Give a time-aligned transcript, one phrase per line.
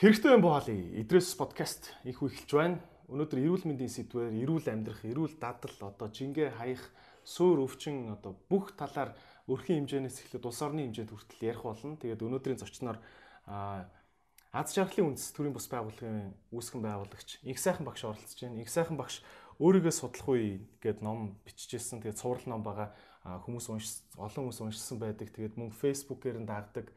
[0.00, 0.72] Хэрэгтэй юм боолё.
[0.96, 2.80] Идрээс подкаст их эхэлж байна.
[3.12, 6.80] Өнөөдөр эрүүл мэндийн сэдвээр эрүүл амьдрах, эрүүл дадал, одоо жингээ хаях,
[7.20, 9.12] суур өвчин одоо бүх талаар
[9.44, 12.00] өрхийн хэмжээнээс эхлээд улс орны хэмжээнд хүртэл ярих болно.
[12.00, 12.96] Тэгээд өнөөдрийн зочноор
[13.44, 18.64] Аз жаргалын үндэс төрийн бус байгууллагын үүсгэн байгуулагч Их сайхан багш оролцож байна.
[18.64, 19.20] Их сайхан багш
[19.60, 22.00] өөрийгөө судлах үе гэд ном биччихсэн.
[22.00, 22.96] Тэгээд цуврал ном байгаа
[23.44, 25.28] хүмүүс унш олон хүмүүс уншсан байдаг.
[25.28, 26.88] Тэгээд мөн фэйсбүүкээр нь дагдаг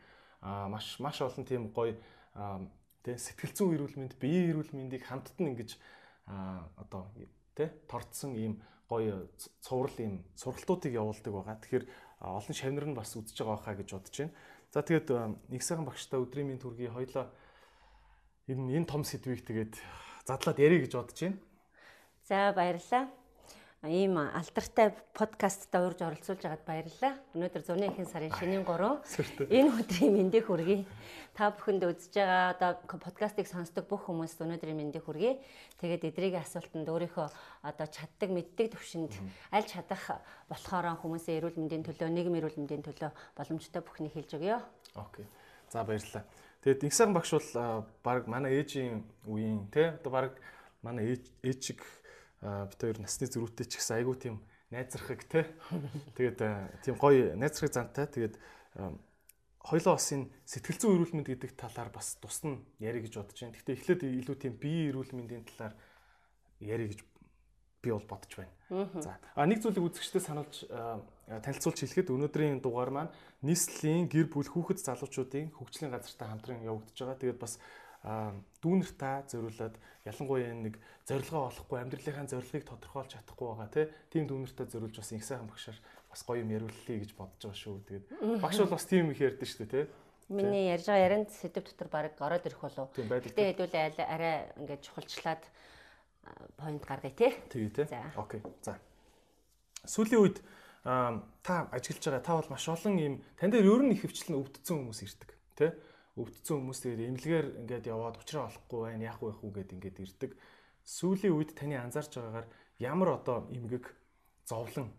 [0.71, 1.99] маш маш олон тийм гоё
[3.03, 5.75] Тэ сэтгэл зүйн эрүүл мэнд, биеийн эрүүл мэндийг хамтд нь ингэж
[6.27, 7.11] одоо
[7.55, 9.27] тэ торцсон ийм гоё
[9.59, 11.59] цуврал ийм сургалтуудыг явуулдаг байгаа.
[11.59, 11.85] Тэгэхээр
[12.23, 14.35] олон шавнар нь бас үдчихэж байгаа хаа гэж бодож байна.
[14.71, 15.07] За тэгээд
[15.51, 17.27] нэг сайхан багштай өдрийн минь төргий хоёлоо
[18.47, 19.73] энэ энэ том сэдвийг тэгээд
[20.23, 21.37] задлаад ярих гэж бодож байна.
[22.23, 23.11] За баярлалаа
[23.83, 27.19] ийм алдартай подкастта урьж оролцуулж байгаад баярлалаа.
[27.35, 30.87] Өнөөдөр зуны ихэнх сарын шинийн 3 энэ өдрийн мэндийг хүргэе.
[31.35, 35.35] Та бүхэнд үзэж байгаа одоо подкастыг сонсдог бүх хүмүүст өнөөдрийн мэндийг хүргэе.
[35.83, 37.27] Тэгээд эдрийн асуултанд өөрийнхөө
[37.67, 39.19] одоо чаддаг мэддэг төвшөнд
[39.51, 44.63] аль чадах болохоор хүмүүсийн эрүүл мэндийн төлөө, нийгмийн эрүүл мэндийн төлөө боломжтой бүхнийг хэлж өгье.
[44.95, 45.27] Окей.
[45.67, 46.23] За баярлалаа.
[46.63, 50.31] Тэгээд их сайхан багш бол баг манай ээжийн үеийн тий одоо баг
[50.79, 51.83] манай ээж ээж шиг
[52.43, 54.35] бит хоёр насны зөрүүтэй ч гэсэн айгүй тийм
[54.67, 55.47] найзрахыг те.
[56.19, 56.39] Тэгээд
[56.83, 58.05] тийм гоё найзрахыг зантай.
[58.11, 58.35] Тэгээд
[59.63, 63.55] хоёлоо бас энэ сэтгэл зүйн эрүүл мэнд гэдэг талаар бас тусна яри гэж бодож байна.
[63.55, 65.73] Гэхдээ эхлээд илүү тийм биеийн эрүүл мэндийн талаар
[66.59, 66.99] яри гэж
[67.79, 68.51] би бол бодож байна.
[68.99, 69.15] За.
[69.39, 75.55] А нэг зүйлийг үзэгчтэй сануулж танилцуулж хэлэхэд өнөөдрийн дугаар маань нийслэлийн гэр бүл хүүхэд залуучуудын
[75.55, 77.19] хөгжлийн газартай хамтран явагдаж байгаа.
[77.23, 77.59] Тэгээд бас
[78.03, 80.75] дүүнер та зориулаад ялангуяа нэг
[81.07, 85.79] зорилгоо олохгүй амьдралынхаа зорилгыг тодорхойлж чадахгүй байгаа тийм дүүнертэй зориулж бас их сайхан багшаар
[86.11, 87.79] бас гоё юм яриуллаа гэж бодож байгаа шүү.
[87.87, 88.05] Тэгээд
[88.43, 89.85] багш бол бас тийм их ярьдэн шүү дээ тий.
[90.35, 92.91] Миний ярьж байгаа ярианд сэдв дотор баг ороод ирэх болов.
[92.91, 95.43] Гэтэ хэдүүлээ арай ингээд чухалчлаад
[96.59, 97.31] point гаргая тий.
[97.55, 98.03] Тэгээ тий.
[98.19, 98.43] Окей.
[98.67, 98.75] За.
[99.87, 100.43] Сүүлийн үед
[100.83, 104.83] та ажиллаж байгаа та бол маш олон юм тань дээр ер нь их хвчлэн өвдсөн
[104.91, 105.71] хүмүүс ирдэг тий
[106.13, 110.31] өвдсөн хүмүүс тэгээд эмнэлгээр ингээд яваад уучраа олохгүй байна яах вэ хүү гэд ингээд ирдэг.
[110.85, 112.47] Сүүлийн үед таны анзаарч байгаагаар
[112.77, 113.89] ямар одоо эмгэг
[114.45, 114.93] зовлон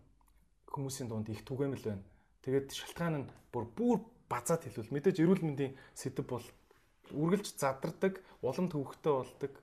[0.67, 2.03] хүмүүсийн дунд их түгээмэл байна.
[2.43, 6.45] Тэгээд шалтгаан нь бүр бүр базаад хэлвэл мэдээж эрүүл мэндийн сэдв бол
[7.13, 9.53] үргэлж задардаг, улам төвөгтэй болдог,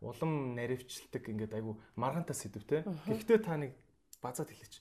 [0.00, 2.86] улам наривчилдаг ингээд айгу маргаантай сэдв те.
[3.06, 3.76] Гэхдээ та нэг
[4.22, 4.80] базаад хэлээч.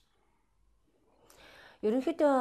[1.81, 2.34] Ерөнхийдөө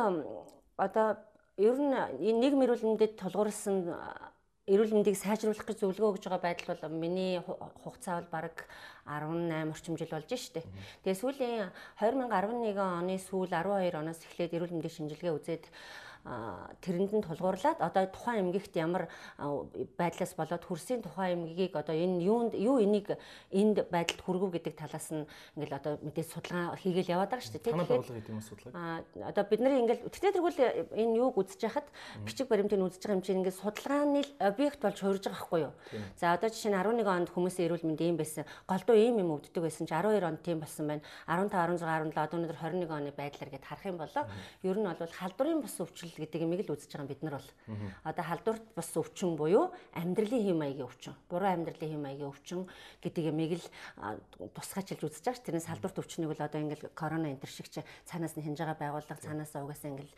[0.76, 1.16] одоо
[1.60, 3.76] ер нь энэ нийгэм эрүүл мэндэд тулгуурласан
[4.70, 8.56] эрүүл мэндийг сайжруулах гэж зөвлөгөө өгж байгаа байдал бол миний хугацаа бол бараг
[9.04, 10.64] 18 орчим жил болж штэ.
[11.04, 11.68] Тэгээ сүүлийн
[12.00, 15.64] 2011 оны сүүл 12 оноос эхлээд эрүүл мэндийн шинжилгээ үзээд
[16.24, 19.08] тэрэнд нь тулгуурлаад одоо тухайн эмгэгт ямар
[19.96, 23.16] байдлаас болоод хөрсийн тухайн эмгэгийг одоо энэ юунд юу энийг
[23.48, 25.24] энд байдалд хүргэв гэдэг талаас нь
[25.56, 27.72] ингээл одоо мэдээж судалгаа хийгээл яваад байгаа шүү дээ.
[27.72, 29.00] Тэгэхээр тийм судалгаа.
[29.16, 30.60] Аа одоо бид нар ингээл тэгтээ тэргүүл
[30.92, 31.88] энэ юуг үзэж хахад
[32.28, 35.72] бичиг баримтыг үзэж байгаа юм чинь ингээд судалгааны объект болж хуурж байгаа байхгүй юу?
[36.20, 38.44] За одоо жишээ нь 11 онд хүмүүсийн эрүүл мэнд ийм байсан.
[38.68, 41.02] Голдуу ийм юм өвддөг байсан чи 12 онд тийм болсон байна.
[41.24, 44.12] 15 16 17 одоо өнөөдөр 21 оны байдлаар гээд харах юм бол
[44.68, 47.50] ер нь бол халдварын бус өвчин өвчлөл гэдэг имийг л үзэж байгаа бид нар бол.
[48.02, 52.66] Одоо халдварт бас өвчин буюу амьдралын хэм маягийн өвчин, буруу амьдралын хэм маягийн өвчин
[52.98, 53.66] гэдэг имийг л
[54.58, 55.46] тусгайчилж үзэж байгаа ш.
[55.46, 58.78] Тэрнээс халдварт өвчнийг бол одоо ингээл корона энэ төр шиг чи цаанаас нь хинж байгаа
[58.78, 60.14] байгууллага цаанаас угаасаа ингээл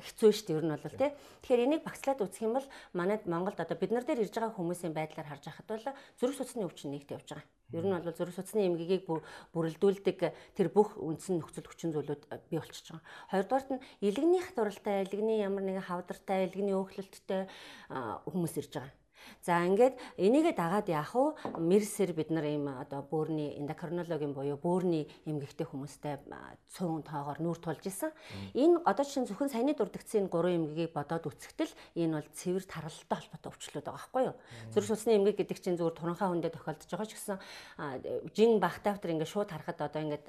[0.00, 0.40] хэцүү ш.
[0.48, 1.12] Тэр нь бол тий.
[1.44, 2.66] Тэгэхээр энийг багцлаад үзэх юм бол
[2.96, 5.86] манайд Монголд одоо бид нар дээр ирж байгаа хүмүүсийн байдлаар харж байхад бол
[6.16, 7.46] зүрх судасны өвчин нэгт явж байгаа.
[7.74, 9.10] Ер нь бол зүрх судасны эмгэгийг
[9.50, 10.18] бүрэлдүүлдэг
[10.54, 13.06] тэр бүх үндсэн нөхцөл хүчин зүйлүүд бий болчихж байгаа.
[13.34, 17.50] Хоёрдугаарт нь илэгний хатуралтай, илэгний ямар нэгэн хавдартай, илэгний өөхлөлттэй
[17.90, 18.94] хүмүүс ирж байгаа.
[19.42, 21.58] За ингээд энийгээ дагаад яах вэ?
[21.58, 26.18] Мерсэр бид нар ийм одоо бөөрийн эндокринологийн буюу бөөрийн эмгэгтэй хүмүүстэй
[26.74, 28.10] цөөн тоогоор нүүр тулж исэн.
[28.54, 33.50] Энэ одоо чинь зөвхөн саяны дурдгцын гурван эмгэгийг бодоод үцгэтэл энэ бол цэвэр тархалтай холбоотой
[33.54, 34.36] өвчлөлүүд байгаа байхгүй юу?
[34.74, 37.38] Зүрх судасны эмгэг гэдэг чинь зүгээр туранхаа хүндээ тохиолдож байгаа ч гэсэн
[38.34, 40.26] жин бахтаавтар ингээд шууд харахад одоо ингээд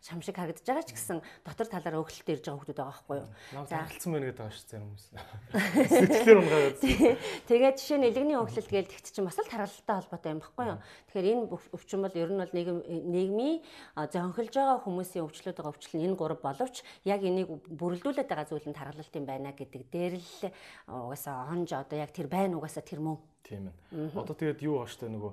[0.00, 3.28] шамшиг харагдаж байгаа ч гэсэн дотор талаараа өглөлтөд ирж байгаа хүмүүс байгаа байхгүй юу?
[3.66, 5.04] За харилцсан байна гэдэг байгаа шүү дээ хүмүүс.
[6.00, 6.78] Сэтгэлээр унгаад.
[7.50, 10.78] Тэгээд жишээ нь элэгний өглөлт гээл тэгт чинь бас л тархалтай холбоотой юм баггүй юу.
[11.10, 11.44] Тэгэхээр энэ
[11.74, 12.78] өвчин бол ер нь бол нийгэм
[13.10, 13.58] нийгмийн
[13.98, 18.78] зөнхөлж байгаа хүмүүсийн өвчлөд байгаа өвчлөл энэ гурав боловч яг энийг бүрэлдүүлээд байгаа зүйл нь
[18.78, 20.38] тархалт юм байна гэдэг дээр л
[20.86, 23.18] угаасаа онж одоо яг тэр байна угаасаа тэр мөн.
[23.42, 24.14] Тийм ээ.
[24.14, 25.32] Одоо тэгээд юу ааштай нөгөө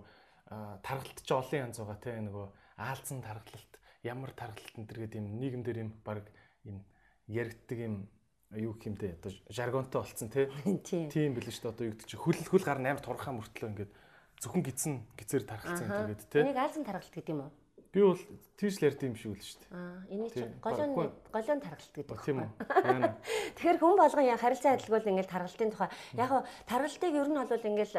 [0.81, 2.45] тархалт ч олон янз байгаа те нөгөө
[2.81, 3.71] аалзан тархалт
[4.01, 6.25] ямар тархалт энэ төр гэдэг юм нийгэмдэр юм баг
[6.65, 6.81] юм
[7.29, 8.09] яригддаг юм
[8.55, 10.47] юу гэх юм те одоо жаргонтой болцсон те.
[11.11, 11.73] Тийм билээ шүү дээ.
[11.75, 13.91] Одоо юу гэдэг чи хөл хөл гар 8 турхаа мөртлөө ингээд
[14.39, 16.39] зөвхөн гидсэн гизээр тархалцсан энэ гэдэг те.
[16.47, 17.51] Энийг аалзан тархалт гэдэг юм уу?
[17.91, 18.19] Би бол
[18.57, 19.71] тийш л ярьд юм шиг үл шүү дээ.
[19.71, 20.91] Аа, энийг чи голын
[21.29, 22.17] голын таргалт гэдэг.
[22.25, 22.49] Тийм үү.
[23.55, 25.89] Тэгэхээр хүн болгон яа харилцаа адилгүй ингээл таргалтын тухай.
[26.17, 27.95] Яг нь таргалтыг ер нь бол ингээл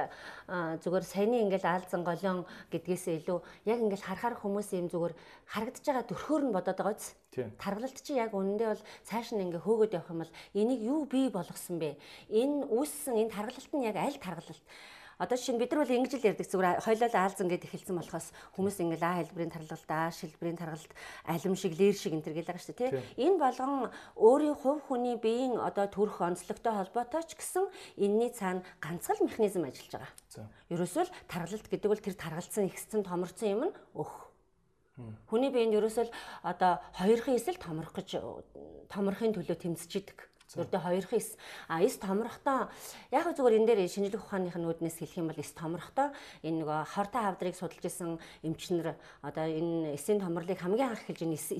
[0.82, 2.38] зүгээр саяны ингээл аалзан голон
[2.74, 3.38] гэдгээсээ илүү
[3.70, 5.14] яг ингээл харахаар хүмүүс юм зүгээр
[5.46, 7.14] харагдаж байгаа төрхөөр нь бодоод байгаа биз.
[7.56, 11.30] Таргалт чи яг үнэндээ бол цааш нь ингээ хөөгөөд явах юм бол энийг юу бий
[11.30, 11.96] болгосон бэ?
[12.34, 14.64] Энэ үүссэн энэ таргалт нь яг аль таргалт?
[15.18, 18.30] Одоо жишээ нь бид нар бол ингэж л ярьдаг зүгээр хоёлоо аалзан гэд эхэлсэн болохоос
[18.54, 20.92] хүмүүс ингээл А хэлбэрийн таргалт, А шилбэрийн таргалт,
[21.26, 23.26] алим шиг, лэр шиг энэ төр гэлээ шүү дээ тий.
[23.26, 27.66] Энэ болгон өөрийн хувь хүний биеийн одоо төрөх онцлогтой холбоотой ч гэсэн
[27.98, 30.12] энэний цаана ганцхан механизм ажиллаж байгаа.
[30.70, 34.30] Ерөөсөө л таргалт гэдэг бол тэр таргалцсан ихсэн томорцсон юм нь өх.
[35.26, 36.14] Хүний биеинд ерөөсөө л
[36.46, 38.22] одоо хоёрхан эсэл томрох гэж
[38.90, 40.18] томрохын төлөө тэмцэж идэг.
[40.56, 41.36] Ердөө хоёрхан эс.
[41.68, 42.72] А эс томрохдоо
[43.12, 46.08] яг зүгээр энэ дээр шинжлэх ухааных нь үүднээс хэлэх юм бол эс томрохдоо
[46.40, 51.36] энэ нөгөө хортой хавдрыг судалж исэн эмчнэр одоо энэ эсийн томрлыг хамгийн анх хэлж энэ
[51.36, 51.52] эс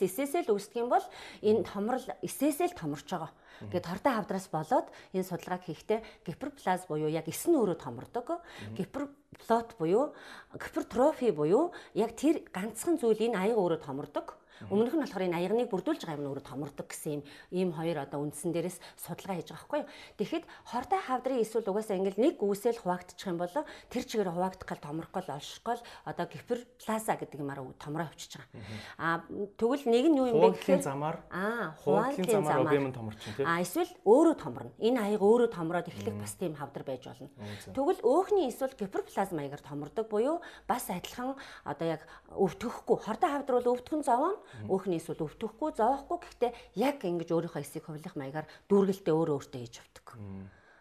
[0.00, 1.04] эсээсээ л үүсдэг юм бол
[1.44, 3.32] энэ томрол эсээсээ л томорч байгаа.
[3.60, 8.40] Ингээд хортой хавдраас болоод энэ судалгааг хийхдээ гиперплаз буюу яг эс нь өөрөө томордог.
[8.72, 10.16] Гиперплот буюу
[10.56, 15.68] гипертрофи буюу яг тэр ганцхан зүйл энэ аяга өөрөө томордог Өмнөх нь болохоор энэ аягныг
[15.68, 17.22] бүрдүүлж байгаа юм өөрөө томордог гэсэн юм
[17.52, 19.90] ийм хоёр одоо үндсэн дээрээс судалгаа хийж байгаа байхгүй юу.
[20.16, 23.54] Тэгэхэд хортой хавдрын эсвэл угаасаа ингээл нэг үсэл хуваагдчих юм бол
[23.90, 28.62] тэр чигээр хуваагдах гал томрох гол олших гол одоо гиперплаза гэдэг юмараа томроо авчиж байгаа.
[28.96, 29.20] Аа
[29.58, 33.46] тэгвэл нэг нь юу юм бэ гэхээр замаар аа хуваалын замаар объем нь томорчин тийм.
[33.48, 34.72] Аа эсвэл өөрөө томорно.
[34.78, 37.28] Энэ аяг өөрөө томроод эхлэх бас тийм хавдар байж болно.
[37.72, 41.34] Тэгвэл өөхний эсвэл гиперплазма маягаар томордог буюу бас адилхан
[41.64, 44.36] одоо яг өвтгөхгүй хортой хавдар бол өвтгөн зовоно
[44.66, 49.76] Өөхний эсвэл өвтөхгүй, зоохгүй гэхдээ яг ингэж өөрийнхөө эсийг хувилах маягаар дүүргэлтээ өөрөө өөртөө хийж
[49.80, 50.06] авдаг.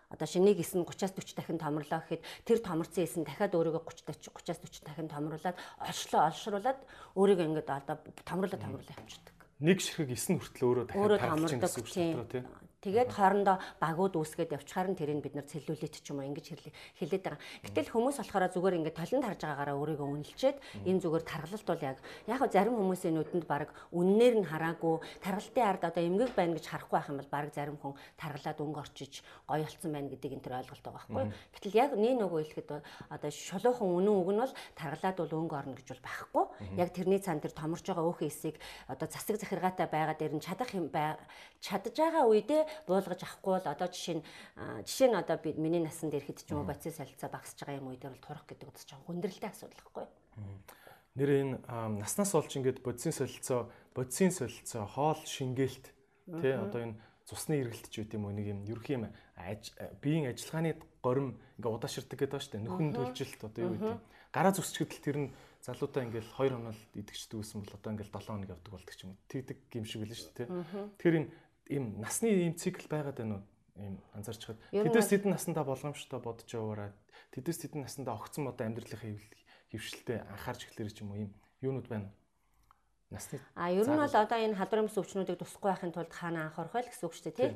[0.09, 3.85] Одоо шинийг эс нь 30-аас 40 дахин томрлоо гэхэд тэр томорцсон эс нь дахиад өөрийгөө
[4.09, 6.79] 30 30-аас 40 дахин томруулад олшлоо олшруулад
[7.13, 7.95] өөрийгөө ингэж одоо
[8.25, 9.37] томруулаад томруулаад явчихдаг.
[9.61, 12.45] Нэг ширхэг эс нь хүртэл өөрөө дахиад таарч гэсэн үг тийм.
[12.79, 16.55] Тэгээд хоорондоо багууд үүсгээд явчихаар нь тэрийг бид нар цэллүүлээд ч юм уу ингэж
[16.95, 17.41] хэлээд байгаа.
[17.67, 21.97] Гэтэл хүмүүс болохоор зүгээр ингээд толонд харж байгаагаараа өөрийгөө үнэлчээд энэ зүгээр таргалалт бол яг
[21.99, 26.95] яг зарим хүмүүсийн нүдэнд баг үннээр нь хараагүй таргалтын ард одоо эмгэг байна гэж харахгүй
[26.95, 30.55] байх юм бол баг зарим хүн таргалаад өнгө орчиж гоё болцсон байна гэдэг энэ төр
[30.63, 31.25] ойлголт байгаа байхгүй.
[31.59, 32.69] Гэтэл яг нэг нөгөө хэлэхэд
[33.11, 36.45] одоо шулуухан үнэн үг нь бол таргалаад бол өнгө орно гэж бол байхгүй.
[36.79, 38.55] Яг тэрний цаан тэр томорч байгаа өөхөн эсийг
[38.87, 40.87] одоо засаг захиргаатай байгаа дээр нь чадах юм
[41.59, 44.23] чадж байгаа үедээ буулгаж авахгүй бол одоо жишээ нь
[44.85, 47.87] жишээ нь одоо би миний насанд ирэхэд ч юм уу боцис солилцоо багасж байгаа юм
[47.89, 50.07] уу дээр бол турах гэдэг бас жоохон хүндрэлтэй асуудал юу?
[51.17, 51.55] Нэр энэ
[51.99, 53.67] наснаас болж ингээд бодисын солилцоо,
[53.97, 55.85] бодисын солилцоо, хоол шингээлт
[56.39, 56.95] тий одоо энэ
[57.25, 59.09] цусны эргэлт ч үт юм уу нэг юм ерөх юм
[60.01, 63.99] биеийн ажиллагааны горим ингээ удааширдаг гэдэг ба штэ нөхөн төлжилт одоо юу гэдэг.
[64.29, 65.29] Гараа зүсчгэдэл тэр нь
[65.65, 69.11] залуудаа ингээл 2 хоног идэгчдэг гэсэн бол одоо ингээл 7 хоног явдаг болдог ч юм
[69.11, 70.47] уу тэгдэг юм шиг шүү дээ
[70.95, 71.29] тэгэхээр энэ
[71.69, 73.43] ийм насны ийм цикл байгаад байна уу?
[73.77, 74.59] Ийм анзаарч хад.
[74.73, 76.91] Тэдээс тэдэн насандаа болгоомжтой бодож яваараа
[77.31, 79.15] тэдээс тэдэн насандаа огцсон одоо амьдралынхаа
[79.71, 81.21] хөвшилтэд анхаарч эхлэх юм уу?
[81.23, 81.31] Ийм
[81.61, 82.09] юунууд байна?
[83.13, 86.73] Насны А ер нь бол одоо энэ халдварын бүс өвчнүүдийг тусахгүй байхын тулд хаана анхаарах
[86.73, 87.51] вэ гэсэн үг шүү дээ тий.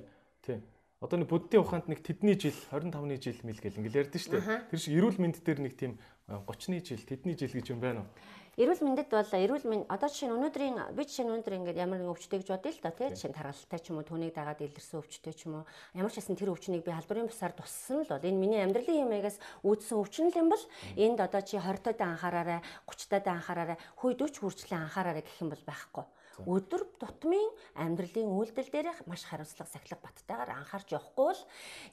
[0.45, 0.57] Тий.
[1.03, 4.71] Одоо нэг буддийн ухаанд нэг тэдний жил 25-ны жил мэл гэл ингээл ярьдэн шүү дээ.
[4.71, 5.99] Тэр шиг эрүүл мэнд дээр нэг тийм
[6.31, 8.09] 30-ны жил, тэдний жил гэж юм байна уу?
[8.53, 11.97] Эрүүл мэндэд бол эрүүл мэнд одоо жишээ нь өнөөдрийн би жишээ нь өнөөдөр ингээд ямар
[11.97, 13.09] нэгэн өвчтэй гэж бодъё л да тий?
[13.09, 15.65] Жишээ нь таргалтай ч юм уу түүнийг дагаад илэрсэн өвчтэй ч юм уу.
[15.97, 19.41] Ямар ч хэсэн тэр өвчнийг би халдварын бусаар туссан л бол энэ миний амьдралын юмэгаас
[19.65, 24.13] үүдсэн өвчин л юм бол энд одоо чи 20 таад анхаараарай 30 таад анхаараарай хүй
[24.21, 26.05] 40 хүртэл анхаараарай гэх юм бол байхгүй
[26.41, 31.41] өдөр тутмын амьдралын үйлдэл дээрх маш хариуцлага сахилга баттайгаар анхаарч явахгүй бол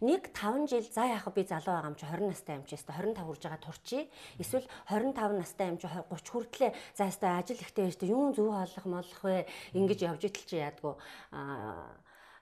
[0.00, 2.92] нэг 5 жил за яах би залуу байгаа юм чи 20 настай юм чи өстө
[2.96, 4.00] 25 хүрж байгаа турчи
[4.38, 8.86] эсвэл 25 настай юм чи 30 хүртлээ за өстө ажил ихтэй байж юу зөв хооллох
[8.86, 9.46] молох вэ?
[9.76, 10.94] Ингэж явж итэл чи яадгүй
[11.32, 11.94] аа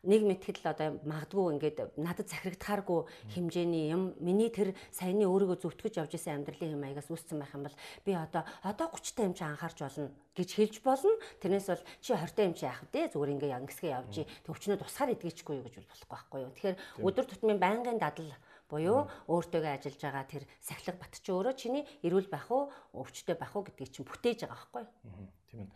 [0.06, 3.00] нэг мэтгэл одоо магадгүй ингээд надад захирагдахааргүй
[3.34, 7.66] хэмжээний юм миний тэр саяны өөрийгөө зөвтгөж явж исэн амьдралын юм аягаас үүссэн байх юм
[7.66, 7.76] бол
[8.06, 11.12] би одоо одоо 30 та юм чи анхаарч болно гэж хэлж болно.
[11.42, 13.10] Тэрнээс бол чи 20 та юм чи яах вэ?
[13.10, 14.14] Зүгээр ингээ ангисгээ явж
[14.46, 16.54] төвчнөө тусгаар идгээчгүй юу гэж болохгүй байхгүй юу.
[16.54, 18.30] Тэгэхээр өдөр тутмын байнгын дадал
[18.70, 23.56] буюу өөртөөгөө ажиллаж байгаа тэр сахилга бат чи өөрөө чиний эрүүл байх уу, өвчтөй байх
[23.56, 25.32] уу гэдгийг чинь бүтээж байгаа байхгүй юу?
[25.48, 25.70] Тийм ээ.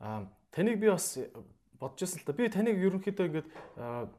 [0.00, 0.22] Аа
[0.54, 1.18] таныг би бас
[1.80, 2.32] бодож байсан л та.
[2.32, 3.48] Би таныг ерөнхийдөө ингээд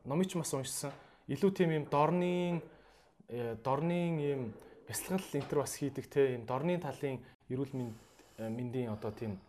[0.06, 0.92] номыг ч бас уншсан.
[1.28, 2.62] Илүү тийм юм дорны
[3.28, 4.42] э, дорны юм
[4.88, 7.74] бясалгал энтер бас хийдэг те юм дорны талын эрүүл
[8.38, 9.40] мэндийн одоо тийм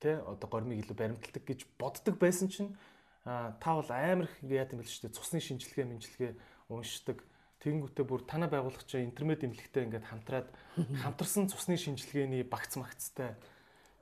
[0.00, 2.76] те одоо гормыг илүү баримталдаг гэж боддог байсан чинь
[3.24, 5.16] та бол амар их яа гэм бэл шүү дээ.
[5.16, 6.32] Цусны шинжилгээ, мэнжилгээ
[6.68, 7.24] уншдаг.
[7.64, 10.48] Тэгэнгүүтээ бүр танаа байгуулах чинь интернет имлэгтэй ингээд хамтраад
[11.02, 13.32] хамтарсан цусны шинжилгээний багц магцтай.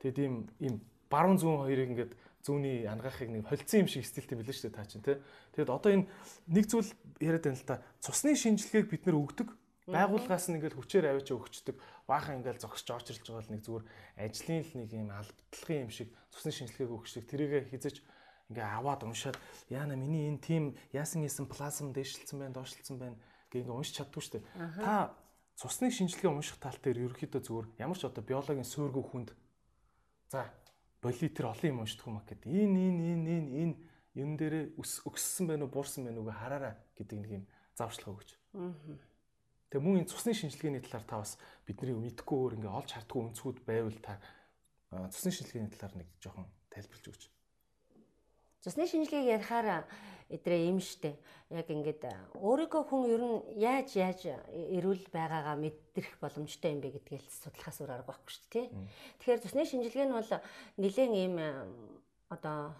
[0.03, 0.75] Тэгээд ийм ийм
[1.07, 2.11] баруун зүүн хоёрыг ингээд
[2.43, 5.17] зүүнний ангаахыг нэг холцсон юм шиг стилтэй мэлэн шүү дээ та чинь тий.
[5.55, 6.07] Тэгээд одоо энэ
[6.51, 6.91] нэг зүйл
[7.23, 7.83] яриад байна л та.
[8.03, 9.49] Цусны шинжилгээг бид нэр өгдөг.
[9.87, 11.75] Байгууллагаас нь ингээл хүчээр аваач өгчдөг.
[12.07, 13.85] Баахан ингээл зогсож орчилж байгаа л нэг зүгээр
[14.19, 17.23] ажлын л нэг юм албадлагын юм шиг цусны шинжилгээг өгчдөг.
[17.31, 18.03] Тэрийгэ хизэж
[18.51, 19.35] ингээ аваад уншаад
[19.67, 20.63] яана миний энэ тим
[20.95, 23.17] яасан ийсэн плазм дээшилсэн байна, доошлсон байна
[23.51, 24.45] гэ ингээ уншиж чаддгүй шүү дээ.
[24.83, 25.15] Та
[25.59, 29.29] цусны шинжилгээ унших тал дээр ерөөхдөө зүгээр ямар ч одоо биологийн суургүй хүнд
[30.31, 30.49] за
[31.03, 33.75] болитер олон юм уншдаг юм аа гэд энэ энэ энэ энэ энэ
[34.15, 37.45] энэ дээрээ өссөн байна уу буурсан байна уу гэ хараараа гэдэг нэг юм
[37.75, 38.29] завшлага өгч.
[39.73, 43.57] Тэгээ мөн энэ цусны шинжилгээний талаар та бас бидний мэдхгүй өөр ингээ олж хартгүй өнцгүүд
[43.65, 44.21] байвал та
[45.09, 47.23] цусны шинжилгээний талаар нэг жоохон тайлбарлаж өгч.
[48.61, 49.83] Цусны шинжилгээг ярихаар
[50.29, 51.17] эдрээ юм штэ.
[51.51, 52.03] Яг ингээд
[52.37, 57.91] өөрийгөө хүн ер нь яаж яаж эрүүл байгаагаа мэдрэх боломжтой юм бэ гэдгээл судлахаас өөр
[57.93, 58.67] арга байхгүй шүү дээ.
[59.19, 60.31] Тэгэхээр цусны шинжилгээ нь бол
[60.79, 61.35] нэлээд ийм
[62.29, 62.73] одоо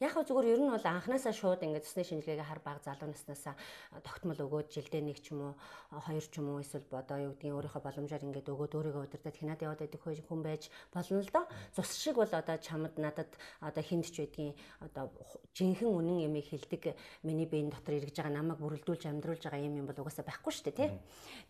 [0.00, 3.52] Яг хөө зүгээр ер нь бол анханасаа шууд ингээд цусны шинжилгээгээ хар баг залуу наснасаа
[4.00, 7.52] тогтмол өгөөд жилдээ нэг ч юм уу хоёр ч юм уу эсвэл одоо юу гэдгийг
[7.52, 11.44] өөрийнхөө боломжоор ингээд өгөөд өөрийгөө удирдах хинаад яваад байдаг хүн байж болно л доо.
[11.76, 13.28] Цус шиг бол одоо чамд надад
[13.60, 15.12] одоо хинд ч байдгийн одоо
[15.52, 19.86] жинхэнэ үнэн ямиг хилдэг миний биеийн дотор эргэж байгаа намайг бүрэлдүүлж амьдруулж байгаа юм юм
[19.86, 20.90] бол угаасаа байхгүй шүү дээ тий.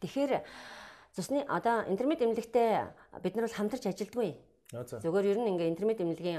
[0.03, 0.43] Тэгэхээр
[1.15, 6.39] цусны одоо интернет эмнэлэгтээ бид нар бол хамтарч ажилдгүй Зүгээр ер нь ингээ интернет эмнэлгийн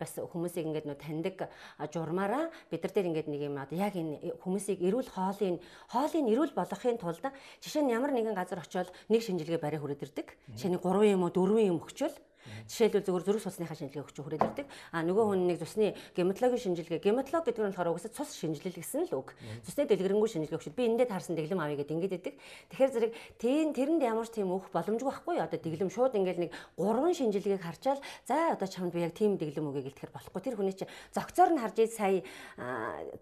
[0.00, 1.52] бас хүмүүсийг ингээд нөө таньдаг
[1.92, 5.60] журмаараа бид нар дээр ингээд нэг юм одоо яг энэ хүмүүсийг эрүүл хоолын
[5.92, 7.20] хоолын эрүүл болгохын тулд
[7.60, 10.32] жишээ нь ямар нэгэн газар очиод нэг шинжилгээ барай хүрээд ирдэг.
[10.56, 12.16] Нь 3 юм уу 4 юм өгчвөл
[12.68, 14.66] Жишээлбэл зөвхөн зүрх судасныхаа шинжилгээ өгч хүрээд ирдэг.
[14.92, 17.00] А нөгөө хүн нэг цусны гематологийн шинжилгээ.
[17.00, 19.34] Гематолог гэдэг нь болохоор угсаа цус шинжилэл гэсэн л үг.
[19.66, 22.34] Цусны дэлгэрэнгүй шинжилгээ өгч би эндээ таарсан дэглэм авъя гэдэг ингэж идэг.
[22.70, 26.52] Тэгэхээр зэрэг тийм тэрэнд ямар ч тийм өөх боломжгүй байхгүй одоо дэглэм шууд ингээл нэг
[26.78, 30.40] гурван шинжилгээг харчаал за одоо чамд би яг тийм дэглэм өгье гэлтэхэр болохгүй.
[30.40, 32.22] Тэр хүний чинь зөгцоор нь харж ий сая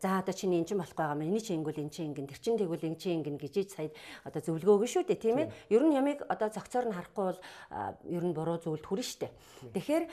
[0.02, 1.24] за одоо чиний эн чинь болохгүй байгаа юм.
[1.24, 3.90] Эний чинь ингүүл эн чинь ингэн тэр чинь тэгвэл эн чинь ингэн гэж сая
[4.22, 5.50] одоо зөвлөгөө өгнө шүү дээ тийм ээ.
[5.72, 7.40] Ер нь ямиг одоо зөгцоор нь харахгүй бол
[8.06, 9.32] ер нь буруу зүйлд хүрнэ дээ.
[9.72, 10.04] Тэгэхээр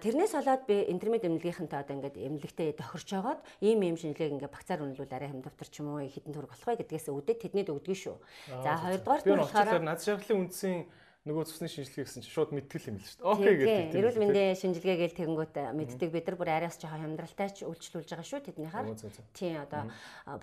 [0.00, 4.84] тэрнээс болоод би интернет эмнэлгийнхэнтэй одоо ингээд эмнэлэгтээ тохирч жагаад ийм ийм шинжилгээг ингээд багцаар
[4.86, 8.16] үнэлүүл арай хамдавтар ч юм уу хитэн төрөг болох вэ гэдгээс үүдээ тэднийд өгдөг шүү.
[8.62, 10.86] За хоёрдугаар нь болохоор над шаргалын үндсийн
[11.24, 13.32] нөгөө цусны шинжилгээ гэсэн чинь шууд мэдтгэл юм л шүү дээ.
[13.32, 13.96] Окей гэдэг.
[13.96, 18.28] Эрүүл мэндийн шинжилгээ гээл тэгэнгүүт мэддэг бид нар бүр араас жоохон хямдралтай ч үйлчлүүлж байгаа
[18.28, 18.92] шүү тэдний хар.
[19.32, 19.88] Тийм одоо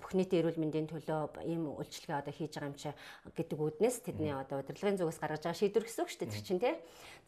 [0.02, 2.90] бүх нийтийн эрүүл мэндийн төлөө ийм үйлчлэгээ одоо хийж байгаа юм чи
[3.30, 6.62] гэдэг үүднээс тэдний одоо удирдлагын зүгээс гаргаж байгаа шийдвэр гэсэн үг шүү дээ тэр чинь
[6.66, 6.74] тий.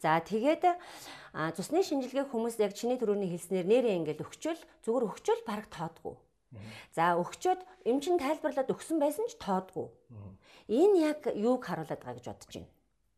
[0.03, 0.63] За тэгээд
[1.55, 6.19] цусны шинжилгээ хүмүүс яг чиний төрөний хэлснээр нэрээ ингээл өгчөөл зүгээр өгчөөл бараг тоодгүй.
[6.91, 9.87] За өгчөөд эмчин тайлбарлаад өгсөн байсан ч тоодгүй.
[10.67, 12.74] Энэ яг юуг харуулдаг гэж бодож байна.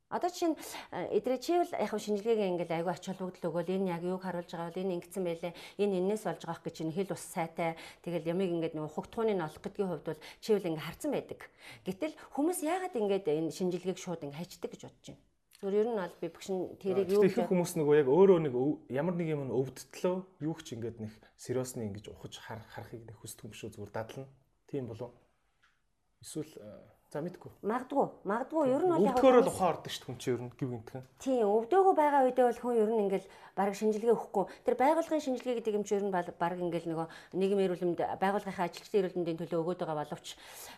[0.07, 0.57] Одоо жишээ нь
[0.95, 4.47] э, эдрээ чи бол яг шинжилгээгээ ингээл аягүй ач холбогдол өгөөл энэ яг юуг харуулж
[4.47, 7.75] байгаа бол энэ ингэсэн байлээ энэ энэс болж байгаа гэж чинь хэл ус сайтай
[8.07, 11.39] тэгэл ямиг ингээд нэг хугтгууны олох гэдгийн хувьд бол чи бол ингээ харцсан байдаг.
[11.83, 15.23] Гэтэл хүмүүс яагаад ингээд энэ шинжилгээг шууд ингээ хайчдаг гэж бодож байна.
[15.59, 18.53] Зүгээр ер нь бол би бүгшин тэрийг юу гэх хүмүүс нөгөө яг өөрөө нэг
[18.93, 23.57] ямар нэг юм өвдөлтлөө юу ч ингээд нэг сериосны ингэж ухаж харахыг нэг хүсдэг юм
[23.57, 24.29] шүү зүгээр дадлна.
[24.69, 25.17] Тийм болов.
[26.21, 27.51] Эсвэл э, За мэдгүй.
[27.63, 28.07] Магдгүй.
[28.27, 30.51] Магдгүй ер нь бол яг өвдөхөөр л ухаан ордог шүү дээ хүн чинь ер нь
[30.59, 31.03] гів гинтхэн.
[31.23, 34.45] Тийм, өвдөөгөө байгаа үедээ бол хүн ер нь ингээл баг шинжилгээ өгөхгүй.
[34.67, 37.07] Тэр байгууллагын шинжилгээ гэдэг юм чинь ер нь баг ингээл нөгөө
[37.39, 40.27] нийгмийн эрүүлэмд байгууллагынхаа ажилчдын эрүүлмэндийн төлөө өгөөд байгаа боловч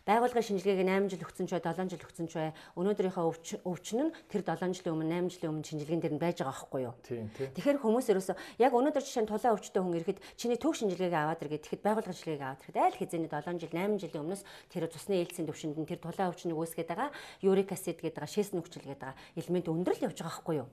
[0.06, 2.54] байгууллагын шинжилгээг 8 жил өгсөн ч бай, 7 жил өгсөн ч бай.
[2.78, 3.26] Өнөөдрийнхөө
[3.66, 6.82] өвчин нь тэр 7 жилийн өмнө 8 жилийн өмнө шинжилгээнд дэр нь байж байгаа байхгүй
[6.88, 6.96] юу?
[7.04, 7.50] Тийм, тийм.
[7.58, 11.44] Тэгэхээр хүмүүс ерөөсөө яг өнөөдөр жишээ нь тулаан өвчтөй хүн ирэхэд чиний төв шинжилгээг аваад
[11.44, 15.20] иргээд тэгэхэд байгууллагын шинжилгээг аваад ирэхэд айл хизээний 7 жил, 8 жилийн өмнөөс тэр цусны
[15.20, 17.10] ээлцийн төвшөнд нь тэр тулаан өвчнийг үүсгээд байгаа
[17.40, 20.68] юрик асид гэдэг байгаа шээс нүгчл гэдэг байгаа элемент өндрөл явж байгаа байхгүй юу?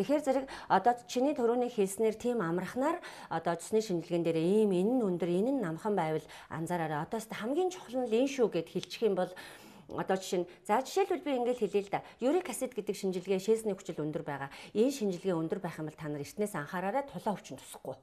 [0.00, 2.96] Тэгэхээр зэрэг одоо чиний төрөний хэлснээр тийм амрахнаар
[3.28, 7.04] одоо цусны шинжилгээнд дээр ийм энэ нь өндөр энэ нь намхан байвал анзаараарай.
[7.04, 9.32] Одоо хамгийн чухал нь лин шүү гэд хэлчих юм бол
[9.92, 12.06] одоо жишээ нь за жишээлбэл би ингээл хэлээ л да.
[12.24, 14.48] Юрик асид гэдэг шинжилгээ шээсний хүчил өндөр байгаа.
[14.72, 17.98] Энэ шинжилгээ өндөр байх юм бол та нар эртнээс анхаараарай тулаа өвчин тусахгүй.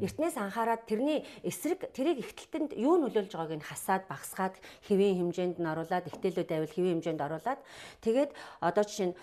[0.00, 4.54] Эртнээс анхаарад тэрний эсрэг тэрийг ихтэлтэнд юу нөлөөлж байгааг нь хасаад багсгаад
[4.86, 7.60] хэвийн хэмжээнд нь оруулаад ихтэлүүд байвал хэвийн хэмжээнд оруулаад
[8.04, 8.30] тэгээд
[8.62, 9.14] одоо жишээ нь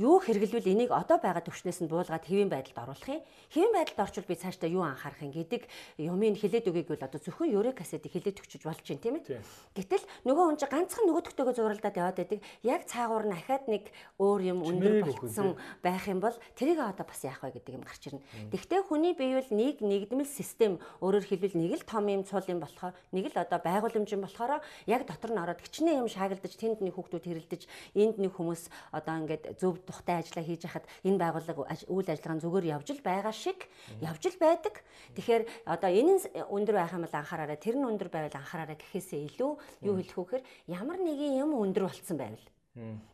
[0.00, 3.22] юу хэрэглэвэл энийг одоо байгаа төвчнээс нь буулгаад хэвийн байдалд оруулах юм.
[3.52, 5.62] Хэвийн байдалд орчвол би цаашдаа юу анхаарах юм гэдэг
[5.98, 9.42] юмыг хилээд өгье гэвэл одоо зөвхөн юрик асидыг хилээд өгчөж болж байна тийм ээ.
[9.76, 12.40] Гэтэл нөгөө хүн чинь ганцхан нөгөөдөгтэйгөө зуралдаад яваад байдаг.
[12.62, 13.84] Яг цаагуур нь ахаад нэг
[14.18, 18.02] өөр юм өндөр болцсон байх юм бол тэрийг одоо бас яах вэ гэдэг юм гарч
[18.08, 18.22] ирнэ.
[18.52, 22.60] Тэгвэл хүний бие бол нэг нэгдмэл систем өөрөөр хэлбэл нэг л том юм цул юм
[22.60, 26.84] болохоор нэг л одоо байгууламж юм болохоор яг дотор нь ороод хичнээн юм шаагилдаж тэнд
[26.84, 27.62] нэг хүүхдүүд хэрэлдэж
[27.96, 32.70] энд нэг хүмүүс одоо ингээд зөв тухтай ажиллаа хийж хахад энэ байгууллага үйл ажиллагаа зүгээр
[32.76, 33.64] явж л байгаа шиг
[34.04, 34.84] явж л байдаг.
[35.16, 36.20] Тэгэхээр одоо энэ нь
[36.52, 39.52] өндөр байх юм бол анхаараарай тэр нь өндөр байвал анхаараарай гэхээсээ илүү
[39.88, 42.44] юу хэлэх вэ гэхээр ямар нэгэн юм өндөр болцсон байвал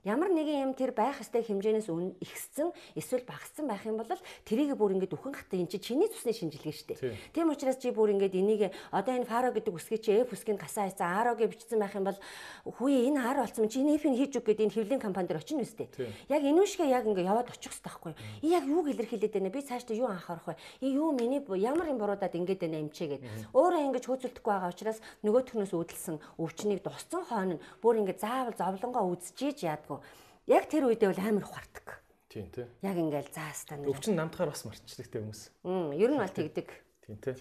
[0.09, 1.93] Ямар нэгэн юм тэр байх ёстой хэмжээнээс
[2.25, 4.09] ихссэн эсвэл багассан байх юм бол
[4.49, 7.13] тэрийг бүр ингээд үхэн хатаа эн чи чиний цусны шинжилгээ шүү дээ.
[7.37, 10.89] Тийм учраас чи бүр ингээд энийг одоо энэ фаро гэдэг үсгийг чи F үсгийг гасаа
[10.89, 12.17] хайцсан RO гэж бичсэн байх юм бол
[12.65, 15.93] хүү энэ R болсон чи F-ийг хийж үг гэдэг энэ хэвлийн компани дээр очино үстэй.
[16.33, 18.13] Яг энэ үшгээ яг ингээд яваад очих хэрэгтэй байхгүй.
[18.41, 20.57] И яг юуг илэрхийлээд байна би цаашдаа юу анхаарах вэ?
[20.81, 23.53] И юу миний ямар юм буруудаад ингээд байна юм чигээд.
[23.53, 29.50] Өөрөө ингээд хөөцөлдөхгүй байгаа учраас нөгөөтхнөөс үүдэлсэн өвчнийг дусцсан хойно бүр ингээд заавал зовлонгоо үзчихээ
[29.51, 29.99] хийж яадгүй.
[30.47, 32.01] Яг тэр үедээ бол амар ухаардаг.
[32.31, 32.67] Тийм тий.
[32.87, 33.91] Яг ингээл заастаа нэг.
[33.91, 35.43] Өвчин намтахаар бас марчдаг те хүмүүс.
[35.67, 36.69] Мм, ер нь бол тэгдэг.
[37.03, 37.35] Тийм тий.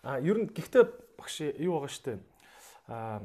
[0.00, 0.84] А ер нь гэхдээ
[1.20, 2.16] багш юу байгаа штэ.
[2.88, 3.20] А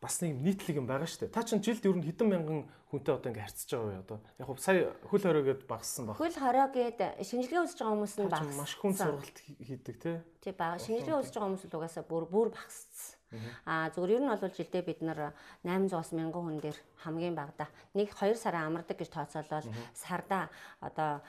[0.00, 1.28] бас нэг нийтлэг юм байгаа штэ.
[1.28, 4.18] Та чинь жилд ер нь хэдэн мянган хүнтэй одоо ингээ харьцаж байгаа вэ одоо?
[4.40, 6.16] Яг хөө сая хөл хорой гэд багассан баг.
[6.16, 8.56] Хөл хорой гэд шинжилгээ үзэж байгаа хүмүүс нь багассан.
[8.56, 10.16] Маш хүн сургалт хийдэг тий.
[10.40, 10.80] Тий бага.
[10.80, 13.19] Шинжилгээ үзэж байгаа хүмүүс л угаасаа бүр бүр багассан.
[13.66, 15.32] Аа зүгээр ер нь бол жилдээ бид нар
[15.62, 20.50] 800-аас 1000 хүн дээр хамгийн багада нэг 2 сараа амардаг гэж тооцоолол сарда
[20.82, 21.22] одоо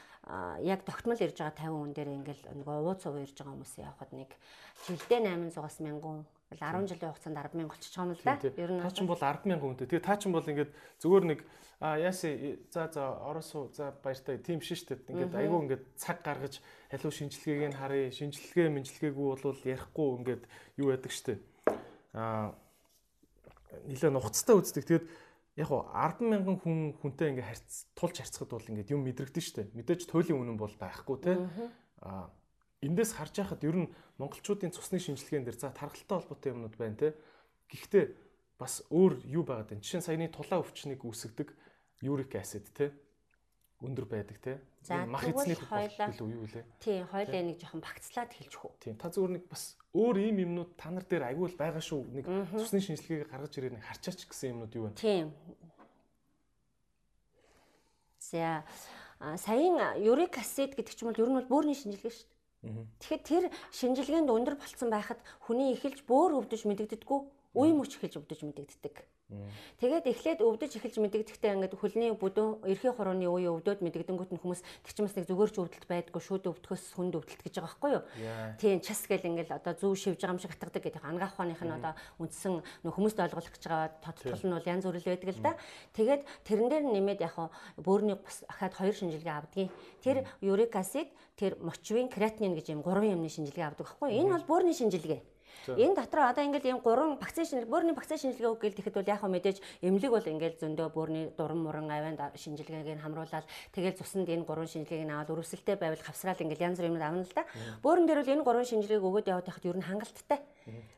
[0.65, 4.11] яг тогтмол ирж байгаа 50 хүн дээр ингээл нөгөө ууц суу ирж байгаа хүмүүс явахад
[4.17, 4.29] нэг
[4.89, 6.19] жилдээ 800-аас 1000 хүн
[6.51, 8.35] 10 жилийн хугацаанд 100000 болчих юм л да.
[8.43, 9.87] Ер нь та ч бол 100000 хүнтэй.
[9.87, 11.39] Тэгээ та ч бол ингээд зүгээр нэг
[11.79, 14.99] а яаси за за оросоо за баяртай тийм шин штэ.
[15.07, 16.59] Ингээд айгүй ингээд цаг гаргаж
[16.91, 18.11] халуун шинжилгээг нь харъя.
[18.11, 20.43] Шинжилгээ мэнжилгээгүй бол ярихгүй ингээд
[20.75, 21.39] юу яадаг штэ
[22.13, 22.55] аа
[23.87, 24.83] нэлээд нухацтай үздэг.
[24.83, 25.05] Тэгээд
[25.59, 29.71] яг хуу 10 мянган хүн хүнтэй ингээ харьц тулж харьцахад бол ингээ юм мэдрэгдэн штэ.
[29.75, 31.39] Мэдээж туйлын үнэн бол байхгүй те.
[32.03, 32.31] Аа
[32.83, 37.15] эндээс харж байхад ер нь монголчуудын цусны шинжилгээнд дэр за тархалтай холбоотой юмнууд байна те.
[37.69, 38.05] Гэхдээ
[38.57, 39.83] бас өөр юу байгаад байна.
[39.85, 41.53] Жишээ нь саяны тулаа өвчнийг үүсгдэг
[42.01, 42.91] юрик acid те
[43.81, 44.61] өндөр байдаг те.
[45.09, 46.63] Мах эзний хойлоо юу вэ?
[46.79, 48.71] Тийм, хойлоо нэг жоохон багцлаад хэлж хөө.
[48.81, 52.01] Тийм, та зүгээр нэг бас өөр ийм юмнууд та нар дээр аягүй л байгаа шүү.
[52.13, 54.97] Нэг цусны шинжилгээг гаргаж ирээ нэг харчаач гэсэн юмнууд юу вэ?
[54.97, 55.33] Тийм.
[58.21, 58.63] За
[59.21, 62.85] саяын юрик acid гэдэг ч юм бол ер нь бол бөөрийн шинжилгээ шүү дээ.
[63.01, 67.19] Тэгэхээр тэр шинжилгээнд өндөр болцсон байхад хүний эхэлж бөөр өвдөж мэдэгддэггүй,
[67.57, 68.95] үе мөч эхэлж өвдөж мэдэгддэг.
[69.79, 74.61] Тэгээд эхлээд өвдөж эхэлж мэдэгдэхтэй ингээд хөлний бүдүүн эрхийн хурууны үе өвдөд мэдэгдэнгүүт нь хүмүүс
[74.85, 78.03] тэгчмэс нэг зүгээр ч өвдөлт байдгүй шүүд өвдөхөөс хүнд өвдөлт гэж байгаа байхгүй юу?
[78.59, 81.75] Тийм час гэл ингээд одоо зүү шивж байгаа юм шиг хатгадаг гэдэг ангаах ухааных нь
[81.75, 85.41] одоо үндсэн нөх хүмүүст ойлгуулах гэж байгаа тодтол нь бол янз бүр л байдаг л
[85.41, 85.53] да.
[85.95, 87.35] Тэгээд тэрэн дээр нэмээд яг
[87.79, 89.71] бөөрийн бас ахаад хоёр шинжилгээ авдгийг.
[90.03, 91.07] Тэр юрик acid,
[91.39, 94.19] тэр мочвин, креатинин гэж юм гурван юмны шинжилгээ авдаг байхгүй юу?
[94.21, 95.30] Энэ бол бөөрийн шинжилгээ.
[95.67, 99.11] Энэ дотор одоо ингээл ийм гурван вакцины шинжилгээ, бөөрийн вакцины шинжилгээ үг гэл тэгэхэд бол
[99.13, 103.45] яг мэдээж эмнэлэг бол ингээл зөндөө бөөрийн дуран муран авианд шинжилгээг нь хамруулаад
[103.75, 107.21] тэгэл цуснд энэ гурван шинжилгээг нь аваад өрөвсөлтэй байвал хавсраал ингээл янз бүр юм авна
[107.21, 107.45] л да.
[107.85, 110.39] Бөөрөн дээр бол энэ гурван шинжилгээг өгөөд яваад байхад ер нь хангалттай.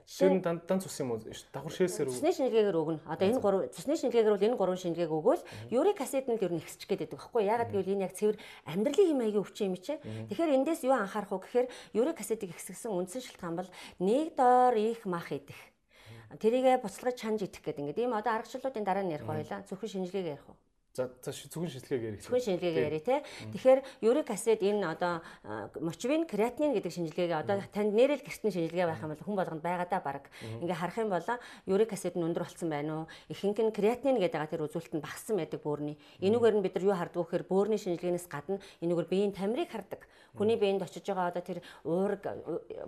[0.04, 1.24] Жишээ нь дан дан цус юм уу?
[1.24, 2.14] Давхар шээсээр үг.
[2.14, 3.02] Цусны шинжилгээгээр өгнө.
[3.08, 6.54] Одоо энэ гурван цусны шинжилгээгээр бол энэ гурван шинжилгээг өгөөл юрик acid нь л ер
[6.54, 9.96] нь ихсчих гээд байдаг байхгүй ягаад гэвэл энэ яг цэвэр амьдралын хэмээгийн өвчин юм чи.
[10.30, 13.70] Тэгэхээр эндээс юу анхаарах вэ гэхээр юрик acid-ийг ихсгсэн үндсэн шалтгаан бол
[14.04, 15.58] нэг доор их мах идэх.
[16.36, 19.64] Тэрийгэ буцалгаж чанж идэх гэдэг ингээд ийм одоо аргачлалуудын дараа нь ярих байлаа.
[19.66, 20.58] Зөвхөн шинжилгээгээ ярих уу?
[20.94, 22.22] За зөвхөн шинжилгээг ярих.
[22.22, 23.26] Зөвхөн шинжилгээг ярих те.
[23.50, 25.26] Тэгэхээр юрик acid энэ одоо
[25.82, 29.90] мочвин креатинин гэдэг шинжилгээг одоо танд нэрэл гэртэн шинжилгээ байх юм бол хүн болгонд байгаа
[29.90, 30.30] да баг.
[30.62, 31.26] Ингээ харах юм бол
[31.66, 33.06] юрик acid нь өндөр болсон байна уу?
[33.26, 35.98] Ихэнх нь креатинин гэдэг байгаа тэр үзүүлэлт нь багассан байдаг бөөрийн.
[36.22, 40.06] Энүүгээр нь бид нар юу хардаг вэ гэхээр бөөрийн шинжилгээнээс гадна энүүгээр биеийн тамирыг хардаг.
[40.38, 42.22] Хүний биеинд очиж байгаа одоо тэр уург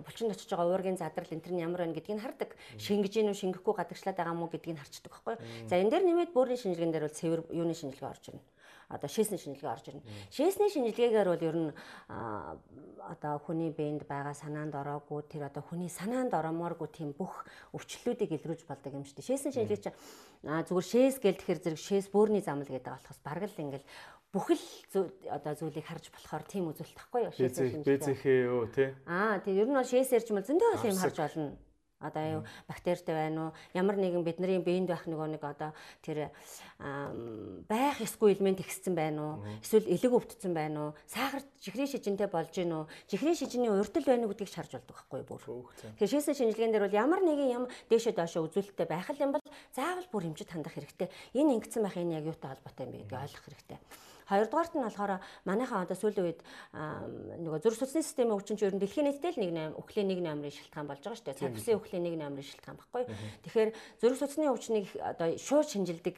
[0.02, 2.54] булчинд очиж байгаа уургийн задрал энэ тэр нь ямар байна гэдгийг хардаг.
[2.74, 5.38] Шингэж гин үү шингэхгүй гадагшлаад байгаа мó гэдгийг харчдаг байхгүй.
[5.70, 8.44] За энэ дээр нэмээд бөөрийн шинжилгээнд дээр бол цэвэр юуны шинжилгээ шинжилгээ орж ирнэ.
[8.86, 10.02] Одоо шээсний шинжилгээ орж ирнэ.
[10.30, 11.70] Шээсний шинжилгээгээр бол ер нь
[13.02, 17.42] одоо хүний биед байгаа санаанд ороогүй тэр одоо хүний санаанд ороомооргүй тийм бүх
[17.74, 19.30] өвчлөлүүдийг илрүүлж болдог юм шүү дээ.
[19.32, 19.98] Шээсний шинжилгээ чинь
[20.44, 23.90] зүгээр шээс гэл тэгэхэр зэрэг шээс бөөрийн замл гэдэг болохоос бараг л ингээл
[24.30, 24.64] бүхэл
[25.32, 27.98] одоо зүйлийг харж болохоор тийм үзүүлэлт тахгүй юу шээс шинжилгээ.
[27.98, 28.94] Бэзэхээ юу тий.
[29.08, 31.65] Аа тийм ер нь бол шээсээр ч юм бол зөндөө бол юм харж болно.
[32.00, 33.52] Одоо юу бактеритай байна уу?
[33.72, 35.72] Ямар нэгэн бидний биед байх нөгөө нэг одоо
[36.04, 36.28] тэр
[37.64, 39.34] байх эсгүй элемент ихссэн байна уу?
[39.64, 40.96] Эсвэл элэг өвдсөн байна уу?
[41.08, 42.84] Сахар чихрийн шижинтэй болж гин үү?
[43.08, 45.42] Чихрийн шижиний урдл байна уу гэдгийг шарж болдог байхгүй бүр.
[45.96, 50.08] Тэгэхээр шээсэн шинжилгээнд дээр бол ямар нэгэн юм дээшээ доошоо үзүүлэлттэй байх юм бол заавал
[50.12, 51.08] бүр хэмжиж хандах хэрэгтэй.
[51.32, 53.80] Энэ ингэсэн байх энэ яг юутай холбоотой юм бэ гэдгийг ойлгох хэрэгтэй.
[54.26, 56.40] Хоёрдугаарт нь болохоор манайхаа одоо сүүлийн үед
[56.74, 60.86] нөгөө зүрх судасны системийн өвчин чинь ер нь дэлхийн нийтэд л 1.8 өхлийн 1.8-ын шилтгаан
[60.90, 61.40] болж байгаа шүү дээ.
[61.46, 63.04] Цагсын өхлийн 1.8-ын шилтгаан баггүй.
[63.46, 63.70] Тэгэхээр
[64.02, 66.16] зүрх судасны өвчнийг одоо шууд шинжилдэг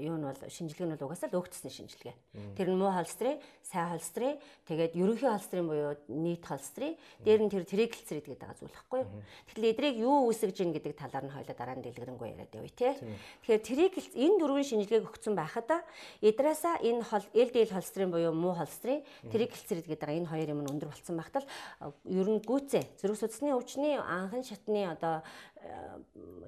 [0.00, 2.16] юу нь бол шинжилгээ нь бол угаасаа л өгдсөн шинжилгээ.
[2.56, 7.68] Тэр нь муу холестерин, сайн холестерин, тэгээд ерөнхий холестерин буюу нийт холестерин, дээр нь тэр
[7.68, 9.02] триглицерид гэдэг байгаа зүйл баггүй.
[9.52, 12.92] Тэгэхээр эдрийг юу үүсгэж ийн гэдэг талаар нь хоёлаа дараа нь дэлгэрэнгүй яриад явъя тий.
[13.44, 15.68] Тэгэхээр триглиц энэ дөрвөн шинжилгээг өгсөн байхад
[16.24, 17.04] эдраасаа энэ
[17.34, 21.46] LDL холестерин буюу муу холестерин, триглицерид гэдэг энэ хоёр юм нь өндөр болсон багтал.
[22.06, 25.26] Ер нь гүцээ зүрх судасны өвчний анхан шатны одоо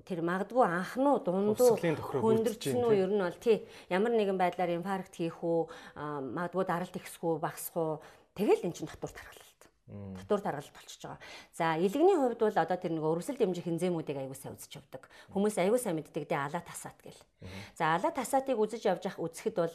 [0.07, 3.67] тэр магадгүй анхнуу дундуу хөндөрчнүү ер нь бол тий.
[3.91, 5.67] Ямар нэгэн байдлаар инфаркт хийх үү
[5.99, 7.95] магадгүй даралт ихсэх үү багасах уу.
[8.39, 9.47] Тэгэл эн чинь татвар тархалт
[9.87, 11.21] татвар таргалт болчихж байгаа.
[11.55, 15.07] За илэгний хувьд бол одоо тэр нэг өрсөлд дэмжих энзимүүдийг аягүй сайн үзэж явдаг.
[15.31, 16.27] Хүмүүс аягүй сайн мэддэг.
[16.27, 17.23] Дээ алаа тасаат гэл.
[17.79, 19.75] За алаа тасаатыг үзэж явж ах үзэхэд бол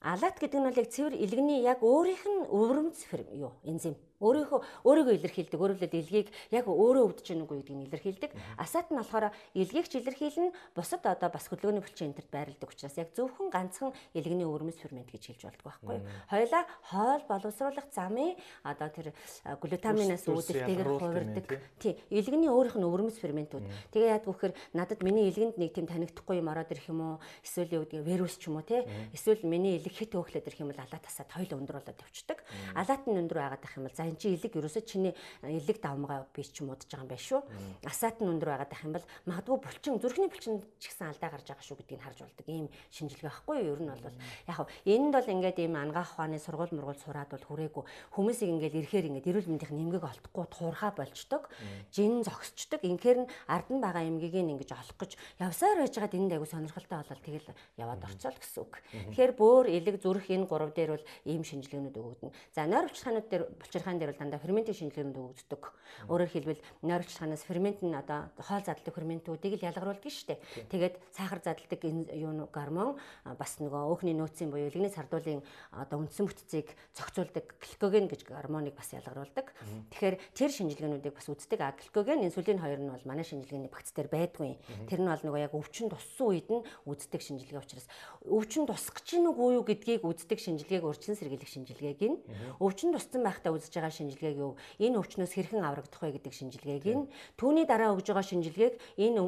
[0.00, 2.98] алаат гэдэг нь бол яг цэвэр илгэний яг өөрийнх нь өвөрмц
[3.34, 5.58] юу энзим Өөрийнхөө өөрийгөө илэрхийлдэг.
[5.62, 8.30] Хэлбэл илгийг яг өөрөө өвдөж гэнэ үгүй гэдгийг илэрхийлдэг.
[8.58, 10.50] Асаат нь болохоор илгийг ч илэрхийлнэ.
[10.74, 15.38] Бусад одоо бас хөдөлгөөний булчин энтерт байрладаг учраас яг зөвхөн ганцхан илгэний өвөрмөс фермент гэж
[15.38, 16.06] хэлж болдог байхгүй юу?
[16.34, 18.34] Хоёлаа хоол боловсруулах замын
[18.66, 19.14] одоо тэр
[19.62, 21.46] глутаминаас үүдэлтэйгээр хувирдаг.
[21.78, 23.70] Тий, илгэний өөрийнх нь өвөрмөс ферментүүд.
[23.94, 27.16] Тэгээ яад гэхээр надад миний илгэнд нэг тийм танигдахгүй юм ороод ирэх юм уу?
[27.46, 28.82] Эсвэл юу гэдэг вирус ч юм уу те?
[29.14, 32.44] Эсвэл миний илэг хит өөхлөд ирэх юм бол алаа тасаад хоёул өндөр болоод явчихдаг.
[32.76, 36.28] Алаат нь өндөр байгаад байх юм бол за энэ чи элэг ерөөсөө чиний элэг давмгаа
[36.28, 37.40] би ч муудаж байгаа юм байна шүү.
[37.88, 41.46] Асаат нь өндөр байгаад ах юм бол магадгүй булчин зүрхний булчин ч гэсэн алдаа гарч
[41.48, 43.72] байгаа шүү гэдгийг харж болдог ийм шинжилгээ байхгүй юу?
[43.72, 47.84] Ер нь бол яг энд бол ингээд ийм ангаах ухааны сургууль мургуул сураад бол хүрээгүй
[48.12, 51.48] хүмүүсийг ингээд ирэхээр ингээд эрүүл мэндийн нэмгэг олдохгүй туурхаа болчдөг.
[51.94, 52.82] Жин зогсчдөг.
[52.84, 56.98] Инхээр нь ард нь байгаа эмгэгийг ингэж олох гэж явсаар байж байгаад энд айгу сонирхолтой
[56.98, 57.48] болол тэгэл
[57.78, 58.74] яваад орцол гэсэн үг.
[59.14, 62.34] Тэгэхээр бөөр элэг зүрх энэ гурав дээр бол ийм шинжилгээнүүд өгөгдөнө.
[62.52, 65.62] За нойр булчирхаанууд дээр булчирхаан дээр бол дандаа ферментийн шинжилгээнд өгөгддөг.
[66.10, 70.38] Өөрөөр хэлбэл нойрчлаханаас фермент нь одоо хоол задлагдаг ферментүүдийг л ялгаруулдаг шүү дээ.
[70.68, 71.80] Тэгээд сахар задлагдаг
[72.12, 78.26] юу гормон бас нөгөө өөхний нөөцийн буюу илгэний сардуулын одоо үндсэн бүтцийг зохицуулдаг гликоген гэж
[78.28, 79.52] гормоныг бас ялгаруулдаг.
[79.94, 81.60] Тэгэхээр тэр шинжилгээнүүдийг бас үздэг.
[81.60, 84.58] А гликоген, инсулин хоёр нь бол манай шинжилгээний багц дээр байдгүй.
[84.88, 87.86] Тэр нь бол нөгөө яг өвчин туссан үед нь үздэг шинжилгээ учраас
[88.24, 92.16] өвчин тусах гэж нүг үү гэдгийг үздэг шинжилгээг урьдчилан сэргийлэх шинжилгээг нь.
[92.56, 94.56] Өвчин туссан байхдаа үзэж байгаа шинжилгээг юу?
[94.80, 97.08] Энэ өвчнөөс хэрхэн аврагдах вэ гэдэг шинжилгээг нь.
[97.36, 99.20] Түүний дараа өгж байгаа шинжилгээг энэ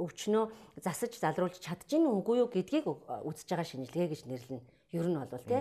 [0.00, 0.44] өвчнөө
[0.80, 4.64] засаж залруулж чадчихна үгүй юу гэдгийг үзэж байгаа шинжилгээ гэж нэрлэнэ.
[4.92, 5.60] Ер нь бол тий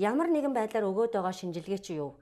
[0.00, 2.16] ямар нэгэн байдлаар өгөөд байгаа шинжилгээ чи юу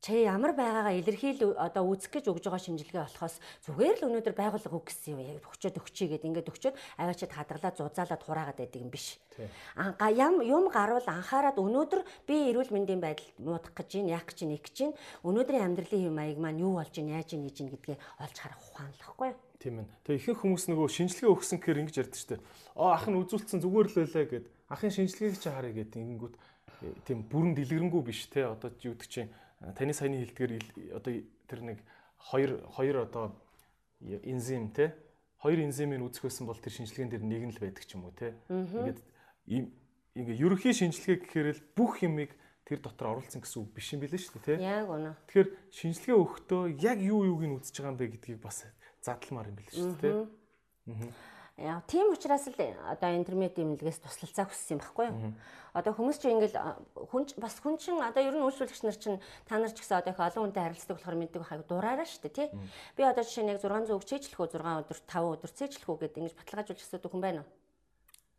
[0.00, 4.76] чи ямар байгаагаа илэрхийл одоо үүсэх гэж өгж байгаа шинжилгээ болохоос зүгээр л өнөөдөр байгууллага
[4.76, 8.90] өг гэсэн юм яг өгчөөд өгчий гэдэг ингээд өгчөөд аваачид хадгалаад зузаалаад хураагаад байдаг юм
[8.92, 9.18] биш.
[9.74, 14.38] Анга ям юм гарвал анхаарад өнөөдөр би эрүүл мэндийн байдал муудах гэж байна, яах гэж
[14.44, 14.98] нэг гэж байна.
[15.24, 19.30] Өнөөдрийн амьдралын хэм маяг маань юу болж байна, яаж ийж байна гэдгээ олж харах ухаанлахгүй.
[19.60, 19.86] Тийм ээ.
[20.04, 22.44] Тэгээ ихэнх хүмүүс нөгөө шинжилгээ өгсөн гэхээр ингэж ярьдаг шүү дээ.
[22.76, 26.92] Оо ах нь үзүүлсэн зүгээр л байлаа гэд ахын шинжилгээг чи харъя гэд ингэнгүүт э,
[27.08, 29.32] тийм бүрэн дэлгэрэнгүй биш те одоо юу гэдэг чинь
[29.76, 30.52] таны саяны хэлдгээр
[30.96, 31.12] одоо
[31.48, 31.78] тэр нэг
[32.18, 33.36] хоёр хоёр одоо
[34.00, 34.94] энзим те
[35.40, 38.14] хоёр энзимийг үүсгэх байсан бол тэр шинжилгээнд дэр нэг нь л байдаг ч юм уу
[38.16, 39.00] те ингээд
[40.16, 42.32] ингээ ерөхийн шинжилгээ гэхээр л бүх юмыг
[42.66, 44.66] тэр дотор оруулсан гэсэн үг биш юм билээ шүү дээ тий.
[44.66, 45.14] Яг үнэ.
[45.30, 48.66] Тэгэхээр шинжилгээ өгөхдөө яг юу юуг нь үзэж байгаа юм бэ гэдгийг бас
[49.06, 50.14] задлмаар юм билээ шүү дээ тий.
[50.90, 51.35] Аа.
[51.56, 55.32] Тийм учраас л одоо интернет имлэгээс туслалцаа хүссэн юм баггүй юу?
[55.72, 56.60] Одоо хүмүүс чинь ингээл
[57.08, 59.16] хүн бас хүн чинь одоо ер нь үйлчлүүлэгч нар чинь
[59.48, 62.36] та нар ч гэсэн одоо их олон хүнтэй харилцдаг болохоор мэддэг байхаг дураараа шүү дээ,
[62.36, 62.48] тий?
[62.92, 65.96] Би одоо жишээ нь яг 600 үг чийжлэх үү 6 өдөр 5 өдөр цээжлэх үү
[66.04, 67.48] гэдэг ингэж баталгаажуулж асуудаг хүн байна уу?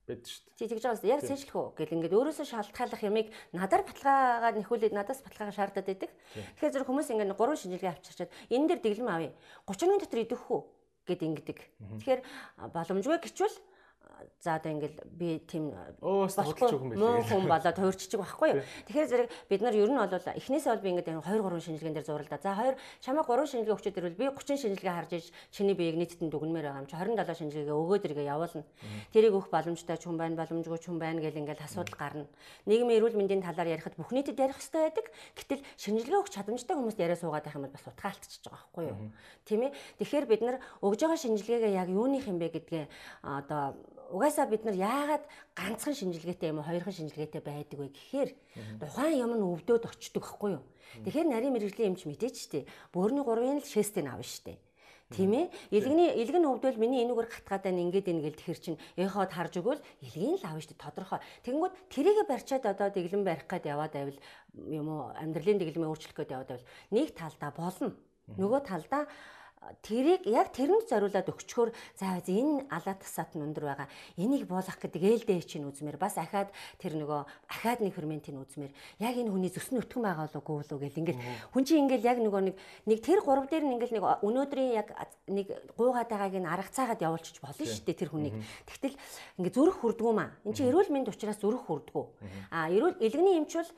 [0.08, 0.56] бэд шүү дээ.
[0.56, 5.20] Тий тэгж байгаас яг цээжлэх үү гэл ингээд өөрөөсөө шалтгааллах ямыг надаар баталгаагаар нэхүүлээд надаас
[5.20, 6.12] баталгаагаа шаардаад байдаг.
[6.32, 9.36] Тэгэхээр зөв хүмүүс ингээд гурван шинжилгээ авчирчаад энэ дээр дэглэм авъя.
[9.68, 10.62] 30 минут дотор идэх үү?
[11.08, 11.60] Гэд ингэдэг.
[12.04, 12.22] Тэгэхээр
[12.76, 13.56] боломжгүй гэчвэл
[14.42, 16.28] за одоо ингээл би тийм муу
[17.26, 18.62] хүн болоод хуурччих байхгүй юу.
[18.88, 22.08] Тэгэхээр зэрэг бид нар ер нь бол эхнээсээ бол би ингээд 2 3 шинжилгээнд дээр
[22.08, 22.40] зурлаа.
[22.42, 26.22] За 2 чамаа 3 шинжилгээ өгчөд ирвэл би 30 шинжилгээ харж иж чиний биеийг нийтэд
[26.22, 28.64] дүгнмээр байгаа юм чи 27 шинжилгээ өгөөд иргээ явуулна.
[29.14, 32.26] Тэрийг өгөх боломжтой ч хүн байна, боломжгүй ч хүн байна гэл ингээд асуудал гарна.
[32.70, 35.06] Нийгмийн эрүүл мэндийн талаар ярихад бүх нийтэд ярих хэрэгтэй байдаг.
[35.36, 38.98] Гэтэл шинжилгээ өгөх чадамжтай хүмүүст яриа суугаад байх юм бол бас утгаалтчихж байгаа байхгүй юу.
[39.46, 39.72] Тийм ээ.
[40.00, 42.86] Тэгэхээр бид нар өгж байгаа шинжилгээгээ яг юуных юм бэ гэдгээ
[43.24, 43.76] одоо
[44.12, 45.24] угаасаа бид нар яагаад
[45.56, 48.30] ганцхан шинжилгээтэй юм уу хоёрхан шинжилгээтэй байдаг вэ гэхээр
[48.82, 50.64] тухайн юм нь өвдөөд очдөг байхгүй юу.
[51.04, 52.68] Тэгэхээр нарийн мэрэгжлийн эмч мэдээч штэ.
[52.96, 54.56] Бөөрийн 3-ын л шестийг авна штэ.
[55.08, 55.48] Тийм ээ.
[55.72, 60.36] Илгэний илгэн өвдөл миний энүүгээр гатгаад байна ингээд гэл тэгэхэр чинь эхоод харж өгвөл илгийн
[60.36, 61.24] л аав шүү дээ тодорхой.
[61.48, 64.20] Тэгэнгүүт тэрийгэ барьчаад одоо дэглэн барих гээд яваад байвал
[64.68, 67.96] юм уу амьдралын дэглэмээ өөрчлөх гээд яваад байвал нэг талдаа болно.
[68.36, 69.08] Нөгөө талдаа
[69.84, 73.88] тэрийг яг тэрэнд зориулаад өгчхөөр за энэ алаа тасаад нь өндөр байгаа.
[74.18, 79.16] Энийг буулгах гэдэг ээлдээ чинь үзмээр бас ахаад тэр нөгөө ахаад нэг ферментийг үзмээр яг
[79.18, 82.56] энэ хүний зүсний өтгөн байгаа болов уу гэл ингээл хүн чинь ингээл яг нөгөө нэг
[82.88, 84.88] нэг тэр гурав дээр нь ингээл нэг өнөөдрийн яг
[85.28, 88.36] нэг гуугаад байгааг нь арга цаагаад явуулчих болно шүү дээ тэр хүнийг.
[88.68, 88.96] Тэгтэл
[89.42, 90.32] ингээ зүрх хүрдгүү маа.
[90.48, 92.06] Энд чинь эрүүл мэнд учраас зүрх хүрдгүү.
[92.52, 93.70] А эрүүл элгэний эмчүүл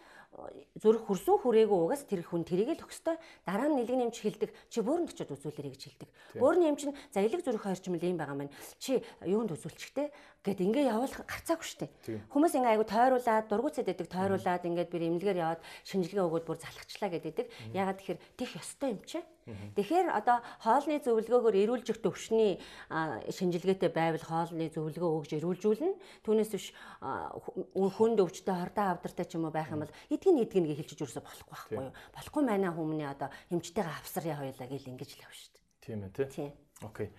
[0.79, 4.79] зүрх хөрсөн хүрээгүй угаас тэр хүн тэрийг л өгстой дараа нь нэлэг нэмж хилдэг чи
[4.85, 6.09] бөөрөнд очиод үзүүлээрэй гэж хилдэг.
[6.37, 10.13] Нэмч нь за элэг зүрх хоёрчмал юм байгаа маань чи юунд үзүүлчихтэй
[10.45, 11.87] гэд ингээ явуулах гарцаагүй штэ.
[12.31, 17.09] Хүмүүс ингээ айгу тойруулаад дургуцэд өгдөг тойруулаад ингээд би эмнэлгээр яваад шинжилгээ өгөөд бүр залхачлаа
[17.09, 17.47] гэдэг.
[17.75, 19.19] Ягаад тэгэхээр тех ёстой юм чи.
[19.49, 25.93] Тэгэхээр одоо хоолны зөвлөгөөгөөр эрүүлжих төвшний шинжилгээтэй байвал хоолны зөвлөгөө өгж эрүүлжүүлнэ.
[26.25, 26.67] Түүнээс биш
[27.01, 31.49] хүнд өвчтэй хордоо авдартай ч юм уу байх юм бол эдгийг эдгийг хэлчих юусоо болохгүй
[31.49, 31.93] байхгүй юу?
[32.13, 35.65] Болохгүй манай хүмүүний одоо хэмжтэйгээ авсарья хоёлаа гэл ингэж л явна шүү дээ.
[35.81, 36.49] Тийм ээ тий.
[36.85, 37.09] Окей.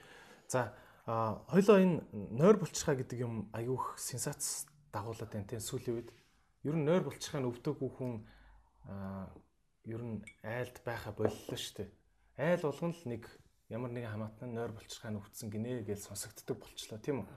[0.46, 0.74] За
[1.06, 6.10] хоёлоо энэ нойр булчирхаа гэдэг юм аюух сенсац дагуулад байна тий сүүлийн үед.
[6.62, 8.12] Ер нь нойр булчирхаа өвдөөгүй хүн
[9.88, 11.90] ер нь айлд байха боллоо шүү дээ
[12.40, 13.28] айл болгон л нэг
[13.68, 17.28] ямар нэгэн хамаатан нойр болчиххаа нүвтсэн гинэ гэж сонсогддог болчлоо тийм үү.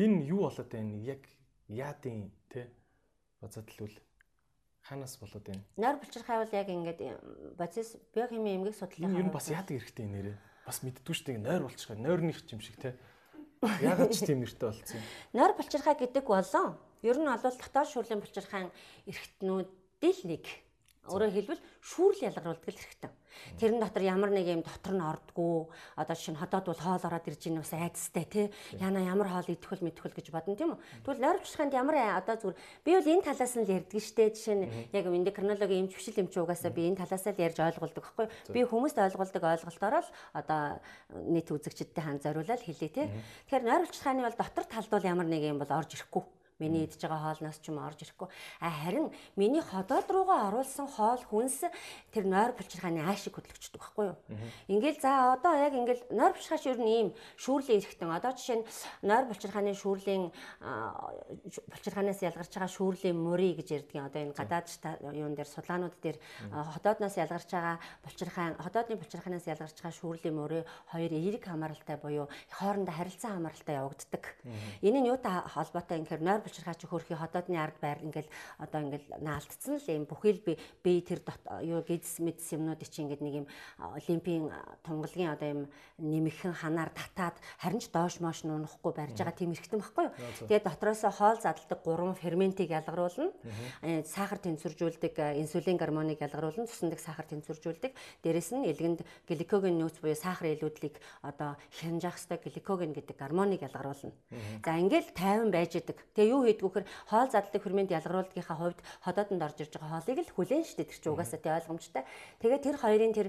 [0.00, 0.96] Энэ юу болоод байна?
[1.04, 1.22] Яг
[1.68, 2.72] яадын те
[3.44, 3.96] бацаад л үл
[4.82, 5.62] ханаас болоод байна.
[5.76, 7.00] Нойр болчиххаа бол яг ингээд
[7.60, 10.36] бацис биохими эмгэг судлалын юу бас яадаг хэрэгтэй нэрээ.
[10.66, 11.44] Бас мэддгүй шүү дээ.
[11.44, 12.96] Нойр болчиххаа нойрных юм шиг те.
[13.62, 15.04] Ягаад ч тийм нэртэй болцсон юм.
[15.32, 18.68] Нойр болчиххаа гэдэг болон ер нь бол дотоод шүүрлийн болчиххаан
[19.04, 20.44] эргэтнүүдийн нэг
[21.04, 23.12] Өөрөөр хэлбэл шүүрл ялгаруулдаг л хэрэгтэй.
[23.60, 25.68] Тэрэн дотор ямар нэг юм дотор нь ордгоо.
[26.00, 28.46] Одоо нь ходоод бол хоол ороод ирж ийн бас айцтай тий.
[28.80, 30.80] Яна ямар хоол идэхвэл мэдхвэл гэж бодно тийм үү.
[31.04, 34.32] Тэгвэл нойрвчханд ямар одоо зүгээр би бол энэ талаас нь л ярьдаг штэ.
[34.32, 38.26] Жишээ нь яг эндокринологийн эмч бишил эмч угаасаа би энэ талаас л ярьж ойлгуулдаг байхгүй.
[38.54, 40.80] Би хүмүүст ойлгуулдаг ойлголтоор л одоо
[41.28, 43.06] нийт үзэгчдтэй хан зориулаад хэлээ тий.
[43.52, 46.24] Тэгэхээр нойрвчханы бол дотор талд бол ямар нэг юм бол орж ирэхгүй
[46.62, 48.28] Миний идж байгаа хоолноос ч юм орж ирэхгүй.
[48.62, 51.66] А харин миний ходоод руугаа оруулсан хоол хүнс
[52.14, 54.16] тэр нойр булчирхааны аашиг хөдлөгчдөг байхгүй юу?
[54.70, 57.08] Ингээл за одоо яг ингээл нойр булчирхаач ер нь ийм
[57.42, 58.06] шүүрлийн эрэхтэн.
[58.06, 58.66] Одоо жишээ нь
[59.02, 60.30] нойр булчирхааны шүүрлийн
[61.74, 64.70] булчирхаанаас ялгарч байгаа шүүрлийн мөрий гэж ярьдгийн одоо энэ гадаад
[65.10, 66.22] юун дээр судлаанууд дээр
[66.54, 70.62] ходоодноос ялгарч байгаа булчирхаан ходоодны булчирхаанаас ялгарч байгаа шүүрлийн мөрий
[70.94, 74.24] хоёр эерэг хамааралтай буюу хоорондоо харилцан хамааралтай явагддаг.
[74.86, 78.30] Энэ нь юутай холбоотой юм гэхээр нойр булчирхаа чи хөрхи ходоодны ард байр ингээл
[78.60, 81.24] одоо ингээл наалтцсан л юм бүхэл би би тэр
[81.64, 83.46] юу гидс мэдс юмнууд чи ингээд нэг юм
[83.80, 84.52] олимпийн
[84.84, 85.60] тунгалгийн одоо юм
[85.98, 90.14] нэмэхэн ханаар татаад харин ч доош mooш нунахгүй барьж байгаа тийм эрхтэн баггүй юу.
[90.50, 93.30] Тэгээд дотроос хоол задалдаг гурван ферментийг ялгаруулна.
[93.82, 96.66] Э, сахар тэнцвэржүүлдэг э, инсулин гормоныг ялгаруулна.
[96.66, 97.94] Цусндаг сахар тэнцвэржүүлдэг.
[98.26, 104.12] Дээрэс нь элгэнд гликоген нөөц буюу сахар илүүдлийг одоо хянжаах ёстой гликоген гэдэг гормоныг ялгаруулна.
[104.64, 106.02] За ингээл тайван байж идэг.
[106.18, 110.66] Тэгээ юу хийдгүүхээр хоол задлаг фермент ялгаруулдгийнхаа хувьд ходоодонд орж ирж байгаа хоолыг л хүлээн
[110.66, 112.02] штэ тэр чи угаасаа тий ойлгомжтой.
[112.42, 113.28] Тэгээ тэр хоёрын тэр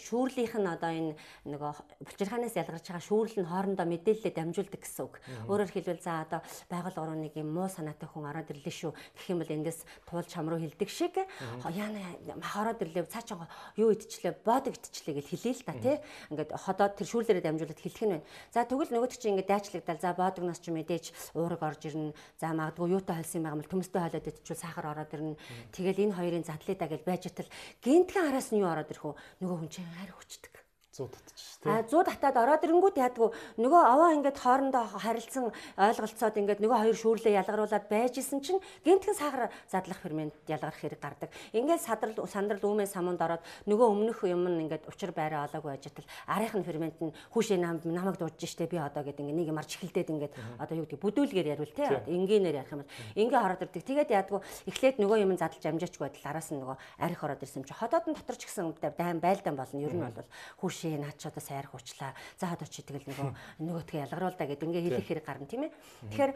[0.00, 1.12] шүүрлийнх нь одоо энэ
[1.52, 1.72] нөгөө
[2.08, 5.14] булчирхаанаас ялгарч байгаа шүүрл нь хоорондоо мэдээлэлээ дамжуулдаг гэсэн үг.
[5.52, 6.40] Өөрөөр хэлбэл за одоо
[6.72, 8.92] байгаль орон нэг юм муу санаатай хүн ороод ирлээ шүү.
[8.92, 11.20] Гэх юм бол эндээс туул чам руу хилдэг шиг
[11.68, 12.00] яана
[12.56, 15.96] ороод ирлээ цаа чанга юу идчихлээ бод идчихлээ гэж хэлээ л та тий.
[16.30, 18.26] Ингээд ходоод тэр шүүрлээрээ дамжуулаад хэлэх нь байна.
[18.54, 22.14] За тэгвэл нөгөөд чи ингээд дайчлагдал за бодогноос ч мэдээж уураг орж ирнэ.
[22.40, 25.36] За магадгүй юутай холсон юм байгаа юм төмөстэй холоод идчихвэл сахар ороод ирнэ.
[25.74, 27.50] Тэгэл энэ хоёрын задлаа гэж байж тал
[27.82, 29.18] гинтхэн араас нь юу ороод ирэх вэ?
[29.42, 30.61] Нөгөө хүн чинь хайр хүчдэг.
[30.92, 31.72] 100 татчих тийм.
[31.72, 35.48] А 100 татаад ороод ирэнгүүт яадгүй нөгөө аваа ингээд хоорондоо харилцсан
[35.80, 41.00] ойлголцоод ингээд нөгөө хоёр шүүрлээ ялгаруулад байж исэн чинь гинтгэн сахар задлах фермент ялгарх хэрэг
[41.00, 41.30] гардаг.
[41.56, 45.88] Ингээд садрал сандрал үүмээ самунд ороод нөгөө өмнөх юм нь ингээд учир байраа олоогүй байж
[45.88, 49.58] тал арийнх нь фермент нь хүүшээ намайг дуудаж штэ би одоо гэдэг ингээд нэг юм
[49.58, 53.64] арч эхэлдээд ингээд одоо юу гэдэг бүдүүлгээр яривал тий энгийнээр ярих юм бол ингээ ороод
[53.64, 53.82] ирдэг.
[53.88, 57.80] Тэгээд яадгүй эхлээд нөгөө юм задлж амжаач байтал араас нь нөгөө арих ороод ирсэн чинь
[57.80, 59.80] ходоод нь дотор ч гэсэн дайм байлдаан болно.
[59.80, 60.28] Ер нь бол
[60.60, 62.10] хүүш шээ наад ч одоо сайрах учлаа.
[62.34, 63.30] За одоо чи тэгэл нөгөө
[63.62, 65.72] нөгөөдгөө ялгаруул да гэдэг ингээ хэлэх хэрэг гарна тийм ээ.
[66.10, 66.32] Тэгэхээр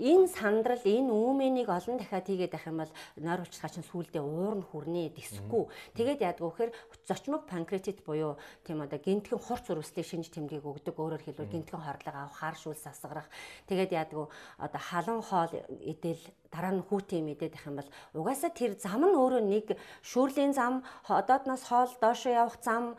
[0.00, 4.54] энэ сандрал энэ үүмэнийг олон дахиад хийгээд байх юм бол нойр улчлагаа чинь сүулдэ уур
[4.56, 5.62] нь хүрнэ дэсэхгүй.
[6.00, 6.72] Тэгээд яадаг вэ гэхээр
[7.04, 10.96] зочмог панкреатит буюу тийм одоо гинтгэн хурц үрвэслийг шинж тэмдэг өгдөг.
[10.96, 13.28] Өөрөөр хэлбэл гинтгэн хорлог авах, хар шүүл сасгарах.
[13.68, 14.26] Тэгээд яадаг вэ
[14.64, 15.52] одоо халан хоол
[15.84, 19.66] идэл дараа нь хүүтийн мэдээд их юм бол угаасаа тэр зам нь өөрөө нэг
[20.06, 22.94] шүүрлийн зам одоодноос хоол доошо явах зам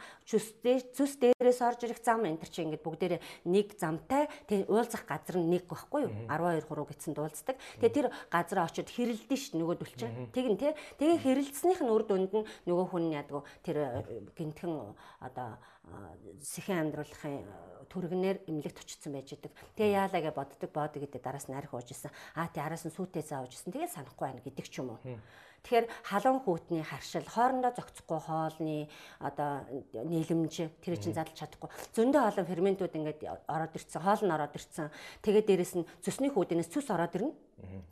[0.84, 5.38] зүс зүс дээрээс орж ирэх зам энэ чи ингээд бүгдээрээ нэг замтай тэг уулзах газар
[5.38, 6.14] нь нэг байхгүй юу?
[6.28, 10.74] 12 3 гэсэн дуулцдаг тэгээ тэр газараа очиод хэрэлдэн ш нөгөөдөл чинь тэг нь те
[11.00, 13.78] тэгээ хэрэлдснийх нь үр дүнд нь нөгөө хүн ядгүй тэр
[14.34, 14.74] гинтхэн
[15.22, 15.62] одоо
[16.42, 17.46] сэхэн амьдруулахын
[17.86, 19.54] түргнээр эмнэлэгт очсон байж идэг.
[19.78, 20.70] Тэгээ яалаа гэж боддог.
[20.74, 22.10] Боодог гэдэг дараас нь арх уужсэн.
[22.34, 23.70] Аа тий араас нь сүйтэй заавжсэн.
[23.70, 25.00] Тэгээ санахгүй байна гэдэг ч юм уу.
[25.66, 28.86] Тэгэхээр халуун хүүтний харшил, хоорондоо зохицохгүй хоолны
[29.18, 29.66] одоо
[29.98, 31.74] нийлэмж тэр чинь задлж чадахгүй.
[31.98, 34.94] Зөндөө олон ферментүүд ингээд ороод ирсэн, хоол нь ороод ирсэн.
[35.26, 37.34] Тэгээд дээрэс нь цөсний хүүдэнээс цус ороод ирнэ.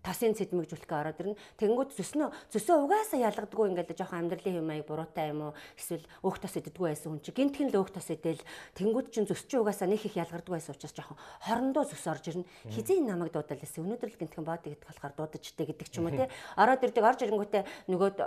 [0.04, 1.40] Тасын цэдмэгжүүлэхээ ороод ирнэ.
[1.56, 5.54] Тэнгүүд зөснөө зөсөө угаасаа ялгадаггүй ингээд жоохон амьдралын хэм маяг буруутай юм уу?
[5.80, 8.44] Эсвэл өөх тос иддэггүй байсан хүн чи гинтхэн л өөх тос идэл
[8.76, 11.16] тэнгүүд чин зөс чи угаасаа нэг их ялгардаггүй байсан учраас жоохон
[11.48, 12.50] хорондоо зөс орж ирнэ.
[12.76, 13.88] Хизээ намайг дуудал лээсэн.
[13.88, 16.28] Өнөөдөр л гинтхэн бод идэх болохоор дуудажтэй гэдэг ч юм уу те.
[16.60, 18.18] Ороод ирдэг орж ирэнгүүтээ нөгөөд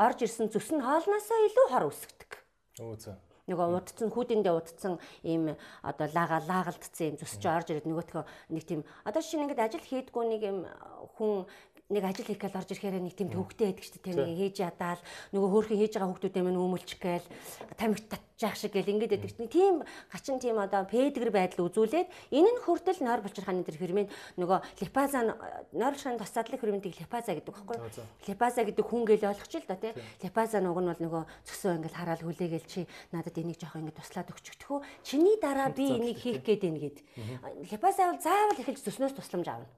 [0.00, 2.30] орж ирсэн зөс нь хоолноосоо илүү хор үсгдэг.
[2.80, 8.24] Өө зөө нөгөө удцсан хүүдэндээ удцсан ийм одоо лага лагалдсан юм зүсч орж ирээд нөгөөтгөө
[8.54, 10.58] нэг тийм одоо шинэ ингээд ажил хийдгүү нэг юм
[11.18, 11.50] хүн
[11.90, 14.14] нэг ажил хийх гээл орж ирэхээр нэг тийм төвхтэй байдаг шүү дээ.
[14.22, 15.02] Нэг хийж ядаал
[15.34, 17.26] нөгөө хөөрхөн хийж байгаа хүмүүстэй мань өмөлчих гээл
[17.74, 18.06] тамхи
[18.40, 19.74] татчих шиг гээл ингээд байдаг чинь тийм
[20.08, 24.08] гачин тийм одоо пэдгэр байдал үзүүлээд энэ нь хүртэл нойр булчирхааны тэр фермент
[24.40, 25.36] нөгөө липаза
[25.76, 27.76] нойр булчирхааны тос задлах ферментийг липаза гэдэг байхгүй?
[28.32, 29.92] Липаза гэдэг хүн гээл ойлгоч л да тий.
[30.24, 32.80] Липаза нөгөө нь бол нөгөө цөсөө ингээд хараал хүлээгээл чи
[33.12, 34.78] надад энийг жоох ингээд туслаад өгчихтгүү.
[35.04, 36.98] Чиний дараа би энийг хийх гээд байна гэд.
[37.68, 39.68] Липаза бол заавал эхэлж зөснөөс тусламж аавна.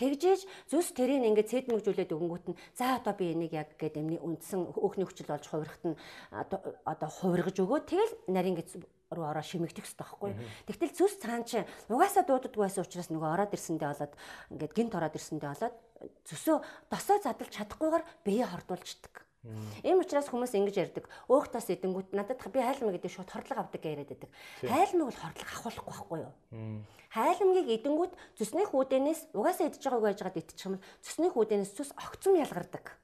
[0.00, 4.72] Тэгжээж зүс тэрийг ингээд цэдмэгжүүлээд өгөнгүүт нь за одоо би энийг яг гээд эмний үндсэн
[4.80, 5.96] өөхний хүчил болж хувирахт нь
[6.32, 8.80] одоо хувиргаж өгөө тэгэл нарийн гэц
[9.12, 10.32] руу ороо шимэгдэх хэрэгтэй байхгүй.
[10.66, 11.60] Тэгтэл зүс цаан чи
[11.92, 14.12] угаасаа дууддаггүй байсан учраас нөгөө ороод ирсэндээ болоод
[14.56, 15.76] ингээд гинт ороод ирсэндээ болоод
[16.24, 16.56] зүсөө
[16.88, 19.14] досоо задлж чадахгүйгээр бие хордуулждаг.
[19.82, 21.10] Ийм учраас хүмүүс ингэж ярьдаг.
[21.26, 24.30] Өөх тас идэнгүүт надад би хайлмаг гэдэг шууд хордлого авдаг гэж яриад байдаг.
[24.62, 26.32] Хайлмаг бол хордлого авахгүй байхгүй юу?
[27.12, 32.38] Хайлмгийг идэнгүүт зүсний хүүдэнээс угаасаа идэж байгааг байж байгаад идчих юм зүсний хүүдэнээс зүс огцом
[32.40, 32.96] ялгардаг.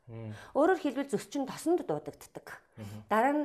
[0.56, 2.46] Өөрөөр хэлбэл зүс чинь тосонд дуудагддаг.
[3.12, 3.44] Дараа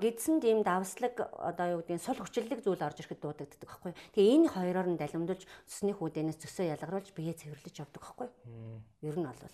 [0.00, 3.92] гидсэнд ийм давслаг одоо юу гэдгийг сул хүчлэлэг зүйл орж ирэхэд дуудагддаг байхгүй.
[4.16, 8.28] Тэгээ энэ хоёроор нь далимдуулж зүсний хүүдэнээс зүсөө ялгаруулж бие цэвэрлэж явдаг байхгүй.
[9.04, 9.44] Ер нь бол.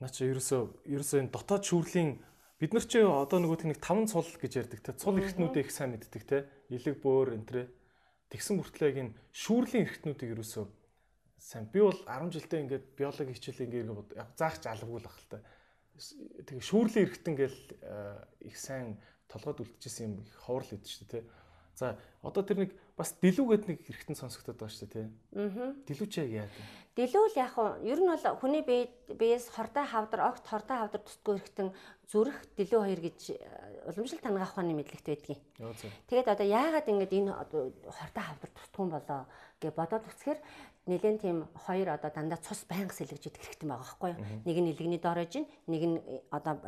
[0.00, 2.10] Наа чи ерөөсөө ерөөсөө энэ дотоод шүүрлийн
[2.60, 5.96] бид нар чи одоо нөгөө тийг таван цул гэж ярьдаг те цул эрхтнүүдээ их сайн
[5.96, 7.68] мэддэг те илэг бөөр энтрэ
[8.28, 10.64] тэгсэн мөртлөө яг энэ шүүрлийн эрхтнүүдийг ерөөсөө
[11.40, 15.16] сайн би бол 10 жилдээ ингээд биологи хичээл ингээд яг заах ч алавгүй л ах
[15.20, 15.38] л та
[16.44, 18.20] тэгээ шүүрлийн эрхтэн гэл э,
[18.52, 21.28] их сайн толгойд үлдчихсэн юм их ховрол идэв шүү дээ те
[21.76, 25.08] за одоо тэр нэг бас дэлүүгээд нэг эргэтэн сонсогдоод байгаа шүү дээ тий.
[25.36, 25.72] Аа.
[25.84, 26.85] Дэлүү чи яг яа вэ?
[26.96, 28.88] Дэлүүл яг нь ер нь бол хүний бие
[29.20, 31.68] биес хортой хавдар, огт хортой хавдар тусдгүй эргэтэн
[32.06, 33.38] зүрх дэлүү хоёр гэж э,
[33.90, 35.42] уламжлалт тангаах ухааны мэдлэгт байдгийг.
[36.06, 37.32] Тэгээд одоо яагаад ингэж энэ
[37.90, 39.22] хортой хавдар тусдгүй болоо
[39.58, 40.40] гэж бодоод үзэхээр
[40.86, 44.22] нэгэн тийм хоёр одоо дандаа цус байнга сэлгэж идэх хэрэгтэй байгаа байхгүй юу.
[44.46, 46.62] Нэг нь илгэний доор аж ин, нэг нь э, одоо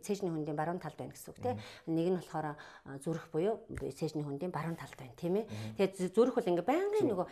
[0.00, 1.60] цээжний хүндийн баруун талд байна гэсэн үг тийм.
[1.84, 2.56] Нэг нь болохоор
[3.04, 3.60] зүрх буюу
[3.92, 5.46] цээжний хүндийн баруун талд байна тийм ээ.
[5.76, 7.26] Тэгээд зүрх бол ингээ байнгын нөгөө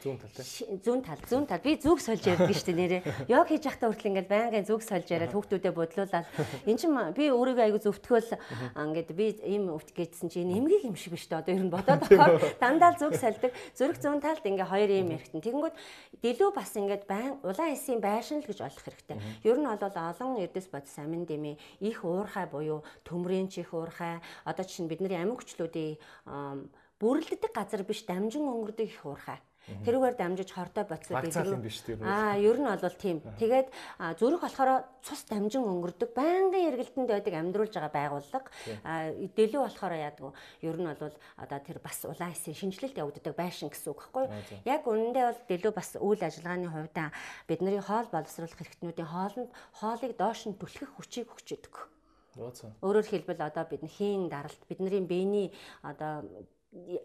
[0.84, 3.02] зүүн тал зүүн тал би зүг сольж ярьдаг шүү дээ нэрээ.
[3.32, 6.28] Йог хийж явахдаа хүртэл ингээ байнгын зүг сольж яриад хүүхдүүдэд бодлуулаад
[6.68, 8.30] эн чинь би өөрийгөө айгу зөвтгөөл
[8.74, 12.02] ингээд би ийм өвт гээдсэн чинь эмгэг юм шиг биш дээ одоо ер нь бодоод
[12.10, 12.42] байгаа.
[12.58, 13.54] Дандаа зүг сольдог.
[13.78, 15.46] Зүрх зүүн талд ингээ хоёр юм ярихтэн.
[15.46, 15.76] Тэгэнгүүт
[16.26, 19.16] дэлүү бас ингээд байн улаан эсийн байшин л гэж ойлгох хэрэгтэй.
[19.46, 24.64] Ер нь бол олон эрдэс бодис амин дэмий их уурхай буюу төмрийн чих уурхай одоо
[24.66, 26.02] чинь бидний амин хүчлүүдийн
[26.98, 29.38] бүрлддэг газар биш дамжин өнгөрдөг их уурхай.
[29.66, 31.98] Тэрүүгээр дамжиж хортой боцоод идэв.
[32.06, 33.18] Аа, ер нь бол тийм.
[33.34, 33.68] Тэгээд
[34.14, 38.46] зүрх болохоор цус дамжин өнгөрдөг, байнгын эргэлтэнд байдаг амьдруулж байгаа байгууллага.
[38.86, 40.32] Аа, дэлүү болохоор яадаг вэ?
[40.62, 44.34] Ер нь бол одоо тэр бас улаан эсийн шинжилэлт явагддаг байшин гэсэн үг байхгүй юу?
[44.70, 46.98] Яг үнэндээ бол дэлүү бас үйл ажиллагааны хувьд
[47.50, 49.50] бидний хоол боловсруулах хэрэгтнүүдийн хоолнд
[49.82, 51.74] хоолыг доош нь түлхэх хүчийг өгч өгдөг.
[52.84, 56.20] Өөрөөр хэлбэл одоо бидний хийн даралт бидний биений одоо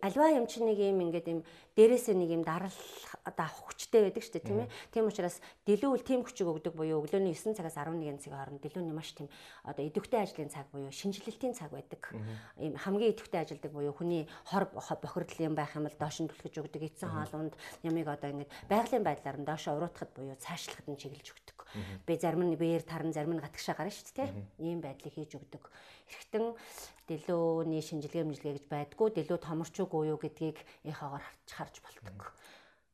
[0.02, 1.40] альва юм чи нэг юм ингээд юм
[1.76, 2.76] дээрээсээ нэг юм дарал
[3.24, 4.70] одоо авах хүчтэй байдаг шүү дээ тийм ээ.
[4.91, 9.16] Тийм учраас дэлгүүл тийм хүчийг өгдөг буюу өглөөний 9 цагаас 11 цагийн хооронд дэлгүүний маш
[9.16, 9.30] тийм
[9.64, 12.02] одоо идэвхтэй ажлын цаг буюу шинжилэлтийн цаг байдаг.
[12.60, 16.54] Ийм хамгийн идэвхтэй ажилдаг буюу хүний хор бохирдол юм байх юм бол доош нь түлхэж
[16.60, 17.54] өгдөг эцэн хоолунд
[17.86, 21.61] ямиг одоо ингээд байгалийн байдлаар нь доошо уруудахад буюу цаашлахад нь чиглэж өгдөг.
[22.05, 24.30] Би зарим нь биеэр таран зарим нь гатгшаа гарна шүү дээ.
[24.59, 25.63] Ийм байдлыг хийж өгдөг
[26.11, 26.45] эргэтэн
[27.07, 32.36] дэлөөний шинжилгээ мжилгээ гэж байдгүй дэлөө томорч үгүй юу гэдгийг ихаагаар харж харж болдог.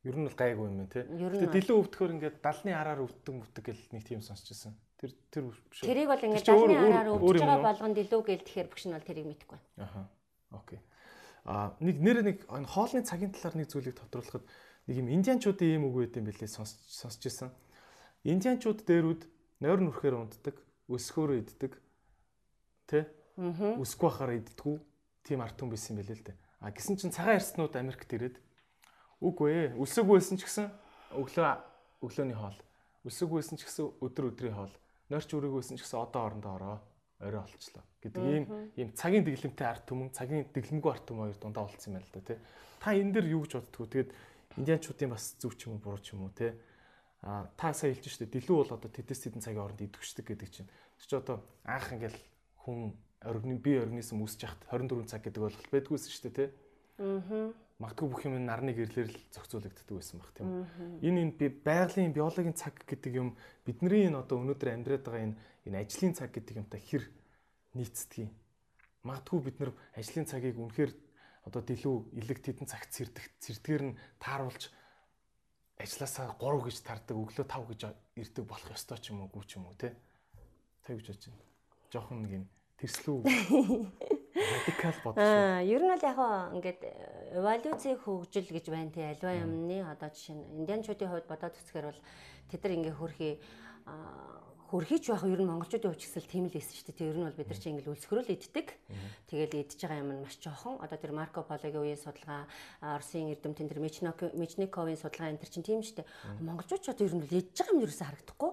[0.06, 1.02] Ер нь бол гайгүй юм байна тий.
[1.02, 4.72] Гэтэ дэлэн өвдөхөр ингээд далны араар өвддөг мөвдөг гэл нэг тийм сонсч ирсэн.
[4.98, 5.82] Тэр тэр биш?
[5.82, 7.66] Тэрийг бол ингээд далны араар өвдөж байгаа уу?
[7.66, 9.58] болгон дэлүү гээл тэгэхээр бүгш нь бол тэрийг мэдэхгүй.
[9.82, 10.06] Аха.
[10.54, 10.80] Окей.
[11.44, 14.46] А нэг нэр нэг хоолны цагийн талаар нэг зүйлийг тодруулахад
[14.86, 17.50] нэг юм индианчуудын ийм үг байт юм билээ сонсч сонсч ирсэн.
[18.24, 19.22] Индианчууд дээрүүд
[19.62, 20.56] нойр нүрхээр унддаг,
[20.88, 21.72] өсгөөрөө иддэг.
[22.88, 23.06] Тэ?
[23.38, 23.78] Аа.
[23.78, 24.76] Өсгөх байхаар иддэггүй.
[25.22, 26.38] Тийм арт хүн байсан билээ л дээ.
[26.64, 28.36] А гисэн чинь цагаан арснууд Америкт ирээд
[29.22, 29.68] үгүй ээ.
[29.78, 30.66] Өсөг байсан ч гэсэн
[31.14, 32.58] өглөө өглөөний хоол.
[33.06, 34.74] Өсөг байсан ч гэсэн өдөр өдрийн хоол.
[35.12, 36.78] Нойрч үрэг байсан ч гэсэн одоо орондоо ороо
[37.20, 38.44] орой олчлоо гэдэг ийм
[38.78, 42.14] ийм цагийн дэглэмтэй арт түмэн цагийн дэглэмгүй арт түмэн хоёр дундаа болцсон юм байна л
[42.14, 42.38] да тий.
[42.78, 44.10] Та энэ дэр юу гэж боддгоо тэгээд
[44.54, 46.54] индианчуудын бас зөв ч юм уу буруу ч юм уу тий.
[47.22, 50.70] А та сая хэлж штэ дэлүү бол одоо тэтэс тэдэн цагийн хооронд идэвчдэг гэдэг чинь.
[51.02, 52.18] Чи одоо анх ингээл
[52.62, 52.94] хүн
[53.26, 56.48] органи би организм үүсэж хахад 24 цаг гэдэг ойлголт байдгүйсэн штэ тий.
[57.02, 57.50] Аа.
[57.78, 60.66] Магадгүй бүх юм нарны гэрлэр л зохицуулагддаг байсан баг тийм.
[60.98, 65.38] Энэ энэ би- байгалийн биологийн цаг гэдэг юм бидний энэ одоо өнөөдөр амьдраад байгаа энэ
[65.66, 67.06] энэ ажлын цаг гэдэг юмтай хэр
[67.78, 68.30] нийцдэг юм.
[69.06, 70.90] Магадгүй бид нар ажлын цагийг үнэхээр
[71.46, 74.74] одоо дэлүү илэг тедэн цагт цэрдэг цэрдгээр нь тааруулж
[75.78, 77.80] ажилласаа 3 гэж тардаг өглөө 5 гэж
[78.18, 79.94] ирдэг болох ёстой ч юм уу гүү ч юм уу те.
[80.90, 81.44] Юу гэж бодож байна?
[81.92, 82.44] Жохон нэг юм
[82.78, 83.18] тэрслүү
[84.38, 85.16] радикал байна.
[85.18, 86.18] Аа, ер нь бол яг
[86.54, 86.80] ингээд
[87.38, 92.00] эволюцийн хөгжил гэж байна тий альва юмны одоо жишээ нь индианчуудын хувьд бодоод үзэхээр бол
[92.50, 93.34] тэд нар ингээ хөрхий
[94.68, 97.08] хөрхийч байх ер нь монголчуудын гэсэн тийм л байсан шүү дээ.
[97.08, 98.66] Ер нь бол бид нар чинь ингээл үлсгэрэл иддэг.
[99.32, 100.76] Тэгэл идж байгаа юм нь маш жоохон.
[100.84, 102.44] Одоо тэр Марко Пологийн үеийн судалгаа,
[102.84, 106.08] Оросын эрдэмтэн тэр Мечниковын судалгаа энэ төр чинь тийм шүү дээ.
[106.44, 108.52] Монголчууд ч одоо ер нь л идж байгаа юм ерөөсөй харагдахгүй.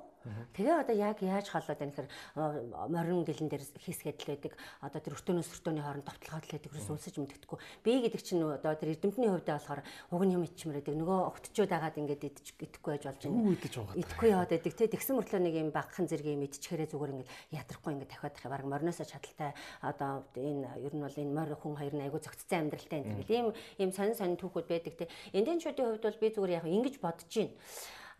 [0.56, 4.54] Тэгээ одоо яг яаж холоод байна гэхээр а, морин гэлэн дээр хийсгээд л байдаг.
[4.82, 6.72] Одоо тэр өртөөнөөс өртөөний хооронд товтлоход л байдаг.
[6.74, 7.60] Ерөөсөө үлсэж мэддэхгүй.
[7.86, 10.96] Би гэдэг чинь одоо тэр эрдэмтний хувьдаа болохоор уг нь юм ичмэр байдаг.
[10.98, 13.38] Нөгөө огтчод агаад ингээд идэхгүй байж болж байна.
[13.38, 13.56] Юу
[13.96, 17.92] Идэхгүй яваад байдаг те тэгсэн мөртлөө нэг юм багхан зэрэг юм идчихээрээ зүгээр ингээд ядрахгүй
[17.94, 19.52] ингээд дахиад дахиад баг морноосоо чадaltaй
[19.82, 23.48] одоо энэ ер нь бол энэ морь хүн хоёр нь айгу зөгцсөн амьдралтай энэ ийм
[23.80, 27.54] ийм сонин сонин түүхүүд байдаг те эндэнчүүдийн хувьд бол би зүгээр яг ингэж бодож байна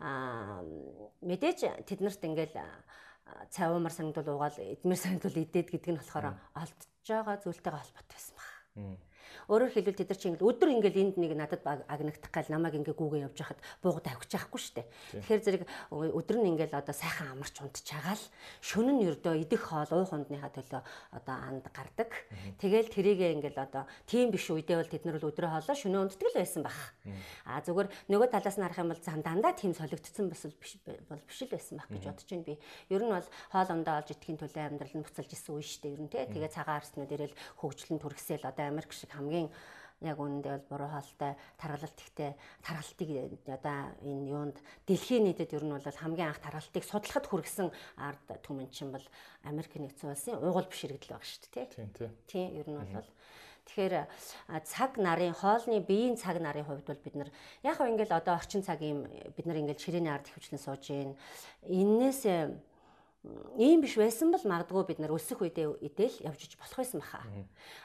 [0.00, 2.66] мэдээж тэднэрт ингээл а,
[3.50, 8.50] цавмар санагдвал уугаал эдмэр санагдвал идээд гэдэг нь болохоор алдж байгаа зүйлтэйгээ холбоотой байсан баг.
[9.46, 12.98] Өөрөөр хэлбэл тэд нар чинь ингээл өдөр ингээл энд нэг надад агнагдах гал намайг ингээ
[12.98, 14.82] гүүгээ явж хахад буугаад авчих чадахгүй штэ.
[15.22, 15.62] Тэгэхээр зэрэг
[15.94, 18.24] өдөр нь ингээл одоо сайхан амарч унтчихагаал
[18.58, 20.82] шөнө нь ердөө идэх хоол уух ундныхаа төлөө
[21.14, 22.10] одоо анд гардаг.
[22.58, 26.26] Тэгэл тэрийгээ ингээл одоо тийм биш үедээ бол тэд нар бол өдрөө хоолоо шөнө унддаг
[26.26, 26.78] л байсан баг.
[27.46, 31.22] А зүгээр нөгөө талаас нь харах юм бол зам дандаа тийм солигдсон бас биш бол
[31.22, 32.54] биш л байсан баг гэж бодож байна би.
[32.88, 36.00] Ер нь бол хоол ундаа олж идэхин төлөө амьдрал нь буцалж исэн үе штэ ер
[36.00, 36.24] нь тий.
[36.24, 39.35] Тэгээ цагаан арснууд ирэл хөгжлөн түргсэл одоо Америк шиг хамгийн
[40.04, 43.08] яг үүндээ бол буруу хаалтай таргалалт ихтэй таргалтыг
[43.48, 48.68] одоо энэ юунд дэлхийн нийтэд ер нь бол хамгийн анх таргалтыг судлахад хүргэсэн ард түмэн
[48.68, 49.06] чинь бол
[49.48, 51.88] Америк нэгдсэн улсын уйгуул биширгдэл баг шүү дээ тий.
[51.96, 52.12] Тийм.
[52.28, 53.08] Тийм ер нь бол
[53.66, 54.06] Тэгэхээр
[54.62, 57.30] цаг нарын хоолны биеийн цаг нарын хувьд бол бид нар
[57.66, 61.18] яг хөө ингээл одоо орчин цаг юм бид нар ингээл ширээний ард хөвчлэн сууж гин.
[61.66, 62.54] Иннээс э,
[63.58, 67.24] ийм биш байсан бол магадгүй бид нар өсөх үедээ идэл явж иж болох байсан баха.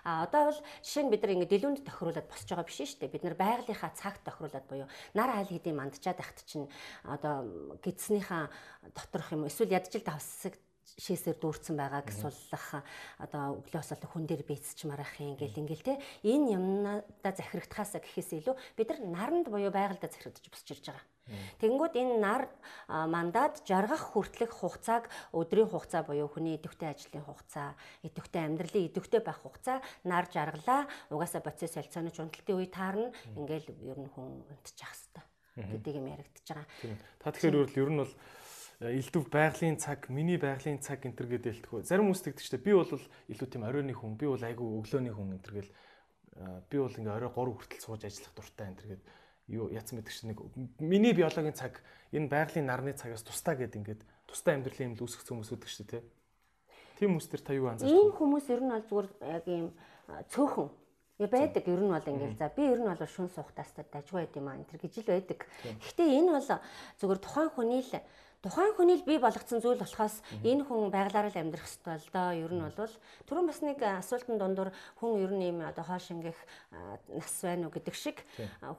[0.04, 3.16] А одоо бол жишээ нь бид нар ингээд дэлгүүнд тохируулаад босч байгаа биш шүү дээ.
[3.16, 4.88] Бид нар байгалийнхаа цагт тохируулаад буюу
[5.18, 6.68] нар айл хэдийн мандчаад байхад чинь
[7.08, 7.48] одоо
[7.82, 8.52] гидснийхаа
[8.94, 10.54] доторх юм эсвэл ядчил давсаг
[11.00, 12.84] шээсээр дүүрсэн байгааг суллах
[13.18, 15.94] одоо өглөөс бол хүн дээр бийцчмаар ах юм гэл ингээл те
[16.28, 21.06] энэ юмнада захирагдахаас гэхээс илүү бид нар наранд буюу байгальдаа захирагдаж босч ирж байгаа.
[21.60, 22.44] Тэгэнгүүт энэ нар
[22.88, 29.40] мандат жаргах хүртэлх хугацааг өдрийн хугацаа буюу хүний идэвхтэй ажлын хугацаа, идэвхтэй амьдралын идэвхтэй байх
[29.42, 30.90] хугацаа нар жаргалаа.
[31.14, 33.14] Угаасаа процесс солилцооны унталтын үе таарна.
[33.38, 34.92] Ингээл ер нь хүн унтчих
[35.56, 36.68] хэвээр гэдэг юм яригдчихэж байгаа.
[37.20, 38.14] Та тэгэхээр ер нь бол
[38.82, 41.86] элдв байгалийн цаг, миний байгалийн цаг энэ төр гэдэг хэлдэг.
[41.86, 45.36] Зарим хүмүүс тэгдэг ч би бол илүү тийм оройны хүн, би бол айгүй өглөөний хүн
[45.38, 45.72] энэ төр гэл
[46.72, 49.04] би бол ингээ орой 3 хүртэл сууж ажиллах дуртай энэ төр гэд
[49.48, 50.40] юу яцсан мэддэг чинь нэг
[50.80, 51.82] миний биологийн цаг
[52.12, 55.86] энэ байгалийн нарны цагаас тусдаа гэд ингээд тусдаа амьдралын юм л үүсгэх хүмүүс үүдэг шүү
[55.90, 56.04] дээ.
[57.02, 59.68] Тийм хүмүүс төр та юу анзаарч Ийм хүмүүс ер нь бол зүгээр яг ийм
[60.30, 60.70] цөөхөн.
[61.18, 62.38] Я байдаг ер нь бол ингээл.
[62.38, 65.10] За би ер нь бол шүн суухтаас дажгүй байд юм аа энэ төр гэж л
[65.10, 65.40] байдаг.
[65.66, 66.50] Гэхдээ энэ бол
[67.02, 67.94] зүгээр тухайн хүний л
[68.42, 72.30] тухайн хүний л бий болгоцсон зүйл болохоос энэ хүн байгалаараа л амьдрах ёстой л доо
[72.34, 72.94] ер нь бол
[73.30, 76.38] түрүүн бас нэг асуултын дундуур хүн ер нь ийм одоо хоол шингэх
[77.14, 78.18] нас байна уу гэдэг шиг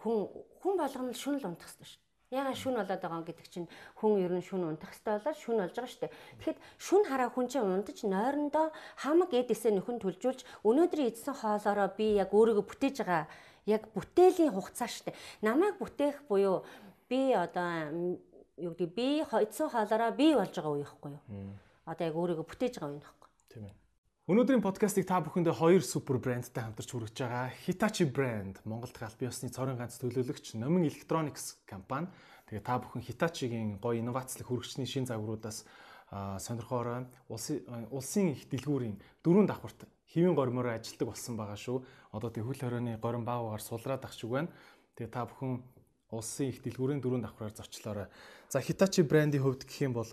[0.03, 0.31] хүн
[0.63, 2.03] хүн болгоно л шүн л унтах ёстой шүү.
[2.33, 3.69] Ягаад шүн болоод байгаа гэдэг чинь
[4.01, 6.17] хүн ер нь шүн унтах хэрэгтэй болоод шүн болж байгаа шүү дээ.
[6.43, 8.67] Тэгэхэд шүн хараа хүн чинь унтаж нойрондоо
[8.99, 13.29] хамаг эдээсээ нөхөн төлжүүлж өнөөдрийн эдсэн хоолоороо би яг өөрийгөө бүтээж байгаа
[13.67, 15.15] Яг бүтээлийн хугацаа штэ.
[15.39, 16.67] Намайг бүтээх буюу
[17.07, 18.19] би одоо
[18.57, 21.57] юу гэдэг би эцсийн хоолоороо би болж байгаа үе ихгүй юу?
[21.87, 23.31] Одоо яг өөрийгөө бүтээж байгаа үе нөхгүй.
[23.49, 23.75] Тийм ээ.
[24.23, 27.51] Өнөөдрийн подкастыг та бүхэндээ хоёр супер брэндтэй хамтарч хүргэж байгаа.
[27.67, 32.07] Hitachi брэнд Монголд аль биесны цорын ганц төлөөлөгч Номин Electronics компани.
[32.47, 35.67] Тэгээ та бүхэн Hitachi-гийн гоё инновацлог хүргэжчний шин загваруудаас
[36.13, 37.11] сонирхоорой.
[37.27, 41.83] Улсын улсын их дэлгүүрийн дөрөв давхарт хэвийн гормоор ажилладаг болсон байгаа шүү.
[42.13, 44.53] Одоо тэг хөл хорионы горим баагаар сулраад ах шиг байна.
[44.95, 45.65] Тэгээ та бүхэн
[46.13, 48.07] улсын их дэлгүүрийн дөрөв давхраар зочлоорой.
[48.53, 50.07] За Hitachi брендийн хувьд гэх юм бол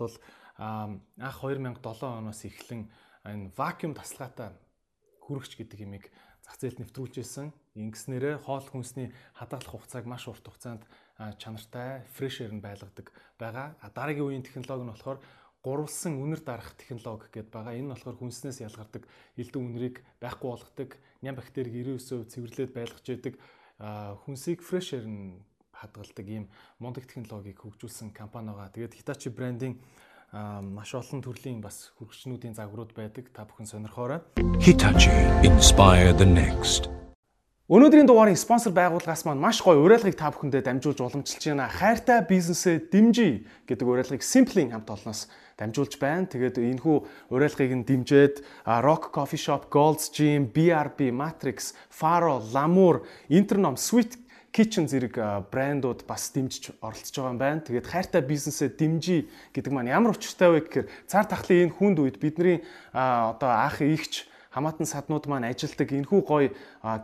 [0.56, 1.76] анх 2007
[2.08, 2.88] оноос эхлэн
[3.24, 4.56] энэ вакуум тасалгаатай
[5.20, 6.08] хүрэгч гэдэг имийг
[6.40, 7.52] зах зээлд нэвтрүүлжсэн.
[7.76, 10.82] Ингэснээрээ хоол хүнсний хадгалах хугацааг маш урт хугацаанд
[11.38, 13.76] чанартай фрешэр нь байлгадаг байгаа.
[13.94, 15.20] Дараагийн үеийн технологи нь болохоор
[15.62, 17.76] гурвалсан үнэр дарах технологи гэдээ байгаа.
[17.76, 19.04] Энэ нь болохоор хүнснээс ялгардаг
[19.36, 20.90] элдэн үнэрийг байхгүй болгодог,
[21.20, 23.34] ням бактерийг 99% цэвэрлээд байлгаж яадаг
[24.24, 25.44] хүнсийг фрешэр нь
[25.80, 26.44] хадгалдаг ийм
[26.76, 28.68] мундаг технологиг хөгжүүлсэн компани байгаа.
[28.68, 29.80] Тэгээд Hitachi брендийн
[30.76, 33.32] маш олон төрлийн бас хүрэгчнүүдийн загварууд байдаг.
[33.32, 34.20] Та бүхэн сонирхоорой.
[34.60, 35.10] Hitachi
[35.42, 36.92] inspire the next.
[37.70, 41.70] Өнөөдрийн дугаарын спонсор байгууллагаас маань маш гоё уриалгыг та бүхэндээ дамжуулж уламжилж байна.
[41.70, 46.26] Хайртай бизнесээ дэмжиж гэдэг уриалгыг Simply хамт олноос дамжуулж байна.
[46.26, 46.96] Тэгээд энэхүү
[47.30, 54.18] уриалгыг нь дэмжиж Rock Coffee Shop, Gold's Gym, BRB, Matrix, Faro, Lamour, Internom, Sweet
[54.50, 57.62] kitchen зэрэг брэндууд бас дэмжиж оролцож байгаа юм байна.
[57.62, 62.18] Тэгээд хайртай бизнесээ дэмжиж гэдэг маань ямар учиртай вэ гэхээр цар тахлын энэ хүнд үед
[62.18, 66.50] бидний одоо анх ихч хамаатан саднууд маань ажилдаг энэхүү гоё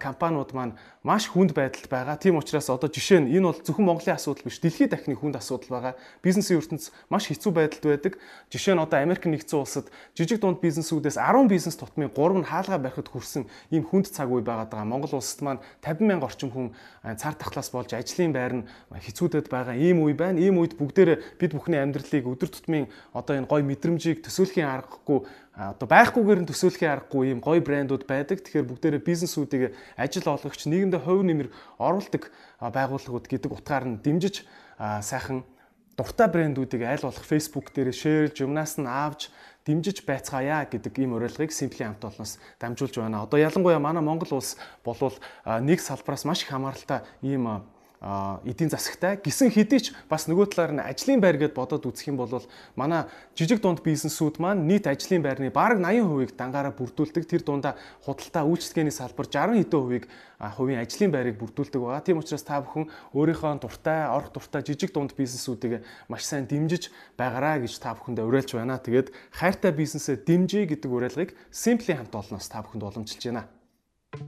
[0.02, 0.74] компаниуд маань
[1.06, 2.18] маш хүнд байдалд байгаа.
[2.18, 5.70] Тийм учраас одоо жишээ нь энэ бол зөвхөн Монголын асуудал биш, дэлхийд дахины хүнд асуудал
[5.70, 5.94] байгаа.
[6.26, 8.18] Бизнесийн ертөнц маш хэцүү байдалд байдаг.
[8.50, 9.86] Жишээ нь одоо Америк нэгдсэн улсад
[10.18, 14.42] жижиг дунд бизнесүүдээс 10 бизнес тутмын 3 нь хаалгаа барихад хүрсэн ийм хүнд цаг үе
[14.42, 14.90] байгаад байгаа.
[14.90, 16.74] Монгол улсад маань 50 мянга орчим хүн
[17.14, 20.42] цар тахлаас болж ажлын байр нь хэцүүдэд байгаа ийм үе байна.
[20.42, 25.22] Ийм үед бүгдээрээ бид бүхний амьдралыг өдөр тутмын одоо энэ гоё мэдрэмжийг төсөөлхийн аргагүй
[25.56, 28.44] одоо байхгүйгээр нь төсөөлхийн аргагүй ийм гоё брэндүүд байдаг.
[28.44, 31.48] Тэгэхээр бүгдээрээ бизнесүүдийг ажил олгогч нийгэмдээ хувь нэмэр
[31.80, 32.28] оруулдаг
[32.60, 34.44] байгууллагууд гэдэг утгаар нь дэмжиж
[34.76, 35.48] сайхан
[35.96, 39.32] дуртай брэндүүдийг аль болох Facebook дээр шеэрлж, юмнаас нь авч
[39.64, 43.24] дэмжиж байцгаая гэдэг ийм уриалгыг Simply хамт олноос дамжуулж байна.
[43.24, 45.16] Одоо ялангуяа манай Монгол улс болвол
[45.48, 47.64] нэг салбараас маш их хамааралтай ийм
[48.00, 52.20] эдийн засагтай гисэн хэдий ч бас нөгөө талаар нь ажлын байр гэд бодоод үзэх юм
[52.20, 52.28] бол
[52.76, 57.24] манай жижиг дунд бизнесүүд маань нийт ажлын байрны бараг 80%-ийг дангаараа бүрдүүлдэг.
[57.24, 60.04] Тэр дундаа худалдаа үйлчлэгээний салбар 60 хэдэн хувийг
[60.36, 62.04] хувийн ажлын байрыг бүрдүүлдэг байгаа.
[62.04, 65.80] Тийм учраас та бүхэн өөрийнхөө дуртай, орох дуртай жижиг дунд бизнесүүдийг
[66.12, 68.76] маш сайн дэмжиж байгаараа гэж та бүхэндээ уриалж байна.
[68.76, 73.55] Тэгээд хайртай бизнесээ дэмжиж гэдэг уриалгыг Simply хамт олноос та бүхэнд уламжилж байна.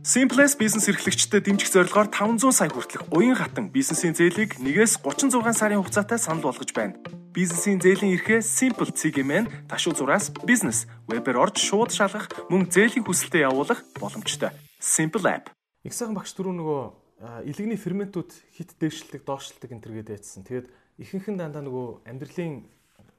[0.03, 5.81] Simplex бизнес эрхлэгчдэд дэмжих зорилгоор 500 сая хүртэлх уян хатан бизнесийн зээлийг 1-ээс 36 сарын
[5.81, 6.97] хугацаатай санал болгож байна.
[7.33, 13.49] Бизнесийн зээлийн эрхээ Simple CGM-ийн ташуу зураас бизнес вебээр орж шууд шалгах мөн зээлийн хүсэлтэд
[13.49, 14.53] явуулах боломжтой.
[14.81, 15.53] Simple app.
[15.85, 16.83] Их сайхан багш түрүү нөгөө
[17.49, 20.47] илэгний ферментүүд хит дээшлдэг, доошилдог энэ төргээд байцсан.
[20.47, 20.71] Тэгээд
[21.03, 22.65] ихэнх нь дандаа нөгөө амьдралын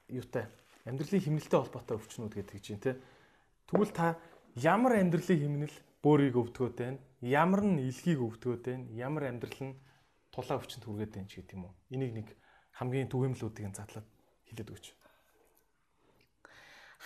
[0.08, 0.48] юутай
[0.88, 2.96] амьдралын хэмнэлтэй холбоотой өвчнүүд гэдэг чинь тий.
[3.68, 4.16] Тэгвэл та
[4.56, 6.98] ямар амьдралын хэмнэл бөөрийг өвдгөөд байна.
[7.20, 8.84] Ямар нь илгийг өвдгөөд байна.
[8.96, 9.78] Ямар амьдрал нь
[10.32, 11.74] тулаа өвчнөд хүргээд байна ч гэдэг юм уу.
[11.92, 12.28] Энийг нэг
[12.80, 14.08] хамгийн түгээмлүүдийг задлаад
[14.48, 14.86] хэлээд өгч.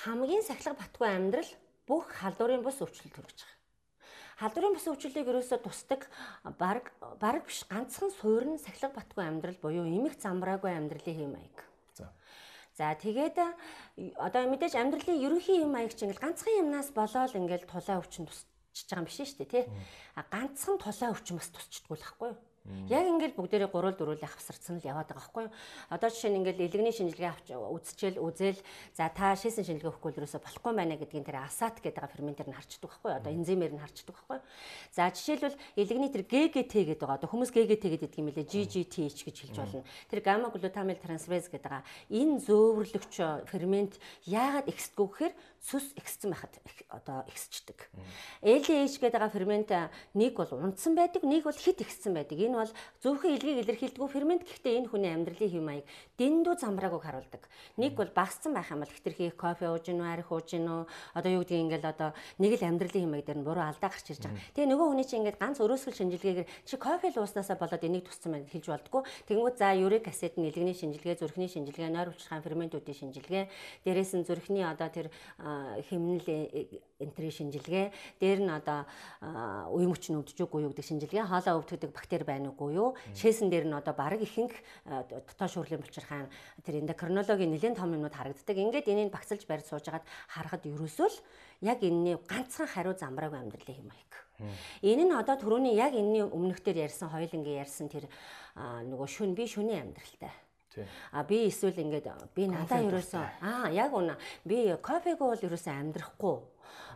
[0.05, 1.51] Хамгийн сахилга батгүй амьдрал
[1.86, 3.59] бүх халдварын бус өвчлөлт төрөж байгаа.
[4.34, 6.11] Халдварын бус өвчлөлийг ерөөсөө тусдаг
[6.59, 6.90] баг
[7.22, 11.59] баг биш ганцхан суурин сахилга батгүй амьдрал буюу эмх замбраагүй амьдралын хэм маяг.
[12.74, 13.38] За тэгээд
[14.18, 18.26] одоо мэдээж амьдралын ерөнхий юм маяг чинь ингээл ганцхан юмнаас болоод ингээл тулаа өвчин
[18.74, 19.64] тусчиж байгаа юм биш шүү дээ тий.
[20.18, 22.38] А ганцхан тулаа өвчин бас тусчдгүй л байхгүй юу?
[22.88, 25.52] Яг ингээл бүгдээрээ гурвал дөрвөлээ хавсарцсан л яваад байгаа байхгүй юу?
[25.92, 28.56] Одоо жишээ нь ингээл илгэний шинжилгээ авч үзчихэл үзэл
[28.96, 32.56] за та шийсэн шинжилгээ өгөхгүй л ерөөсө болохгүй байна гэдгийг тэр асат гэдэг ферментер нь
[32.56, 33.18] харчдаг байхгүй юу?
[33.20, 34.46] Одоо энзимээр нь харчдаг байхгүй юу?
[34.96, 37.20] За жишээлбэл илгэний тэр GGT гэдэг байгаа.
[37.20, 39.84] Одоо хүмүүс GGT гэдэг юм лээ GGTH гэж хэлж болно.
[40.08, 41.84] Тэр гамма глутамил трансфераз гэдэг байгаа.
[42.08, 46.56] Энэ зөөвөрлөгч фермент яагаад эксдэггүй гэхээр сүс эксцэн байхад
[46.88, 47.88] одоо эксчдэг.
[48.44, 49.72] LH гэдэг фермент
[50.12, 52.36] нэг бол унтсан байдаг, нэг бол хит эксцэн байдаг.
[52.55, 55.84] Энэ бол зөвхөн илгийг илэрхийлдэг фермент гэхдээ энэ хүний амьдралын хэв маяг
[56.14, 57.42] дэндүү замбрааг харуулдаг.
[57.74, 60.86] Нэг бол багассан байх юм бол хитрхи кофе ууж гинөө, арх ууж гинөө,
[61.18, 64.07] одоо юу гэдгийг ингээл одоо нэг л амьдралын хэв маяг дээр нь буруу алдаа гарч
[64.14, 64.38] ирж байгаа.
[64.55, 68.30] Тэгээ нөгөө хүний чинь ингээд ганц өрөөсгөл шинжилгээгээр чи кофе л ууснасаа болоод энийг туссан
[68.38, 69.02] байна хэлж болдгоо.
[69.26, 73.44] Тэнгүүд за юрик асид нь илгэний шинжилгээ, зүрхний шинжилгээ, нойр хүчрхаан ферментүүдийн шинжилгээ,
[73.82, 75.11] дээрээс нь зүрхний одоо тэр
[75.90, 76.28] хэмнэл
[77.02, 77.86] энтрийн шинжилгээ,
[78.22, 78.86] дээр нь одоо
[79.74, 82.97] үе мөч нь өвдөж үгүй юу гэдэг шинжилгээ хоолоо өвдөгдөг бактери байна уугүй юу?
[83.14, 86.28] Шээсэн дээр нь одоо баг ихэнх дотоод шүүрлийн булчирхайн
[86.64, 88.57] тэр эндокринологийн нэлээд том юмнууд харагддаг.
[88.57, 91.18] Ингээд энийг багцлж барьж сууж хагаад харахад ерөөсөө л
[91.64, 94.12] яг энэний ганцхан хариу замбраагүй амьдралын хэм маяг.
[94.82, 98.11] Энэ нь одоо түрүүний яг энэний өмнөхдөр ярьсан хоёулангийн ярьсан тэр
[98.59, 100.34] нөгөө шүн би шүний амьдралтай.
[101.12, 104.18] А би эсвэл ингээд би надаа ерөөсөө аа яг үнэ.
[104.42, 106.36] Би кофег бол ерөөсөө амьдрахгүй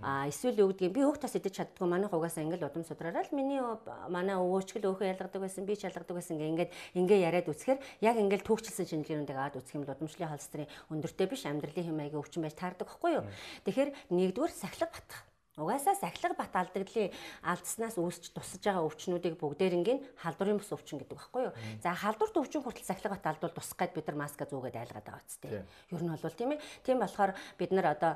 [0.03, 3.37] А эсвэл юу гэдгийг би хөөх тас идэж чаддгүй манайх угаасаа ингээл удам судраараа л
[3.37, 3.61] миний
[4.09, 8.47] манай өвөөчгөл өөхөө ялгадаг байсан би ч ялгадаг байсан ингээд ингээ яриад үсгэхээр яг ингээл
[8.47, 12.89] түүхчилсэн шинжилгээнүүдийг аваад үсэх юм бол удамшлын холестерин өндөртэй биш амьдралын хэмээгийн өвчин байж таардаг
[12.89, 13.25] байхгүй юу.
[13.69, 15.28] Тэгэхээр нэгдүгээр сахилга батах
[15.59, 17.11] Угаасаа сахилга бат алдагдлын
[17.43, 21.55] алдснаас үүсч тусаж байгаа өвчнүүдийг бүгдээрингийн халдварын бус өвчин гэдэг багхгүй юу.
[21.83, 25.27] За халдварт өвчин хүртэл сахилга бат алдвал тусах гээд бид нар маска зүүгээд айлгаад байгаа
[25.27, 25.67] үстэй.
[25.91, 26.63] Ер нь бол тийм ээ.
[26.87, 28.13] Тийм болохоор бид нар одоо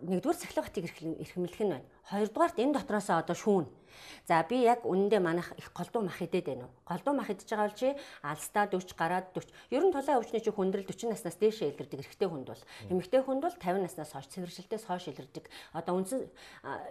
[0.00, 0.88] нэгдүгээр сахилга батыг
[1.20, 1.86] эрхэмлэх нь байна.
[2.08, 3.66] Хоёрдугаарт энэ дотроосоо одоо шүүн
[4.28, 6.74] За би яг үнэндээ манайх их голдуу мах идэд байна уу?
[6.86, 7.88] Голдуу мах идэж байгаа бол чи
[8.22, 9.50] алстаа 40 гараад 40.
[9.70, 12.62] Ер нь тулаан өвчний чи хүндрэл 40 наснаас дээшээ илэрдэг эрэгтэй хүнд бол.
[12.88, 15.44] Эмэгтэй хүнд бол 50 наснаас хойш цэвэршилтээс хойш илэрдэг.
[15.74, 16.20] Одоо үндсэн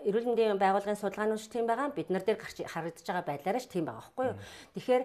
[0.05, 1.89] эрүүл мэндийн байгууллагын судалгаанууд тийм байгаа.
[1.95, 4.37] Бид нар дээр гарч харагдаж байгаа байдлаараа ч тийм байгаа байхгүй юу?
[4.75, 5.03] Тэгэхээр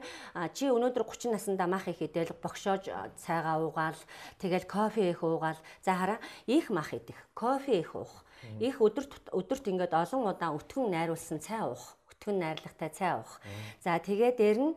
[0.53, 4.01] чи өнөөдөр 30 наснда мах их идэл богшоож цайгаа уугаал
[4.43, 8.26] тэгэл кофе их уугаал за хараа их мах идэх, кофе их уух
[8.61, 13.41] Их өдөрт өдөрт ингээд олон удаа өтгөн найруулсан цай уух, өтгөн найрлагатай цай уух.
[13.81, 14.73] За тэгээ дээр нь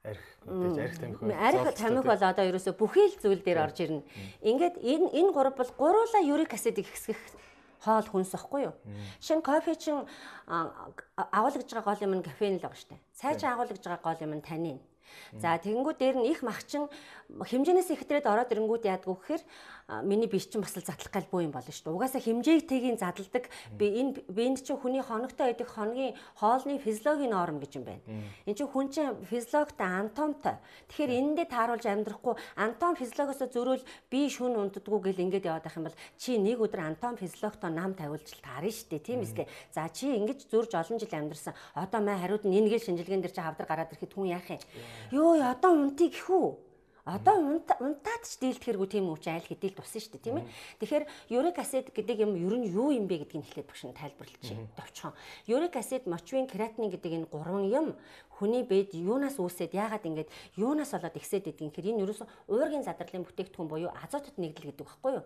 [0.00, 4.02] арх мэдээж арх тамхи арх тамхи бол одоо ерөөсө бүхий л зүйл дээр орж ирнэ.
[4.40, 7.20] Ингээд энэ энэ гурав бол гуруула юрик асидыг хэсгэх
[7.84, 8.74] хоол хүнс واخгүй юу.
[9.20, 10.08] Шин кофе чин
[10.48, 12.96] агуулж байгаа гол юм нь кофеин л байгаа штэ.
[13.12, 14.80] Цай чин агуулж байгаа гол юм нь танин.
[15.36, 16.88] За тэгэнгүүт дээр нь их махчин
[17.38, 19.42] хэмжээнээс ихтрээд ороод ирэнгүүт яадгүй гэхээр
[20.02, 21.96] миний биш чинь бас л задлах гал буу юм болно шүү дээ.
[21.98, 27.72] Угаасаа хэмжээгтэйгийн задалдаг би энэ биэнд чинь хүний хоногтой байдаг хоногийн хоолны физиологийн норм гэж
[27.78, 28.02] юм байна.
[28.46, 30.54] Энд чинь хүн чинь физиологтой анатомтой.
[30.90, 35.86] Тэгэхээр энэндээ тааруулж амьдрахгүй анатом физиологоос зөрөөл би шүн унтдаггүй гэл ингэж яваад байх юм
[35.90, 39.02] бол чи нэг өдөр анатом физиологтой нам тавиулж таарна шүү дээ.
[39.02, 39.46] Тийм эсгээ.
[39.74, 41.54] За чи ингэж зурж олон жил амьдрсан.
[41.74, 44.62] Одоо маа хариуд нь энэ гэл шинжилгээнд дэр чи хавдар гараад ирэхэд хүн яах юм?
[45.10, 46.69] Йоо одоо унтыг гэхүү
[47.10, 50.46] Одоо унтаад ч дийлдэхэргүй тийм үуч айл хэдийл туссан шүү дээ тийм ээ.
[50.78, 51.04] Тэгэхээр
[51.34, 54.70] юрик асид гэдэг юм ер нь юу юм бэ гэдгийг хэлээд багш нь тайлбарлаж чинь
[54.78, 55.18] товчхон.
[55.50, 57.98] Юрик асид, мочвин, креатин гэдэг энэ гурван юм
[58.40, 62.84] хүний бэд юунаас үүсээд яагаад ингэж юунаас болоод ихсээд идэх юм хэр энэ ерөөсөн уургийн
[62.88, 65.24] задралын бүтээгдэхүүн буюу азотод нэгдэл гэдэг багхгүй юу?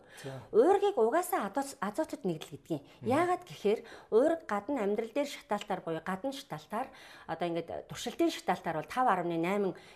[0.51, 2.83] Уургийг угаасаа азотод нэгдэл гэдэг юм.
[3.07, 6.89] Яагаад гэхээр уург гадна амьдрал дээр шатаалтаар буюу гадна шатаалтаар
[7.31, 9.31] одоо ингэж туршилтын шатаалтаар бол 5.8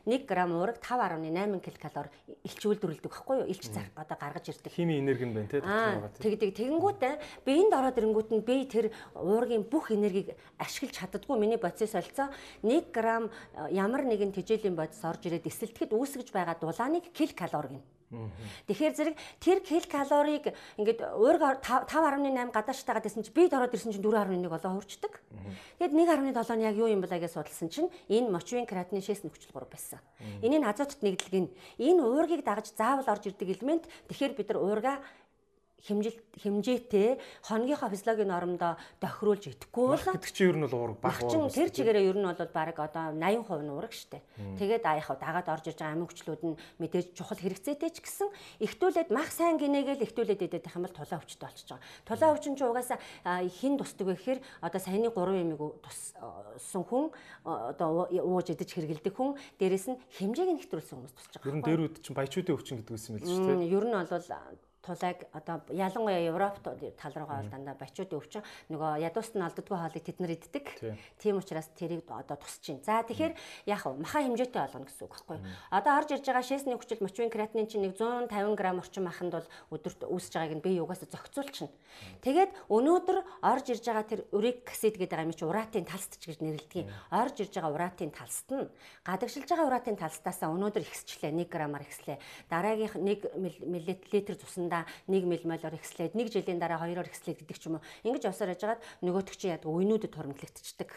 [0.07, 2.07] 1 г уург 5.8 ккал
[2.47, 3.51] илч үйлдвэрлэдэг багхгүй юу?
[3.51, 3.66] Илч
[3.99, 4.73] одоо гаргаж ирдэг.
[4.73, 5.59] Хими энерги нь байна те.
[6.23, 6.55] Тэгдэг.
[6.55, 12.31] Тэгэнгүүтээ биеинд ороод ирэнгүүт нь би тэр уургийн бүх энергийг ашиглаж чаддггүй миний бодис солилцоо
[12.62, 17.32] 1 г грамм э, ямар нэгэн тэжээлийн бодис орж ирээд эсэлтгэд үүсгэж байгаа дулааныг кил
[17.32, 17.86] калори гэнэ.
[18.68, 23.92] Тэгэхээр зэрэг тэр кил калорийг ингээд уург 5.8 гадааш тагаад байсан чинь бид ороод ирсэн
[23.92, 25.20] чинь 4.1 болоо хурцдаг.
[25.76, 29.52] Тэгэд 1.7 нь яг юу юм бэ гэж судалсан чинь энэ мочвин креатин шээс нөхцөл
[29.52, 30.00] 3 байсан.
[30.40, 31.52] Энийг азотод нэгдэлгэн
[31.84, 35.04] энэ уургийг дагаж заавал орж ирдэг элемент тэгэхээр бид нар уурга
[35.79, 41.22] хэмжил хэмжээтэй хоногийнхоо физиологийн нормдоо тохируулж идэхгүй бол гэдэг чинь ер нь бол уураг баг
[41.22, 41.55] уураг.
[41.55, 44.22] Тэр чигээрээ ер нь бол баг одоо 80% нь уураг штэ.
[44.59, 48.29] Тэгээд аа яхав дагаад орж иж байгаа амин хүчлүүд нь мэдээж чухал хэрэгцээтэй ч гэсэн
[48.59, 51.87] ихтүүлээд мах сайн гинэгээл ихтүүлээд идэх юм бол тулаа өвчтэй болчихж байгаа.
[52.07, 52.99] Тулаа өвчин ч угаасаа
[53.47, 57.14] хин тусдаг вэ гэхээр одоо саяны 3 ямиг туссан хүн
[57.47, 61.51] одоо ууж идэж хэргэлдэг хүн дээрэс нь хэмжээг нь ихтрүүлсэн хүмүүс тусч байгаа.
[61.51, 63.74] Ер нь дээрүүд чинь баячуудын өвчин гэдэг үсэн мэл шүү дээ.
[63.79, 69.35] Ер нь бол тулайг одоо ялангуяа Европт тал руугаа бол дандаа бачуудын өвчин нөгөө ядууст
[69.35, 70.66] нь алддаггүй хоолыг тэд нар иддэг.
[71.18, 72.83] Тийм учраас тэрийг одоо тусч чинь.
[72.85, 73.35] За тэгэхээр
[73.66, 75.47] яг маха хэмжээтэй болгоно гэсэн үг байхгүй юу?
[75.70, 79.49] Одоо орж ирж байгаа шээсний хүчил мочвин креатинин чинь нэг 150 г орчим маханд бол
[79.74, 81.74] өдөрт үүсэж байгааг нь бие угаасаа зохицуулчихна.
[82.22, 86.87] Тэгээд өнөөдөр орж ирж байгаа тэр урик аксид гэдэг юм чи уратын талстч гэж нэрлэдэг.
[87.11, 88.70] Орж ирж байгаа уратын талст нь
[89.03, 92.18] гадагшилж байгаа уратын талстаасаа өнөөдөр ихсчлээ 1 г-аар ихслээ.
[92.47, 93.89] Дараагийнх 1 мл
[94.39, 97.87] цусандаа дараа 1 ммолоор ихслээд 1 жилийн дараа 2-оор ихслээд гэдэг ч юм уу.
[98.05, 100.91] Ингэж явсаар яжгаад нөгөөтг чи яадаг үеинүүдэд хоримтлагдчихдаг.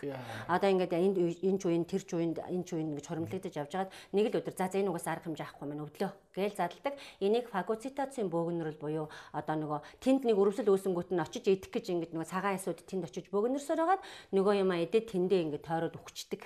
[0.48, 3.72] Одоо ингээд энд энэ ч үеийн тэр ч үеинд энэ ч үеийн ингэж хоримтлагдаж явж
[3.72, 6.96] байгаад нэг л өдөр за за энэ угаас арга хэмжээ авахгүй маань өглөө гээл задалдаг.
[7.20, 12.16] Энийг фагоцитацийн бөөгнөрөл буюу одоо нөгөө тэнд нэг өрөвсөл үүсэнгүүт нь очиж идэх гэж ингээд
[12.16, 14.02] нөгөө цагаан эсүүд тэнд очиж бөөгнөрсөөр хагаад
[14.32, 16.42] нөгөө юм идээд тэндээ ингээд тойроод өгчдөг.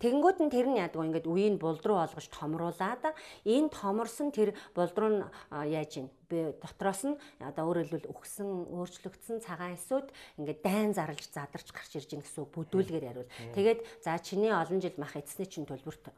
[0.00, 3.12] Тэгэнгүүт нь тэр нь яадаг ингээд үеийг булд руу олгож томруулаад
[3.44, 9.76] энэ томорсон тэр булд руу яаж би дотроос нь одоо өөрөөр хэлбэл үхсэн өөрчлөгдсөн цагаан
[9.78, 10.10] эсүүд
[10.40, 14.96] ингээд дайн зарлж задарч гарч ирж гин гэсэн бүдүүлгээр яривал тэгээд за чиний олон жил
[14.98, 16.12] мах эцсний чинь төлбөрт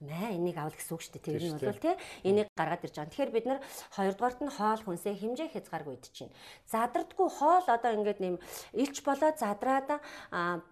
[0.00, 1.26] маа энийг авал гэсэн үг шүү дээ.
[1.26, 3.10] Тэр нь бол тий энийг гаргаад ирж байгаа.
[3.10, 6.34] Тэгэхээр бид нар хоёрдугаарт нь хоол хүнсээ хэмжээ хязгааргүй идэж чинь.
[6.70, 8.38] Задардгүй хоол одоо ингээд нэм
[8.78, 9.98] илч болоод задраад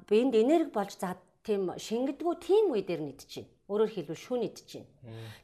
[0.07, 3.51] биед энерги болж зад тийм шингэдэггүй тийм үе дээр нь идэж чинь.
[3.67, 4.89] Өөрөөр хэлбэл шүүн идэж чинь.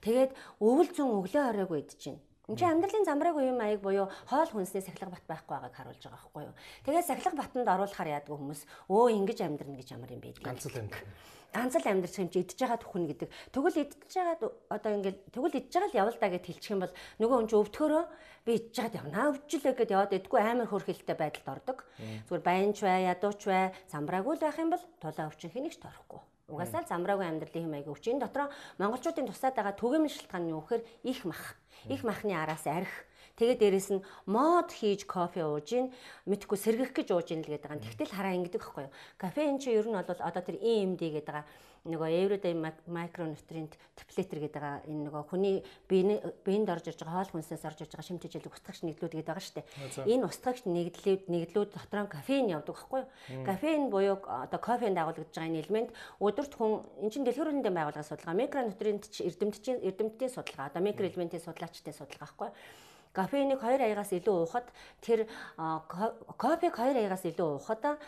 [0.05, 2.21] Тэгээд өвөл зүүн өглөө оройгүй идэж чинь.
[2.51, 6.19] Энд чинь амьдралын замраагүй юм аяг буюу хоол хүнсний сахилга бат байхгүй байгааг харуулж байгаа
[6.21, 6.55] байхгүй юу.
[6.85, 8.61] Тэгээд сахилга батанд оруулахаар яадаг хүмүүс
[8.91, 10.43] өө ингэж амьдрна гэж ямар юм бэ?
[10.43, 11.07] Ганц л амьдрал
[11.53, 13.29] ганц л амьдрах юм чи идж байгаа түхэн гэдэг.
[13.53, 14.37] Тэгвэл идж байгаа
[14.73, 17.57] одоо ингээл тэгвэл идж байгаа л явал да гэж хэлчих юм бол нөгөө хүн чи
[17.61, 18.05] өвдөхөөрөө
[18.49, 21.79] би идж байгаад явнаа өвчлээ гэд яваад идэггүй амар хөрхилтэй байдалд ордог.
[22.27, 26.32] Зүгээр баянч бай, ядууч бай, самбраагүй л байх юм бол тулаа өвчин хэнийгч торохгүй.
[26.51, 30.63] Угаасаа л замраагүй амьдралын хэм аяга өвчин дотор монголчуудын тусаад байгаа түгээмэл шалтгаан нь юу
[30.65, 31.55] гэхээр их мах.
[31.87, 35.89] Их махны араас арх Тэгээд дээрэс нь мод хийж кофе ууж ийн
[36.29, 37.81] мэдхгүй сэргэх гэж ууж ийн л гэдэг байгаа.
[37.81, 38.93] Тэгтэл хараа ингэдэг байхгүй юу?
[39.17, 41.49] Кофеин чи ер нь бол одоо тэр EMD гэдэг байгаа
[41.83, 42.55] нөгөө everyday
[42.87, 45.57] micronutrient depleter гэдэг байгаа энэ нөгөө хүний
[45.91, 49.43] биеинд орж ирж байгаа хоол хүнсээс орж ирж байгаа шимт хичээл устгагч нэгдлүүд гэдэг байгаа
[49.43, 49.67] шүү дээ.
[50.15, 53.43] Энэ устгагч нэгдлүүд нэгдлүүд дотор нь кофеин явдаг байхгүй юу?
[53.43, 55.91] Кофеин буюу одоо кофенд дагуулгдж байгаа энэ элемент
[56.23, 61.99] өдөрт хүн эн чинь дэлгүүр үндэндээ байгуулгын судалгаа микронутрient эрдэмтдийн эрдэмтдийн судалгаа одоо микроэлементийн судлаачдын
[61.99, 62.57] судалгаа байхгүй юу?
[63.13, 64.67] кофеинийг 2 аягаас илүү уухад
[65.05, 65.29] тэр
[66.41, 68.01] кофег 2 аягаас илүү уухад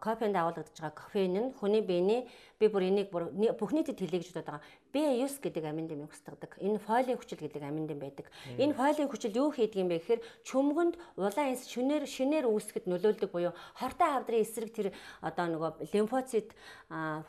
[0.00, 4.34] кофенд агуулгадж байгаа кофеин нь хүний биений би бүр энийг бүр бүх нийтэд хэлье гэж
[4.34, 4.62] бодоод байгаа.
[4.92, 6.56] B9 гэдэг амин дэмийг устгадаг.
[6.58, 8.26] Энэ фолийн хүчил гэдэг амин дэм байдаг.
[8.58, 13.30] Энэ фолийн хүчил юу хийдэг юм бэ гэхээр чөмгөнд улаан эс шүнээр шинээр үүсгэхэд нөлөөлдөг
[13.30, 14.88] буюу хортой хавдрын эсрэг тэр
[15.20, 16.56] одоо нөгөө лимфоцит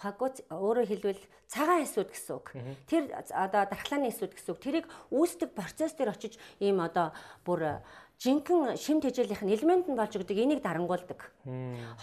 [0.02, 2.48] фагоц өөрөөр хэлбэл цагаан эсүүд гэсэн үг.
[2.90, 4.64] Тэр одоо дархлааны эсүүд гэсэн үг.
[4.64, 7.84] Тэрийг үүсдэг процесс дээр очиж ийм одоо бүр
[8.20, 11.32] жинхэнэ шим тэжээлийнх нь элемент нь болж өгдөг энийг дарангуулдаг.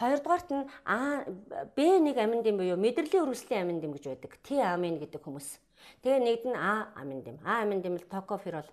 [0.00, 1.28] Хоёрдугаарт нь А
[1.76, 4.32] Б1 аминдим буюу мэдрэлийн өрөвслийн аминдим гэж байдаг.
[4.40, 5.60] Т амин гэдэг хүмүүс.
[6.00, 7.36] Тэгээ нэгд нь А аминдим.
[7.44, 8.64] А аминдим л токоферол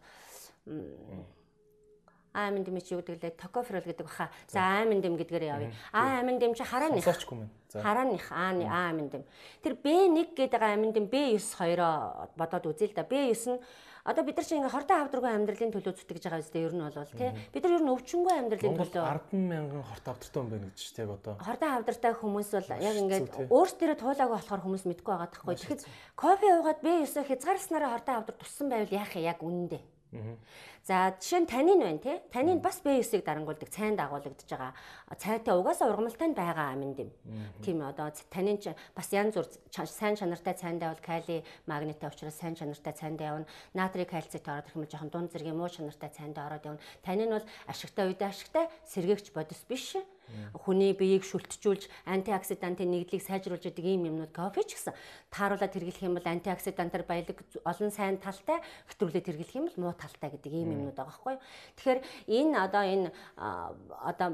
[2.33, 4.31] А аминдим чи юу гэдэг лээ токоферол гэдэг баха.
[4.47, 5.75] За аминдим гэдгээр явъя.
[5.91, 7.03] А аминдим чи харааных.
[7.75, 9.27] Харааных А А аминдим.
[9.61, 13.03] Тэр Б1 гэдэг аминдим Б9 хоёроо бодоод үзье л да.
[13.03, 13.59] Б9 нь
[14.03, 17.07] Одоо бид нар чинь ингээ хортой авдраггүй амьдралын төлөө зүтгэж байгаа үстэй ер нь бол
[17.15, 17.31] тий.
[17.55, 21.05] Бид нар ер нь өвчнгүй амьдралын төлөө 10 мянган хортой авдартай хүн байна гэж тий
[21.07, 21.33] одоо.
[21.39, 25.55] Хортой авдартай хүмүүс бол яг ингээд өөрсдөө туулаагүй болохоор хүмүүс мэдгүй байгаа тахгүй.
[25.55, 25.87] Тэгэхэд
[26.19, 29.83] кофе уугаад би өсөө хязгаарснараа хортой авдар туссан байвал яах юм яг үнэндээ.
[30.83, 32.19] За жишээ нь танин байна тий.
[32.27, 34.75] Танин бас B9-ийг дарангуулдаг цайнд дагуулгадж байгаа.
[35.15, 37.09] Цайтай угаасаа ургамалтай байгаа амин дэм.
[37.63, 39.47] Тийм одоо танин ч бас янз бүр
[39.87, 43.47] сайн чанартай цайндаа бол кали, магниттай учраас сайн чанартай цайндаа явна.
[43.71, 46.83] Натрий кальцит ороод ирэх юм жоохон дунд зэргийн муу чанартай цайндаа ороод явна.
[46.99, 49.95] Танин бол ашигтай үедээ ашигтай, сэргээгч бодис биш
[50.65, 54.95] хүний биеийг шүлтжүүлж антиоксидантын нэгдлийг сайжруулж идэг ийм юмнууд кофе ч гэсэн
[55.29, 60.29] тааруулаад хэрэглэх юм бол антиоксидантаар баялаг олон сайн талтай хэтрүүлээд хэрэглэх юм бол муу талтай
[60.33, 61.35] гэдэг ийм юмнууд байгаа байхгүй.
[61.77, 63.07] Тэгэхээр энэ одоо энэ
[64.01, 64.27] одоо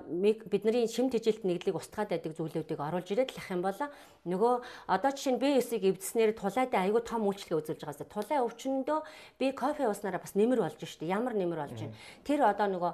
[0.47, 3.79] бидний шим тэжилт нэгдлийг устгаад байдаг зүйлүүдийг оруулж ирээд л ах юм бол
[4.25, 4.53] нөгөө
[4.87, 8.99] одоо жишээ нь B9-ийг эвдснээр тулайдаа айгүй том үйлчлэг үзүүлж байгаасаа тулай өвчнөдөө
[9.39, 11.95] би кофе ууснараа бас нэмэр болж штэ ямар нэмэр болж байна.
[12.23, 12.91] Тэр одоо нөгөө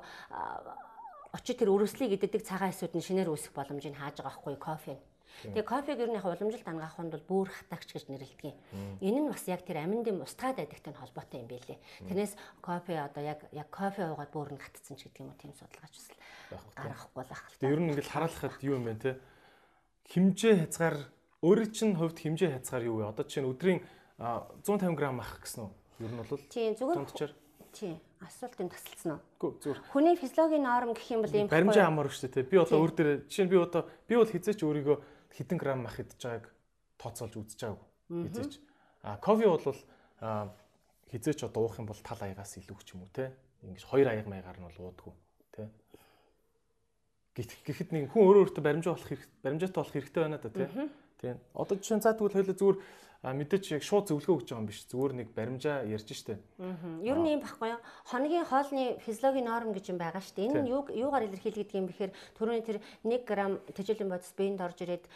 [1.36, 4.96] очиж тэр өрөвслийг иддэг цагаан эсүүд нь шинээр үүсэх боломжийг хааж байгаа байхгүй кофе.
[5.44, 8.56] Тэгээ кофег ер нь яг уламжилт ангахад бол бүр хатагч гэж нэрлэдэг.
[9.04, 11.80] Энэ нь бас яг тэр аминдын устгаад байдагтай холбоотой юм билээ.
[12.08, 12.34] Тэрнээс
[12.64, 15.94] кофе одоо яг яг кофе уугаад бүр нь хатцсан ч гэдэг юм уу тийм судалгаач
[15.96, 16.10] бас
[16.80, 17.44] гаргахгүй л ах.
[17.60, 19.12] Тэгээ ер нь ингээл хараалахад юу юм бэ те?
[20.08, 20.98] Химжээ хязгаар
[21.44, 23.12] өөрийн чинь хувьд химжээ хязгаар юу вэ?
[23.12, 23.84] Одоо чинь өдрийн
[24.18, 25.72] 150 г ах гэсэн үү?
[26.00, 27.34] Ер нь бол Тийм зүгээр.
[27.76, 29.22] Тийм асуултын тасалсан уу?
[29.36, 29.80] Үгүй зүгээр.
[29.92, 31.48] Хүний физиологийн норм гэх юм бол юм.
[31.52, 32.48] Баримжаа хамаар шүү дээ.
[32.48, 34.98] Би одоо өөр дээр жишээ нь би одоо би бол хизээч өөрийгөө
[35.36, 36.50] хэдэн грамм мах идж байгааг
[36.98, 37.88] тооцоолж үзэж байгаагүй.
[38.26, 38.54] Хизээч.
[39.04, 39.62] А кофе бол
[41.12, 43.36] хизээч одоо уух юм бол тал аягаас илүү ч юм уу те.
[43.62, 45.14] Ингиж хоёр аяг маягаар нь бол уудаггүй
[45.52, 45.70] те.
[47.36, 49.12] Гэхэд нэг хүн өөрөө өөртөө баримжаа болох
[49.44, 50.90] баримжаатай болох хэрэгтэй байна да те.
[51.20, 51.38] Тийм.
[51.54, 52.78] Одоо жишээ нь цаа тэгвэл хоёул зүгээр
[53.26, 54.86] А мэдээч яг шууд зөвлөгөө өгч байгаа юм биш.
[54.86, 56.38] Зүгээр нэг баримжаа ярьж штэ.
[56.62, 56.78] Аа.
[57.02, 57.82] Ер нь юм байхгүй юу?
[58.06, 60.46] Хоногийн хоолны физиологийн норм гэж юм байгаа штэ.
[60.46, 63.34] Энэ нь юу юугаар илэрхийлэгдэх юм бэхээр түрүүний тэр 1 г
[63.74, 65.10] тэжээлийн бодис биеинд орж ирээд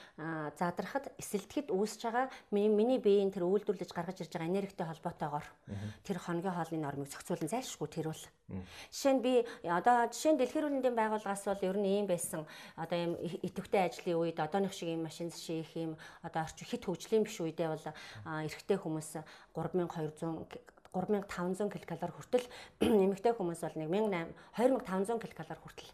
[0.57, 5.45] задрахад эсэлтгэд үүсэж байгаа миний биеийн тэр үйлдвэрлэж гаргаж ирж байгаа энергитэй холбоотойгоор
[6.01, 8.25] тэр хоногийн хоолны нормыг зохицуулан зайлшгүй тэр бол.
[8.89, 12.97] Жишээ нь би одоо жишээ нь дэлхийн мэндийн байгууллагаас бол ер нь ийм байсан одоо
[12.97, 13.13] ийм
[13.45, 15.93] идэвхтэй ажлын үед одооных шиг ийм машин шийх ийм
[16.25, 17.85] одоо орчин хит хөгжлийн биш үедээ бол
[18.25, 19.21] эрэгтэй хүмүүс
[19.53, 22.45] 3200 3500 ккал хүртэл
[23.05, 25.91] эмэгтэй хүмүүс бол нэг 1800 2500 ккал хүртэл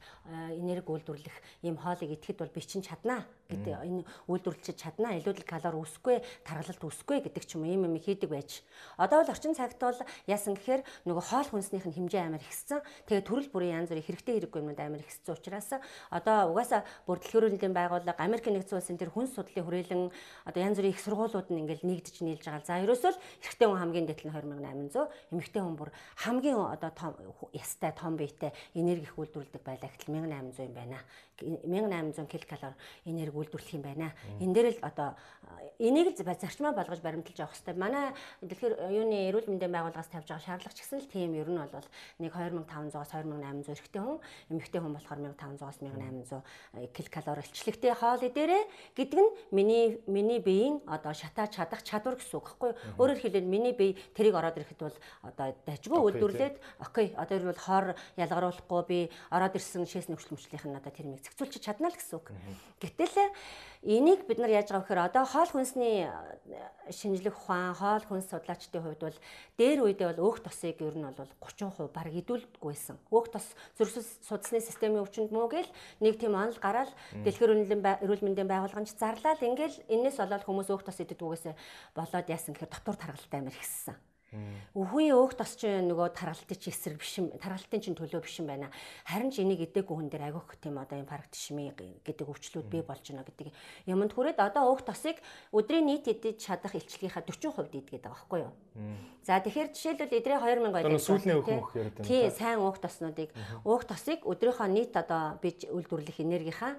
[0.55, 1.37] энерги үйлдвэрлэх
[1.67, 6.83] ийм хоолыг идэхэд бол би чинь чаднаа гэдэг энэ үйлдвэрлэж чаднаа илүүдэл калори үсэхгүй таргалалт
[6.83, 8.65] үсэхгүй гэдэг ч юм ийм юм хийдэг байж.
[8.97, 12.81] Одоо бол орчин цагт бол яасан гэхээр нөгөө хоол хүнснийх нь хэмжээ амар ихссэн.
[13.05, 15.69] Тэгээ төрөл бүрийн янз бүрийн хэрэгтэй хэрэггүй юмуд амар ихссэн учраас
[16.09, 20.03] одоо угаасаа бүр дэлгүүрийн байгууллага Америк нэгдсэн улсын тэр хүнс судлалын хүрээлэн
[20.49, 22.65] одоо янз бүрийн их сургуулиуд нь ингээл нэгдэж нийлж байгаа.
[22.65, 25.91] За ерөөсөө л эрэгтэй хүн хамгийн дэтэл нь 2800, эмэгтэй хүн бүр
[26.23, 27.13] хамгийн одоо том
[27.53, 30.99] ястай том биетэй энерги их үйлдвэрлэдэг байлаа гэхэл 1800 юм байна.
[31.41, 32.73] 1800 ккал
[33.05, 34.15] энерги үйлдвэрлэх юм байна.
[34.39, 35.09] Энэ дээр л одоо
[35.79, 37.75] энийг л зарчмаа болгож баримталж авах хэрэгтэй.
[37.75, 41.59] Манай дэлхийр юуны эрүүл мэндийн байгууллагаас тавьж байгаа шаардлага ч гэсэн л тийм ер нь
[41.59, 41.87] бол
[42.19, 44.19] нэг 2500-аас 2800 эрэгтэй хүн,
[44.51, 46.43] эмэгтэй хүн болохоор 1500-аас 1800
[46.95, 48.63] ккал илчлэгтэй хоол дээрээ
[48.95, 52.73] гэдэг нь миний миний биеийн одоо шатаа чадах чадвар гэсэн үг юу?
[52.99, 57.61] Өөрөөр хэлбэл миний бие тэрийг ороод ирэхэд бол одоо дажгүй үйлдвэрлээд окей одоо ер бол
[57.61, 58.99] хор ялгаруулахгүй би
[59.31, 62.31] ороод ирсэн шээс нөхцөлмжлийнх нь одоо тэр мэг зохицуулж чадна л гэсэн үг.
[62.79, 63.24] Гэтэл
[63.85, 66.09] энийг бид нар яаж байгаа вэхээр одоо хоол хүнсний
[66.89, 69.17] шинжлэх ухаан, хоол хүнс судлаачдын хувьд бол
[69.61, 72.97] дээр үедээ бол өөх тосыг ер нь бол 30% баг идүүлдэггүйсэн.
[73.13, 73.45] Өөх тос
[73.77, 75.69] зөрсөл судасны системийн өвчнөд муу гэл
[76.01, 80.97] нэг тийм онол гараад дэлгэр эрүүл мэндийн байгууллагын зарлал ингээл энэс болоод хүмүүс өөх тос
[81.05, 81.53] идэгдгүйгээсээ
[81.93, 83.97] болоод яасан гэхээр дотор таргалтай амир ихссэн.
[84.75, 87.31] Өвхөн өөх тос ч нөгөө таргалтын чи эсрэг биш юм.
[87.39, 88.67] Таргалтын чин төлөө биш юм байна.
[89.07, 91.71] Харин ч энийг идээгүй хүн дээр агиох тийм одоо инфарктишми
[92.03, 93.55] гэдэг өвчлүүд бий болж байна гэдэг
[93.87, 95.23] юмд хүрээд одоо өөх тосыг
[95.55, 98.53] өдрийн нийт идэж чадах илчлэгийнхаа 40% идгээд байгаа байхгүй юу?
[99.23, 100.99] За тэгэхээр жишээлбэл эдрээ 2000 байлаа.
[100.99, 102.07] Сүүлийн өөх өөх яриад байна.
[102.07, 103.31] Тий, сайн өөх тоснуудыг
[103.63, 106.75] өөх тосыг өдрийнхөө нийт одоо бич үйлдвэрлэх энергийнхаа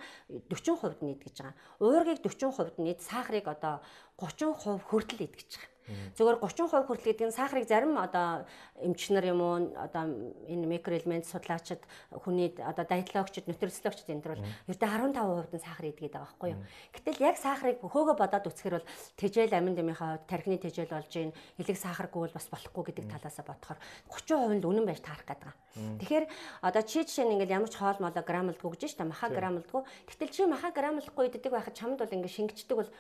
[0.53, 1.57] 40% нийт гэж байгаа.
[1.81, 3.81] Уургийг 40% нийт сахарыг одоо
[4.21, 5.76] 30% хүртэл идэж байгаа.
[6.17, 8.47] Зөвхөн 30% хүртэл гэдэг нь сахарыг зарим одоо
[8.83, 10.11] эмч нар юм уу одоо
[10.51, 16.15] энэ микроэлемент судлаачид хүний одоо диетологчид нутрициологчид энэ төр бол ердөө 15% нь сахар идгээд
[16.19, 16.61] байгаа байхгүй юу.
[16.91, 21.79] Гэтэл яг сахарыг хөөгөө бодоод үсгэр бол тэжээл амин дэмийнхаа тархины тэжээл болж гин элэг
[21.79, 23.79] сахаргүй бол бас болохгүй гэдэг талаас бодохоор
[24.11, 25.55] 30% нь үнэн байж таарах гэдэг.
[26.03, 26.25] Тэгэхээр
[26.67, 29.83] одоо чи жишээ нь ингээл ямар ч хоол молоо грамлдгүй гэж шүү дээ маха грамлдгүй.
[30.09, 32.91] Гэтэл чи маха грамлдахгүй иддэг байхад чамд бол ингээ шингэждэг бол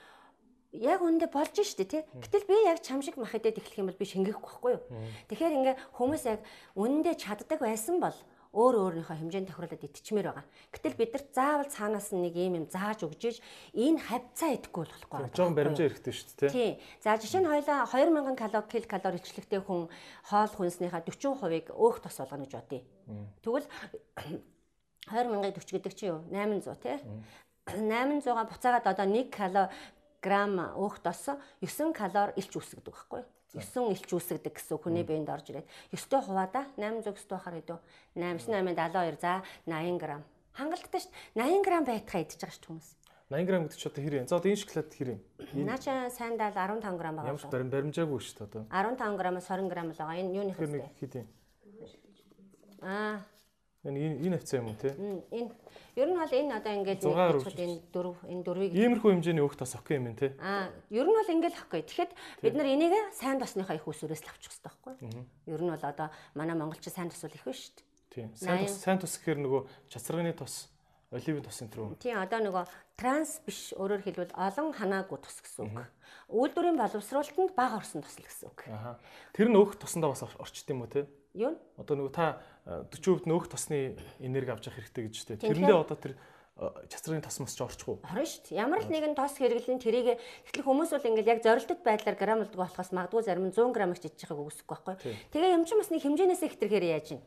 [0.82, 2.02] яг үндэ болж штэ тий.
[2.20, 4.82] Гэтэл би яг чам шиг мах идээд эхлэх юм бол би шингээхгүй байхгүй юу.
[5.30, 6.40] Тэгэхээр ингээ хүмүүс яг
[6.76, 8.16] үндэ чаддаг байсан бол
[8.56, 10.46] өөр өөрийнхөө хэмжээнд тохируулаад итчмээр байгаа.
[10.72, 13.44] Гэтэл бид нар заавал цаанаас нэг юм юм зааж өгч
[13.76, 15.28] энэ хавцаа идэхгүй болохгүй.
[15.36, 16.70] Жоон баримжаа хэрэгтэй шүү дээ тий.
[17.04, 19.92] За жишээ нь хоёлаа 2000 калори кил калори илчлэгтэй хүн
[20.24, 22.80] хоол хүнснийхаа 40%-ыг өөх тос болгоно гэж бодъё.
[23.44, 23.68] Тэгвэл
[25.12, 26.24] 2000-ыг 40 гэдэг чинь юу?
[26.32, 26.96] 800 тий.
[27.66, 29.68] 800-аа буцаагаад одоо 1 калори
[30.26, 31.30] грамм өөх дос
[31.62, 33.30] 9 калори илч үүсгдэг байхгүй юу?
[33.54, 37.78] 9 илч үүсгдэг гэсэн хүний биед орж ирээд 9-тэй хуваада 800 9-тэй бахаар хэдөө
[38.18, 40.20] 8 8 72 за 80 г.
[40.58, 41.46] Хангалттай шүү дээ.
[41.46, 42.88] 80 г байтхаа идчихэж байгаа шүү хүмүүс.
[43.30, 44.26] 80 г гэдэг чи одоо хэр юм?
[44.26, 45.20] За одоо энэ шоколад хэр юм?
[45.66, 47.26] Наача сайн даал 15 г байгаа.
[47.26, 48.62] Ямар ч барим баримжаагүй шүү дээ одоо.
[48.70, 50.20] 15 г-аас 20 г л байгаа.
[50.20, 50.90] Энэ юуны хэвчээ?
[51.00, 51.26] Хэд юм?
[52.82, 53.18] Аа.
[53.86, 54.90] Энэ энэ хавцаа юм уу те?
[55.30, 55.50] Энэ
[55.96, 59.80] Ер нь бол энэ одоо ингээд нэг энэ дөрв энэ дөрвийг иймэрхүү хэмжээний өөх тас
[59.80, 60.36] ок юм те.
[60.44, 61.88] Аа, ер нь бол ингээд ахгүй.
[61.88, 62.12] Тэгэхэд
[62.44, 64.94] бид нар энийг сайн тосныхаа их усүрээс л авчих хэрэгтэй байхгүй.
[65.48, 67.88] Ер нь бол одоо манай монголч сайн тос бол их байна шүү дээ.
[68.12, 68.28] Тийм.
[68.36, 70.68] Сайн тос сайн тос гэхээр нөгөө чацрагны тос
[71.16, 71.88] оливын тос энэ рүү.
[71.96, 72.64] Тийм одоо нөгөө
[73.00, 75.80] транс биш өөрөөр хэлбэл олон ханаагүй тос гэсэн үг.
[76.28, 78.68] Үйлдвэрийн боловсруулалтанд бага орсон тос л гэсэн үг.
[78.68, 79.00] Аа.
[79.32, 81.08] Тэр нь өөх тосондоо бас орчт юм уу те?
[81.36, 81.54] Юу?
[81.76, 85.38] Одоо нөгөө та 40% нөөх тосны энерги авч явах хэрэгтэй гэж штэ.
[85.38, 86.12] Тэрэндээ одоо тэр
[86.56, 88.00] чацрын тосмос ч орчих уу?
[88.00, 88.64] Орно шүү дээ.
[88.64, 90.16] Ямар л нэгэн тос хэрэглэн тэрийг
[90.48, 94.08] ихтгэл хүмүүс бол ингээл яг зорилттой байдлаар грамлдаг болохоос магадгүй зарим нь 100 грамм ч
[94.08, 94.96] идчихээг үгүйсэхгүй байхгүй.
[95.36, 97.20] Тэгээ юм чинь бас нэг хэмжээнээс ихтэрхээр яаж юм.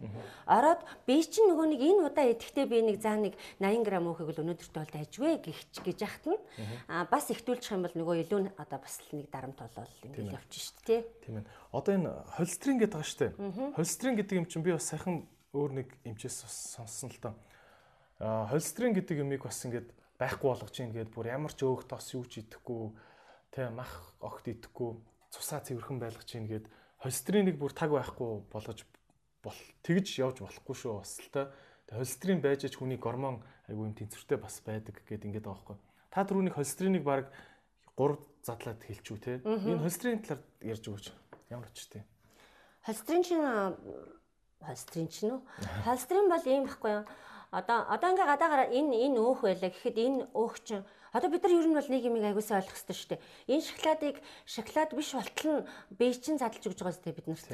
[0.49, 4.33] Ороод би чинь нөгөө нэг энэ удаа идэхдээ би нэг заа нэг 80 грамм өөхийг
[4.33, 6.41] л өнөөдөртөө бол дайжвэ гихч гэж яхад нь
[6.89, 10.73] а бас ихтүүлчих юм бол нөгөө илүү одоо бас л нэг дарамт болол ингээл явчих
[10.73, 11.01] шүү дээ.
[11.21, 11.45] Тийм ээ.
[11.69, 13.33] Одоо энэ холестерин гэдэг байгаа шүү дээ.
[13.77, 17.37] Холестерин гэдэг юм чинь би бас сайхан өөр нэг эмчээс сонссон л таа
[18.19, 19.89] холестерин гэдэг юмыг бас ингээд
[20.19, 22.91] байхгүй болгож ингээд бүр ямар ч өөх тос юу ч идэхгүй
[23.55, 24.99] тэ мах огт идэхгүй
[25.31, 26.67] цусаа цэвэрхэн байлгаж чинь гээд
[26.99, 28.83] холестериныг бүр таг байхгүй болгож
[29.43, 31.51] бол тэгж явж болохгүй шүү бас л та.
[31.89, 33.41] Холестерин байж ч хүний гормон
[33.71, 35.77] айгүй юм тэнцвэртэй бас байдаг гэд ингээд байгаа байхгүй.
[36.11, 37.31] Та түрүүний холестериныг баг
[37.97, 39.39] 3 задлаад хэлчихв те.
[39.41, 41.07] Энэ холестерин талаар ярьж өгөөч.
[41.49, 42.03] Ямар очтой
[42.89, 43.43] холестерин чинь
[44.65, 45.41] холестерин чинь үү?
[45.85, 47.03] Холестерин бол ийм байхгүй юу
[47.51, 51.57] одоо одоо ингээ гадаагаараа энэ энэ өөх байлаа гэхэд энэ өөх чинь Одоо бид нар
[51.57, 53.21] ер нь бол нэг юм аягуулсаа ойлгох хэрэгтэй шүү дээ.
[53.49, 55.65] Энэ шоколадыг шоколад биш болтол нь
[55.97, 57.49] бие чинь задлж өгч байгаа зү бид нарт.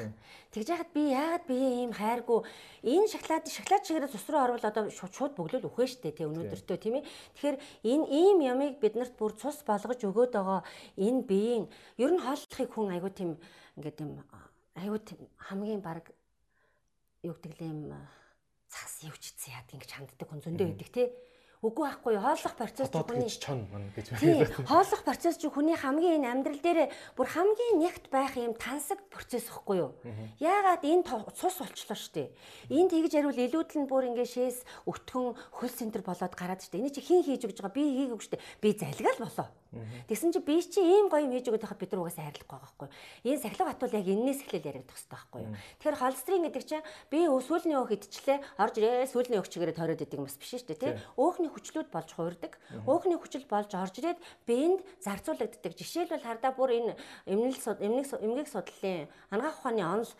[0.52, 2.44] Тэгж яхад би яагаад би ийм хайргүй
[2.84, 6.76] энэ шоколад шоколад чигээрээ цус руу орвол одоо шууд бөглөл үхэ шүү дээ тий өнөөдөртөө
[6.76, 7.08] тийм ээ.
[7.32, 7.56] Тэгэхээр
[7.96, 10.60] энэ ийм ямыг бид нарт бүр цус болгож өгөөд байгаа
[11.00, 11.64] энэ биеийн
[11.96, 13.40] ер нь хооллохыг хүн айгуу тийм
[13.80, 14.20] ингээд юм
[14.76, 15.00] айгуу
[15.48, 16.12] хамгийн баг
[17.24, 17.88] юу гэдэг юм
[18.76, 21.08] цаас явчихсан яад ингэж ханддаг хүн зөндөө байдаг тий
[21.64, 24.44] Үгүй байхгүй хооллох процесс чинь хүний чон мань гэж байна.
[24.70, 29.48] Хооллох процесс чинь хүний хамгийн энэ амьдрал дээр бүр хамгийн нягт байх юм тансаг процесс
[29.48, 29.96] ихгүй юу?
[30.36, 32.28] Яагаад энэ цус болчлоо штэ.
[32.68, 36.76] Энд тэгж ярил илүүдл нь бүр ингээ шээс өтгөн хөл центр болоод гараад штэ.
[36.76, 38.42] Эний чи хин хийж өгж байгаа би хийгээгүй штэ.
[38.60, 39.48] Би залгаал болоо.
[40.08, 42.66] Тэгсэн чи би чи ийм гоё юм хийж өгöd байхад бид нар угаасаа хайрлахгүй байгаа
[42.66, 42.88] байхгүй.
[43.26, 45.54] Энэ сахилга батвал яг энээс эхлээл яригдах хэрэгтэй байхгүй юу.
[45.80, 50.18] Тэгэхээр холестерин гэдэг чинь би сүүлний өөх идчихлээ орж ирээ сүүлний өөх чигээрээ тойроод идэг
[50.20, 50.92] юм бас биш шүү дээ тий.
[51.16, 52.52] Өөхний хүчлүүд болж хуурдаг.
[52.86, 55.72] Өөхний хүчил болж орж ирээд биед зарцуулагддаг.
[55.76, 56.92] Жишээлбэл хардаа бүр энэ
[57.26, 60.12] эмнэл эмнэг эмгээг судлалын ангаах ухааны онол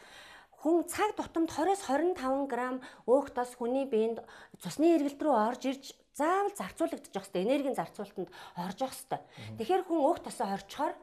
[0.61, 4.25] хүн цаг тутамд 20-с 25 г өөх тос хүний биед
[4.59, 5.85] цусны эргэлт рүү орж ирж
[6.17, 9.25] заавал зарцуулагдчих хэвээр энергийн зарцуулалтанд орж явах хэвээр.
[9.61, 10.95] Тэгэхээр хүн өөх тосоо орчхоор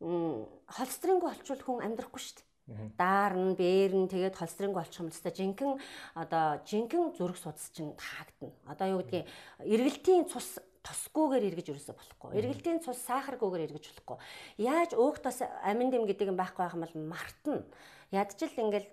[0.00, 2.48] холестеринг олчвол хүн амьдрахгүй шүү дээ.
[2.94, 5.74] Даарн, бээрн тэгээд холестеринг олчих юм л та жинхэнэ
[6.14, 8.54] одоо жинхэнэ зүрх судас чинь таагдана.
[8.70, 9.26] Одоо юу гэдгийг
[9.66, 12.30] эргэлтийн цус тосгүйгээр эргэж өрөөсө болохгүй.
[12.40, 14.18] Эргэлтийн цус сахаргүйгээр эргэж болохгүй.
[14.62, 17.66] Яаж өөх тос амин дэм гэдэг юм байхгүй байх юм бол мартна.
[18.14, 18.88] Ядчил ингээл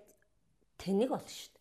[0.76, 1.57] тэнэг болно шүү дээ.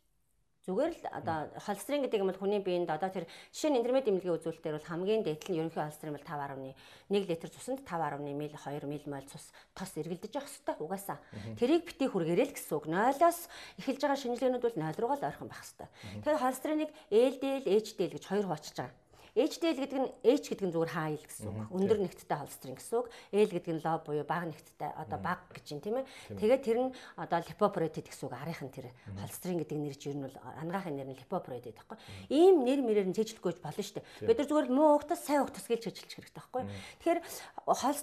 [0.67, 3.23] Зүгээр л одоо холестерин гэдэг юм бол хүний биед одоо тэр
[3.55, 6.75] жишээ нь интермед эмнэлгийн үзүүлэлтээр бол хамгийн дээд нь ерөнхий холестерин бол 5.1
[7.07, 11.23] литр цуснд 5.1 мл 2 мл цус тос эргэлдэж явах хэрэгтэй угаасаа.
[11.55, 12.85] Тэрийг бити хүргээрэй л гэсэн үг.
[12.91, 13.47] 0-оос
[13.79, 15.87] эхэлж байгаа шинжилгээнүүд бол 0 руугаа л ойрхон байх хэрэгтэй.
[16.19, 19.06] Тэгэхээр холестериныг LDL, HDL гэж хоёр хуваачиж байгаа.
[19.37, 21.69] HDL гэдэг нь H гэдэг нь зүгээр high гэсэн үг.
[21.69, 23.07] Өндөр нэгттэй холестерин гэсэн үг.
[23.29, 26.09] L гэдэг нь low буюу бага нэгттэй одоо бага гэж юм тийм ээ.
[26.41, 28.33] Тэгээд тэр нь одоо lipoprotein гэсэн үг.
[28.33, 31.97] Арийнх нь тэр холестерин гэдэг нэр чинь ер нь бол ангаахын нэр нь lipoprotein байхгүй.
[32.33, 34.25] Ийм нэр мэрээр нь цэжлэхгүй болно шүү дээ.
[34.25, 36.63] Бид нар зүгээр муу уухтас сайн уухтас гэж цэжлэх хэрэгтэй байхгүй.
[36.97, 37.21] Тэгэхээр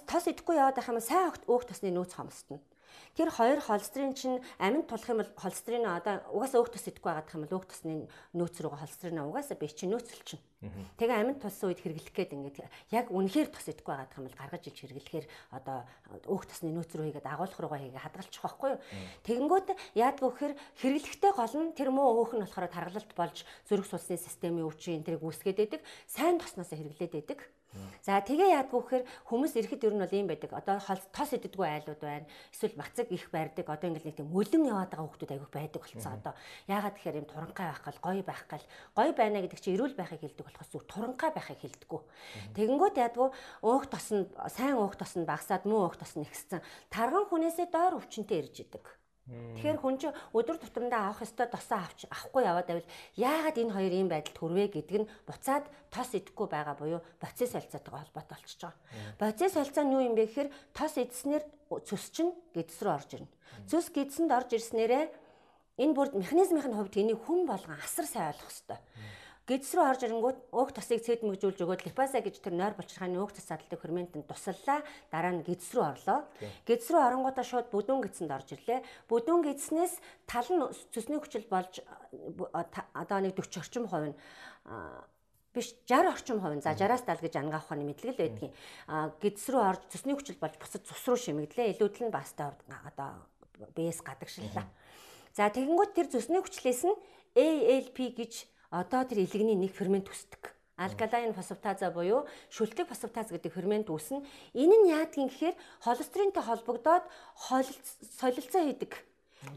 [0.07, 2.63] тос идэхгүй яваад байх юм сайн уухт тосны нөөц хомсдно.
[3.15, 7.31] Тэр хоёр холестерин чинь аминд тулах юм бол холестерин одоо угаасаа өөх тус идэхгүй байгаад
[7.31, 10.43] юм бол өөх тусны нөөц рүүгээ холестерин угаасаа бий чинь нөөцөл чинь.
[10.99, 12.57] Тэгээ аминд тулсан үед хэрэглэх гээд ингээд
[12.91, 15.77] яг үнэхээр тус идэхгүй байгаад юм бол гаргаж илж хэрэглэхээр одоо
[16.27, 18.79] өөх тусны нөөц рүү хийгээд агуулх руугаа хийгээ хадгалчих واخгүй юу.
[19.23, 20.53] Тэгэнгүүт яадгүй гэхээр
[20.83, 25.07] хэрэглэхтэй гол нь тэр муу өөх нь болохоор таргалалт болж зүрх сулсны системийн өвчин энэ
[25.07, 25.81] тэрийг үүсгээд байдаг.
[26.03, 27.39] Сайн тосносоо хэрэглээд байдаг.
[28.01, 30.51] За тэгээ яадгүй гэхээр хүмүүс ирэхэд ер нь бол ийм байдаг.
[30.53, 30.77] Одоо
[31.11, 32.27] тос иддэггүй айлууд байна.
[32.53, 33.65] Эсвэл бацаг их барьдаг.
[33.65, 36.33] Одоо ингээл нэг тийм мөлөн яваад байгаа хүмүүс айгүй байдаг болцсон одоо.
[36.69, 38.65] Яагаад тэгэхээр юм туранхай байх гал гоё байх гал
[38.95, 42.01] гоё байна гэдэг чинь эрүүл байхыг хэлдэг болохоос зүг туранхай байхыг хэлдэггүй.
[42.55, 43.29] Тэгэнгүүт яадгүй
[43.65, 46.61] уух тос нь сайн уух тос нь багасаад муу уух тос нь ихссэн.
[46.93, 48.85] Тарган хүнээсээ доор өвчнөд ирж идэг.
[49.25, 53.93] Тэгэхээр хүн чинь өдөр тутамдаа авах ёстой досоо авч авахгүй яваад байвал яагаад энэ хоёр
[53.97, 58.77] ийм байдалд хүрвэ гэдэг нь буцаад тос идэхгүй байгаа буюу боцис солилцоотойгоо холбоотой болчихж байгаа.
[59.17, 61.43] Боцис солилцоо нь юу юм бэ гэхээр тос идснээр
[61.89, 63.33] цөс чинь гэдэс рүү орж ирнэ.
[63.65, 65.05] Цөс гэдэсэнд орж ирснээрээ
[65.81, 68.77] энэ бүр механизмын хувьд энийг хүн болгон асар сайн ойлгох ёстой.
[69.45, 73.45] Гэдэс рүү орж ирэнгүүт уух тосыг цэдмэгжүүлж өгөөд липаса гэж тэр нойр болчиххааны уух тос
[73.45, 74.81] садалдаг ферментэнд туслалаа.
[75.13, 76.25] Дараа нь гэдэс рүү орлоо.
[76.65, 78.81] Гэдэс рүү оронгуудаа шууд бүдүүн гэдсэнд орж ирлээ.
[79.05, 84.17] Бүдүүн гэдснээс тал нь цэсний хүчил болж одоо нэг 40 орчим хувь нь
[85.53, 88.53] биш 60 орчим хувь за 60-аас 70 гэж ангаах ухааны мэдлэг л байдгийн.
[88.89, 91.77] А гэдэс рүү орж цэсний хүчил болж бусад цус руу шимэглээ.
[91.77, 93.29] Илүүдл нь бастай одоо
[93.77, 94.65] бээс гадагшлаа.
[95.37, 96.97] За тэгэнгүүт тэр цэсний хүчлээс нь
[97.37, 100.53] ALP гэж одоо тэр илэгний нэг фермент үсдэг.
[100.75, 104.23] Алкалайн фосфатаза буюу шүлтэг фосфатаз гэдэг фермент үүснэ.
[104.53, 107.07] Энэ нь яадгийн гэхээр холестеринтэй холбогдоод
[108.19, 108.91] солилцоо хийдэг.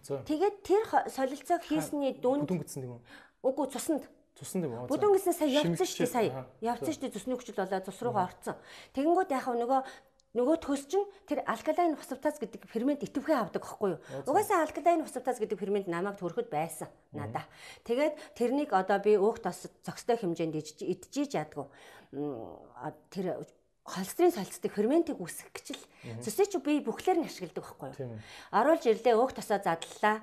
[0.06, 3.02] Тэгээд тэр солилцоог хийсний дүнд бүдүүн гэсэн юм уу?
[3.42, 4.06] Үгүй цуснд
[4.38, 4.86] Цуснд юм уу?
[4.86, 6.46] Бүдүүн гэснээр сая явцсан шүү дээ сая.
[6.62, 8.54] Явцсан шүү дээ цусны хүчил болоод цус руугаа орцсон.
[8.94, 9.80] Тэгэнгүүт яхав нөгөө
[10.36, 14.00] нөгөө төс чинь тэр алкалайн фосфатаз гэдэг фермент идэвхээ авдаг байхгүй юу?
[14.28, 17.48] Угаасаа алкалайн фосфатаз гэдэг фермент намайг төрөхөд байсан надаа.
[17.88, 21.66] Тэгээд тэрнийг одоо би өөх тос зөкстэй хэмжээнд идчихэж ядгүй.
[23.08, 23.48] Тэр
[23.88, 25.84] холестерин солилцдог ферментийг үүсгэх гэж л
[26.20, 28.20] цэсээ чи би бүхлээр нь ашигладаг байхгүй юу?
[28.52, 30.20] Оруулж ирлээ өөх тосоо задлаа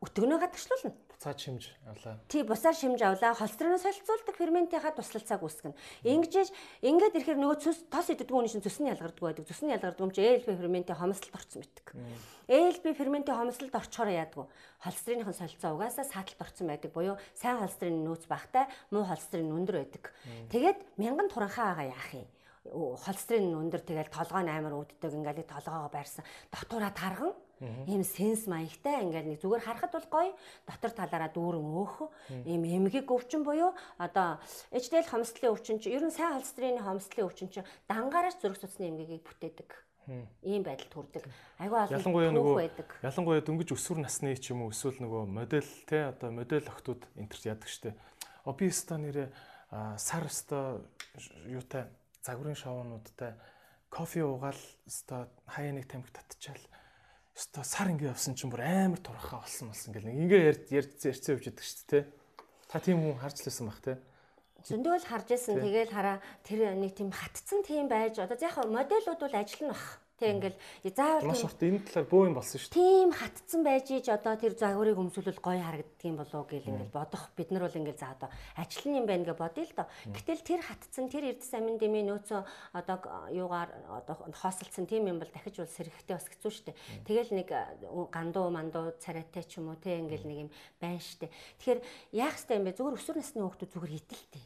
[0.00, 0.96] өтгөнөө гадагшлуулна.
[1.24, 2.20] Буцаад шимж авлаа.
[2.28, 3.32] Тий бусаар шимж авлаа.
[3.32, 5.72] Холестеролоо солилцуулдаг ферментийнхаа туслалцааг үүсгэнэ.
[6.04, 6.52] Ингэж
[6.84, 9.48] ингээд ирэхээр нөгөө цус тос идэггүй хүн чинь цус нь ялгардаг байдаг.
[9.48, 11.86] Цус нь ялгардаг юм чи ALB ферментийн хомсдолд орсон байдаг.
[12.44, 14.52] ALB ферментийн хомсдолд орчхоор яадаг вэ?
[14.84, 16.92] Холестериныхон солилцоо угаасаа сааталд орсон байдаг.
[16.92, 20.12] Буюу сайн холестерин нөөц багтай, муу холестерин өндөр байдаг.
[20.52, 22.28] Тэгээд мянган туранхаа байгаа яах юм?
[22.64, 27.36] холестерин өндөр тэгэл толгой амар үүддэг ингээл толгоогоо байрсан дотоороо тарган
[27.86, 30.32] ийм сенс маягтай ингээд нэг зүгээр харахад бол гоё
[30.68, 31.94] дотор талаараа дүүрэн өөх
[32.44, 34.38] ийм эмгэг өвчин буюу одоо
[34.72, 39.24] HDL хомсдлын өвчин чи ер нь сайн холестерины хомсдлын өвчин чи дангаараас зүрх судасны эмгэгийг
[39.24, 39.70] бүтээдэг
[40.44, 41.24] ийм байдалд хүрдэг.
[41.58, 43.00] Айгүй олон ялангуяа нөгөө.
[43.00, 47.48] Ялангуяа дөнгөж өсвөр насны ч юм уу эсвэл нөгөө модель те одоо модель охтууд энтерч
[47.48, 47.96] яадаг штэ.
[48.44, 49.32] Обиста нэрэ
[49.96, 50.84] сар өстой
[51.48, 51.88] юутай
[52.20, 53.32] загварын шоунуудтай
[53.88, 56.60] кофе уугаал өстой хаяа нэг тамхи татчихал
[57.34, 60.92] Өстой сар ингэ явсан чинь бүр амар турхаа болсон болсон гэл нэг ингээ ярьж ярьж
[61.02, 62.04] ярьцээ явж идэг шүү дээ.
[62.70, 63.98] Та тийм хүн харж лсэн бах те.
[64.62, 65.58] Зөндөө л харж исэн.
[65.58, 69.98] Тэгэл хараа тэр нэг тийм хатцсан тийм байж одоо яг модельуд бол ажил нь бах.
[70.24, 70.56] Тэг ингээл
[70.96, 72.80] заавал маш урт энэ талаар бөө юм болсон шүү дээ.
[72.80, 77.24] Тийм хатцсан байж ич одоо тэр загварыг өмсөлөл гоё харагддаг юм болов гэл ингээл бодох
[77.36, 79.86] бид нар бол ингээл за одоо ажил нь юм байна гэж бодъё л доо.
[80.16, 82.40] Гэтэл тэр хатцсан тэр эрдэс амин дэмий нөөцөө
[82.72, 82.96] одоо
[83.36, 86.76] юугаар одоо хоосолцсон тийм юм бол дахиж бол сэрхэгтэй бас хэцүү шүү дээ.
[87.04, 87.48] Тэгэл нэг
[88.08, 90.50] гандуу мандуу царайтай ч юм уу те ингээл нэг юм
[90.80, 91.32] байна шүү дээ.
[91.60, 91.80] Тэгэхээр
[92.16, 92.72] яах ёстой юм бэ?
[92.80, 94.44] Зүгээр өсвөр насны хүүхдүүд зүгээр итэлтэй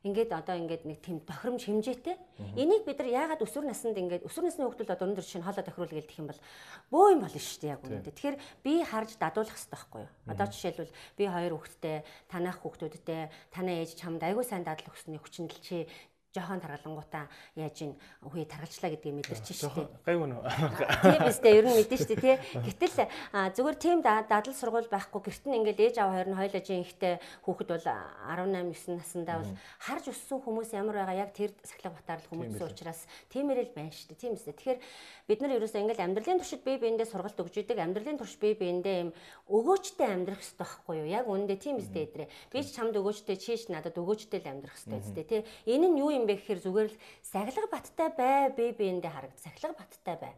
[0.00, 2.16] ингээд одоо ингээд нэг тийм тохиромж хэмжээтэй.
[2.56, 5.92] Энийг бид нар яагаад өсвөр наснд ингээд өсвөр насны хүүхдүүд одоо өндөр шинэ хоолой тохируул
[5.92, 6.40] гэлдэх юм бол
[6.88, 8.16] бөө юм болно шүү дээ яг үнэндээ.
[8.16, 10.12] Тэгэхээр би харж дадуулах хэрэгтэй байхгүй юу?
[10.32, 11.96] Одоо жишээлбэл би хоёр хүүхэдтэй
[12.32, 13.20] танах хүүхдүүдтэй
[13.52, 15.84] танаа ээж чамд айгүй сайн дадлах өгсөний хүчнэл чи
[16.30, 17.26] жохон таргалангуудаа
[17.58, 19.66] яаж ин үгүй таргалчлаа гэдгийг мэдэрч штэ.
[20.06, 20.46] Гайгүй нөө.
[20.46, 22.36] Тийм үстэй ер нь мэдэн штэ тий.
[22.54, 23.10] Гэтэл
[23.58, 27.18] зүгээр тийм дадал сургууль байхгүй гэрт нь ингээл ээж аав хоёр нь хоёлаа жин ихтэй
[27.42, 27.86] хүүхэд бол
[28.30, 29.52] 18 9 наснда бол
[29.82, 34.14] харж өссөн хүмүүс ямар байгаа яг тэр сахилга батаар л хүмүүс учраас тиймэрэл байна штэ.
[34.14, 34.54] Тийм үстэй.
[34.54, 34.78] Тэгэхээр
[35.26, 38.96] бид нар ерөөсөө ингээл амьдралын туршид бие биендээ сургалт өгж идэг амьдралын турш бие биендээ
[39.02, 39.10] юм
[39.50, 41.08] өгөөчтэй амьдрах хэрэгтэй байхгүй юу?
[41.10, 42.28] Яг үүндээ тийм үстэй эдрээ.
[42.54, 45.40] Би ч чамд өгөөчтэй чийш надад өгөөчтэй л амьдрах хэрэгтэй үстэй тий.
[45.66, 49.80] Энэ нь юу юм бэ гэхээр зүгээр л сахилга баттай бай би биэндээ харагд сахилга
[49.80, 50.34] баттай бай.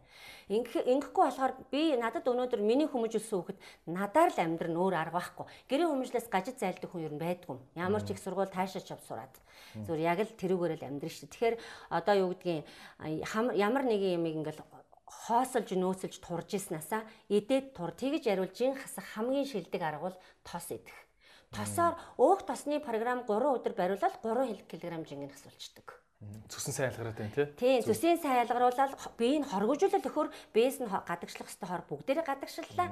[0.47, 3.59] Ингэхгүй болохоор би надад өнөөдөр миний хүмүүжүүлсэн хүүхэд
[3.91, 5.45] надаар л амьдрын өөр арга байхгүй.
[5.67, 7.57] Гэрээ хүмүүжлээс гажид зайлдаг хүн ер нь байдгүй.
[7.75, 9.35] Ямар ч их сургууль таашаач ав сураад.
[9.75, 11.31] Зүгээр яг л тэрүүгээр л амьдрын шүү.
[11.31, 11.55] Тэгэхээр
[11.91, 12.67] одоо юу гэдгийг
[13.59, 14.63] ямар нэгэн юм ингээл
[15.23, 20.67] хоосолж нөөцөлж турж иснасаа идээд тур тэгж яриул жин хасах хамгийн шилдэг арга бол тос
[20.73, 20.97] идэх.
[21.53, 26.03] Тосоор өөх тосны програм 3 өдөр бариулаад 3 кг жингэн асуулчдаг.
[26.49, 27.47] Зүсэн сайн ялгараад байна тий.
[27.57, 32.89] Тийм зүсийн сайн ялгаруулаад биеийг хоргожуулал өхөр бээс нь гадагшлах хэвээр хор бүгдээрээ гадагшлаа.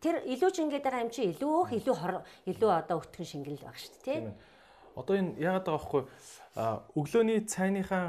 [0.00, 2.14] Тэр илүү ч ингэж байгаа юм чи илүү өөх илүү хор
[2.48, 4.34] илүү одоо өтгөн шингэл баг шүү дээ тий.
[4.96, 6.02] Одоо энэ яагаад байгаа байхгүй
[6.96, 8.04] өглөөний цайныхаа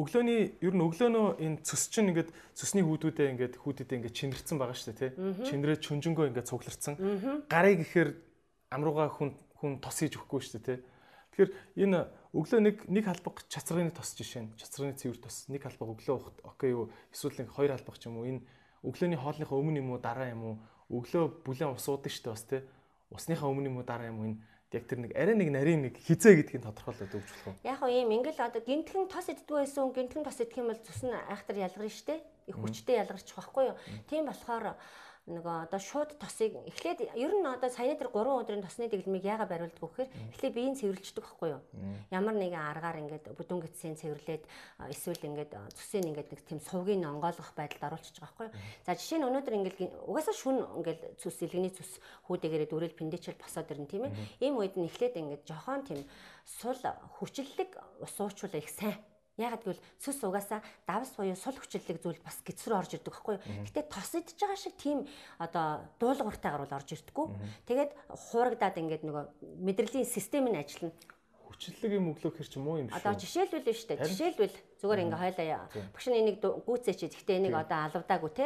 [0.00, 4.76] өглөөний ер нь өглөөнөө энэ цөс чинь ингээд цөсний хүүдүүдээ ингээд хүүдүүдээ ингээд чинэрсэн байгаа
[4.76, 5.10] шүү дээ тий.
[5.44, 6.94] Чинрээд чүнжэнгөө ингээд цугларсан.
[7.50, 8.10] Гарыг ихээр
[8.70, 10.78] амрууга хүн хүн тос хийж өгөхгүй шүү дээ тий.
[11.34, 11.50] Тэгэхээр
[11.90, 11.98] энэ
[12.30, 16.38] өглөө нэг нэг халбаг чацрагны тос жишээ нь чацрагны цэвэр тос нэг халбаг өглөө ухт
[16.46, 18.46] окей юу эсвэл нэг хоёр халбаг ч юм уу энэ
[18.86, 20.54] өглөөний хоолныхоо өмнө юм уу дараа юм уу
[20.90, 22.62] өглөө бүлээн ус уудаг шүү дээ бас тий.
[23.10, 24.38] Усныхаа өмнө юм уу дараа юм уу энэ
[24.70, 27.58] яг тэр нэг арай нэг нарийн нэг хизээ гэдгийг тодорхойлоод өгч болох уу?
[27.66, 31.02] Яг нь ийм ингээл одоо гинтгэн тос иддэг байсан гинтгэн тос идэх юм бол цус
[31.02, 32.22] нь айхтар ялгарна штэ.
[32.46, 33.76] Их хүчтэй ялгарч байхгүй юу?
[34.06, 34.78] Тийм болохоор
[35.30, 39.46] нөгөө одоо шууд тосыг эхлээд ер нь одоо саяны тэр 3 өдрийн тосны дэглэмийг яага
[39.46, 41.62] бариулдаг вэхээр эхлээд биеийн цэвэрлждэг байхгүй юу?
[42.10, 44.44] Ямар нэгэн аргаар ингээд бүдүүн гидсийн цэвэрлээд
[44.90, 48.56] эсвэл ингээд цусыг ингээд нэг тийм сувгийн онгойлгох байдалд оруулчихж байгаа байхгүй юу?
[48.86, 53.70] За жишээ нь өнөөдөр ингээд угаасаа шүн ингээд цус илгэний цус хүүдэгээрээ дүрэл пэндичэл босоод
[53.70, 54.16] ирнэ тийм ээ.
[54.44, 56.04] Ийм үед нь эхлээд ингээд жохон тийм
[56.46, 56.78] сул
[57.18, 58.98] хүчлэлэг усуучвал их сайн
[59.40, 63.34] Ягаад гэвэл сүс угаасаа давс буюу сул хүчлэлэг зүйл бас гидс рүү орж ирдэг байхгүй
[63.40, 63.64] юу.
[63.64, 65.08] Гэтэ тос идж байгаа шиг тийм
[65.40, 67.26] одоо дуулууртайгаар бол орж ирдэггүй.
[67.64, 69.24] Тэгээд хуурагдаад ингээд нөгөө
[69.64, 70.92] мэдрэлийн систем нь ажиллана
[71.60, 73.00] хүчлэг юм өглөө хэр ч юм уу юм шүү.
[73.00, 74.08] Одоо жишээлбэл нь шүү дээ.
[74.08, 75.60] Жишээлбэл зүгээр ингээ хойлоо
[75.92, 77.00] багш нь энийг гүйцээч.
[77.08, 78.44] Гэхдээ энийг одоо алавдаагүй те.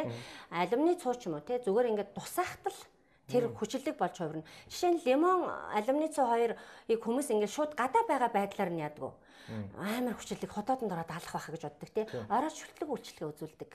[0.51, 1.59] Алюминий цууч юм уу те.
[1.63, 2.79] Зүгээр ингээ тусаахтал
[3.31, 4.47] тэр хүчлэг болж хувирна.
[4.67, 6.59] Жишээ нь лимон алюминий цуу хоёрыг
[6.89, 9.15] хүмүүс ингээ шууд гадаа байгаа байдлаар нь яддаг
[9.77, 12.05] амар хүчлэг хотоодонд ороод алах байхаа гэж боддог тий.
[12.29, 13.71] Ороод шүтлэг үйлчлэгээ үзүүлдэг.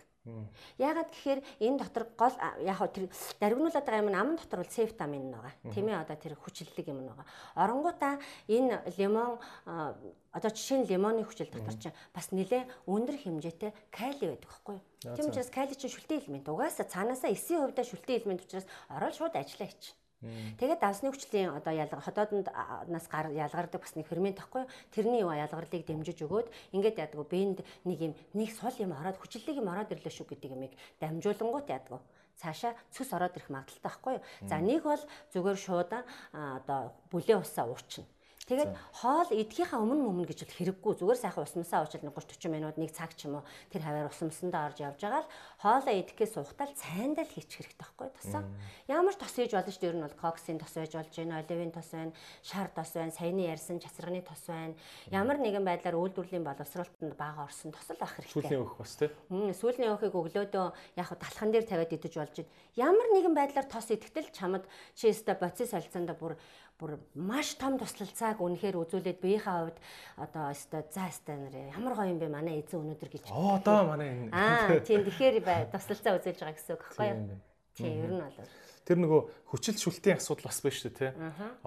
[0.77, 3.09] Яагаад гэхээр энэ дотор гол яг тэр
[3.41, 5.55] даргинуулаад байгаа юм аман дотор бол сефтамин байгаа.
[5.73, 7.27] Тийм ээ одоо тэр хүчлэлэг юм байгаа.
[7.57, 14.37] Оронгуудаа энэ лимон одоо жишээ нь лимоны хүчил дотор чинь бас нэлээ өндөр хэмжээтэй кали
[14.37, 15.17] байдаг байхгүй юу?
[15.17, 16.53] Тийм учраас кали чинь шүлтэн элемент.
[16.53, 19.97] Угаасаа цаанаасаа эсийн хувьдаа шүлтэн элемент учраас ороод шууд ажиллаа хийчих.
[20.21, 22.53] Тэгээд давсны хүчлийн одоо ялгар хотоодонд
[22.93, 27.65] нас гар ялгардаг бас нэг фермент тахгүй тэрний юу ялгарлыг дэмжиж өгөөд ингээд яддаг биэнд
[27.89, 32.05] нэг юм нэг сул юм ороод хүчлэлийг юм ороод ирлээ шүү гэдэг юмыг дамжуулангууд яддаг
[32.37, 34.25] цаашаа цус ороод ирэх магадaltaй байхгүй юу.
[34.49, 35.03] За нэг бол
[35.33, 35.93] зүгээр шууд
[36.33, 36.81] одоо
[37.13, 38.05] бүлээн усаа уучна.
[38.51, 40.93] Тэгээд хоол идэхийнхаа өмнө өмнө гэж бол хэрэггүй.
[40.99, 44.75] Зүгээр сайхан усмасаа уучил 30 40 минут нэг цаг ч юм уу тэр хаваар усмсандаа
[44.75, 45.31] орж явж байгаа л
[45.63, 48.43] хоолоо идэхээс ухтал цайндаа л хийчих хэрэгтэй байхгүй тосоо.
[48.91, 49.91] Ямар тос хийж болно шүү дээ.
[49.95, 52.13] Ер нь бол коксийн тос байж болж байна, оливын тос байна,
[52.43, 54.75] шар тос байна, саяны ярьсан чацрагны тос байна.
[55.15, 58.35] Ямар нэгэн байдлаар үйлдвэрлэлийн боловсролтод бага орсон тос л ах хэрэгтэй.
[58.35, 59.15] Сүүлийн өөх бас тий.
[59.31, 60.67] Мм сүүлийн өөхийг өглөөдөө
[60.99, 62.51] яг талхан дээр тавиад идэж болж байна.
[62.75, 64.67] Ямар нэгэн байдлаар тос идэхтэл чамд
[64.99, 66.35] чи өстө боцис солилцоонда бүр
[66.81, 69.79] бүр маш том туслалцааг үнэхээр үзүүлээд биеийнхээ хувьд
[70.17, 73.25] одоо өстой за өстой нэр ямар гоё юм бэ манай эзэн өнөөдөр гэж.
[73.29, 77.39] Оо одоо манай Аа тийм тэгэхээр бай туслалцаа үзүүлж байгаа гэсэн үг байхгүй юу?
[77.77, 78.49] Тийм ер нь бол.
[78.89, 79.21] Тэр нөгөө
[79.53, 81.13] хүчил шүлтийн асуудал бас байна шүү дээ тий.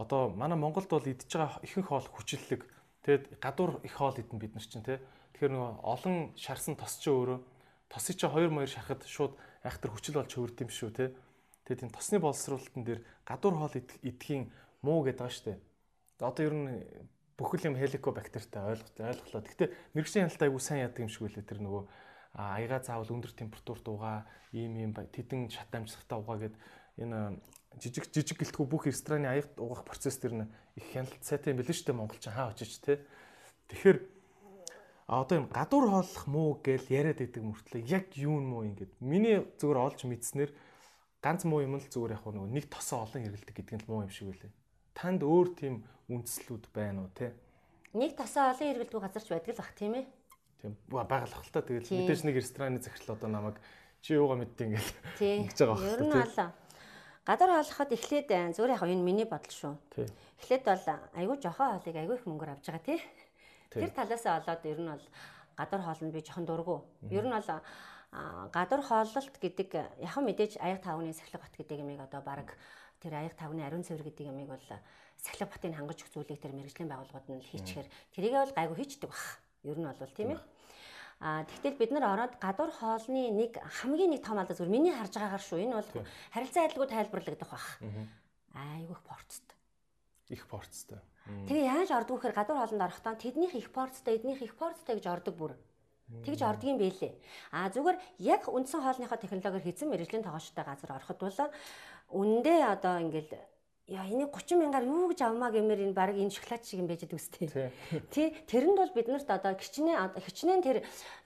[0.01, 2.61] Одоо манай Монголд бол идж байгаа ихэнх хоол хүчиллэг.
[3.05, 4.97] Тэгэд гадуур их хоол идэн бид нар чинь тий.
[5.37, 7.39] Тэгэхээр нөгөө олон шарсан тос чи өөрөө
[7.87, 11.09] тосыг чи 2 2 шахад шууд айхтар хүчил болж хөвөрд юм шүү тий.
[11.63, 14.51] Тэгээд энэ тосны боловсруулалтын дээр гадуур хоол идэхийн
[14.83, 15.59] муу гэдэг байгаа шүү дээ.
[16.19, 16.69] Одоо ер нь
[17.39, 19.41] бүхэл юм хеликобактертай ойлголоо ойлголоо.
[19.41, 21.83] Гэхдээ мэрэгжлийн хяналтаа айгүй сайн яадаг юм шиг үлээ тэр нөгөө
[22.37, 26.55] аяга заавал өндөр температурт угаа, ийм ийм тэдэн шат амжилттай угаа гэд
[27.01, 27.41] энэ
[27.81, 30.45] жижиг жижиг гэлтгүй бүх рестораны аяг угаах процесс тэр нь
[30.77, 33.01] их хяналт сайтай юм билээ шүү дээ монголчин хаа очиж те.
[33.73, 33.97] Тэгэхээр
[35.09, 39.01] одоо юм гадуур хооллох муу гэж яриад идэг мөртлөө яг юу нь муу ингэдэг.
[39.01, 40.51] Миний зүгээр олж мэдснээр
[41.21, 44.29] ганц муу юм л зүгээр яг нэг тосоо олон хэрэгэлдэг гэдэг нь муу юм шиг
[44.29, 44.53] үлээ
[44.93, 47.33] танд өөр тийм үндслүүд байна уу те?
[47.93, 50.05] Нэг тасаа олон хэрэглэдэг газарч байдаг л бах тийм ээ.
[50.61, 53.57] Тийм байгалах л та тэгэл мэдээж нэг рестораны захирал одоо намайг
[54.01, 54.91] чи юугаа мэддэг ингээл
[55.45, 55.91] ингэж байгаа бах.
[55.93, 56.35] Ер нь бол
[57.23, 59.73] гадар хооллоход эхлээд зүгээр яг энэ миний бодол шүү.
[60.43, 62.99] Эхлээд бол айгүй жохон хоолыг айгүй их мөнгөөр авч байгаа тий.
[63.71, 65.05] Тэр талаас олоод ер нь бол
[65.55, 66.77] гадар хоолнд би жохон дургу.
[67.07, 67.49] Ер нь бол
[68.51, 69.69] гадар хооллолт гэдэг
[70.03, 72.53] яг мэдээж аяг тавны сахилга бат гэдэг юмыг одоо баг
[73.03, 74.67] тэр аяг тавны ариун цэвэр гэдэг ямыг бол
[75.19, 79.23] сахилга батын хангаж өгөх зүйлийг тэр мэрэгжлийн байгууллагууд нь хийчихээр тэрийгээ бол гайгүй хийчдэг баг.
[79.67, 80.39] Ер нь бол тийм ээ.
[81.19, 85.13] А тэгтэл бид нар ороод гадуур хоолны нэг хамгийн нэг том алдаа зүгээр миний харж
[85.15, 85.59] байгаагаар шүү.
[85.63, 85.89] Энэ бол
[86.31, 87.65] харилцан адилгүй тайлбарлагдах баг.
[88.55, 89.57] Айгүйх порцтой.
[90.31, 90.99] Их порцтой.
[91.47, 95.35] Тэгээ яаж ордог вэхээр гадуур хоолнд орохдоо тэднийх их порцтой, эднийх их порцтой гэж ордог
[95.39, 95.53] бүр.
[96.11, 97.15] Тэгж ордгийн байлээ.
[97.55, 101.39] А зүгээр яг үндсэн хоолныхоо технологиор хийсэн мэрэгжлийн тоогоочтой газар ороход бол
[102.13, 103.33] үндэ одоо ингээл
[103.91, 107.03] яа энийг 30 мянгаар юу гэж авмаа гэмээр энэ баг энэ шоколад шиг юм байж
[107.03, 107.51] дүүстэй.
[108.15, 110.77] Тий тэрэнд бол биднэрт одоо хичнээн хичнээн тэр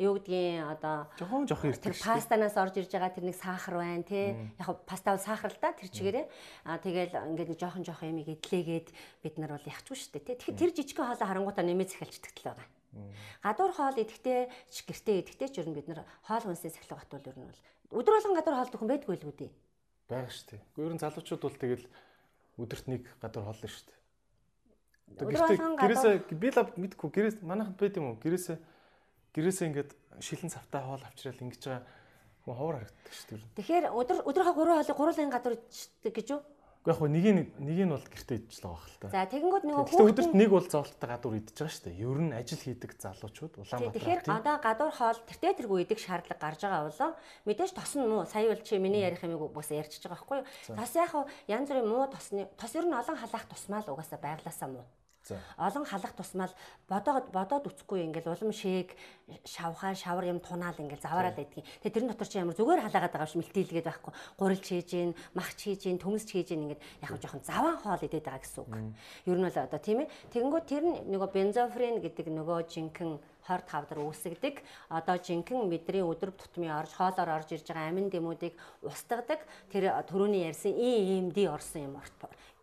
[0.01, 1.93] юу гэдгийг одоо жохон жохон ирдэг.
[1.93, 4.33] Тэр пастанаас орж ирж байгаа тэр нэг сахар байна тий.
[4.57, 6.25] Яг паста бол сахар л да тэр чигээрээ.
[6.65, 8.89] Аа тэгэл ингээд нэг жохон жохон юмыг эдлээгээд
[9.21, 10.35] бид нар бол ягчгүй шүү дээ тий.
[10.41, 12.67] Тэгэхээр тэр жижигхэн хоолой харангуутаа нэмээд захиалчдаг л байгаа.
[13.45, 14.41] Гадуур хоол идэхдээ
[14.73, 17.61] ч гэртээ идэхдээ ч ер нь бид нар хоол хүнсээ сахилга батвал ер нь бол
[18.01, 19.51] өдөр болгон гадуур хоол дөхөн байдгүй л үү дээ
[20.09, 20.61] байгаа шүү дээ.
[20.63, 21.85] Гэхдээ ер нь залуучууд бол тэгэл
[22.57, 23.97] өдөрт нэг гадуур хоолно шүү дээ.
[25.15, 28.19] Гэрээсээ би л мэдгүй гэрээс манайхад байд юм уу?
[28.19, 28.57] Гэрээсээ
[29.35, 31.83] гэрээсээ ингээд шилэн цавтаа хоол авчрал ингэж байгаа
[32.43, 33.55] хүн ховор харагддаг шүү дээ.
[33.59, 35.55] Тэгэхээр өдөр өдрийнхөө 3 хоолыг гуруулын гадуур
[36.03, 36.41] гэж юу?
[36.85, 37.25] Яг хөө нэг
[37.57, 39.07] нэг нь бол гэртээ идэж л байгаа хэл та.
[39.09, 42.01] За тэгэнгүүт нөгөө хүүхдээ өдөрт нэг бол зоолттой гадуур идэж байгаа шүү дээ.
[42.05, 43.95] Ер нь ажил хийдэг залуучууд Улаанбаатар.
[43.97, 47.11] Тэгэхээр одоо гадуур хоол тэртээ тэргүй идэх шаардлага гарч байгаа болоо
[47.49, 48.23] мэдээж тос нь муу.
[48.29, 50.47] Сая бол чи миний ярих юмыг бас ярьчихж байгаа байхгүй юу?
[50.77, 51.11] Тос яг
[51.49, 54.85] янз бүрийн муу тосны тос ер нь олон халаах тусмаа л угаасаа байглаасаа муу.
[55.57, 56.53] Олон халах тусмал
[56.87, 58.95] бодоод бодоод үцхгүй ингээл улам шээг
[59.43, 61.65] шавхаа шавар юм тунаал ингээл заваараад байдгийг.
[61.83, 64.13] Тэгээ тэрэн дотор чи ямар зүгээр халаагаад байгаа юм мэлтийлгээд байхгүй.
[64.39, 68.23] Гурилж хийж гин, махч хийж гин, төмсч хийж гин ингээд яг жоохон заваан хоол идээд
[68.23, 68.71] байгаа гэсэн үг.
[69.27, 70.11] Ер нь бол одоо тийм ээ.
[70.31, 74.55] Тэгэнгүүт тэр нөгөө бензофрен гэдэг нөгөө жинхэнэ 25 дар үүсгдэг.
[74.91, 79.39] Одоо жинхэнэ мэдрийн өдөр тутмын орж хоолоор орж ирж байгаа амин дэмүүдийг устгадаг.
[79.71, 81.95] Тэр төрөний ярьсан EMD орсон юм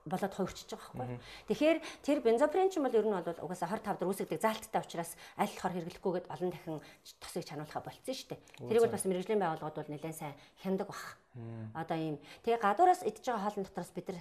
[0.04, 1.18] болоод хувирчиж байгаа байхгүй.
[1.48, 5.12] Тэгэхээр тэр бензопирен ч юм бол ер нь бол угаасаа 25 дар үүсгдэг заалттай учраас
[5.40, 6.80] аль болохоор хэрэглэхгүйгээд олон дахин
[7.20, 8.40] тосыг чануулахаа болцсон шүү дээ.
[8.68, 11.02] Тэрийг бол бас мэрэгжлийн байгууллагууд бол нэлээд сайн хяндаг баг.
[11.72, 14.20] Одоо ийм тэгээ гадуураас идж байгаа хоолны дотроос бид нар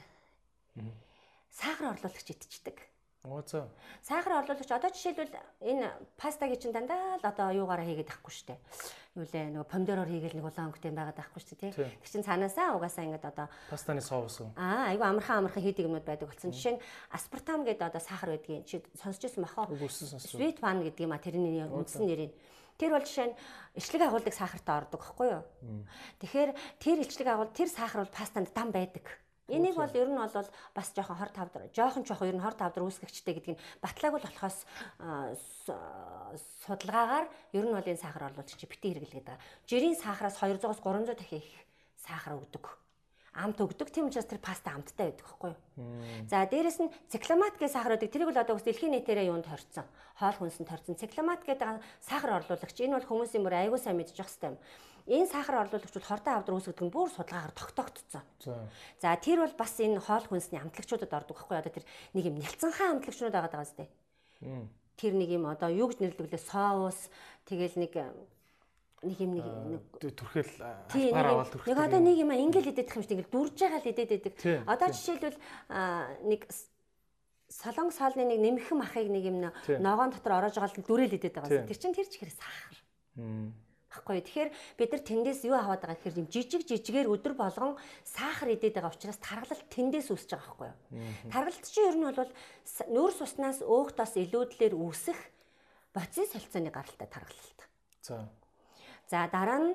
[1.51, 2.77] сахар орлуулагч идчихдэг.
[3.23, 3.71] Ууцаа.
[4.03, 5.31] Сахар орлуулагч одоо жишээлбэл
[5.63, 5.87] энэ
[6.19, 8.59] пастагийн чинь дандаа л одоо юугаараа хийгээд авахгүй шүү дээ.
[9.15, 11.87] Юу лээ нөгөө помидороор хийгээл нэг улаан өнгөтэй байгаад авахгүй шүү дээ тий.
[11.87, 14.51] Тэр чинь цаанаасаа угаасаа ингээд одоо пастаны соус уу.
[14.59, 16.51] Аа айгу амархан амархан хийдэг юмуд байдаг болсон.
[16.51, 16.83] Жишээ нь
[17.15, 19.71] аспартам гэдэг одоо сахар байдгийн чи сонсч ирсэн бахаа.
[19.71, 22.35] Sweet pan гэдэг юм а тэрний үндсэн нэрийг.
[22.75, 23.35] Тэр бол жишээ нь
[23.79, 25.43] ичлэг агуулдаг сахартай ордог, хэвгүй юу?
[26.19, 26.51] Тэгэхээр
[26.83, 29.22] тэр ичлэг агуул тэр сахар бол пастанд дам байдаг
[29.53, 32.83] Энийг бол ер нь бол бас жоохон хор тавдар жоохон жоохон ер нь хор тавдар
[32.83, 34.57] үүсгэгчтэй гэдэг нь батлаагүй л болохоос
[36.65, 39.45] судалгаагаар ер нь бол энэ сахар орлуулж чи бити хэрэглэгээд байгаа.
[39.69, 41.49] Жирийн сахараас 200-аас 300 дахин их
[42.01, 42.83] сахар өгдөг
[43.33, 43.89] амт өгдөг.
[43.89, 45.61] Тийм учраас тэр паста амттай байдаг байхгүй юу?
[46.29, 48.13] За дээрэс нь цикламат гэх сахар өгдөг.
[48.13, 49.89] Тэрийг бол одоо бас дэлхийн нийтээрээ юунд хорцсон.
[50.21, 51.01] Хоол хүнсэнд хорцсон.
[51.01, 52.77] Цикламат гэдэг сахар орлуулагч.
[52.77, 54.57] Энэ бол хүмүүсийн мөр аягүй сайн мэдж явах хэрэгтэй юм.
[55.07, 58.23] Энэ сахар орлуулагч бол хортой авдар үүсгдэг нь бүр судалгаагаар тогтоогдсон.
[59.03, 61.59] За тэр бол бас энэ хоол хүнсний амтлагчуудад ордог байхгүй?
[61.59, 61.85] Одоо тэр
[62.15, 63.83] нэг юм нялцанхаа амтлагчнууд байгаа даа зү.
[64.95, 67.11] Тэр нэг юм одоо юу гэж нэрлэглээ соус
[67.43, 67.93] тэгэл нэг
[69.03, 71.75] нэг юм нэг түрхэл албаар аваад түрхэл.
[71.75, 74.33] Нэг одоо нэг юм ингээл идэх юм шиг ингээл дүрж байгаа л идээд байдаг.
[74.71, 75.39] Одоо жишээлбэл
[76.31, 76.41] нэг
[77.51, 79.37] солон соолны нэг нэмхэн махыг нэг юм
[79.83, 81.67] ногоон дотор ороож байгаа л дүрэл идээд байгаа.
[81.67, 82.75] Тэр чинь тэр чихэр сахар.
[83.93, 84.25] Баггүй.
[84.25, 88.81] Тэгэхээр бид нар тэндээс юу аваад байгаа гэхээр юм жижиг жижигээр өдөр болгон сахар идээд
[88.81, 90.77] байгаа учраас таргалалт тэндээс үүсэж байгаа байхгүй юу?
[91.29, 92.31] Таргалалт чинь ер нь бол
[92.89, 95.19] нүүрс уснаас өөхтос илүүдлэр үүсэх
[95.93, 97.59] боцын солилцооны гаралтай таргалалт.
[98.01, 98.25] За
[99.13, 99.71] За дараа нь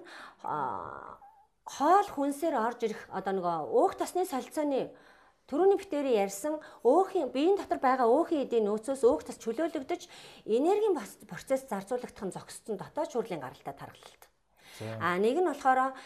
[1.69, 4.89] хоол хүнсээр орж ирэх одоо нөгөө өөх тосны солилцооны
[5.49, 10.03] Төрөний битэрийн ярьсан өөхийн биеийн дотор байгаа өөхийн эдийн нөөцөөс өөх тас чөлөөлөгдөж
[10.45, 10.93] энергийн
[11.25, 14.23] процесс зарцуулагдах нь зогссон дотоод шүүрлийн гаралтай таргалалт.
[15.01, 15.97] А нэг нь болохоор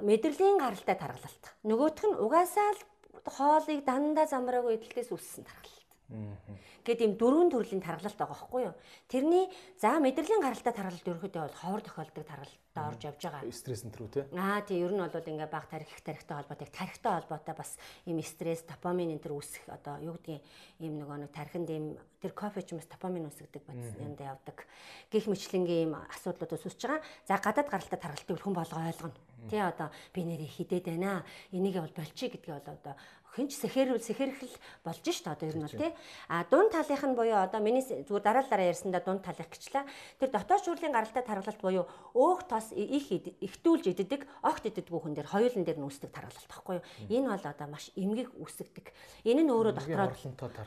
[0.00, 1.44] мэдрэлийн гаралтай таргалалт.
[1.68, 2.80] Нөгөөх нь угаасаа л
[3.28, 5.77] хоолыг дандаа замраагүй идэлтээс үссэн таргалалт.
[6.08, 8.74] Гэт ийм дөрвөн төрлийн таргалалт байгаа байхгүй юу?
[9.12, 13.52] Тэрний за мэдрэлийн гаралтай таргалалт ерөөхдөө бол ховор тохиолдог таргалалтад орж явж байгаа.
[13.52, 14.24] Стресс энэ рүү тий.
[14.32, 17.76] Аа тий ер нь бол ингээ баг тарих тарихтай холбоотой тарихтай холбоотой бас
[18.08, 20.40] ийм стресс, допамин энэ төр үүсэх одоо юу гэдгийг
[20.80, 24.64] ийм нөгөө нэг тархинд ийм тэр кофе ч юм бас допамин үүсгдэг бодис юмд явдаг.
[25.12, 27.04] Гэх мэтлэнгийн ийм асуудлууд үүсэж байгаа.
[27.28, 29.16] За гадаад гаралтай таргалтыг хүн болго ойлгоно.
[29.52, 31.22] Тий одоо би нэрээ хідээд байна.
[31.52, 32.94] Энийг бол болчих гэдгээ бол одоо
[33.36, 35.92] хинч сэхэрүүл сэхэрхэл болж шít одоо ер нь бол тий.
[36.28, 39.84] А дунд талынх нь буюу одоо миний зүгээр дараа дараа ярьсандаа дунд талынх гэчлээ.
[40.18, 41.84] Тэр дотоод шүүрлийн гаралтай таргалалт буюу
[42.16, 46.84] өөх тос их ихтүүлж иддэг, огт иддэг хүн дээр хоёулын дээр нүүсдэг таргалалт баггүй юу.
[47.12, 48.86] Энэ бол одоо маш эмгэг үсгдэг.
[49.28, 50.10] Энэ нь өөрөө дотроо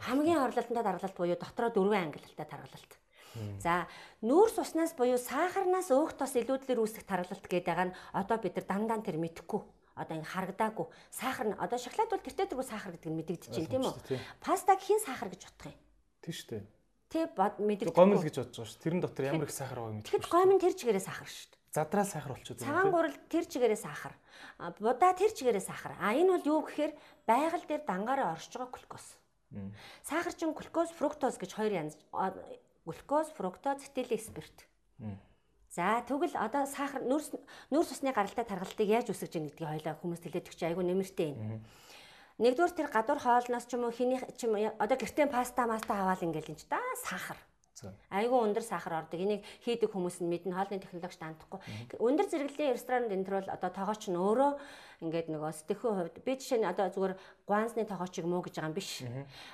[0.06, 2.94] хамгийн орлолттой таргалалт буюу дотроо дөрвөн ангилалтай таргалалт.
[3.64, 3.88] За
[4.22, 9.00] нүүрс уснаас буюу сахарнаас өөх тос илүүдлэр үүсэх таргалалт гэдэг нь одоо бид нар дандаа
[9.00, 10.88] тэр мэдэхгүй одоо ингэ харагдаагүй.
[11.14, 13.96] Сахар нь одоо шоколад бол тэртээ тэргүй сахар гэдэг нь мэдэгдэж байна тийм үү?
[14.42, 15.80] Пастаг хин сахар гэж бодох юм.
[16.26, 16.64] Тийм шүү дээ.
[17.12, 17.94] Тэ мэдэгдэж.
[17.94, 18.82] Гомл гэж бодож байгаа шүү.
[18.82, 20.12] Тэрэн дотор ямар их сахар байгааг мэдчихэж.
[20.12, 21.52] Тэгэхэд гомн тэр чигээрээ сахар шүү.
[21.72, 22.68] Задраа сахар болчиход байна.
[22.68, 24.14] Цагаан гурал тэр чигээрээ сахар.
[24.80, 25.94] Будаа тэр чигээрээ сахар.
[26.04, 26.92] А энэ бол юу гэхээр
[27.24, 29.06] байгаль дээр дангаараа оршиж байгаа глюкоз.
[30.04, 31.96] Сахар чин глюкоз, фруктоз гэж хоёр янз.
[32.84, 34.68] Глюкоз, фруктоз, этилен спирт.
[35.72, 37.32] За тэгвэл одоо сахар нүүрс
[37.72, 41.64] нүүрс усны гаралтай таргалтыг яаж үсгэж ийн гэдгийг хоёлаа хүмүүс хэлээд өгч айгүй нэмэртэй юм.
[42.44, 46.28] Нэгдүгээр тэр гадуур хоолноос ч юм уу хиний ч юм одоо гэртээ паста маста аваад
[46.28, 47.40] ингээл энэ ч да сахар.
[48.12, 49.16] Айгүй өндөр сахар ордог.
[49.16, 51.60] Энийг хийдэг хүмүүс нь мэднэ хоолны технологич даандахгүй.
[51.98, 54.52] Өндөр зэрэглэлийн ресторант энэ төр бол одоо тоогооч нь өөрөө
[55.02, 57.18] ингээд нөгөө сэтгэхийн хувьд би жишээ нь одоо зүгээр
[57.50, 59.02] гуансны тоогоочийг муу гэж байгаа юм биш.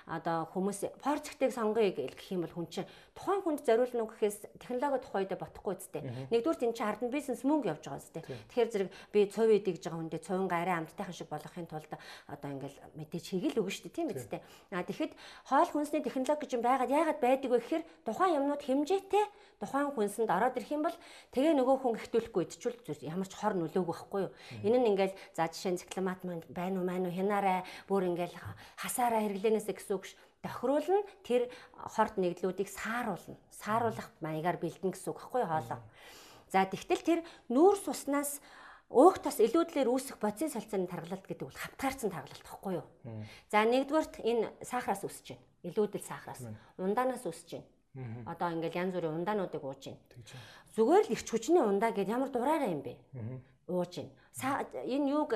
[0.05, 5.01] Одоо хүмүүс порцгтыг сонгоё гэх юм бол хүн чинь тухайн хүнд зориулна уу гэхээс технологи
[5.07, 6.03] тухайд ботохгүй үстэй.
[6.29, 8.23] Нэгдүгээр энэ чинь ард нь бизнес мөнгө явж байгаа үстэй.
[8.27, 11.91] Тэгэхээр зэрэг би цувь идэж байгаа хүндээ цувин гараа амттайхан шиг болгохын тулд
[12.27, 14.41] одоо ингээл мэдээж хийгээл өгнө шүү дээ тийм үстэй.
[14.75, 15.13] А тэгэхэд
[15.47, 19.25] хоол хүнсний технологи гэж юм байгаад яагаад байдаг вэ гэхээр тухайн юмнууд хэмжээтэй
[19.57, 20.97] тухайн хүнсэнд ороод ирэх юм бол
[21.33, 24.31] тэгээ нөгөө хүн ихтүүлэхгүй идчихвэл ямар ч хор нөлөөгүй байхгүй юу.
[24.61, 28.33] Энэ нь ингээл За жишээ нь цикломат маань байна уу маань уу хянаарай бүр ингээл
[28.73, 30.17] хасаараа хэрэглэнээс гэсэн үг ш.
[30.41, 33.37] Тохируулна тэр хорт нэглүүдийг сааруулна.
[33.53, 35.77] Сааруулах маягаар бэлдэн гэсэн үг байхгүй хоолоо.
[36.49, 37.19] За тэгтэл тэр
[37.53, 38.41] нүүрс уснаас
[38.89, 42.87] өөх тас илүүдлэр үүсэх бодисын солилцооны таргалалт гэдэг бол хавтгаарцсан таргалалт байхгүй юу?
[43.53, 45.45] За нэгдүгээрт энэ сахараас үүсэж байна.
[45.69, 46.41] Илүүдэл сахараас.
[46.81, 47.69] Ундаанаас үүсэж байна.
[48.25, 50.01] Одоо ингээл янз бүрийн ундаануудыг ууж байна.
[50.73, 52.95] Зүгээр л ирч хүчний ундаа гэдээ ямар дураараа юм бэ?
[53.67, 54.11] ууж байна.
[54.43, 55.33] Энэ юуг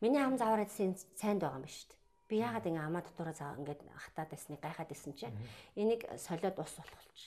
[0.00, 2.00] миний ам заавар эдсэн сайнд байгаа юм ба шүү дээ.
[2.28, 5.36] Би яагаад ингэ амаа дотоороо заа ингээд хатаад байсныг гайхаад байсан чинь
[5.76, 7.20] энийг солиод ус болохулж.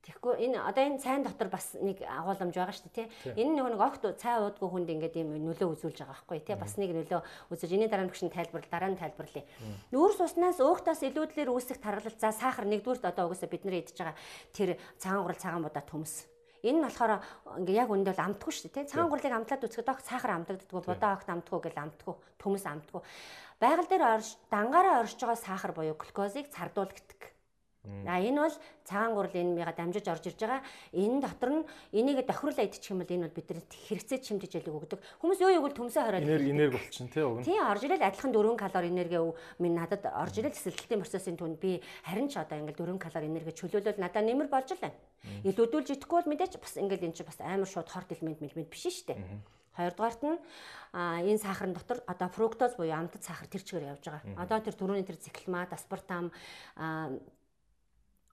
[0.00, 3.44] Тэгэхгүй энэ одоо энэ цайн дотор бас нэг агуулмж байгаа шүү дээ тий.
[3.44, 6.56] Энэ нөгөө нэг огт цай уудгүй хүнд ингээд ийм нөлөө үзүүлж байгаа байхгүй тий.
[6.56, 7.20] Бас нэг нөлөө
[7.52, 9.44] үзүүлж энэ дараа нь нь тайлбар дараа нь тайлбарлая.
[9.92, 14.16] Нүүрс уснаас өөхтөөс илүүдлэр үүсэх таргалал за сахар нэгдүгürt одоо угаасаа бид нар идж байгаа
[14.56, 16.24] тэр цагаан гурал цагаан будаа төмс
[16.62, 17.12] Энэ нь болохоор
[17.60, 18.90] ингээ яг үндэ бол амтгүй шүү дээ.
[18.90, 23.00] Цагаан гурлыг амтлаад үсгэд огт сахар амтагддггүй, будаа огт амтгүй гэл амтгүй, төмөс амтгүй.
[23.60, 27.32] Байгаль дээр орж дангаараа орж байгаа сахар буюу глюкозыг цардуулдаг.
[28.04, 30.60] А энэ бол цагаан гурал энэ мяга дамжиж орж ирж байгаа.
[30.92, 31.64] Энэ дотор нь
[31.96, 35.00] энийг тохируулаа идчих юм бол энэ бол бидэнд хэрэгцээ чимдэж ялэг өгдөг.
[35.24, 37.46] Хүмүүс юу гэл төмсөө хараад энерги энерги болчихно тий уг нь.
[37.48, 39.18] Тийм орж ирэл адилхан 4 калори энерги
[39.64, 43.56] минь надад орж ирэл эсэлтэлтийн процессын түнд би харин ч одоо ингээл 4 калори энерги
[43.56, 45.00] чөлөөлөл надад нэмэр болж л байна.
[45.48, 48.92] Илүүдүүлж идэхгүй бол мэдээч бас ингээл энэ чи бас амар шууд хорт элемент мэлмэд биш
[48.92, 49.20] шүү дээ.
[49.80, 50.36] Хоёрдугаарт нь
[50.92, 54.36] энэ сахарын дотор одоо фруктоз буюу амтд сахар тэр чигээр явж байгаа.
[54.36, 56.34] Одоо тэр түрүүний тэр циклмат, аспартам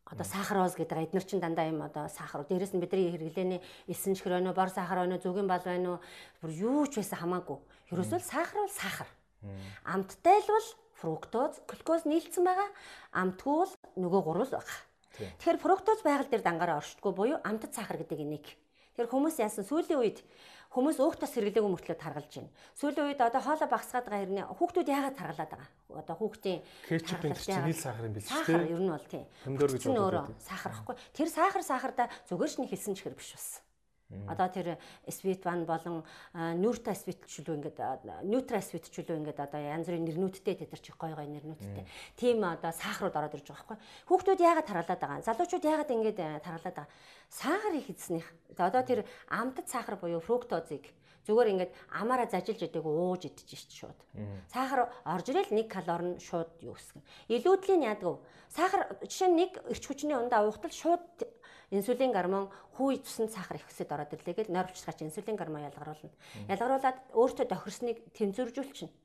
[0.08, 2.48] одоо сахароз гэдэг эдгээр чинь дандаа юм одоо сахар.
[2.48, 3.62] Дээрэс нь бидний хэрэглээний
[3.92, 6.00] элсэн чихэр байна уу, бор сахар байна уу, зүгийн бал байна уу,
[6.40, 7.60] бүр юу ч байсан хамаагүй.
[7.92, 9.10] Ерөөсөө сахар бол сахар.
[9.84, 12.70] Амттай л бол фруктоз, глюкоз нийлцсэн байгаа.
[13.12, 14.80] Амтгүй бол нөгөө гурвал байгаа.
[15.18, 18.48] Тэгэхээр фруктоз байгаль дээр дангаараа оршдгоо буюу амтд сахар гэдэг энийг.
[18.96, 20.20] Тэгэхээр хүмүүс яасан сүүлийн үед
[20.68, 22.52] Хүмүүс өөхтөс хэрэглээгүй мөртлөө таргалж байна.
[22.76, 25.69] Сүүлийн үед одоо хоолой багсгаад байгаа хэрнээ хүүхдүүд яагаад таргалаад байгаа?
[25.95, 28.35] Одоо хүүхдийн кетчупын чинь нийл сахар юм биш үү?
[28.35, 29.26] Сахар ер нь бол тийм.
[29.48, 30.95] Помидор гэж өөрөө сахар ахгүй.
[31.15, 33.66] Тэр сахар сахарда зүгээр нэг хэлсэн чихэр биш бас.
[34.08, 37.80] Одоо тэр Sweet-One болон Nurta Sweet чөлөө ингээд
[38.24, 41.84] Nutra Sweet чөлөө ингээд одоо янз бүрийн нэрнүүдтэй тэд нар чих гой гой нэрнүүдтэй.
[42.16, 43.78] Тийм одоо сахарууд ороод ирж байгаа байхгүй.
[44.08, 45.28] Хүүхдүүд яагаад таргалаад байгаа?
[45.28, 46.88] Залуучууд яагаад ингээд таргалаад байгаа?
[47.28, 48.28] Сахар их эзнэх.
[48.56, 50.88] Одоо тэр амтд сахар буюу фруктозыг
[51.28, 54.00] зүгээр ингээд амаараа зажилж идэг ууж идэж шít шууд.
[54.48, 57.04] Сахар орж ирэл 1 калори нь шууд юу гэсгэн.
[57.28, 58.24] Илүүдлийн яадаг.
[58.48, 61.04] Сахар жишээ нь нэг эрч хүчний ундаа уухтал шууд
[61.72, 66.11] инсулин гормон хүү цуснд сахар их өсөд ороод ирлээ гэж нойр хүчлагч инсулин гормон ялгаруулна.
[66.48, 68.95] Ялгаруулад өөртөө тохирсныг тэмцвэржүүлчихнэ.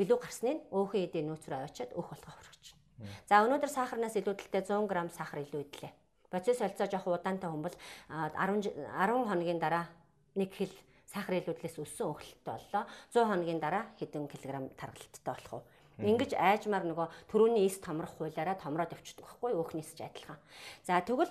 [0.00, 2.80] Илүү гарсныг өөхөн эдийн нөөц рүү аваачаад өөх болгох хүрчихнэ.
[3.24, 5.92] За өнөөдөр сахарнаас илүүдэлтэй 100 г сахар илүү идлээ.
[6.28, 7.76] Процесс солилцоо жоох удаантай бол
[8.08, 9.88] 10 10 хоногийн дараа
[10.36, 10.70] нэг хил
[11.08, 12.84] сахар илүүдлээс өссөн өөхөлттэй боллоо.
[13.10, 15.62] 100 хоногийн дараа хэдэн килограмм таргалттай болох уу?
[16.00, 20.38] Ингиж айжмаар нөгөө төрөний эс томрох хуулаараа томроод явчихдаг байхгүй өөхнийс ч адилхан.
[20.86, 21.28] За тэгвэл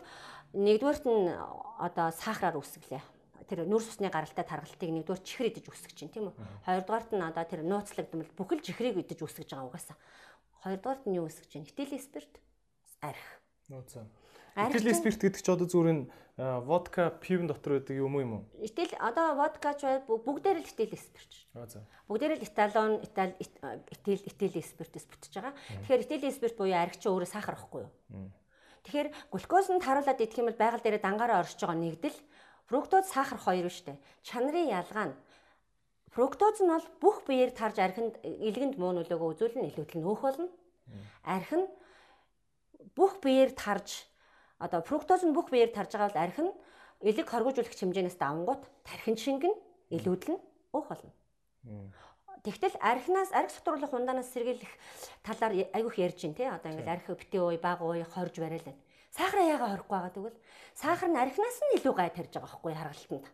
[0.54, 1.30] Нэгдүгээрт нь
[1.78, 3.02] одоо сахараар үсгэлээ
[3.50, 6.38] тэр нүрс усны гаралтай таргалтыг нэгдүгээр чихэр идэж үсгэж чинь тийм үү.
[6.70, 9.98] Хоёрдугаарт нь одоо тэр нууцлагдмал бүхэл чихрийг идэж үсгэж байгаа угаасаа.
[10.62, 11.66] Хоёрдугаарт нь юу үсгэж чинь?
[11.66, 12.38] Хитэл спирт
[13.02, 13.26] арх.
[13.74, 14.06] Нууцаа.
[14.54, 16.04] Хитэл спирт гэдэг чи одоо зүгээр нь
[16.38, 18.44] водка пивн дотор байдаг юм уу юм уу?
[18.62, 21.34] Хитэл одоо водка ч бүгдээр л хитэл спирт.
[22.06, 25.54] Бүгдээр л эталон, этал хитэл хитэл спиртэс бүтэж байгаа.
[25.90, 27.92] Тэгэхээр хитэл спирт буюу арх чи өөрөө сахар واخгүй юу?
[28.84, 32.18] Тэгэхээр глюкоз нь таруулаад идэх юм бол байгаль дээр дангаараа оршиж байгаа нэгдэл
[32.70, 33.98] фруктоз сахар хоёр нь штэ.
[34.24, 35.16] Чанарын ялгаа нь
[36.14, 40.50] фруктоз нь бол бүх биеэр тарж архинд илгэнд муу нөлөөгөө үзүүлнэ илүүдэл нөөх болно.
[41.26, 41.68] Арх нь
[42.98, 44.10] бүх биеэр тарж
[44.60, 46.52] одоо фруктоз нь бүх биеэр тарж байгаа бол арх нь
[47.10, 49.54] элэг хоргожүүлэх хэмжээнээс давангууд тархин шингэн
[49.96, 50.42] илүүдэл нь
[50.76, 51.12] өөх болно.
[52.44, 54.72] Тэгтэл архинаас арх сотруулах ундаанаас сэргийлэх
[55.24, 56.48] талаар айгүйх ярьж байна тий.
[56.48, 58.80] Одоо ингээл арх битээ ууй, баг ууй, хорж барайл байна.
[59.12, 60.40] Сахар яагаад орохгүй байгаа тэгвэл
[60.78, 63.28] сахар нь архинаас нь илүү гай тарьж байгаа байхгүй харгалтанд.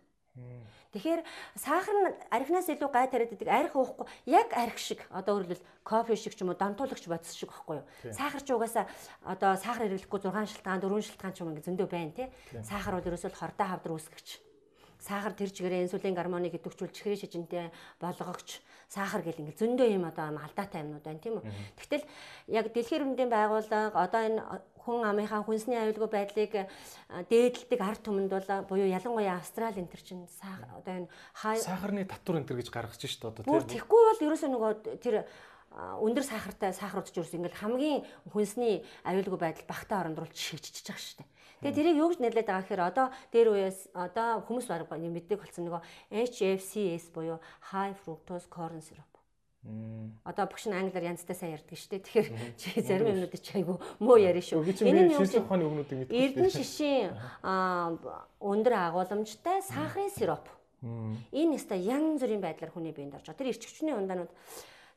[0.91, 1.22] Тэгэхээр
[1.60, 6.15] сахар нь архинаас илүү гай тариад идэг арх уухгүй яг арх шиг одоо өөрөлдөл кофе
[6.15, 7.88] шиг ч юм уу донтуулагч бодис шиг байхгүй юу.
[8.15, 8.88] Сахар ч угаасаа
[9.23, 12.27] одоо сахар хэрэглэхгүй 6 шилтгаан 4 шилтгаан ч юм ингэ зөндөө байна тий.
[12.64, 14.27] Сахар бол ерөөсөө хордоо хавдар үүсгэгч
[14.99, 17.69] сахар тэр чигээрээ инсулин гормоныг идэвхжүүл чихрийн шижинтэй
[18.02, 21.45] болгогч сахар гэл ингээл зөндөө юм одоо алдаатай юмнууд байна тийм үү.
[21.78, 22.06] Тэгтэл
[22.48, 24.41] яг дэлхийн эрдэмтдийн байгууллага одоо энэ
[24.86, 26.53] хүн амынхаа хүнсний аюулгүй байдлыг
[27.30, 30.26] дээдэлдэг ард түмэнд бол буюу ялангуяа Австрали энэ төр чинь
[30.78, 31.10] одоо энэ
[31.57, 33.66] сахарны татвар энэ төр гэж гаргаж шít одоо тийм.
[33.66, 34.72] Тэгэхгүй бол ерөөсөө нөгөө
[35.02, 35.26] тэр
[35.76, 37.99] өндөр сахартай сахарууд ч ерөөс ингээл хамгийн
[38.30, 41.30] хүнсний аюулгүй байдал багтаа орондруулж шигччихэж байгаа шүү дээ.
[41.66, 45.66] Тэгээ тэрийг юу гэж нэрлээд байгаа гэхээр одоо дээр үеэс одоо хүмүүс баг мэддэг болсон
[45.66, 45.82] нөгөө
[46.14, 47.42] HFCS буюу
[47.74, 49.10] high fructose corn syrup.
[50.22, 52.06] Одоо багш нь англиар янзтай сайн ярьдаг шүү дээ.
[52.06, 54.62] Тэгэхээр чи зарим юмнуудыг чи айгу муу яриа шүү.
[54.62, 56.14] Энэ нь юу шишин ухааны үгнүүдийг мэддэг.
[56.14, 57.18] Эрдэнэ шишин
[58.38, 60.46] өндөр агуулмжтай сахарын сироп.
[60.86, 63.42] Энэ нэстэ янз бүрийн байдлаар хүний биед орж байгаа.
[63.42, 64.30] Тэр эрчгчний ундаанууд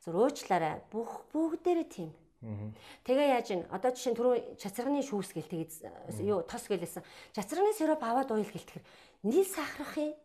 [0.05, 0.85] зөв уучлаарай.
[0.93, 5.71] Бүх бүгдээрээ тийм Тэгээ яаж ин одоо жишээ нь түрүү чацрагны шүүс гэл тэгээд
[6.23, 7.03] юу тос гэлээсэн.
[7.35, 8.79] Чацрагны сироп аваад уйл гэлтгэр
[9.27, 10.15] нийл сахарах юм.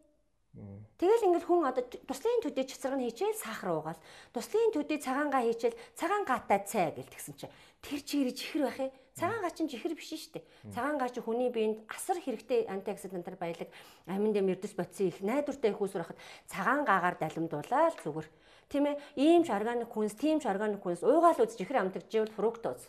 [0.94, 3.98] Тэгэл ингээл хүн одоо туслын төдий чацраг нь хийчихэл сахар уугаал.
[4.30, 8.94] Туслын төдий цагаангаа хийчихэл цагаан гаатай цай гэлтгсэн чинь тэр чигээр чихэр байх юм.
[9.18, 10.46] Цагаан гаа чинь чихэр биш шүү дээ.
[10.70, 13.66] Цагаан гаа чи хүний биед асар хэрэгтэй антиоксидантар баялаг
[14.06, 18.26] амин дэм эрдэс бодсон их найдвартай их үүсвэр хахад цагаан гаагаар далимдуулаад зүгээр
[18.74, 18.98] Тийм ээ.
[19.14, 22.82] Ийм ч органик хүнс, тийм ч органик хүнс уугаал үз чихэр амтгаж ивэл фруктоз.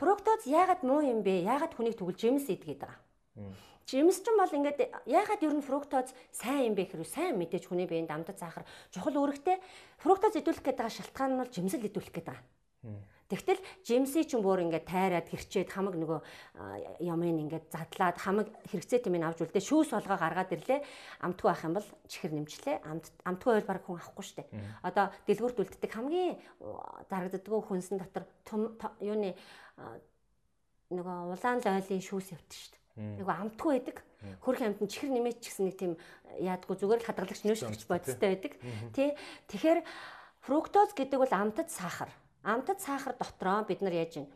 [0.00, 1.44] Фруктоз яагаад муу юм бэ?
[1.44, 2.96] Яагаад хүнийг тэгвэл жимс идгээд байгаа?
[3.84, 7.68] Жимс ч юм бол ингээд яагаад ер нь фруктоз сайн юм бэ гэхээр сайн мэдээж
[7.68, 9.60] хүний биеинд амтд сахар чухал үүрэгтэй.
[10.00, 12.44] Фруктоз идэвхлэх гээд байгаа шалтгаан нь бол жимсэл идэвхлэх гээд байгаа.
[13.28, 16.20] Тэгтэл Жимси ч бүр ингээд тайраад хэрчээд хамаг нөгөө
[17.04, 20.80] ямын ингээд задлаад хамаг хэрэгцээ тийм авч үлдээ шүүс болгоо гаргаад ирлээ.
[21.20, 22.88] Амтгүй байх юм бол чихэр нэмчлээ.
[22.88, 24.48] Амт амтгүй байл баг хүн авахгүй штэ.
[24.80, 26.40] Одоо дэлгүүрт үлддэг хамгийн
[27.12, 28.24] дарагддггүй хүнсэн дотор
[29.04, 29.36] юуны
[30.88, 32.80] нөгөө улаан лойлын шүүс явдаг штэ.
[32.96, 33.96] Нөгөө амтгүй байдаг.
[34.40, 35.92] Хөрх амт нь чихэр нэмээч гэсэн нэг тийм
[36.40, 38.52] яадгүй зүгээр л хадгалагч нөөш гэж бодистой байдаг.
[38.96, 39.12] Тий.
[39.52, 39.84] Тэгэхээр
[40.42, 42.08] фруктоз гэдэг бол амтад сахар
[42.48, 44.26] амтад сахар дотроо бид нар яаж юм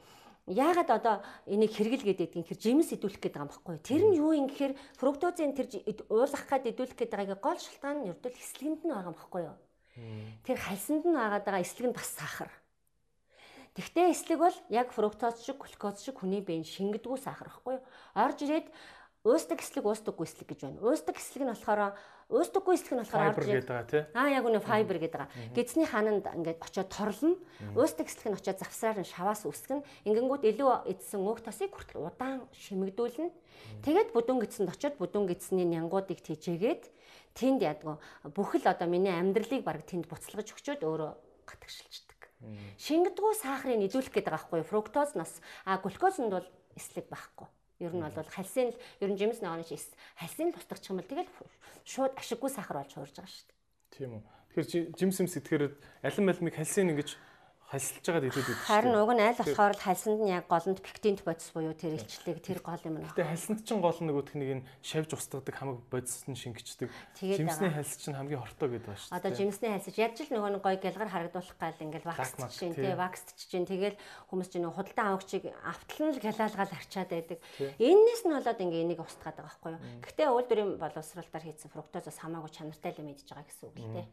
[0.47, 1.17] Яагаад одоо
[1.47, 3.79] энийг хэрэгэл гэдэг юм хэр жимс идүүлэх гэдэг юм баггүй.
[3.79, 5.71] Тэр нь юу юм гэхээр фруктозын тэр
[6.11, 9.59] уулах гад идүүлэх гэдэг байгаагийн гол шалтгаан нь ердөө эслэгэнд нь байгаа юм баггүй юу.
[10.43, 12.51] Тэр хальсанд нь агаад байгаа эслэг нь бас сахар.
[13.79, 17.87] Тэгтээ эслэг бол яг фруктоз шиг, глюкоз шиг хүний биеийн шингэдэггүй сахар баггүй юу.
[18.19, 18.67] Орж ирээд
[19.23, 20.83] уустдаг эслэг, уустдаггүй эслэг гэж байна.
[20.83, 21.95] Уустдаг эслэг нь болохоор
[22.31, 24.03] Өөсдөггүй эсэх нь болохоор орж ирээд байгаа тий.
[24.15, 25.55] Аа яг үнэ файбер гэдэг байгаа.
[25.57, 27.37] Гэзний хананд ингээд очиод торлно.
[27.75, 29.83] Өөсдөг эсэх нь очиод завсраар нь шаваас үсгэн.
[30.07, 33.31] Ингэнгүүт илүү эдсэн өг тосыг хүртэл удаан шимэгдүүлнэ.
[33.83, 36.85] Тэгээд бүдүүн гидсэнд очиод бүдүүн гидсний нянгуудыг тийжээгээд
[37.35, 37.97] тэнд ядгүй
[38.33, 41.13] бүхэл одоо миний амьдралыг баг тэнд буцалгаж өгчөөд өөрөө
[41.49, 42.21] гатгшилчдаг.
[42.77, 47.49] Шингэдэггүй сахарыг идүүлэх гэдэг байгаа байхгүй фруктоз нас а глюкознд бол эслэг байхгүй.
[47.81, 49.89] Ер нь бол хальсын л ер нь жимс ногооны шис
[50.19, 51.31] хальсын л тусдагч юм бол тэгэл
[51.87, 53.59] шууд ашиггүй сахар болж хуурж байгаа шүү дээ.
[53.97, 54.23] Тийм үү.
[54.53, 55.65] Тэгэхээр жимсэмс итгэхээр
[56.05, 57.17] алин малмиг хальсын ингэж
[57.73, 58.59] хальсалж байгаа дэлгүүд үү?
[58.69, 62.61] Харин уг нь аль болохоор хальсанд нь яг голонд пектинт бодис буюу тэр илчлэг тэр
[62.61, 63.09] гол юм байна.
[63.17, 66.93] Гэтэ хальсанд чинь гол нөгөөх нэг нь шавж устгадаг хамаг бодис нь шингэждэг.
[67.17, 69.17] Жимсний хальс чинь хамгийн хортой гэдэг ба шүү.
[69.17, 72.93] Одоо жимсний хальс яаж л нөгөө нэг гой гэлгар харагдуулах гал ингээл вакс чинь тий
[72.93, 73.97] вакс чинь тэгэл
[74.29, 77.39] хүмүүс чинь худалдан авагчийг автал нь гялаалгаал арчаад байдаг.
[77.81, 79.85] Эннээс нь болоод ингээ энийг устгаад байгаа байхгүй юу?
[80.05, 84.07] Гэтэ үйлдвэрийн боловсралтаар хийсэн фруктозоос хамаагүй чанартай л мэдж байгаа гэсэн үг л тий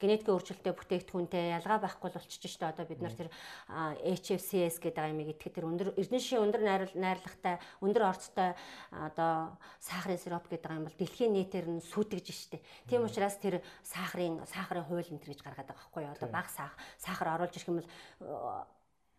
[0.00, 3.28] генетикийн өөрчлөлттэй бүтээгдэхүүнтэй ялгаа байхгүй болчихж штэ одоо бид нар тэр
[3.68, 6.62] HFCS гэдэг амиг итгэхэд тэр өндөр эрдэнэ шишийн өндөр
[6.98, 8.54] найрлагатай өндөр орцтой
[8.90, 12.62] одоо сахарын сироп гэдэг юм бол дэлхийн нийтээр нь сүйтгэж штэ.
[12.90, 16.14] Тийм учраас тэр сахарын сахарын хууль энэ гэж гаргаад байгаа байхгүй юу?
[16.14, 16.50] Одоо бага
[16.98, 17.90] сахар оруулж ирэх юм бол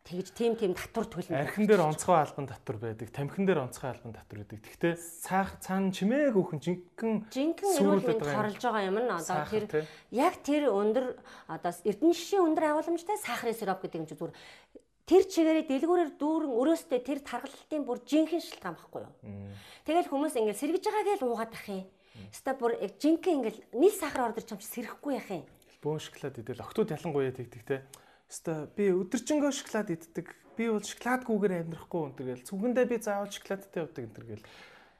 [0.06, 1.34] тэгж тийм тийм татвар төлнө.
[1.34, 4.62] Архин дээр онцгой албан татвар байдаг, тамхин дээр онцгой албан татвар байдаг.
[4.62, 9.66] Гэхдээ цаах цаана чимээг өөхөн жинхэнэ жинхэнэ эрүүл мэнд хорлож байгаа юм нь одоо тэр
[10.14, 11.06] яг тэр өндөр
[11.50, 14.34] одоо эрдэнэ шишийн өндөр агуулмжтай сахарын сироп гэдэг юм чи зүгээр
[15.10, 19.14] тэр чигээрээ дэлгүүрээр дүүрэн өрөөстэй тэр тархалтын бүр жинхэнэ шалтгаан байхгүй юу.
[19.90, 21.86] Тэгэл хүмүүс ингээл сэргэж байгаагээ л уугаад ах юм.
[22.30, 25.46] Ста бүр яг жинхэнэ ингээл нийл сахар ордор чамч сэрхэхгүй яах юм.
[25.82, 27.78] Бөөн шоколад идэл октод ялангуяа тэгдэг те
[28.30, 30.34] Өста би өдөржингөө шоколад иддэг.
[30.56, 32.48] Би бол шоколадгүйгээр амьдрахгүй өнтер гэл.
[32.48, 34.46] Цүгэндээ би заавал шоколадтай явдаг өнтер гэл.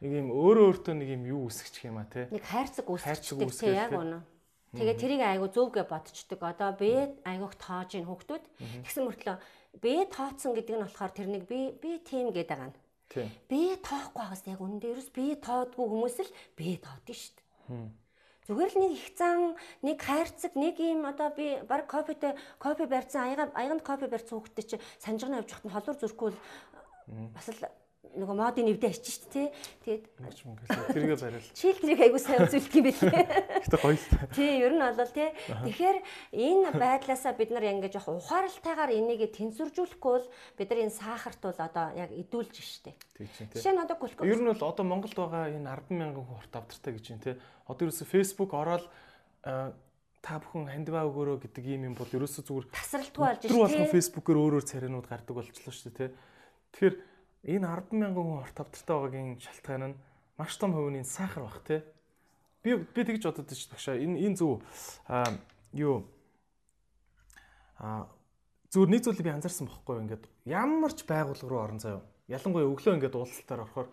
[0.04, 2.28] Нэг юм өөрөө өөртөө нэг юм юу үсгэж юм а те.
[2.30, 3.24] Нэг хайрцаг үсгэж
[3.64, 4.22] те яг үнэ.
[4.76, 6.44] Тэгээ тэрийг айгу зөвгөө бодчихдаг.
[6.44, 6.92] Одоо би
[7.24, 8.44] айгуух тоож ин хүүхдүүд.
[8.84, 9.38] Тэгсэн мөртлөө
[9.80, 12.78] би тооцсон гэдэг нь болохоор тэр нэг би би тим гэдэг байгаа нь.
[13.48, 18.05] Би тоохгүй байгаас яг үнэн дээрс би тоодгүй хүмүүс л би тоодсон шүү дээ.
[18.46, 23.26] Зүгээр л нэг их зан, нэг хайрцаг, нэг юм одоо би баг кофетэй кофе барьсан
[23.26, 26.38] аяга аяганд кофе барьсан хүүхдээ чи санжигнаа явж хахад холуур зүрхгүй л
[27.34, 27.66] бас л
[28.14, 29.48] нөгөө модын нэвдэ ачиж шүү дээ.
[29.82, 30.04] Тэгээд
[30.94, 31.50] тэргээ барил.
[31.58, 33.26] Чийл тэрийг айгуу сайн үзүүлдэг юм билээ.
[33.66, 34.08] Гэтэ гоё л.
[34.36, 35.30] Тий, ер нь бол тий.
[35.66, 35.98] Тэгэхээр
[36.36, 40.28] энэ байдлаасаа бид нар ингэж явах ухаарлалтайгаар энийг тэнцвэржүүлэхгүй бол
[40.60, 42.94] бид нар энэ сахарт бол одоо яг идүүлж штэ.
[43.18, 43.60] Тэг чинь тий.
[43.60, 44.26] Жишээ нь одоо глюкоз.
[44.26, 47.36] Ер нь бол одоо Монголд байгаа энэ 10 мянган хүн хорт авдартай гэж юм тий.
[47.66, 48.86] Одоо ерөөсө Facebook ороод
[50.26, 53.50] та бүхэн хандваа өгөөрөө гэдэг юм юм бол ерөөсө зүгээр тасралтгүй болж штэ.
[53.54, 56.10] Тэр болгон Facebook-оор өөрөөр царинууд гардаг болчихлоо штэ тий.
[56.74, 56.96] Тэгэхээр
[57.46, 60.00] энэ 10 мянган хүн орт авдартай байгаагийн шалтгаан нь
[60.38, 61.82] маш том хувийн сахар бах тий.
[62.66, 64.66] Би би тэгж бодод ч багшаа энэ энэ зөв
[65.06, 65.30] а
[65.74, 66.10] юу
[67.78, 68.10] а
[68.74, 72.02] зүгээр нэг зүйлийг би анзаарсан бохгүй ингээд ямар ч байгууллага руу орон заяа.
[72.28, 73.88] Ялангуяа өглөө ингээд уулзалтаар орохоор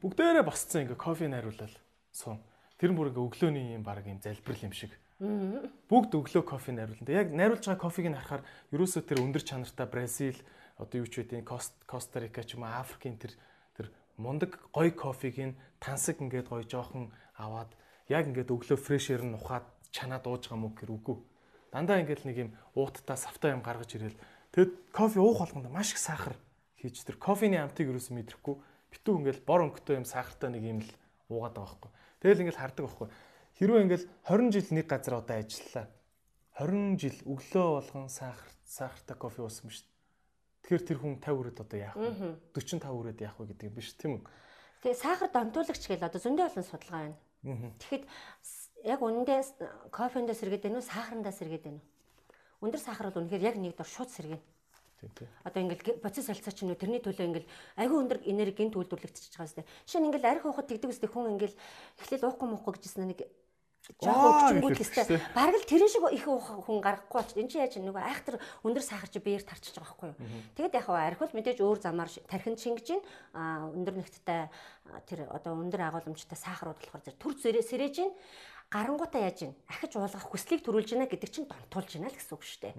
[0.00, 1.74] бүгдээрээ босцсон ингээд кофе найруулал
[2.14, 2.38] суун.
[2.78, 4.94] Тэр нь бүр ингээд өглөөний юм баг юм залбирал юм шиг.
[5.20, 7.10] Бүгд өглөө кофе найруулна.
[7.10, 10.38] Яг найруулж байгаа кофег нь харахаар ерөөсөө тэр өндөр чанартай Бразил
[10.78, 13.32] одоо юу ч үгүй Коста Рика ч юм уу Африкийн тэр
[13.76, 17.72] тэр мундаг гоё кофег нь тансаг ингээд гоё жоохон аваад
[18.08, 21.16] яг ингээд өглөө фрешэр нь ухаад чанаад ууж байгаа мөг гэр үгүй.
[21.72, 24.16] Дандаа ингээд нэг юм ууттай савтай юм гаргаж ирэл
[24.52, 26.36] тэгэд кофе уух болгонд маш их сахар
[26.80, 28.56] хийж тэр кофений амтыг юусэн мэдрэхгүй
[28.92, 30.90] битүү ингээд бор өнгөтэй юм сахартай нэг юм л
[31.32, 31.90] уугаад байгаа байхгүй.
[32.20, 33.08] Тэгэл ингээд хардаг байхгүй.
[33.56, 35.86] Хэрвээ ингээд 20 жил нэг газар одоо ажиллалаа.
[36.60, 39.91] 20 жил өглөө болгон сахар сахартай кофе уусан шүү
[40.62, 42.38] Тэгэхээр тэр хүн 50 өрөөд одоо яах вэ?
[42.54, 44.22] 45 өрөөд яах вэ гэдэг юм биш тийм үү?
[44.82, 47.18] Тэгээ сахар донтуулагч гэл одоо зөндөө олон судалгаа байна.
[47.82, 48.04] Тэгэхэд
[48.86, 49.40] яг үнэндээ
[49.90, 52.66] кофендээ сэргээд байна уу, сахарандаа сэргээд байна уу?
[52.70, 54.42] Өндөр сахар бол үнэхээр яг нэг дор шууд сэргэнэ.
[55.42, 59.66] Одоо ингээл процесс солилцоо чинь тэрний төлөө ингээл агүй өндөр энерги гинт үйлдвэрлэгдчихэж байгаа зү.
[59.82, 61.58] Жишээ нь ингээл арх уухад тэгдэг үстэй хүн ингээл
[61.98, 63.26] эхлээл уухгүй муухгүй гэжсэн нэг
[63.98, 65.18] жоохон өвчнгүүд гэстэй.
[65.34, 67.38] Бараг л тэрэн шиг их хүн гарахгүй болчих.
[67.42, 70.18] Энд чи яаж нөгөө айхтар өндөр сахар чи биеэр тарчиж байгаа байхгүй юу.
[70.54, 73.02] Тэгэд яг архивал мэдээж өөр замаар тархинд шингэж гин
[73.34, 74.46] а өндөр нэгттэй
[75.10, 78.10] тэр одоо өндөр агуулмжтай сахарууд болохоор зэрэг төр сэрэж гин
[78.72, 82.40] гарангуудаа яаж ийн ахиж уулгах хүслийг төрүүлж байна гэдэг чинь донтуулж байна л гэсэн үг
[82.40, 82.74] шүү дээ.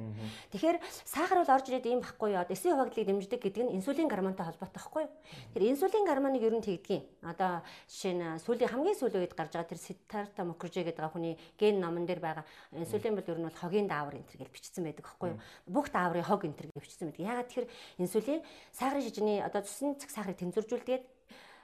[0.50, 2.50] Тэгэхээр сахар бол орж ирээд ийм байхгүй юу?
[2.50, 5.14] Эсийн хуваагдлыг дэмждэг гэдэг нь инсулин гормонтой холбоотой байхгүй юу?
[5.54, 7.06] Тэр инсулин гормоныг ер нь тэгдгийн.
[7.22, 11.78] Одоо жишээ нь сүүлийн хамгийн сүүлийн үед гарч байгаа тэр Siddhartha Mukherjee гэдэг хүний ген
[11.78, 15.06] номон дээр байгаа инсулин бол ер нь бол хогийн даавар энэ төр гэж бичсэн байдаг
[15.06, 15.40] байхгүй юу?
[15.70, 17.22] Бүх дааврын хог энэ төр гэж бичсэн байдаг.
[17.22, 17.70] Ягаад тэгэхээр
[18.02, 18.42] инсулин
[18.74, 21.13] сахарын шижний одоо цэсний цаг сахарыг тэнцвэржүүлдэг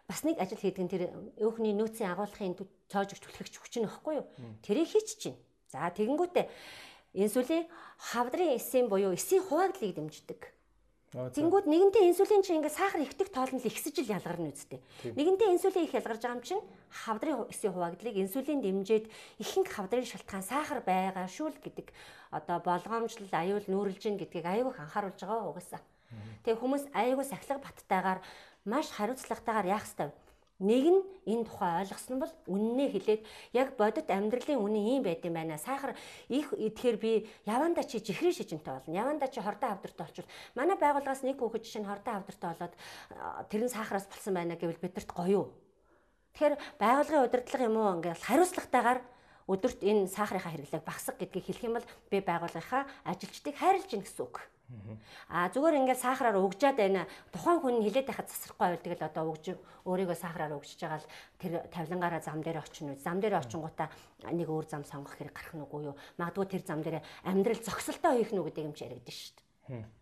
[0.10, 1.04] бас нэг ажил хийдэг нь тэр
[1.38, 2.58] өөхний нөөцийн агуулгын
[2.90, 4.26] цоож өгч түлхэгч хүч нь баггүй юу?
[4.66, 5.38] Тэрийг хийчих чинь.
[5.70, 6.50] За тэгэнгүүтээ
[7.14, 7.70] инсулин
[8.02, 10.42] хавдрын эсийн буюу эсийн хуваагдлыг дэмждэг.
[11.10, 14.78] Тэнгүүд нэгэнтээ инсулин чинь ингээд сахар ихдэг тоолн л ихсэж ил ялгарна үсттэй.
[15.10, 19.10] Нэгэнтээ инсулин их ялгарч байгаа юм чинь хавдрын эсийн хуваагдлыг инсулин дэмжиж
[19.42, 21.90] ихэнх хавдрын шалтгаан сахар байгаа шүү л гэдэг
[22.30, 25.82] одоо болгоомжлол аюул нүүрлж гин гэдгийг аюух анхааруулж байгаа угаасаа.
[26.46, 28.20] Тэгээ хүмүүс аюуг сахилга баттайгаар
[28.66, 30.12] маш хариуцлагатайгаар яах ёстой.
[30.60, 33.22] Нэг нь энэ тухай ойлгосон бол үннээ хэлээд
[33.56, 35.56] яг бодит амьдралын үнэн ийм байд юм байна.
[35.56, 35.96] Сахар
[36.28, 37.12] их идэхээр би
[37.48, 38.92] яванда чи жихрийн шижинтэй болно.
[38.92, 42.76] Яванда чи хордон авдартай болчихвол манай байгууллагаас нэг хүүхэд жишээ нь хордон авдартай болоод
[43.48, 45.48] тэр нь сахараас болсон байна гэвэл бидэрт гоё?
[46.36, 49.00] Тэгэхээр байгууллагын удирдлага юм уу ингээл хариуцлагатайгаар
[49.48, 54.28] өдөрт энэ сахарынхаа хэрэглээг багасгах гэдгийг хэлэх юм бол би байгууллагынхаа ажилчдыг хайрлаж гин гэсэн
[54.28, 54.44] үг.
[55.30, 57.10] А зүгээр ингээд сахараар өгжээд байна.
[57.34, 59.46] Тухайн хүн хилээд байхад засрахгүй байвал тэгэл одоо өгж
[59.86, 61.10] өөрийгөө сахараар өгчж байгаа л
[61.42, 63.02] тэр тавилангаараа зам дээр очин үү.
[63.02, 63.90] Зам дээр очингуудаа
[64.30, 65.96] нэг өөр зам сонгох хэрэг гарах нь үгүй юу.
[66.22, 69.34] Магадгүй тэр зам дээр амьдрал зогсолтой хийх нь үү гэдэг юм чи яригдэн шүү
[69.70, 69.99] дээ.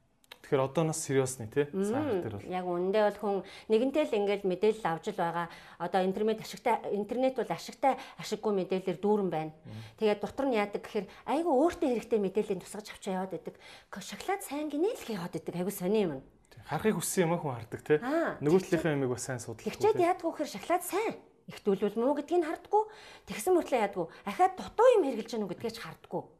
[0.48, 3.36] Тэгэхээр одоо нас сериосны тий сахар дээр бол яг үндэ бол хүн
[3.68, 5.52] нэгэнтэй л ингээл мэдээлэл авч л байгаа.
[5.76, 9.52] Одоо интернет ашигтай интернет бол ашигтай ашиггүй мэдээлэлээр дүүрэн байна.
[10.00, 13.60] Тэгээд дотор нь яадаг гэхээр айгүй өөртөө хэрэгтэй мэдээллийн тусгаж авч яваад байдаг.
[13.92, 15.52] Шоколад сайн гинэ л яваад байдаг.
[15.52, 16.24] Айгүй сони юм.
[16.64, 18.00] Харахыг хүссэн юм хүн хардаг тий.
[18.40, 19.68] Нөгөөдлийнхээ юмыг бас сайн судлах.
[19.68, 21.20] Тэгчээд яадгүй гэхээр шоколад сайн
[21.52, 22.84] ихтүүлвэл муу гэдгийг хардггүй.
[23.28, 24.08] Тэгсэн мөртлөө яадгүй.
[24.24, 26.37] Ахаад дутуу юм хэрглэж гэнэ гэдгийг ч хардггүй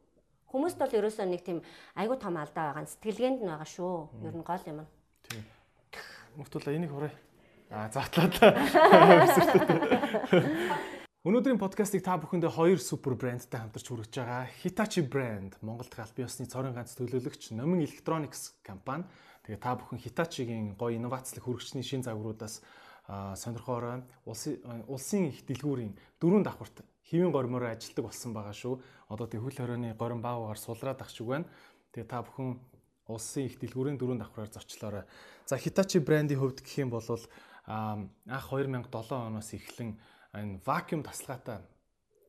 [0.48, 1.60] Хүмүүст бол ерөөсөө нэг тийм
[1.92, 2.88] айгүй том алдаа байгаа.
[2.88, 4.24] Сэтгэлгээнд нь байгаа шүү.
[4.24, 4.80] Ер нь гол юм.
[5.28, 5.44] Тийм.
[6.40, 7.12] Мөртүлээ энийг хураа.
[7.68, 8.32] Аа затлаа.
[11.28, 14.48] Өнөөдрийн подкастыг та бүхэндээ хоёр супер брэндтэй хамтарч хүргэж байгаа.
[14.64, 19.04] Hitachi брэнд Монголд аль биесны цорын ганц төлөөлөгч Номин Electronics компани.
[19.44, 22.64] Тэгээ та бүхэн Hitachi-гийн гоё инновацлог хүргэжчний шин загваруудаас
[23.36, 24.00] сонирхоорой.
[24.24, 28.76] Улсын улсын их дэлгүүрийн дөрөв давхарт хэвийн гормоор ажилтдаг болсон байгаа шүү.
[29.08, 31.48] Одоо тэг хөл хорионы горим баагаар сулраад ах шиг байна.
[31.96, 32.60] Тэгээ та бүхэн
[33.08, 35.04] улсын их дэлгүүрийн дөрөв давхраар зочлоорой.
[35.48, 37.04] За Hitachi брендийн хувьд гэх юм бол
[37.64, 39.96] анх 2007 оноос эхлэн
[40.36, 41.64] энэ вакуум тасалгаатай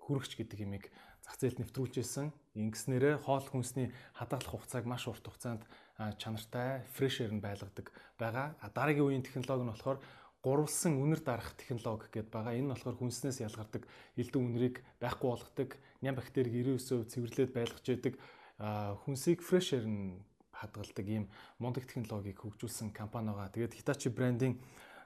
[0.08, 0.88] хүрэгч гэдэг имийг
[1.24, 2.32] зах зээлд нэвтрүүлжсэн.
[2.56, 5.64] Ингэснээрээ хоол хүнсний хадгалах хугацааг маш урт хугацаанд
[6.18, 8.56] чанартай, фрешэр нь байлгадаг байгаа.
[8.72, 10.00] Дараагийн үеийн технологи нь болохоор
[10.44, 12.56] гурвалсан үнэр дарах технологи гэдээ байгаа.
[12.56, 13.84] Энэ нь болохоор хүнснээс ялгардаг
[14.16, 18.16] элдэн үнэрийг байхгүй болгодог, ням бактерийг 99% цэвэрлээд байлгаж яадаг
[19.04, 20.24] хүнсийг фрешэр нь
[20.56, 21.26] хадгалдаг ийм
[21.60, 23.52] мундаг технологиг хөгжүүлсэн компани байгаа.
[23.52, 24.60] Тэгээд Hitachi брендийн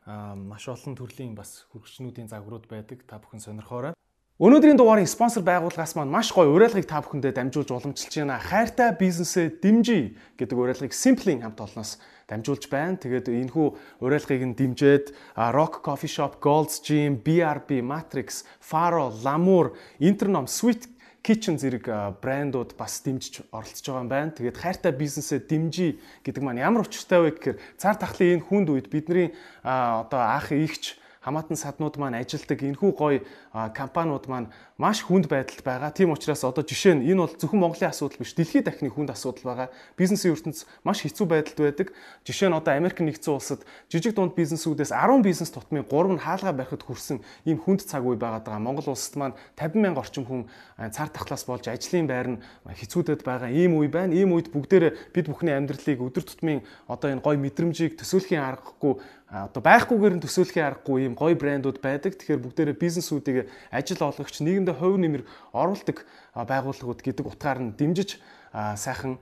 [0.06, 3.06] маш олон төрлийн бас хүрэгчнүүдийн загварууд байдаг.
[3.06, 3.94] Та бүхэн сонирхоорой.
[4.42, 8.42] Өнөөдрийн дугаарын спонсор байгууллагаас маань маш гоё уриалгыг та бүхэндээ дамжуулж уламжилж байна.
[8.42, 12.98] Хайртай бизнесээ дэмжиж гэдэг уриалгыг Simply хамт олноос дамжуулж байна.
[12.98, 20.50] Тэгээд энэхүү уриалгыг нь дэмжиж Rock Coffee Shop, Gold's Gym, BRB, Matrix, Faro, Lamour, Internom,
[20.50, 20.90] Sweet
[21.22, 24.34] Kitchen зэрэг брэндууд бас дэмжиж оролцож байгаа юм байна.
[24.34, 28.90] Тэгээд хайртай бизнесээ дэмжиж гэдэг маань ямар учиртай вэ гэхээр цар тахлын энэ хүнд үед
[28.90, 33.24] бидний одоо анх ихч хамаатан саднууд маань ажилдаг энэхүү гоё
[33.72, 35.96] компаниуд маань маш хүнд байдалд байгаа.
[35.96, 39.56] Тийм учраас одоо жишээ нь энэ бол зөвхөн Монголын асуудал биш, дэлхийн дахны хүнд асуудал
[39.56, 39.68] байгаа.
[39.96, 41.88] Бизнесийн ертөнц маш хэцүү байдалд байдаг.
[42.28, 46.52] Жишээ нь одоо Америк нэгдсэн улсад жижиг дунд бизнесүүдээс 10 бизнес тутмын 3 нь хаалгаа
[46.52, 48.60] барихад хүрсэн ийм хүнд цаг үе байгаад байгаа.
[48.60, 50.50] Монгол улсад маань 50 мянга орчим хүн
[50.92, 54.12] цар тахлаас болж ажлын байр нь хэцүүдэд байгаа ийм үе байна.
[54.12, 59.00] Ийм үед бүгдээрээ бид бүхний амьдралыг өдөр тутмын одоо энэ гой мэдрэмжийг төсөөлхийн аргагүй
[59.34, 62.14] одоо байхгүйгээр нь төсөөлхийн аргагүй ийм гоё брэндүүд байдаг.
[62.22, 65.26] Тэгэхээр бүгдээрээ бизнесүүдийг ажил олгогч нийгэмдээ хувь нэмэр
[65.58, 66.06] оруулдаг
[66.38, 68.22] байгууллагууд гэдэг утгаар нь дэмжиж
[68.54, 69.18] сайхан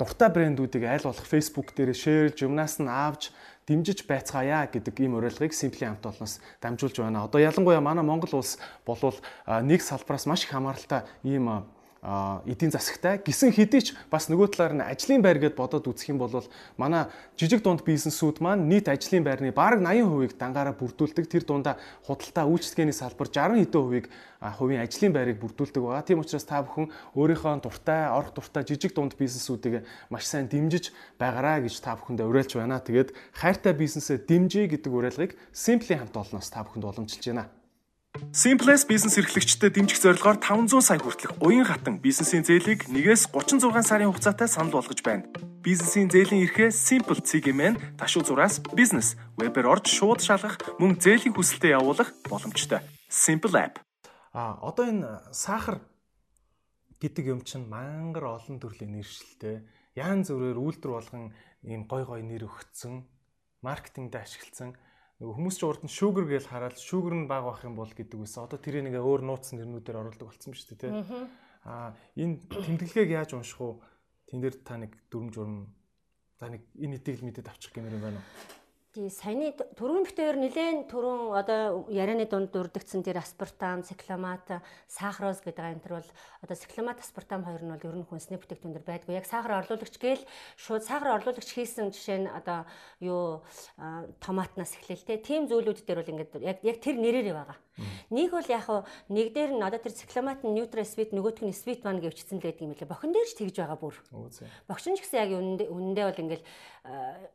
[0.00, 3.36] дуртай брэндүүдийг аль болох Facebook дээр шеэрлж, юмнаас нь авч
[3.68, 7.28] дэмжиж байцгаая гэдэг ийм уриалгыг Simply хамт олноос дамжуулж байна.
[7.28, 8.56] Одоо ялангуяа манай Монгол улс
[8.88, 11.68] болвол нэг салбараас маш их хамааралтай ийм
[12.00, 16.16] эдийн засагтай гисэн хэдий ч бас нөгөө талаар нь ажлын байр гэд бодоод үзэх юм
[16.16, 16.32] бол
[16.80, 21.28] манай жижиг дунд бизнесүүд маань нийт ажлын байрны бараг 80% дангаараа бүрдүүлдэг.
[21.28, 21.76] Тэр дундаа
[22.08, 24.06] худалдаа үйлчлэгээний салбар 60 хэдэн хувийг
[24.40, 26.08] хувийн ажлын байрыг бүрдүүлдэг байгаа.
[26.08, 31.60] Тийм учраас та бүхэн өөрийнхөө дуртай, орох дуртай жижиг дунд бизнесүүдийг маш сайн дэмжиж байгаараа
[31.60, 32.80] гэж та бүхэндээ уриалж байна.
[32.80, 37.59] Тэгээд хайртай бизнесээ дэмжиж гэдэг уриалгыг Simply хамт олноос та бүхэнд уламжилж байна.
[38.28, 44.12] Simplex бизнес эрхлэгчдэд дэмжих зорилгоор 500 сая хүртэлх уян хатан бизнесийн зээлийг 1-ээс 36 сарын
[44.12, 45.24] хугацаатай санал болгож байна.
[45.64, 51.80] Бизнесийн зээлийн эрхээ Simple CGM-ийн ташуу зураас бизнес вебээр орж шууд шалгах мөн зээлийн хүсэлтэд
[51.80, 52.84] явуулах боломжтой.
[53.08, 53.80] Simple app.
[54.36, 55.80] А одоо энэ сахар
[57.00, 59.64] гэдэг юм чинь мангар олон төрлийн нэршилтэй
[59.96, 61.32] яан зүрээр үйлдвэр болгон
[61.64, 63.08] ийм гой гой нэр өгцөн
[63.64, 64.76] маркетингд ашигласан
[65.20, 68.16] нөгөө хүмүүс ч урд нь sugar гэж хараад sugar нь баг байх юм бол гэдэг
[68.16, 68.48] үсэн.
[68.48, 71.28] Одоо тэрийг нэг өөр нууц нэрнүүдээр оруулдаг болсон шүү дээ, тий.
[71.68, 73.84] Аа энэ тэмдэглэгийг яаж унших уу?
[74.32, 75.68] Тэн дээр та нэг дүрм журм
[76.40, 78.59] та нэг энэ эдийг л мэдээд авчих гэмээр юм байна уу?
[78.90, 84.50] Тий, саяны түрүүн битээр нэлээд түрүүн одоо ярианы дунд дурддагцсан тэр аспартам, цикломат,
[84.90, 86.08] сахароз гэдэг антер бол
[86.42, 89.14] одоо цикломат, аспартам хоёр нь бол ер нь хүнсний бүтээгдэхүүн төр байдгүй.
[89.14, 90.26] Яг сахар орлуулагч гээл
[90.58, 92.66] шууд сахар орлуулагч хийсэн жишээ нь одоо
[92.98, 93.46] юу
[94.18, 95.22] томатнаас эхлэлтэй.
[95.22, 97.62] Тим зүйлүүд дээр бол ингээд яг яг тэр нэрээрээ байгаа.
[98.10, 98.66] Нэг бол яг
[99.08, 102.44] нэг дээр нь одоо тэр цикломат нь neutral sweet нөгөөх нь sweet one гэвчсэн л
[102.44, 102.88] байдаг юм лээ.
[102.88, 103.96] Бохин дээр ч тэгж байгаа бүр.
[104.68, 105.30] Богчин ч гэсэн яг
[105.68, 106.44] үнэндээ бол ингээл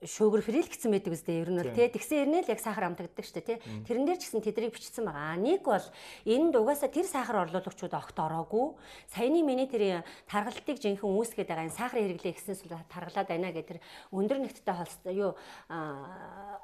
[0.01, 3.25] шүүгэр фрил гэсэн байдаг үстэй ер нь бол тий тэгсэн ирнэ л яг сахар амтагддаг
[3.25, 5.37] штэ тий тэрэн дээр ч гэсэн тэдрийг бичсэн байгаа.
[5.37, 5.85] Нэг бол
[6.25, 8.73] энд угаасаа тэр сахар орлуулагчуд огт ороогүй.
[9.13, 13.79] Саяны миний тэр таргалтыг жинхэнэ үүсгээд байгаа энэ сахар хэрэглээ гэснээс таргалаад байна гэх тэр
[14.09, 15.31] өндөр нэгттэй холстой юу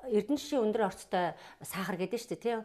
[0.09, 2.57] эрдэнэшийн өндөр орцтой сахар гэдэг штэ тий.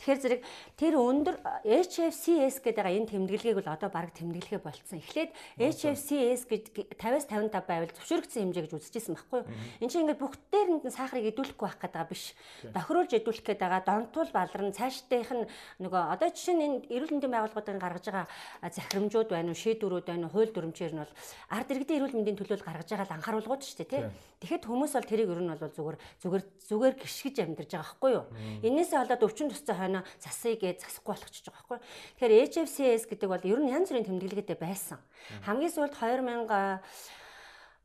[0.00, 0.40] Тэгэхээр зэрэг
[0.78, 1.36] тэр өндөр
[1.66, 4.98] HFCS гэдэг байгаа энэ тэмдэглэгийг бол одоо баг тэмдэглэхэ болцсон.
[5.02, 6.62] Эхлээд HFCS гэж
[6.96, 9.48] 50-аас 55 байвал зөвшөөрөгдсөн хэмжээ гэж үзэжсэн байхгүй юу?
[9.82, 12.24] Энд чинь ингээд бүгд дээрэнд нь сахарыг идэвхлэхгүй байх гэдэг байгаа биш.
[12.72, 15.44] Тохируулж идэвхлэх гэдэг байгаа донтуул баларн цаашдынх нь
[15.84, 18.26] нөгөө одоо жишээ нь энэ эрүүл мэндийн байгууллагуудын гаргаж байгаа
[18.72, 21.14] захирамжууд байна уу, шийдвэрүүд байна уу, хууль дүрмчээр нь бол
[21.52, 24.02] ард иргэдийн эрүүл мэндийн төлөөлөл гаргаж байгаа л анхааруулгууд шүү дээ, тий.
[24.40, 28.24] Тэгэхэд хүмүүс бол тэрийг ер нь бол зүгээр зүгээр зүгээр гიშгэж амьдарч байгаа байхгүй юу?
[28.64, 31.78] Энээсээ болоод өвчин тусцаа хойно засыг гээ засахгүй болгочихж байгаа байхгүй?
[32.16, 34.98] Тэгэхээр HFCS гэдэг бол ер нь янз бүрийн тэмдэглэгээтэй байсан.
[35.44, 36.48] Хамгийн сүүлд 2000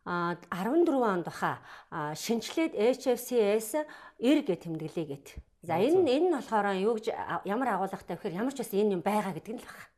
[0.06, 1.60] а 14 онд баха
[1.91, 3.88] шинчлээд HFCS
[4.19, 5.27] 90 гэ тэмдэглэе гэт.
[5.64, 7.07] За энэ энэ нь болохоор юу гэж
[7.48, 9.92] ямар агуулгатай вэхээр ямар ч бас энэ юм байгаа гэдэг нь л баха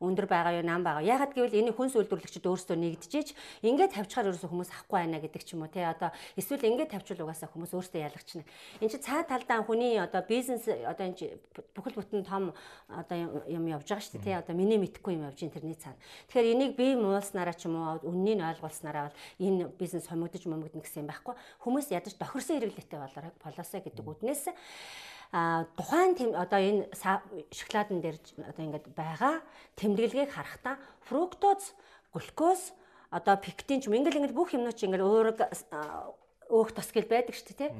[0.00, 1.02] өндөр байгаа юу нам байгаа.
[1.02, 3.28] Ягаад гэвэл энэ хүнс үйлдвэрлэгчид өөрсдөө нэгдэжээч
[3.66, 7.26] ингээд тавьчихаар ерөөсөө хүмүүс авахгүй байна гэдэг ч юм уу те одоо эсвэл ингээд тавьчвал
[7.26, 8.46] угаасаа хүмүүс өөрсдөө ялгачна.
[8.78, 11.40] Энд чинь цаа талдаа хүний одоо бизнес одоо энэ
[11.74, 12.54] бүхэл бүтэн том
[12.86, 13.16] одоо
[13.50, 15.98] юм явж байгаа шүү дээ те одоо миний мэдхгүй юм явж ин тэрний цаана.
[16.30, 21.02] Тэгэхээр энийг би муулснараа ч юм уу үннийг ойлгуулснараа бол энэ бизнес хомигдож момигдно гэсэн
[21.02, 21.34] юм байхгүй.
[21.64, 22.98] Хүмүүс ядаж тохирсон хэрэглээтэй
[23.42, 24.54] болоосаа гэдэг үднээс
[25.30, 26.88] тухайн одоо энэ
[27.52, 28.16] шоколадн дээр
[28.48, 29.44] одоо ингээд байгаа
[29.76, 31.76] тэмдэглэгийг харахтаа фруктоз,
[32.16, 32.72] глюкоз
[33.12, 35.26] одоо пектин ч юм ингээл ингээл бүх юмнууд чи ингээл өөр
[36.48, 37.70] өөх тос гэл байдаг шүү дээ тий.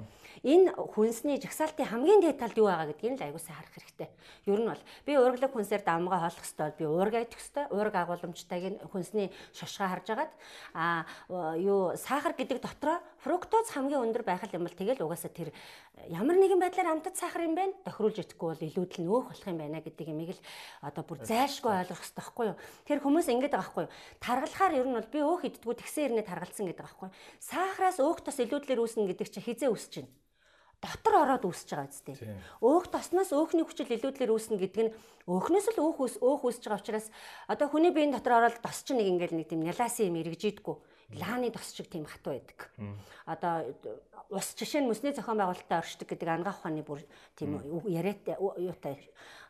[0.44, 4.09] Энэ хүнсний жагсаалтын хамгийн дээд талд юу байгаа гэдгийг л аягуулсан харах хэрэгтэй.
[4.47, 7.65] Ер нь бол би уурглаг хүнсээр дамгаа хэрэгтэй бол би уурга идэх хэрэгтэй.
[7.73, 10.32] Уурга агуулмжтайг нь хүнсний шошгоо харж агаад
[10.77, 11.09] а
[11.56, 15.48] юу сахар гэдэг дотроо фруктоз хамгийн өндөр байх юм бол тэгэл угаасаа тэр
[16.12, 17.73] ямар нэгэн байдлаар амтад сахар юм байна.
[17.89, 20.43] Тохируулж идэхгүй бол илүүдл нь өөх болох юм байна гэдэг юмыг л
[20.85, 22.56] одоо бүр зайлшгүй ойлгох хэрэгтэй байхгүй юу?
[22.85, 23.94] Тэр хүмүүс ингэж байгаа байхгүй юу?
[24.20, 27.16] Таргалахаар ер нь бол би өөх иддгүү тэгсэн ирнэ таргалсан гэдэг байхгүй юу?
[27.43, 30.27] Сахараас өөх тос илүү илүүдлэр үүснэ гэдэг чинь хизээ үүсэж байна.
[30.78, 32.14] Дотор ороод үүсэж байгаа үстэй.
[32.62, 34.94] Өөх тосноос өөхний хүчил илүүдлэр үүснэ гэдэг нь
[35.26, 37.06] өөхнөөс л өөх өөх үүсэж байгаа учраас
[37.50, 40.76] одоо хүний биеийн дотор ороод тос чинь нэг ингээл нэг тийм няласын юм эргэжидэггүй.
[41.09, 42.68] Лааны тос шиг тийм хатуу байдаг.
[43.24, 43.72] Одоо
[44.28, 47.01] ус жишээ нь мөсний зохион байгуулалтад оршдог гэдэг ангаах ухааны бүр
[47.32, 47.56] тийм
[47.89, 49.01] яриатай юутай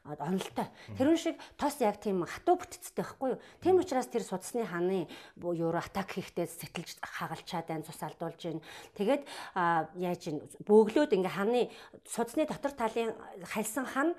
[0.06, 0.70] онолтой.
[0.94, 3.42] Тэрүүн шиг тос яг тийм хатуу бүтцтэй байхгүй юу?
[3.58, 8.62] Тийм учраас тэр судасны хааны юу атак хийхдээ сэтэлж хагалчаад байна, цус алдуулж байна.
[8.94, 9.22] Тэгээд
[9.98, 11.74] яаж ин бөглөөд ингээ хааны
[12.06, 13.18] судасны дотор талын
[13.50, 14.14] хальсан хан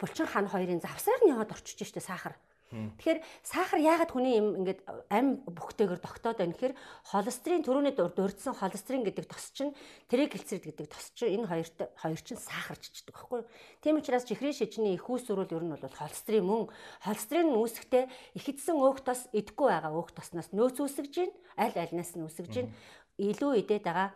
[0.00, 2.34] булчин хан хоёрын завсаар нь яваад орчиж штэ сахар.
[2.68, 6.76] Тэгэхээр сахар яагаад хүний юм ингээд ам бүхтэйгээр тогтоод байна гэхээр
[7.08, 9.72] холестерин төрөний дурдсан холестерин гэдэг тос чинь
[10.12, 13.48] тригглицерид гэдэг тос чинь энэ хоёрт хоёр чинь сахарчдаг байхгүй юу?
[13.80, 16.68] Тийм учраас чихрийн шижний их үүсвэрүүл ер нь бол холестерин мөн.
[17.00, 18.04] Холестерин үүсэхдээ
[18.36, 22.68] ихэдсэн өөх тос идэхгүй байгаа өөх тосноос нөөц үүсгэж гин аль альнаас нь үүсгэж гин
[23.16, 24.12] илүү идээд байгаа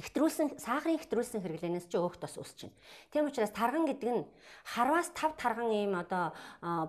[0.00, 2.72] хэтрүүлсэн сахарын хэтрүүлсэн хэрэглэнээс ч өөх тос байна.
[3.12, 4.24] Тийм учраас тарган гэдэг нь
[4.64, 6.32] харваас 5 тарган ийм одоо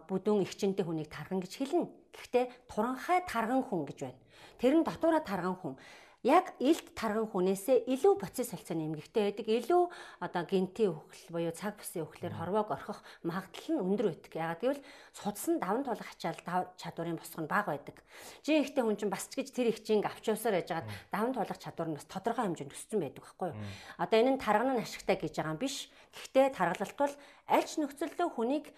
[0.08, 1.92] бүдүүн ихчэнтэй хүнийг тарган гэж хэлнэ.
[2.16, 4.20] Гэхдээ туранхай тарган хүн гэж байна.
[4.56, 5.76] Тэр нь дотоороо тарган хүн
[6.24, 9.48] яг илт тарган хүнээсээ илүү процесс солилцооны эмгэгтэй байдаг.
[9.48, 9.84] Илүү
[10.24, 14.32] одоо гентийн хөхл буюу цаг бүсийн хөхлөөр хорвоог орхих магадлал нь өндөр байдаг.
[14.32, 14.82] Ягаад гэвэл
[15.12, 16.40] судсан даван тулах ачаал
[16.80, 18.00] чадварын босго нь бага байдаг.
[18.40, 21.60] Жин ихтэй хүн чинь бас ч гэж тэр их чинь авч явсаар яжгаад даван тулах
[21.60, 23.60] чадвар нь бас тодорхой хэмжээнд өссөн байдаг байхгүй юу?
[24.00, 25.92] Одоо энэ нь тарган нь ашигтай гэж байгаа юм биш.
[26.16, 27.14] Гэхдээ таргалалт бол
[27.52, 28.72] аль ч нөхцөлдөө хүнийг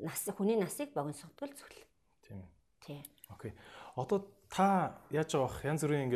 [0.00, 1.84] нас хүний насыг богиносгодгол зөвлөл.
[2.24, 2.40] Тийм.
[2.80, 3.04] Тийм.
[3.28, 3.52] Окей.
[3.96, 6.08] Одоо та яаж бах янз бүрийн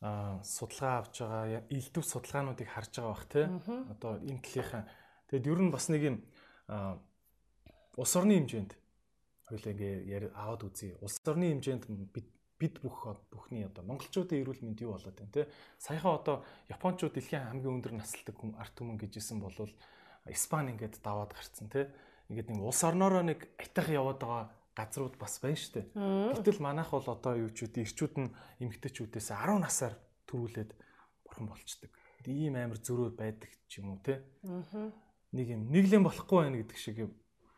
[0.00, 3.46] ингээд судалгаа авч байгаа элдв судалгаануудыг харж байгаа бах тий.
[3.92, 4.82] Одоо энэ талынхаа
[5.28, 6.16] тэгэд ер нь бас нэг юм
[7.96, 8.72] улс орны хэмжээнд
[9.48, 10.98] хоёлаа ингээ аваад үзье.
[11.00, 12.28] Улс орны хэмжээнд бид
[12.58, 15.44] бид бүх бүхний одоо монголчуудын эрүүл мэнд юу болоод байна те
[15.76, 16.36] саяхан одоо
[16.72, 19.52] японочууд дэлхийн хамгийн өндөр наслдаг хүн арт түмэн гэжсэн бол
[20.24, 21.92] Испани ингээд даваад гарцсан те
[22.32, 25.86] ингээд нэг улс орноороо нэг айтах яваад байгаа газрууд бас байна шүү дээ.
[26.36, 28.30] Гэтэл манайх бол одоо юу ч үгүй ирчүүд нь
[28.60, 29.96] эмгтээчүүдээс 10 насаар
[30.28, 30.70] төрүүлээд
[31.24, 31.90] бурхан болчдөг.
[32.28, 34.20] Ийм амар зөрөө байдаг ч юм уу те.
[35.32, 37.08] Нэг юм нэглэн болохгүй байна гэдэг шиг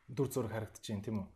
[0.07, 1.29] дүр зураг харагдаж байна тийм үү?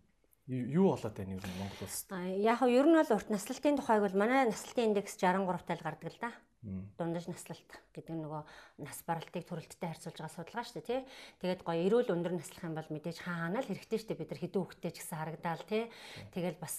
[0.70, 2.14] Юу болоод байна ер нь Монгол улсад?
[2.38, 6.12] Яг нь ер нь бол урт наслалтын тухайг бол манай наслалтын индекс 63 тал гардаг
[6.12, 6.30] л да
[6.62, 8.42] дундаж наслалт гэдэг нөгөө
[8.86, 11.00] нас баралтыг төрөлттэй харьцуулж байгаа судалгаа шүү дээ тий.
[11.42, 14.40] Тэгээд гоё эрүүл өндөр наслах юм бол мэдээж хаана л хэрэгтэй шүү дээ бид нар
[14.46, 15.84] хэдэн хүүхдтэй ч гэсэн харагдаал тий.
[16.30, 16.76] Тэгэл бас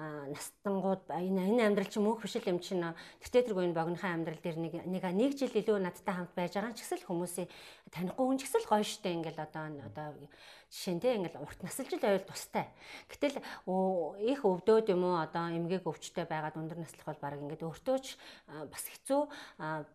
[0.00, 2.80] настангууд энэ энэ амьдрал чинь мөнх биш л юм чинь
[3.20, 6.72] тэгтээ тэргүй энэ богинохан амьдрал дээр нэг нэг нэг жил илүү надтай хамт байж байгаа
[6.72, 7.48] ч гэсэн хүмүүсийн
[7.92, 10.08] танихгүй хүн ч гэсэн гоё шүү дээ ингээл одоо одоо
[10.70, 12.70] жишээ нь тий ингээл урт насалж л байвал тустай.
[13.10, 13.42] Гэтэл
[14.22, 18.14] их өвдөөд юм уу одоо эмгээг өвчтэй байгаад өндөр наслах бол баг ингээд өөртөө ч
[18.46, 19.20] бас хэцүү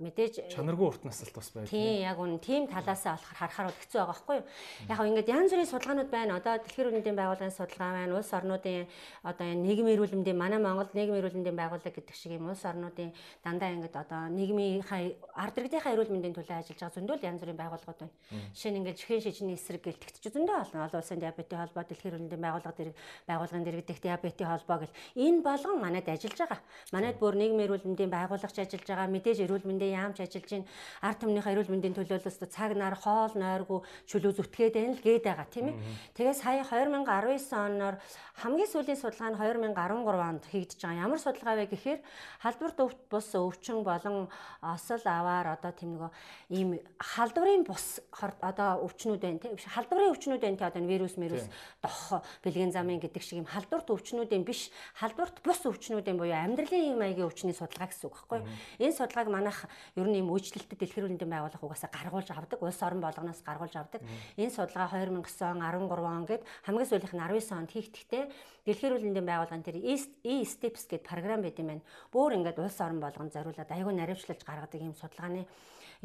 [0.04, 1.72] мэдээж чанаргүй урт насалт бас байдаг.
[1.72, 4.46] Тийм яг үн тийм талаасаа болохоор харахаар бол хэцүү байгаа байхгүй юу.
[4.92, 6.36] Яг ингээд янз бүрийн судалгаанууд байна.
[6.44, 8.16] Одоо дэлхийн үндэсний байгууллагын судалгаа байна.
[8.20, 8.88] Улс орнуудын
[9.24, 13.16] одоо нийгмийн эрүүл мэндийн манай Монгол нийгмийн эрүүл мэндийн байгууллага гэдэг шиг юм улс орнуудын
[13.48, 18.00] дандаа ингээд одоо нийгмийн ард иргэдийнхаа эрүүл мэндийн төлөө ажиллаж байгаа зөндөл янз бүрийн байгууллагууд
[18.04, 18.16] байна.
[18.52, 20.86] Жишээ нь ингээд чихэн шижний эсрэг гэлтгч зөндөө болно.
[20.90, 22.96] Олон улсын диабетийн холбоо, дэлхийн эрүүл мэндийн байгууллага дэрэг
[23.30, 26.60] байгууллагын дэргэдэх диабетийн холбоо гэл энэ болгон манайд ажиллаж байгаа.
[26.92, 29.14] Манайд бүр нийгмийн эрүүл мэндийн байгууллагч ажиллаж байгаа.
[29.14, 30.70] Мэдээж эрүүл мэндийн яамч ажиллаж байна.
[31.06, 33.80] Ард түмнийхээ эрүүл мэндийн төлөөлөлт цаг нар хоол нойргүй
[34.10, 35.78] чөлөө зүтгээд байна л гээд байгаа тийм ээ.
[36.18, 37.96] Тэгээ сая 2019 оноор
[38.42, 41.04] хамгийн сүүлийн судалгаа нь 2013 онд хийгдэж байгаа.
[41.06, 42.00] Ямар судалгаа вэ гэхээр
[42.44, 44.28] халдварт өвт бус өвчин болон
[44.62, 46.12] осол аваар одоо тийм нөгөө
[46.58, 46.70] ийм
[47.00, 48.00] халдварын бус
[48.42, 51.48] одоо өвчнүүд байна тийм халдварын өвчнүүд байна тийм одоо вирус вирус
[51.80, 54.70] дох бэлгийн замын гэдэг шиг ийм халдварт өвчнүүдийн биш
[55.00, 58.48] халдварт бус өвчнүүдийн буюу амьдралын маягийн өвчний судалгаа гэсэн үг байхгүй юу?
[58.84, 59.60] Энэ судалгааг манайх
[59.96, 63.76] ер нь ийм үйлчлэлтэд дэлхийн эрүүл мэндийн байгууллага угаасаа гаргуулж авдаг улс орон болгоноос гаргуулж
[63.78, 64.02] авдаг.
[64.36, 68.24] Энэ судалгаа 2009 он 13 он гээд хамгийн сүүлийнх нь 19 онд хийгдэхдээ
[68.66, 69.78] дэлхийн эрүүл мэндийн байгууллагын тэр
[70.26, 71.86] E-Steps гэдэг програм байт юм байна.
[72.10, 75.46] Бөөр ингээд улс орон болгонд зориулаад аягүй наривчлалж гаргадаг ийм судалгааны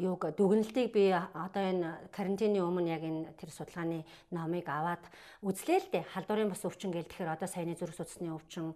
[0.01, 4.01] юуг дүгнэлтийг би одоо энэ карантины өмнө яг энэ тэр судалгааны
[4.33, 5.05] номыг аваад
[5.45, 6.09] үзлээ л дээ.
[6.17, 8.73] Халдварын бас өвчин гээл тэгэхээр одоо саяны зүрх судасны өвчин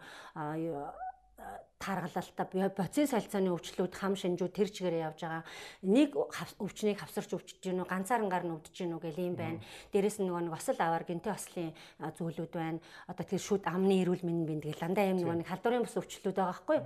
[1.86, 5.44] таргалалтаа боцын солилцооны өвчлүүд хам шинжүү тэр чигээрээ явж байгаа.
[5.86, 6.18] Нэг
[6.58, 9.62] өвчнийг хавсарч өвчж гинүү ганцаарнгаар нь өвдөж гинүү гэл юм байна.
[9.94, 11.72] Дээрэс нь нөгөө нэг осол аваар гинтэй ослын
[12.02, 12.82] зүйлүүд байна.
[13.06, 16.34] Одоо тэр шүд амны эрүүл мэндийн бинд гэл дандаа юм нөгөө нэг халдварын бус өвчлүүд
[16.34, 16.86] байгаа байхгүй юу?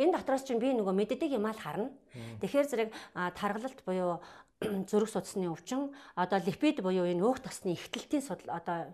[0.00, 1.92] Энэ дотроос чинь би нөгөө мэддэг юм аа харна.
[2.40, 2.90] Тэгэхээр зэрэг
[3.36, 4.18] таргалалт буюу
[4.90, 5.92] зүрх судасны өвчин.
[6.18, 8.90] Одоо липид буюу энэ өөх тосны ихтэлтийн судал одоо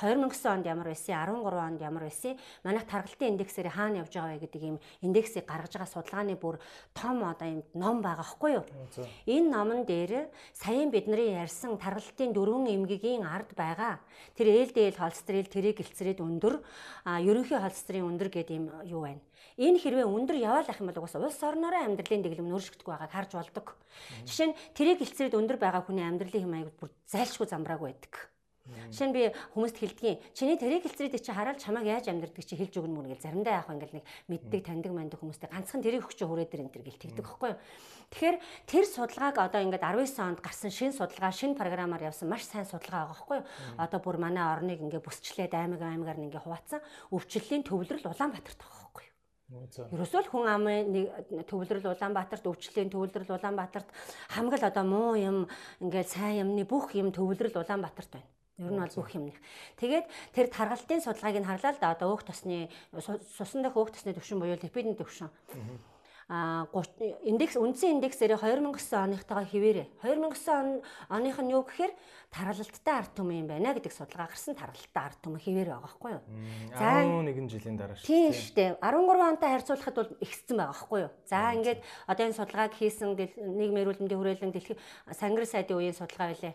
[0.00, 4.44] 2009 онд ямар байсан 13 онд ямар байсан манайх таргалтын индексээр хаана явж байгаа вэ
[4.48, 6.56] гэдэг ийм индексийг гаргаж байгаа судалгааны бүр
[6.96, 8.64] том одоо ийм ном байгаа хгүй юу?
[9.28, 14.00] Энэ номон дээр саяын бидний ярьсан таргалтын дөрвөн эмгэгийн ард байгаа.
[14.32, 16.64] Тэр ээлдээл холестерол тригглицерид өндөр
[17.04, 19.20] а ерөнхий холестерин өндөр гэдэг ийм юу байна
[19.54, 23.14] Энэ хэрвээ өндөр яваал ах юм бол угаасаа улс орноороо амьдралын дэглэм нь өөрчлөгдөхгүй байгааг
[23.14, 23.66] харж болдог.
[24.26, 28.34] Жишээ нь тэрийг илцрээд өндөр байгаа хүний амьдралын хэм маяг бүр зайлшгүй замбрааг байдаг.
[28.64, 29.22] Жишээ нь би
[29.52, 33.20] хүмүүст хэлдгийн чиний тэрийг хэлцрээд чи хараад чамайг яаж амьдрдаг чи хэлж өгнө мөн гэл
[33.20, 36.84] заримдаа яах ингээл нэг мэддэг таньдаг маньдаг хүмүүстэй ганцхан тэрийг өгч хүрээд дэр энэ төр
[36.88, 37.60] гэл тэгдэг байхгүй юу.
[38.08, 42.64] Тэгэхээр тэр судалгааг одоо ингээд 19 онд гарсан шин судалгаа шин програмаар явсан маш сайн
[42.64, 43.46] судалгаа байгаа байхгүй юу.
[43.76, 46.80] Одоо бүр манай орныг ингээд бүсчлээд аймаг аймагаар нь ингээд хуваацсан
[47.12, 49.13] өвчлөлийн төвлөрөл Улаанбаатарт байгаа байхгүй юу.
[49.52, 51.06] Ерөөсөө л хүн амын нэг
[51.52, 53.88] төвлөрөл Улаанбаатарт өвчлөлийн төвлөрөл Улаанбаатарт
[54.32, 55.44] хамгийн одоо муу юм
[55.84, 58.28] ингээд сайн юмны бүх юм төвлөрөл Улаанбаатарт байна.
[58.56, 59.36] Ер нь бол бүх юмных.
[59.76, 62.72] Тэгээд тэр таргалтын судалгааг нь харлаа л да одоо өөх тосны
[63.36, 65.28] сусан дах өөх тосны төвшин буюу липидний төвшин.
[65.28, 65.93] а
[66.28, 70.80] индекс үндсэн индексээр 2009 оныхтойгоо хിവэрэ 2009
[71.12, 71.92] оных нь юу гэхээр
[72.32, 76.22] тархалттай ард түмэн юм байна гэдэг судалгаа гарсан тархалттай ард түмэн хിവэр байгаа байхгүй юу.
[76.74, 78.08] За 11 жилийн дараа шүү.
[78.08, 78.70] Тийм шүү дээ.
[78.80, 81.12] 13 онтой харьцуулахад бол ихссэн байгаа байхгүй юу.
[81.28, 84.80] За ингээд одоо энэ судалгааг хийсэн нийгмийн эрүүлэндийн хүрээлэн дэлхийн
[85.12, 86.54] сангар сайдын үеийн судалгаа байлээ.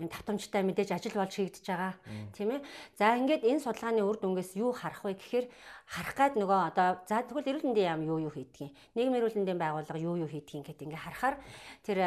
[0.00, 1.94] Энэ татамжтай мэдээж ажил болж хийгдэж байгаа.
[2.32, 2.60] Тийм ээ.
[2.98, 5.46] За ингээд энэ судалгааны үр дүнгээс юу харах вэ гэхээр
[5.90, 9.58] харах гад нөгөө одоо за тэгвэл эрүүл мэндийн яам юу юу хийдгийг нийгмийн эрүүл мэндийн
[9.58, 11.36] байгууллага юу юу хийдгийг гэдэг ингээ харахаар
[11.82, 11.98] тэр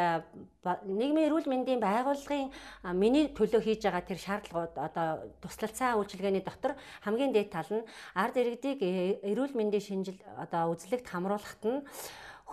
[0.88, 2.48] нийгмийн эрүүл мэндийн байгууллагын
[2.96, 5.08] миний төлөө хийж байгаа тэр шаардлагууд одоо
[5.44, 7.84] туслалцаа үйлчилгээний дотор хамгийн дээд тал нь
[8.16, 11.84] ард иргэдийг э, эрүүл мэндийн шинжил одоо үзлэгт хамруулахад нь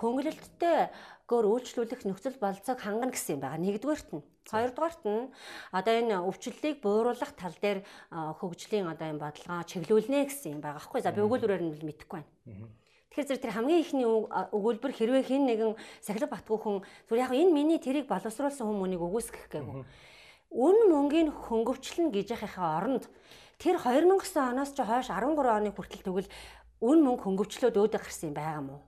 [0.04, 0.92] хөнгөлөлттэй
[1.32, 3.62] гөр үйлчлүүлэх нөхцөл болцоог хангана гэсэн юм байгаа.
[3.62, 4.24] Нэгдүгээрт нь.
[4.50, 5.30] Хоёрдугаарт нь
[5.72, 10.82] одоо энэ өвчлөлийг бууруулах тал дээр хөгжлийн одоо энэ бодлогоо чиглүүлнэ гэсэн юм байгаа.
[10.82, 12.30] Аахгүй за би өгүүлбэрээр нь мэдэхгүй байна.
[13.12, 16.78] Тэгэхээр зэрэг тэр хамгийн ихний өгүүлбэр хэрвээ хин нэгэн сахилга батгүй хүн
[17.12, 19.84] зүгээр яг энэ миний тэрийг боловсруулсан хүмүүнийг үгүйсгэх гэв.
[20.52, 23.12] Үн мөнгийн хөнгөвчлөн гэж яхахаа оронд
[23.60, 26.32] тэр 2009 оноос ч хойш 13 оны хүртэл тэгвэл
[26.82, 28.80] үн мөнгө хөнгөвчлөөд өөдө гарсан юм байгаа мó.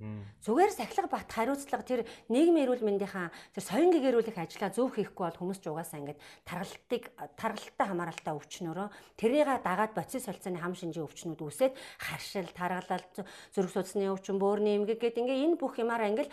[0.00, 2.00] Зүгээр сахилга бат хариуцлага тэр
[2.32, 7.04] нийгмийн эрүүл мэндийнхаа тэр соён гэгэрүүлэх ажлаа зөв хийхгүй бол хүмүүс ч угаасаа ингээд таргалтыг
[7.36, 8.88] таргалттай хамааралтай өвчнөрөө
[9.20, 13.04] тэрийг дагаад боцис солилцооны хам шинжийн өвчнүүд үүсээд харшил, таргалал,
[13.52, 16.32] зүрх судасны өвчин, бөөрийн эмгэг гэдэг ингээд энэ бүх юмараа ингээд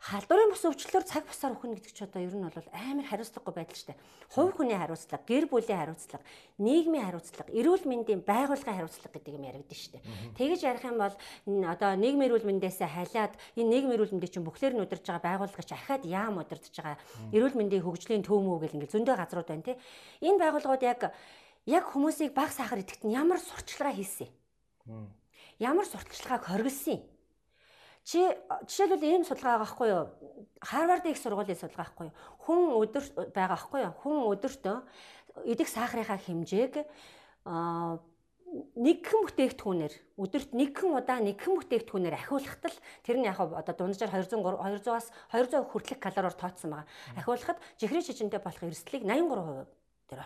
[0.00, 3.84] халдварын бус өвчлөлөөр цаг бусаар өхөн гэдэг ч одоо ер нь бол амар хариуцлагагүй байдал
[3.92, 4.00] дээ.
[4.32, 6.24] Хувь хүний хариуцлага, гэр бүлийн хариуцлага,
[6.56, 10.02] нийгмийн хариуцлага, эрүүл мэндийн байгууллагын хариуцлага гэдэг юм яригдэн дээ.
[10.40, 11.12] Тэгэж ярих юм бол
[11.68, 15.68] одоо нийгмийн эрүүл мэндээсээ халиад энэ нийгмийн эрүүл мэндийг чинь бүхлээр нь удирж байгаа байгууллага
[15.68, 16.96] чи ахаад яам удирдах байгаа
[17.36, 19.76] эрүүл мэндийн хөгжлийн төв мөв гэл ингээл зөндөө газрууд байна тий.
[20.24, 21.12] Энэ байгууллагууд яг
[21.68, 24.32] яг хүмүүсийг баг сахар идэхт нь ямар сурталчилгаа хийсэн
[24.88, 25.12] юм?
[25.60, 27.19] Ямар сурталчилгааг хоригдсон юм?
[28.04, 28.18] Чи
[28.66, 30.06] жишээлбэл ийм судалгаа байгаа байхгүй юу?
[30.60, 32.16] Харвардын их сургуулийн судалгаа байхгүй юу?
[32.44, 33.04] Хүн өдөр
[33.34, 33.94] байгаа байхгүй юу?
[34.00, 34.76] Хүн өдөртөө
[35.52, 36.74] идэх сахарынхаа хэмжээг
[37.44, 38.00] аа
[38.50, 44.42] нэгхэн бүтээгдэхүүнээр өдөрт нэгхэн удаа нэгхэн бүтээгдэхүүнээр ахиулахад л тэр нь яг одоо дунджаар 200
[44.42, 46.90] 200-аас 200 хүртэлх калориор тооцсон байгаа.
[47.14, 49.70] Ахиулахад жихрийн шижинтэй болох эрсдлийг 83%
[50.10, 50.18] тэр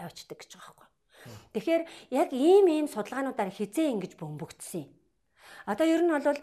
[0.00, 0.88] авчдаг гэж байгаа байхгүй.
[1.52, 1.82] Тэгэхээр
[2.16, 4.95] яг ийм ийм судалгаануудаар хизээ ингэж бөмбөгдсөн юм.
[5.66, 6.38] Одоо ер нь бол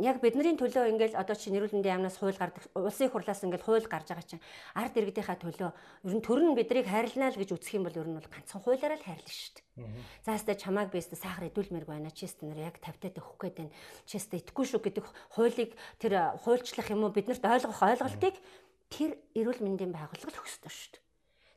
[0.00, 4.08] яг бидний төлөө ингээл одоо чи нэрүүлэндээ яамнаас хууль гардаг улсын хурлаас ингээл хууль гарч
[4.08, 5.70] байгаа чинь ард иргэдийнхаа төлөө
[6.08, 8.64] ер нь төр нь биднийг хайрлнаа л гэж үзэх юм бол ер нь бол ганцхан
[8.64, 9.88] хуулиараа л хайрлна шүү дээ.
[10.24, 12.08] За хэвээ чамааг би хэвээ сахар идүүлмээр байна.
[12.08, 13.76] Чи хэвээ нэр яг 50 таад өгөх гээд байна.
[14.08, 15.70] Чи хэвээ итгэхгүй шүү гэдэг хуулийг
[16.00, 18.40] тэр хуульчлах юм уу биднэрт ойлгох ойлголтыг
[18.88, 21.03] тэр эрүүл мэндийн байгууллага л өгсдөг шүү дээ.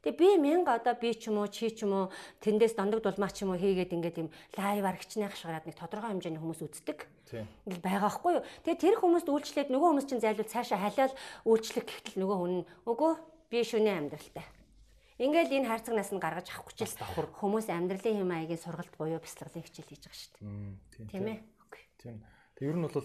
[0.08, 2.06] Тэгээ би мянга одоо би ч юм уу чи ч юм уу
[2.40, 6.40] тэндээс дандаг дулмаа ч юм уу хийгээд ингээд юм лайваар хичнээх шгараад нэг тодорхой хэмжээний
[6.40, 7.04] хүмүүс үздэг.
[7.68, 8.48] Ингээл байгаа хгүй юу.
[8.64, 11.12] Тэгээ тэр хүмүүст үйлчлээд нөгөө хүмүүс чинь зайлуул цаашаа халиал
[11.44, 12.56] үйлчлэх гэхтэл нөгөө хүн
[12.88, 13.12] өгөө
[13.52, 14.48] би шүнээ амьдралтай.
[15.20, 16.88] Ингээл энэ хайрцаг нас нь гаргаж авах хүчил
[17.36, 21.12] хүмүүс амьдралын хэм маягийн сургалт буюу бяцлаглалын хичээл хийж байгаа шүү дээ.
[21.12, 21.40] Тийм ээ.
[22.00, 22.16] Тийм.
[22.56, 23.04] Тэг ер нь бол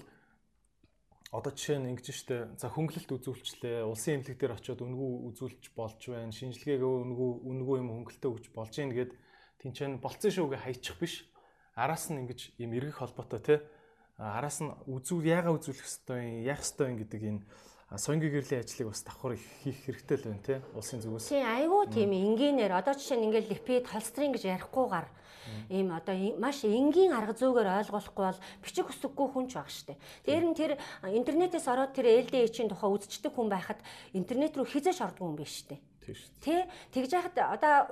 [1.33, 2.37] одоо жишээ нь ингэж штэ.
[2.61, 3.89] За хөнгөлөлт үзүүлчлээ.
[3.89, 6.29] Улсын эмнэлэг дээр очиод үнгүү үзүүлж болж байна.
[6.29, 9.17] Шинжилгээгээ үнгүү үнгүү юм хөнгөлтөө өгч болж гин гэд
[9.65, 11.25] тэнцэн болцсон шүүгээ хайчих биш.
[11.73, 13.55] Араас нь ингэж юм эргэх холбоотой те
[14.21, 17.41] араас нь үзүүл яага үзүүлэх хэвээр юм яах хэвээр юм гэдэг энэ
[17.97, 21.33] соёнгийн гэрлийн ажлыг бас давхар хийх хэрэгтэй л байна те улсын зүгээс.
[21.33, 22.73] Тий айгүй тийм энгийнээр.
[22.77, 25.07] Одоо жишээ нь ингээл липид холестерин гэж ярихгүйгээр
[25.71, 29.95] ийм одоо маш энгийн арга зүйгээр ойлгуулахгүй бол бичиг хүсэггүй хүн ч байгаа штэ.
[30.27, 30.73] Тэр нь тэр
[31.07, 33.81] интернетээс ороод тэр LDH-ийн тухай үзчихдэг хүн байхад
[34.13, 35.81] интернет рүү хизээш ордгүй хүн биш штэ.
[36.43, 37.87] Тэ тэгж яхад одоо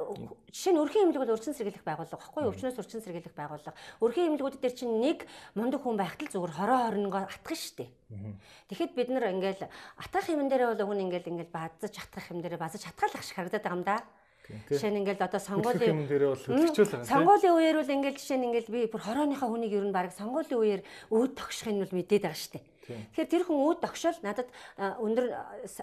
[0.50, 3.78] жишээ нь өрхийн имлэг бол өрчин сэргийлэх байгууллага багхгүй өвчнөөс өрчин сэргийлэх байгууллага.
[4.02, 7.86] Өрхийн имлэгүүд дээр чинь нэг мундаг хүн байхад л зүгээр хороо хорнгоо атгах штэ.
[8.66, 9.70] Тэгэхэд бид нар ингээл
[10.02, 13.62] атгах юм дээрээ бол өгн ингээл ингээл базаж атгах юм дээрээ базаж атгаалах шиг харагдаад
[13.62, 14.02] байгаа юм да.
[14.49, 17.09] Жишээ нь ингээл одоо сонгуулийн юм дээрээ бол хөдөлгчүүл байгаа.
[17.09, 20.61] Сонгуулийн үеэр бол ингээл жишээ нь ингээл би бүр хорооныхаа хүнийг ер нь баг сонгуулийн
[20.61, 22.61] үеэр өөд тогшихын нь бол мэдээд байгаа штэ.
[22.85, 25.25] Тэгэхээр тэр хүн өөд тогшол надад өндөр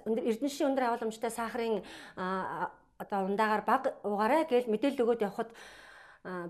[0.06, 1.82] өндөр эрдэнэшийн өндөр агуулмжтай сахарын
[2.14, 5.50] одоо ундаагаар баг угаарай гэж мэдээлэл өгөөд явхад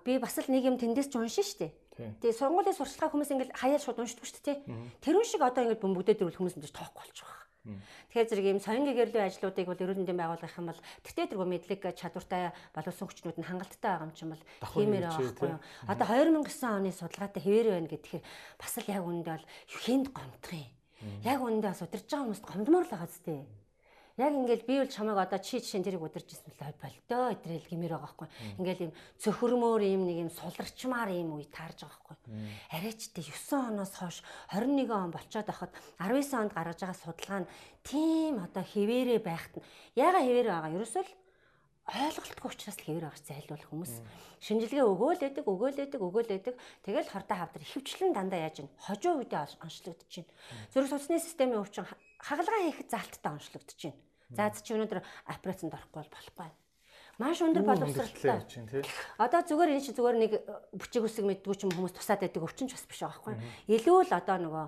[0.05, 1.73] би бас л нэг юм тэндээс ч уншин штэ.
[1.97, 4.57] Тэгээ сургуулийн сурчлагын хүмүүс ингээл хаяа шууд уншдаг штэ тий.
[5.01, 7.41] Тэрүүн шиг одоо ингээд бөмбөгдөөд ирвэл хүмүүс энэ тоохгүй болчих واخ.
[7.68, 12.52] Тэгэхээр зэрэг ийм соён гэгэрлийн ажлуудыг бол ерөнхийдөө байгуулах юм бол тэгтээ тэргүй мэдлэг чадвартай
[12.72, 15.62] боловсон хүчнүүд нь хангалттай байгаа юм чинь бол хиймээр байгаа байхгүй юу.
[15.92, 18.24] Одоо 2009 оны судалгаатай хэвээр байна гэхээр
[18.58, 20.72] бас л яг үүндээ бол хүнд гомдох юм.
[21.22, 23.46] Яг үүндээ бас удирж байгаа хүмүүст гомдмоор л байгаа зү.
[24.18, 27.94] Яг ингээл би бол чамайг одоо чи жишээ тэрийг удирж ирсэн л болтоо өдрөл гэмээр
[27.94, 28.28] байгаа байхгүй.
[28.58, 32.18] Ингээл юм цөхөрмөр юм нэг юм суларчмаар юм үе таарж байгаа байхгүй.
[32.74, 35.70] Арайчтай 9 оноос хойш 21 он болцоод байхад
[36.02, 37.52] 19 онд гаргаж байгаа судалгаа нь
[37.86, 40.74] тийм одоо хിവэрэ байхад нь яга хിവэрэ байгаа.
[40.74, 41.14] Ерөөсөө л
[41.88, 43.94] ойлголтгүй учраас л хэвээр байгаач зайлуул хүмүүс.
[44.44, 46.56] Шинжилгээ өгөөл өгдөг, өгөөл өгдөг, өгөөл өгдөг.
[46.84, 50.34] Тэгэл хортой хавдар ихэвчлэн дандаа яаж ин хожуу үедээ онцлогдож байна.
[50.74, 51.88] Зүрх судасны системийн өвчин
[52.20, 54.07] хагалгаа хийхэд залттай онцлогдож байна.
[54.36, 55.00] За чи өнөөдөр
[55.32, 56.50] операцанд орохгүй бол болохгүй.
[57.18, 58.46] Маш өндөр боловсралтай.
[59.18, 60.32] Одоо зүгээр энэ чи зүгээр нэг
[60.78, 63.36] бүчиг үсэг мэддгүү ч юм хүмүүс тусаад байдаг өвчин ч бас биш байгаа байхгүй.
[63.74, 64.66] Илүү л одоо нөгөө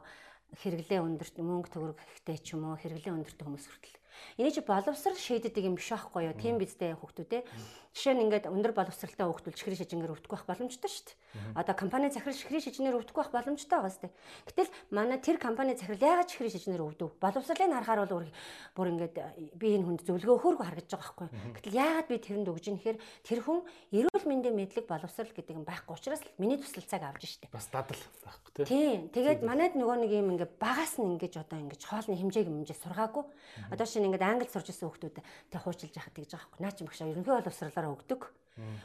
[0.57, 3.99] хэрэглээ өндөрт мөнгө төгрөг ихтэй ч юм уу хэрэглээ өндөрт хүмүүс хүртэл
[4.37, 6.35] Эний чи боловсрал шийддэг юм биш байхгүй юу?
[6.35, 7.43] Тийм биздээ хүүхдүүд ээ.
[7.89, 11.57] Жишээ нь ингээд өндөр боловсралтай хүүхдүүл чихрийн шижингээр өвдөхгүй байх боломжтой шүү дээ.
[11.57, 14.09] Одоо компани захирал чихрийн шижинээр өвдөхгүй байх боломжтой байгаа сте.
[14.45, 17.17] Гэтэл манай тэр компани захирал яагаад чихрийн шижинээр өвдөв?
[17.17, 18.29] Боловсралыг харахаар бол
[18.77, 19.15] бүр ингээд
[19.57, 21.29] би энэ хүнд зөвлөгөө өгөхөөргөө харагдаж байгаа байхгүй?
[21.57, 23.59] Гэтэл яагаад би тэрэнд өгж ийн гэхээр тэр хүн
[23.89, 27.49] эрүүл мэндийн мэдлэг боловсрал гэдэг юм байхгүй учраас миний туслалцааг авж штэ.
[27.49, 29.09] Бас дадал байхгүй тийм.
[29.09, 33.25] Тэгээд манайд нөгөө нэг юм ингээд багаас нь ингээд одоо ингээд хоолны хэмжээг хэмжээ сургаагүй.
[33.73, 36.61] Одоо шинэ ингээд англи сурж исэн хүмүүс тэг хуучилж яхад тэгж байгаа байхгүй.
[36.61, 37.33] Наа чи багшаа ерөнхий
[37.79, 38.21] боловсралаараа өгдөг.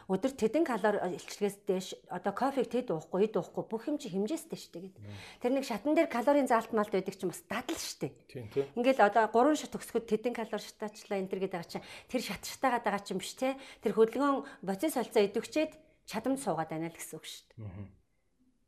[0.07, 4.55] Өдөр тэдэн калори илчлэгээс дээш одоо кофег тэд уухгүй, эд уухгүй бүх юм чи хэмжээстэй
[4.55, 5.03] шүү дээ гэдэг.
[5.43, 8.13] Тэр нэг шатан дээр калорийн заалт малт байдаг чинь бас дадал шүү дээ.
[8.31, 8.71] Тийм тийм.
[8.79, 12.47] Ингээл одоо 3 шат төгсгöd тэдэн калори шатаачлаа энэ төр гэдэг байгаа чинь тэр шат
[12.47, 13.59] шатаагаад байгаа чинь биш те.
[13.83, 15.73] Тэр хөдөлгөөн боцис солилцоо идэвчээд
[16.07, 18.04] чадамж суугаад байна л гэсэн үг шүү дээ.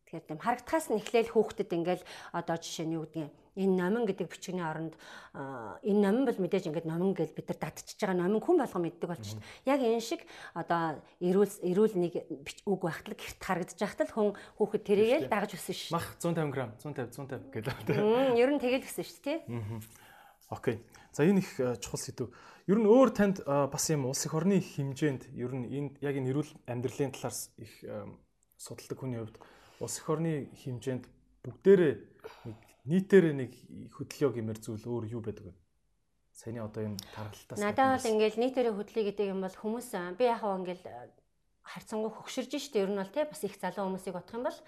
[0.07, 4.29] Тэгэхээр тийм харагдахаас нь эхлээл хүүхдэд ингээл одоо жишээ нь юу гэдгийг энэ номин гэдэг
[4.29, 4.95] бичгийн оронд
[5.35, 9.09] энэ номин бол мэдээж ингээд номин гэж бид нар датчихж байгаа номин хүн болго мэддэг
[9.09, 9.41] болчих.
[9.65, 10.23] Яг энэ шиг
[10.53, 12.13] одоо эрүүл эрүүл нэг
[12.69, 14.29] үг байхтал гэрт харагдаж байхтал хүн
[14.61, 15.91] хүүхэд тэрийгэл дагаж өссөн ш.
[15.91, 17.75] Мах 150 г 150 150 гэдэг.
[18.37, 19.41] Ер нь тэгэл гэсэн ш тий.
[20.53, 20.85] Окей.
[21.17, 22.29] За энэ их чухал сэдв.
[22.69, 26.29] Ер нь өөр танд бас юм улс их орны хэмжээнд ер нь энэ яг энэ
[26.29, 27.73] эрүүл амьдралын талаас их
[28.61, 29.41] судалдаг хүний хувьд
[29.81, 31.05] улс их орны хэмжээнд
[31.45, 31.95] бүгдээрээ
[32.49, 33.51] нэг нийтээр нэг
[33.93, 35.55] хөдөлгөө гэмээр зүйл өөр юу байдаг вэ?
[36.33, 40.41] Саяны одоо энэ тархалтаас Надад бол ингээл нийтээр хөдлөе гэдэг юм бол хүмүүс би яг
[40.41, 40.85] хаа ингээл
[41.67, 42.87] харцангуй хөгширж штэ.
[42.87, 44.59] Ер нь бол те бас их залуу хүмүүсийг бодох юм бол.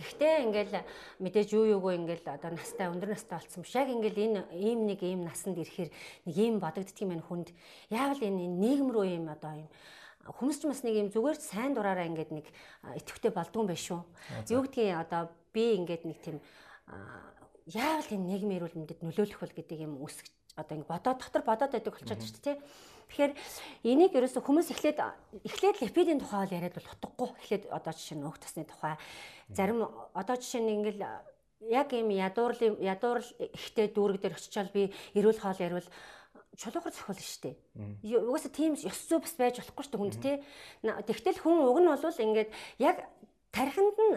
[0.00, 0.74] Гэхдээ ингээл
[1.20, 3.76] мэдээж юу юугүй ингээл одоо настай өндөр настай болсон биш.
[3.76, 5.90] Яг ингээл энэ ийм нэг ийм насанд ирэхээр
[6.24, 7.48] нэг ийм бодогддөг юм байна хүнд.
[7.92, 9.68] Яавал энэ нийгэм рүү ийм одоо ийм
[10.26, 12.46] хүмүүс ч бас нэг юм зүгээр сайн дураараа ингээд нэг
[12.98, 14.00] итгэвтэй болдгүй юм байна шүү.
[14.50, 16.38] Юу гэдгийг одоо би ингээд нэг тийм
[17.70, 21.72] яавал энэ нийгмийн эрүүл мэндэд нөлөөлөх бол гэдэг юм үсгэж одоо ингэ бодоод дотор бодоод
[21.72, 22.58] байдаг болчиход шүү дээ.
[23.06, 23.32] Тэгэхээр
[23.86, 24.98] энийг ерөөсө хүмүүс эхлээд
[25.46, 27.28] эхлээд липидийн тухай бол яриад бол утгагүй.
[27.38, 28.94] Эхлээд одоо жишээ нь өөх тосны тухай
[29.52, 29.86] зарим
[30.16, 31.02] одоо жишээ нь ингээл
[31.70, 35.88] яг ийм ядуурлын ядуурл ихтэй дүүрэг дээр очичаал би эрүүл хоол ярил
[36.56, 37.54] чулуухар зохиол дээ.
[38.24, 40.36] Угаасаа тийм ёс зүй бас байж болохгүй дээ хүнд тий.
[40.82, 42.50] Тэгтэл хүн уг нь бол ингээд
[42.80, 42.96] яг
[43.52, 44.16] тархинд нь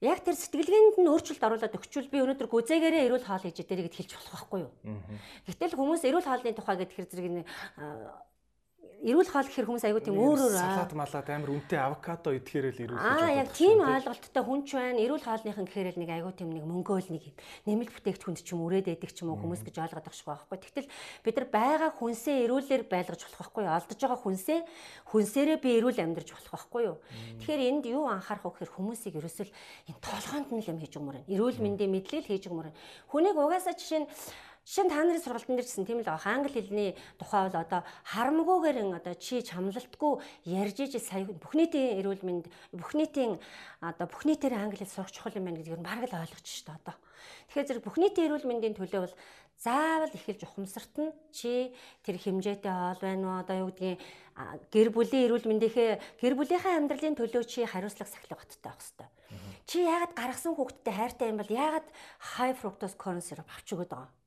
[0.00, 3.98] яг тэр сэтгэлгээнд нь өөрчлөлт оруулаад өгчүүл би өнөөдөр гүзээгээрээ эрүүл хоол хийж дээрээ гэд
[4.00, 4.72] хэлж болох байхгүй юу.
[5.44, 7.44] Гэтэл хүмүүс эрүүл хоолны тухай гэхээр зэрэг
[9.00, 12.82] эрүүл хоол гэхэр хүмүүс аягүй тийм өөр өөр салат малат амар үнэтэй авокадо идэхээр л
[12.84, 15.00] эрүүл Аа яг тийм ойлголттой хүн ч байна.
[15.00, 17.36] Эрүүл хоолныхан гэхээр л нэг аягүй тийм нэг мөнгөөл нэг юм.
[17.64, 20.58] Нэмэлт бүтээгдэхүүнд ч юм өрөөд байдаг ч юм уу хүмүүс гэж ойлгоод шүү байхгүй.
[20.60, 20.88] Тэгтэл
[21.24, 23.64] бид нар байгаа хүнсээ эрүүлэр байлгаж болох байхгүй?
[23.72, 24.60] Олдож байгаа хүнсээ
[25.08, 26.96] хүнсээрээ би эрүүл амьдарч болох байхгүй юу?
[27.40, 29.48] Тэгэхээр энд юу анхаарах вэ гэхээр хүмүүсийг ерөөсөл
[29.88, 31.32] энэ толгоонд нь л юм хийж өгмөр байна.
[31.32, 32.80] Эрүүл мэндийн мэдлэл хийж өгмөр байна.
[33.08, 34.08] Хүнийг угаасаа жишээ нь
[34.70, 36.30] Нь та нарын сургалтын дээр гэсэн тийм л байгаа.
[36.30, 42.22] Англи хэлний тухай бол одоо харамгүйгээр одоо чи чамлалтгүй ярьж иж сая бүх нийтийн эрүүл
[42.22, 42.46] мэнд
[42.78, 43.42] бүх нийтийн
[43.82, 46.70] одоо бүх нийтээр англи хэл сурах чухал юм байна гэдгийг нь бараг л ойлгоч шүү
[46.70, 46.94] дээ одоо.
[47.50, 49.16] Тэгэхээр зэрэг бүх нийтийн эрүүл мэндийн төлөө бол
[49.58, 51.74] заавал эхэлж ухамсарт нь чи
[52.06, 53.98] тэр хэмжээтэй хоол байна уу одоо юу гэдгийг
[54.70, 59.08] гэр бүлийн эрүүл мэндийнхээ гэр бүлийнхээ амьдралын төлөө чи хариуцлага сахилга баттай авах хэрэгтэй.
[59.66, 61.86] Чи яагаад гаргасан хүүхдтэй хайртай юм бол яагаад
[62.38, 64.19] high fructose corn syrup авч өгöd байгаа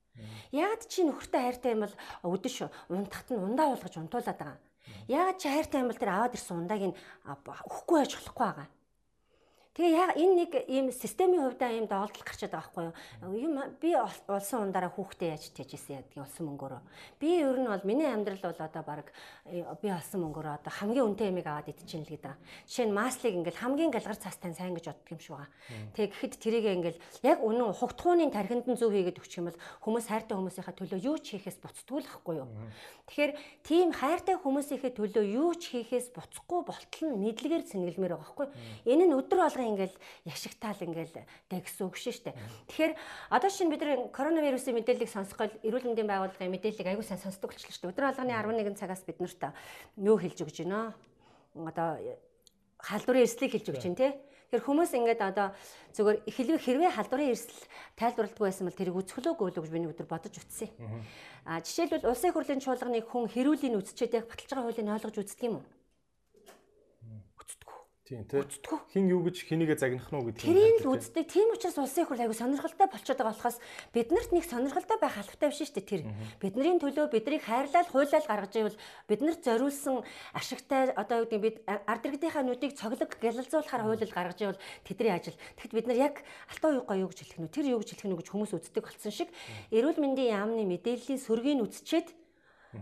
[0.54, 2.56] Яагаад чи нөхөртэй хайртай юм бол өдөш
[2.94, 4.60] унтахт нь ундаа уулгаж унтуулад байгаа.
[5.10, 8.68] Яагаад чи хайртай юм бол тэр аваад ирсэн ундааг нь өгөхгүй байж болохгүй байгаа.
[9.74, 12.94] Тэгээ яг энэ нэг ийм системийн хувьдаа ийм доолдол гарчаад байгаа
[13.26, 13.42] байхгүй юу?
[13.42, 16.82] Юм би улсын ундаараа хүүхдээ яаж тэжсэн ядгийн улсын мөнгөөрөө.
[17.18, 19.10] Би ер нь бол миний амьдрал бол одоо баг
[19.50, 22.38] э, би олсон мөнгөөрөө одоо хамгийн үнэтэй ямиг аваад идчихээн л гэдэг.
[22.70, 25.50] Жишээ нь маслыг ингээл хамгийн галгар цаастай сайн гэж боддог юм шиг байгаа.
[25.98, 30.06] Тэгээ гэхэд тэрийг ингээл яг үнэн хугтгууны тархинд нь зөв хийгээд өгчих юм бол хүмүүс
[30.06, 32.50] хайртай хүмүүсийнхаа төлөө юу ч хийхээс буцдгүй л байхгүй юу?
[33.10, 33.32] Тэгэхээр
[33.66, 38.54] тийм хайртай хүмүүсийнхээ төлөө юу ч хийхээс буцахгүй болтол нь мэдлэгээр сэнгэлмээр байгаа байхгүй юу?
[38.86, 39.96] Энэ нь өдөр болго ингээл
[40.28, 42.36] яшигтаал ингээл гэсэн үг шүү дээ.
[42.68, 42.94] Тэгэхээр
[43.32, 47.72] одоо шинэ бид нар коронавирусын мэдээллийг сонсгол эрүүл мэндийн байгууллагын мэдээллийг аягүй сайн сонсдог болчихлоо
[47.72, 47.94] шүү дээ.
[47.96, 49.56] Өдөр алганы 11 цагаас бид нарт
[49.98, 50.94] юу хэлж өгч байна?
[51.56, 52.00] Одоо
[52.84, 54.12] халдварын эрсдлийг хэлж өгч байна тий.
[54.54, 55.48] Тэгэхээр хүмүүс ингээд одоо
[55.98, 57.66] зөвхөн хэлвэ хэрвээ халдварын эрсдэл
[57.98, 60.70] тайлбарладаг байсан бол тэрийг үзэхлөөгүй л гэж миний өдөр бодож утсан.
[61.42, 65.58] А жишээлбэл улсын хурлын чуулганыг хүн хэрүүлийн үсчээд яг баталж байгаа хуулийг ойлгож үздэг юм
[65.58, 65.66] уу?
[68.04, 68.44] Тийм тий.
[68.92, 70.44] Хин юу гэж хинийгээ загнах нь уу гэдэг.
[70.44, 71.24] Тэрийг л үздэг.
[71.24, 73.58] Тийм учраас улсын их хурл аягүй сонирхолтой болчиход байгаа болохоос
[73.96, 76.04] биднэрт нэг сонирхолтой байх албатай биш шүү дээ тэр.
[76.44, 80.04] Бидний төлөө биднийг хайрлал, хуйлал гаргаж ивэл биднэрт зориулсан
[80.36, 85.40] ашигтай одоо юу гэдэг бид ард иргэдийнхаа нүдийг цоглог гялалзуулахаар хуйлал гаргаж ивэл тэдний ажил.
[85.56, 86.16] Тэгэхэд бид нар яг
[86.52, 89.16] алтан уйгаа юу гэж хэлэх нь тэр юу гэж хэлэх нь гэж хүмүүс үздэг болсон
[89.16, 89.32] шиг
[89.72, 92.12] эрүүл мэндийн яамны мэдээллийн сөргийг үзчихэд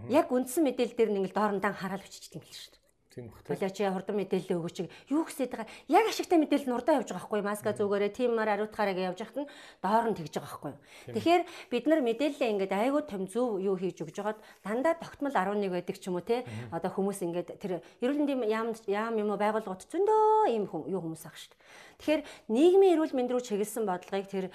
[0.10, 2.81] яг үндсэн мэдээлэл дээр нэг л доорондоо хараал бичиж тийм л шүү дээ.
[3.12, 3.44] Тийм бах.
[3.44, 4.78] Болооч хурдан мэдээлэл өгөөч.
[5.12, 5.68] Юу гэсэд байгаа.
[5.92, 9.52] Яг ашигтай мэдээлэл нурдаа явж байгаа байхгүй маска зүгээрээ тиймээр ариутгаараа гэж явж хахад нь
[9.84, 10.74] доор нь тэгж байгаа байхгүй.
[11.12, 15.68] Тэгэхээр бид нар мэдээлэлээ ингээд айгүй том зөв юу хийж өгж байгаад дандаа тогтмол 11
[15.76, 16.48] байдаг ч юм уу те.
[16.72, 21.28] Одоо хүмүүс ингээд тэр эрүүл мэндийн яам яам юм уу байгууллагууд зөндөө ийм юу хүмүүс
[21.28, 21.60] ах шүү дээ.
[22.00, 24.46] Тэгэхээр нийгмийн эрүүл мэнд рүү чиглэсэн бодлогыг тэр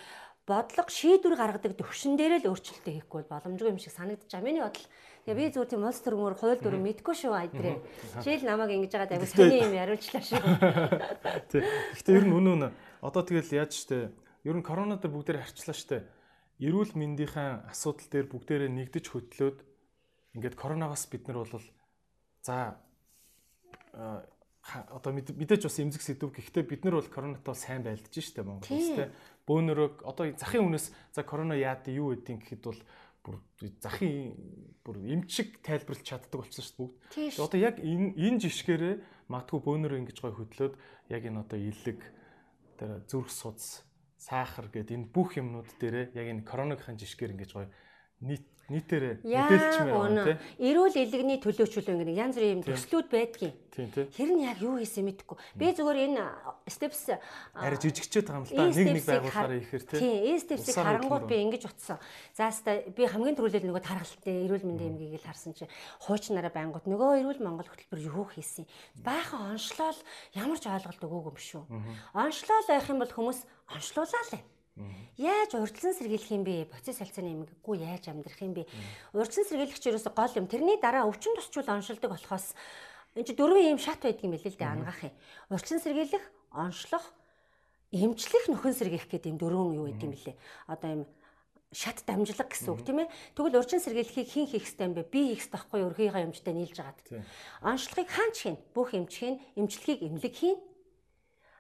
[0.46, 4.46] бодлого шийдвэр гаргадаг төвшин дээр л өөрчлөлтөө хийхгүй бол боломжгүй юм шиг санагдаж байгаа.
[4.46, 4.86] Миний бодол
[5.26, 7.76] Тэгээ би зүгээр тийм улс төрмөр хууль дүрм мэдгүй шүү айдрээ.
[8.22, 10.38] Жишээл намайг ингэж байгаа даа сони юм яриулчлаа шүү.
[11.50, 11.66] Тий.
[11.98, 12.70] Гэхдээ ер нь үнэн
[13.02, 14.14] одоо тэгэл яаж штэ
[14.46, 16.06] ер нь корона дээр бүгдээр харчлаа штэ.
[16.62, 19.58] Эрүүл мэндийнхэн асуудал дээр бүгдээрээ нэгдэж хөтлөөд
[20.38, 21.66] ингээд коронавигаас бид нар бол
[22.46, 22.78] за
[24.94, 28.90] одоо мэдээж бас эмзэг сэдв гэхдээ бид нар бол коронавитол сайн байлдаж штэ Монгол улс
[28.94, 29.10] те
[29.46, 32.80] бөөнөрөө одоо захын үнээс за корона яад юу гэдгийг гэхэд бол
[33.26, 33.42] бүр
[33.82, 34.38] захын
[34.86, 37.42] бүр эмчиг тайлбарлаж чаддаг болсон шүү дээ бүгд.
[37.42, 38.94] Одоо яг энэ энэ жишгээрээ
[39.26, 40.74] магадгүй бөөнөр ингэж гой хөдлөөд
[41.10, 42.00] яг энэ одоо илэг
[42.78, 43.82] тэр зүрх судас
[44.14, 47.66] сахар гэдэг энэ бүх юмнууд дээрээ яг энэ коронавигийн жишгээр ингэж гой
[48.20, 50.38] нийт нийтээр мэдээлчмээр байна тийм.
[50.58, 53.54] Эрүүл элэгний төлөөчлөө ингэ янз бүрийн юм төслүүд байдгийн.
[53.70, 54.06] Тийм тийм.
[54.10, 55.38] Тэр нь яг юу хийсэн мэдэхгүй.
[55.54, 56.26] Би зүгээр энэ
[56.66, 57.14] steps
[57.54, 58.66] арай жижигчээд байгаа юм л да.
[58.66, 60.00] Нэг нэг байгуулахаараа ихээр тийм.
[60.02, 61.98] Тийм, энэ steps-ийг харангууд би ингэж утсан.
[62.34, 65.70] За хаста би хамгийн түрүүлэл нөгөө тархалтын эрүүл мэндийн эмгийг л харсан чинь
[66.02, 68.66] хуучнараа байнгут нөгөө эрүүл Монгол хөтөлбөр юу хийсэн.
[68.98, 69.98] Баахан онцлол
[70.34, 71.62] ямар ч ойлголт өгөөгүй юм шүү.
[72.18, 74.55] Онцлол байх юм бол хүмүүс онцлуулаа л юм
[75.16, 76.68] Яаж урьдчилан сэргийлэх юм бэ?
[76.68, 78.68] Процесс хэлцээний эмгэггүй яаж амьдрах юм бэ?
[79.16, 80.46] Урьдчилан сэргийлэгч ерөөсө гол юм.
[80.52, 82.52] Тэрний дараа өвчин тусчул оншилдог болохоос
[83.16, 85.14] энэ чи дөрвөн юм шат байдаг юм билээ л дээ ангаах юм.
[85.48, 87.04] Урьдчилан сэргийлэх, онцлох,
[87.88, 90.36] эмчлэх, нөхөн сэргийлэх гэдэг юм дөрвөн юу байдаг юм билээ.
[90.68, 91.02] Одоо юм
[91.72, 93.08] шат дамжлага гэсэн үг тийм ээ.
[93.32, 95.08] Тэгвэл урьдчилан сэргийлэхийг хэн хийх ёстой юм бэ?
[95.08, 97.00] Би хийх ёстой байхгүй өрхийнхаа эмчтэй нийлж агаад.
[97.64, 98.56] Онцлохыг хаан ч хийн.
[98.76, 100.60] Бүх эмч хийн, эмчлэхийг эмнэлэг хийн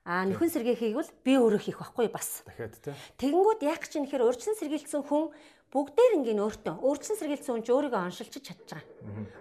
[0.06, 2.46] А нөхөн сэргээхийг бол би өөрөө хийх байхгүй бас.
[2.46, 2.94] Дахиад тий.
[3.18, 5.34] Тэгэнгүүт яг чинь ихэр урьдчилан сэргийлсэн хүн
[5.74, 8.86] бүгдээр ингийн өөртөө өөрчлөн сэргийлсэн хүн ч өөрийгөө оншилж чадж байгаа.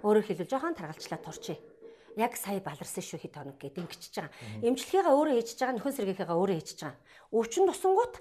[0.01, 1.59] Өөрөөр хэлбэл жоохон таргалчлаа турчээ.
[2.17, 4.33] Яг сая баларсан шүү хэд хоног гэдэг ингэчихэж байгаа.
[4.65, 7.01] Эмчилгээгээ өөрөө хийчихэж байгаа, нөхөн сэргээхээгээ өөрөө хийчихэж байгаа.
[7.29, 8.15] Өвчин тусангууд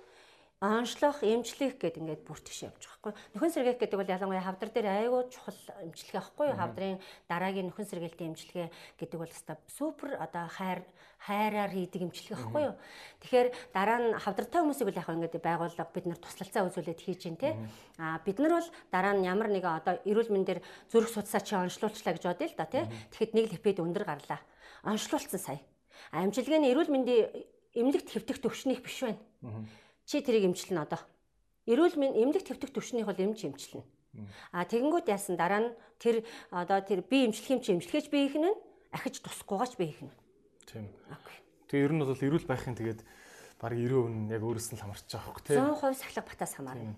[0.62, 3.14] онцлох, эмчлэх гэд ингээд бүр тийш явж байгаа хгүй.
[3.34, 6.56] Нөхөн сэргээх гэдэг бол ялангуяа хавдар дээр айгүй чухал эмчилгээ аахгүй юу?
[6.56, 6.98] Хавдрын
[7.28, 10.80] дараагийн нөхөн сэргээлтийн эмчилгээ гэдэг бол өста супер одоо хайр
[11.20, 12.76] хайраар хийдэг эмчилгээ аахгүй юу?
[13.20, 17.36] Тэгэхээр дараа нь хавдартай хүмүүсийг бол яг ингээд байгууллага бид нар туслалцаа үзүүлээд хийж гин
[17.36, 17.50] те.
[18.00, 22.14] А бид нар бол дараа нь ямар нэгэн одоо эрүүл мэндээр зүрх судасаа чи онцлуулчлаа
[22.16, 22.88] гэж бодъё л да те.
[23.12, 24.40] Тэгэхэд нэг л хэпэд өндөр гарлаа.
[24.86, 25.60] Онцлуулсан сая.
[26.08, 27.28] А эмчилгээний эрүүл мэндийн
[27.74, 29.20] эмнэлэгт хэвтэх төвшнийх биш байна
[30.04, 31.00] Чи тэрийг эмчилнэ одоо.
[31.64, 33.84] Эрүүл мэнд эмнэлэг твтөх төвшнийг бол эмч эмчилнэ.
[34.52, 36.22] А тэгэнгүүт яасан дараа нь тэр
[36.52, 38.52] одоо тэр би эмчлэх юм чи эмчлэхэж би хийх нь
[38.94, 40.14] ахиж тусахгүйгаач би хийх нь.
[40.68, 40.86] Тийм.
[41.66, 43.00] Тэгээ ер нь бол эрүүл байхын тэгээд
[43.58, 45.58] баг 90% нь яг өөрөөс нь л хамарч байгаа хөх тийм.
[45.72, 46.94] 100% сахлах батаас хамаарна.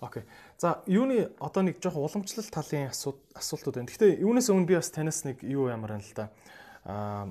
[0.00, 0.24] Окей.
[0.58, 3.88] За юуны одоо нэг жоох уламжлал талын асуултууд байна.
[3.88, 6.26] Гэхдээ юунаас өмнө би бас танаас нэг юу ямар байна л да.
[6.84, 7.28] Аа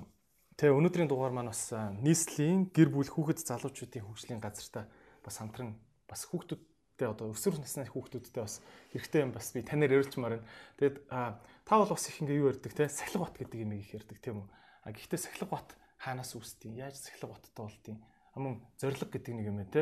[0.58, 4.82] тэгээ өнөөдрийн дугаар маань бас нийслэлийн гэр бүл хүүхэд залуучуудын хөгжлийн газар та
[5.30, 5.78] бас хамтран
[6.10, 8.60] бас хүүхдүүдтэй одоо өсвөр насны хүүхдүүдтэй бас
[8.92, 10.50] хэрэгтэй юм бас би танаар ярилцмаар байна.
[10.82, 14.18] Тэгээд та бол бас их ингээ юу ярьдаг те сахилга бат гэдэг юм их ярьдаг
[14.18, 14.48] тийм үү.
[14.84, 15.70] А гэхдээ сахилга бат
[16.02, 16.74] хаанаас үүсдэг?
[16.74, 18.02] Яаж сахилга баттай болдгийг
[18.36, 19.82] амун зориг гэдэг нэг юм ээ те.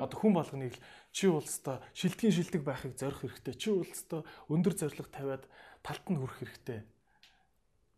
[0.00, 0.82] Одоо хүн болгоныг л
[1.12, 3.54] чи улстай шилдгийн шилдэг байхыг зорих хэрэгтэй.
[3.56, 5.44] Чи улстай өндөр зориг тавиад
[5.82, 6.80] талд нь хүрэх хэрэгтэй.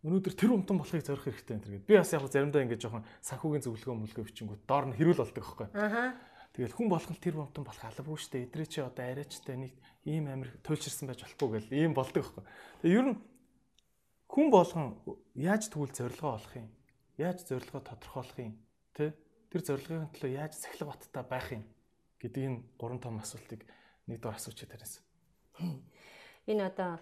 [0.07, 1.83] Өнөөдөр тэр умтан болохыг зорих хэрэгтэй энэ төр.
[1.83, 5.69] Би бас яг заримдаа ингэ жоохон санхүүгийн зөвлөгөө мөлгөө бичингүү доор нь хэрүүл болдог байхгүй.
[6.59, 8.47] Тэгэл хүн болгол тэр бомтон болох албагүй шүү дээ.
[8.51, 9.72] Эдрээ чи одоо арайчтай нэг
[10.02, 12.44] ийм амир туйлширсан байж болохгүй гэл ийм болдог байхгүй.
[12.82, 13.18] Тэгээ ер нь
[14.26, 14.98] хүн болгон
[15.39, 16.66] яаж тэгвэл зорилгоо олох юм?
[17.14, 18.59] Яаж зорилгоо тодорхойлох юм?
[18.90, 19.14] Тэ?
[19.48, 21.64] тэр зорилгын төлөө яаж сахилга баттай байх юм
[22.20, 23.64] гэдгийг энэ гурван том асуултыг
[24.05, 25.01] нэг дор асууч тараас.
[26.44, 27.01] Энэ одоо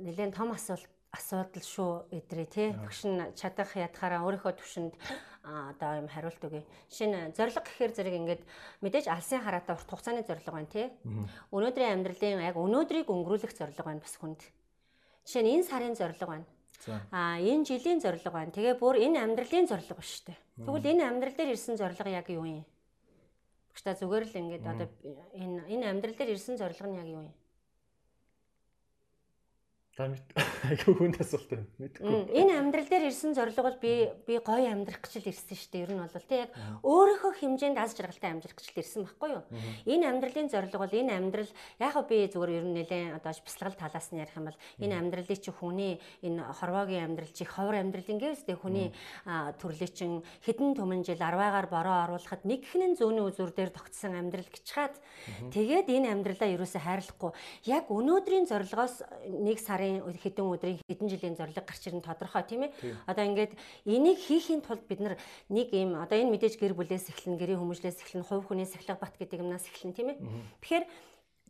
[0.00, 4.92] нэлээд том асуулт асуудал шүү эдрээ тий багш нь чадах ядахаараа өөрийнхөө төвшөнд
[5.44, 6.68] одоо юм хариулт өгье.
[6.68, 8.42] Нь зориг гэхээр зэрэг ингээд
[8.84, 10.92] мэдээж алсын хараатай урт хугацааны зориг байна тий.
[11.48, 14.44] Өнөөдрийн амьдралын яг өнөөдрийг өнгөрүүлэх зориг байна бас хүнд.
[15.24, 16.44] Жишээ нь энэ сарын зориг байна.
[17.10, 18.52] Аа энэ жилийн зориг байна.
[18.52, 20.38] Тэгээ бүр энэ амьдралын зориг ба дээ.
[20.60, 22.64] Тэгвэл энэ амьдрал дээр ирсэн зориг яг юу юм?
[23.72, 24.88] Багш та зүгээр л ингээд одоо
[25.32, 27.34] энэ энэ амьдрал дээр ирсэн зориг нь яг юу юм?
[29.98, 30.22] Та мэд
[30.70, 31.66] айгүй хүн асуулт байна.
[31.82, 32.30] Мэдгүй.
[32.38, 35.82] Энэ амьдрал дээр ирсэн зорилго бол би би гоё амьдрах гэж л ирсэн шүү дээ.
[35.82, 36.38] Ер нь бол тий.
[36.46, 36.54] Яг
[36.86, 39.42] өөрийнхөө хэмжээнд аз жаргалтай амьдрах гэж л ирсэн байхгүй юу?
[39.90, 41.50] Энэ амьдралын зорилго бол энэ амьдрал
[41.82, 45.40] яг би зүгээр ер нь нэлээд одоо бяцлал талаас нь ярих юм бол энэ амьдралыг
[45.42, 48.94] чи хүний энэ хорвоогийн амьдрал чи ховор амьдрал ингээс дээ хүний
[49.26, 54.46] төрлөө чин хэдэн түмэн жил арваагаар бороо оруулахад нэг хинэн зүүнийн үзүр дээр тогтсон амьдрал
[54.46, 54.94] гэж хаад
[55.50, 57.34] тэгээд энэ амьдралаа ерөөсө хайрлахгүй.
[57.66, 62.62] Яг өнөөдрийн зорилгоос нэг сарын сарын хэдэн өдрийн хэдэн жилийн зорилго гарч ирэн тодорхой тийм
[62.68, 62.72] ээ.
[63.08, 63.52] Одоо ингээд
[63.88, 65.16] энийг хийхийн тулд бид нар
[65.48, 69.16] нэг юм одоо энэ мэдээж гэр бүлээс эхлэн гэрийн хүмүүжлээс эхлэн хувь хүний сахилга бат
[69.16, 70.18] гэдэг юмнаас эхлэн тийм ээ.
[70.60, 70.84] Тэгэхээр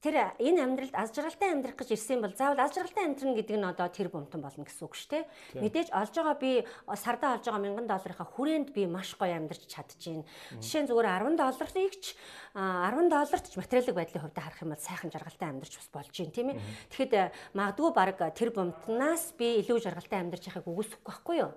[0.03, 3.67] тэр энэ амьдралд аз жаргалтай амьдрах гэж ирсэн бол заавал аз жаргалтай амьдрах гэдэг нь
[3.67, 5.25] одоо тэр бомтон болно гэсэн үг шүү дээ.
[5.59, 6.51] Мэдээж олж байгаа би
[6.95, 10.23] сардаа олж байгаа 1000 долларынхаа хүрээнд би маш гоё амьдарч чадчихээн.
[10.63, 12.15] Жишээ нь зүгээр 10 долларыг ч
[12.55, 16.35] 10 долларт ч материалын байдлын хувьд харах юм бол сайхан жаргалтай амьдарч бас болж байна
[16.35, 16.59] тийм ээ.
[16.95, 17.13] Тэгэхэд
[17.59, 21.53] магадгүй баг тэр бомтнаас би илүү жаргалтай амьдарч яхахыг үгүйсэхгүй байхгүй юу?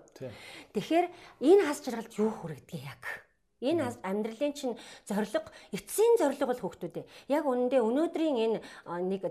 [0.74, 1.06] Тэгэхээр
[1.46, 3.31] энэ аз жаргалд юу хүрэгдэг яг?
[3.62, 4.76] Энэ амьдралын чинь
[5.06, 7.06] зориг эцсийн зориг бол хүүхдүүд.
[7.30, 8.60] Яг үнэндээ өнөөдрийн энэ
[9.06, 9.22] нэг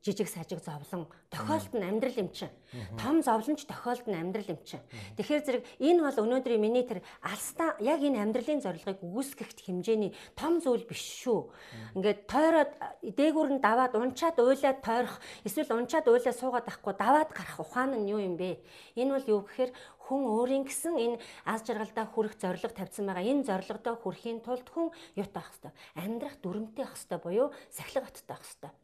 [0.00, 2.52] жижиг сажиг зовлон тохиолдол нь амьдрал юм чинь.
[2.96, 4.80] Том зовлонч тохиолдол нь амьдрал юм чинь.
[5.20, 10.58] Тэгэхээр зэрэг энэ бол өнөөдрийн миний тэр алстаа яг энэ амьдралын зорилгыг үүсгэх хэмжээний том
[10.64, 11.52] зүйл биш шүү.
[12.00, 12.72] Ингээд тойроод
[13.04, 18.08] дээгүүр нь даваад унчаад уйлаад тойрох эсвэл унчаад уйлаад суугаад ахгүй даваад гарах ухаан нь
[18.08, 18.62] юу юм бэ?
[18.96, 19.70] Энэ бол юу гэхээр
[20.06, 23.26] хүн өөрийн гэсэн энэ аз жаргалдаа хүрэх зорилго тавьсан байгаа.
[23.26, 28.34] Энэ зорилгодоо хүрэхийн тулд хүн юут авах хэвээр амьдрах дүрмтэй авах хэвээр буюу сахилга баттай
[28.38, 28.74] авах хэвээр.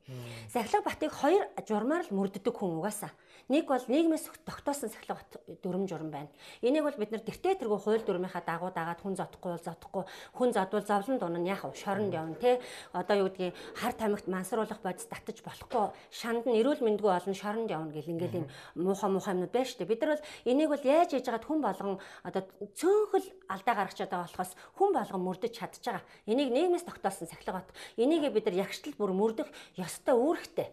[0.51, 3.15] Сахилга батыг хоёр журмаар л мөрддөг хүн угаасаа.
[3.49, 5.31] Нэг бол нийгмээс тогтоосон сахилга бат
[5.63, 6.31] дүрм журм байна.
[6.63, 10.05] Энийг бол бид нар тэртээ тэргүй хууль дүрмийнхаа дагуу дагаад хүн зодохгүй бол зодохгүй,
[10.35, 11.75] хүн зодвол зовлон дунан яах вэ?
[11.75, 12.63] Шоронд явна те.
[12.93, 15.91] Одоо юу гэдгийг хар тамхит мансруулах бодис татаж болохгүй.
[16.11, 18.47] Шанд нь эрүүл мэндгүй олон шоронд явна гэл ингээл юм
[18.79, 19.91] муухай муухай юмнууд байна шүү дээ.
[19.91, 24.25] Бид нар бол энийг бол яаж хийж яагаад хүн болгон одоо цөөхөл алдаа гаргаж байгаа
[24.25, 26.05] болохоос хүн болгон мөрдөж чадж байгаа.
[26.27, 27.69] Энийг нийгмээс тогтоосон сахилга бат.
[28.01, 30.69] Энийг бид нар ягштал бүр мөрдөх ёстой үүрэгтэй.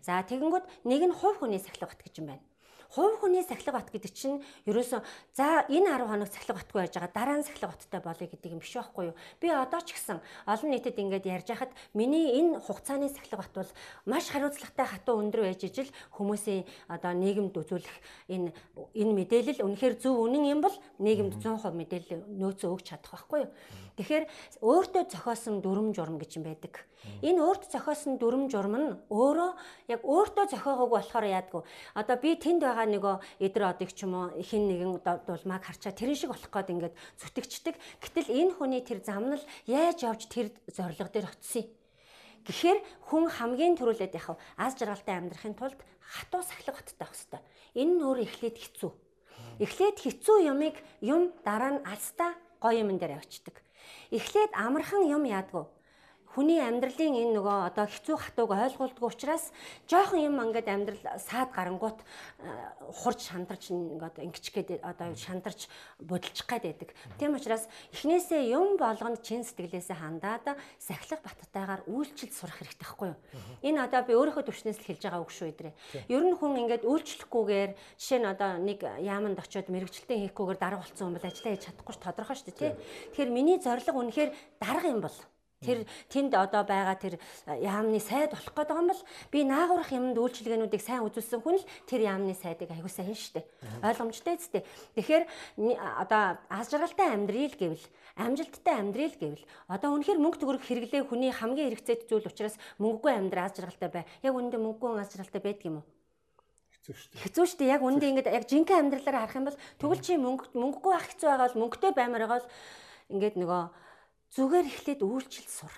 [0.00, 2.44] За тэгэнгүүт нэг нь хувь хүний сахилга бат гэж юм байна
[2.92, 5.00] хувь хүний сахилга бат гэдэг чинь ерөөсөө
[5.32, 8.60] за энэ 10 хоног сахилга батгүй байж байгаа дараа нь сахилга баттай болъё гэдэг юм
[8.60, 9.16] биш байхгүй юу?
[9.40, 13.70] Би одоо ч гэсэн олон нийтэд ингээд ярьж хахад миний энэ хугацааны сахилга бат бол
[14.04, 17.96] маш хариуцлагатай хатуу өндөр байж ижил хүмүүсийн одоо нийгэмд үзүүлэх
[18.28, 18.52] энэ
[18.92, 23.50] энэ мэдээлэл үнэхээр зөв үнэн юм бол нийгэмд 100% мэдээлэл нөөцөө өгч чадах байхгүй юу?
[24.02, 24.26] Тэгэхээр
[24.66, 26.82] өөртөө зохиосон дүрм журм гэж юм байдаг.
[27.22, 29.50] Энэ өөртөө зохиосон дүрм журм нь өөрөө
[29.94, 31.62] яг өөртөө зохиогоогүй болохоор яадгүй.
[31.94, 33.14] Одоо би тэнд байгаа нөгөө
[33.46, 37.74] эдэр одыг ч юм уу хин нэгэн дулмааг харчаа тэрэн шиг болох гээд ингээд зүтгэждэг.
[38.02, 39.38] Гэтэл энэ хүний тэр зам нь
[39.70, 41.70] яаж явж тэр зориг дээр очив
[42.42, 47.40] Гэхдээ хүн хамгийн түрүүлээд яхав аз жаргалтай амьдрахын тулд хатуу сахилга баттай байх хэрэгтэй.
[47.78, 48.90] Энэ нь өөр эхлээд хэцүү.
[49.62, 53.61] Эхлээд хэцүү юмыг юм дараа нь алстаа гоё юм дээр авчдаг.
[54.16, 55.64] Эхлээд амархан юм яадгүй
[56.32, 59.52] хүний амьдралын энэ нөгөө одоо хэцүү хатууг ойлгуулдаг учраас
[59.84, 62.48] жоохон юм ингээд амьдрал саад гарангуут э,
[62.88, 65.68] хурж шандарч ингээд ингэч гээд одоо шандарч
[66.00, 66.90] бодолчих гээд байдаг.
[67.20, 73.18] Тийм учраас эхнээсээ юм болгонд чин сэтгэлээсээ хандаад сахилах баттайгаар үйлчлэл сурах хэрэгтэй байхгүй юу?
[73.60, 75.76] Энэ одоо би өөрийнхөө төвшнээс л хэлж байгаа үг шүү идрээ.
[76.08, 81.12] Ер нь хүн ингээд үйлчлэхгүйгээр жишээ нь одоо нэг яаманд очиод мэрэгчлээ хийхгүйгээр дарга болсон
[81.12, 82.72] хүн бол ажиллаа хийж чадахгүй тодорхой шүү дээ тий.
[83.12, 85.16] Тэгэхээр миний зорилго үнэхээр дарга юм бол
[85.62, 87.14] Тэр тэнд одоо байгаа тэр
[87.46, 92.00] яамны сайд болох байгаа юм бол би наагуурах юмд үйлчилгээнүүдийг сайн үзүүлсэн хүн л тэр
[92.02, 93.46] яамны сайдыг аягүй сайн штэ.
[93.80, 94.60] Ойлгомжтой зү.
[94.98, 95.24] Тэгэхээр
[96.02, 97.86] одоо аз жаргалтай амьдрил гэвэл
[98.18, 103.46] амжилттай амьдрил гэвэл одоо үнэхээр мөнгө төгрөг хэрэглээ хүний хамгийн хэрэгцээтэй зүйл учраас мөнгөгүй амьдрал
[103.46, 104.04] аз жаргалтай бай.
[104.26, 105.86] Яг үнэндээ мөнгөгүй аз жаргалтай байдаг юм уу?
[106.82, 107.22] хэцүү шүү дээ.
[107.22, 107.72] Хэцүү шүү дээ.
[107.72, 111.28] Яг үндэ ингээд яг жинхэнэ амьдралаараа харах юм бол тэгвэл чи мөнгө мөнгөгүй байх хэцүү
[111.30, 112.50] байгаа бол мөнгөтэй баймаар байгаа бол
[113.14, 113.62] ингээд нөгөө
[114.32, 115.74] зүгээр эхлээд үйлчлэл сур.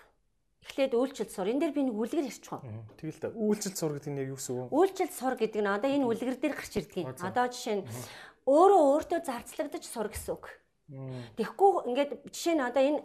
[0.62, 1.50] Эхлээд үйлчлэл сур.
[1.50, 2.62] Энэ дээр би нэг үлгэр ярьчих уу?
[2.96, 4.76] Тэгэл та үйлчлэл сур гэдэг нь яг юу гэсэн үг вэ?
[4.78, 7.10] Үйлчлэл сур гэдэг нь одоо энэ үлгэр дээр гарч ирдэг юм.
[7.18, 7.84] Одоо жишээ нь
[8.46, 10.46] өөрөө өөртөө зарцлагдаж сур гэсэн үг.
[11.34, 13.00] Тэгэхгүй ингээд жишээ нь одоо энэ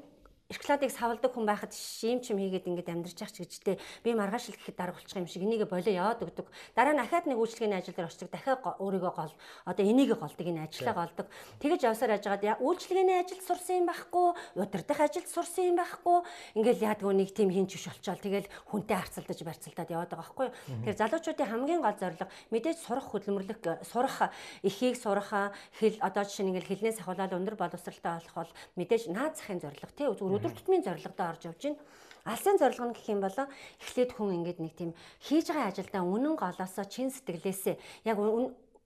[0.49, 4.57] шоколадыг савладаг хүн байхад шим чим хийгээд ингээд амьдарч ах ч гэжтэй би маргааш л
[4.57, 6.49] гэхэд дарга болчих юм шиг энийг болоо яваад өгдөг.
[6.73, 8.34] Дараа нь ахаад нэг үйлчлэгийн ажил дээр очдог.
[8.34, 9.34] Дахиад өөрийгөө гол
[9.69, 11.30] одоо энийг голдог энэ ажлаа голдог.
[11.61, 14.27] Тэгэж явсаар яжгаад үйлчлэгийн ажилд сурсан юм байхгүй,
[14.57, 16.17] удирдах ажилд сурсан юм байхгүй.
[16.57, 20.47] Ингээл яадгүй нэг тийм хинч биш болчоол тэгэл хүнтэй харцалдаж барьцалдаад яваад байгаа байхгүй.
[20.49, 24.34] Тэгэхээр залуучуудын хамгийн гол зорилго мэдээж сурах хөдөлмөрлөх сурах
[24.65, 28.51] эхийг сурах хэл одоо жишээ нь ингээл хэлнээс ахуулаад өндөр боловсралтай болох бол
[28.81, 30.09] мэдээж наад захын зорилго тий
[30.40, 31.84] өдөр тутмын зорилгодоо орж явж байна.
[32.24, 33.36] Алсын зорилго нь гэх юм бол
[33.84, 37.76] эхлээд хүн ингээд нэг тийм хийж байгаа ажилдаа үнэн голоосоо чин сэтгэлээсээ
[38.07, 38.18] яг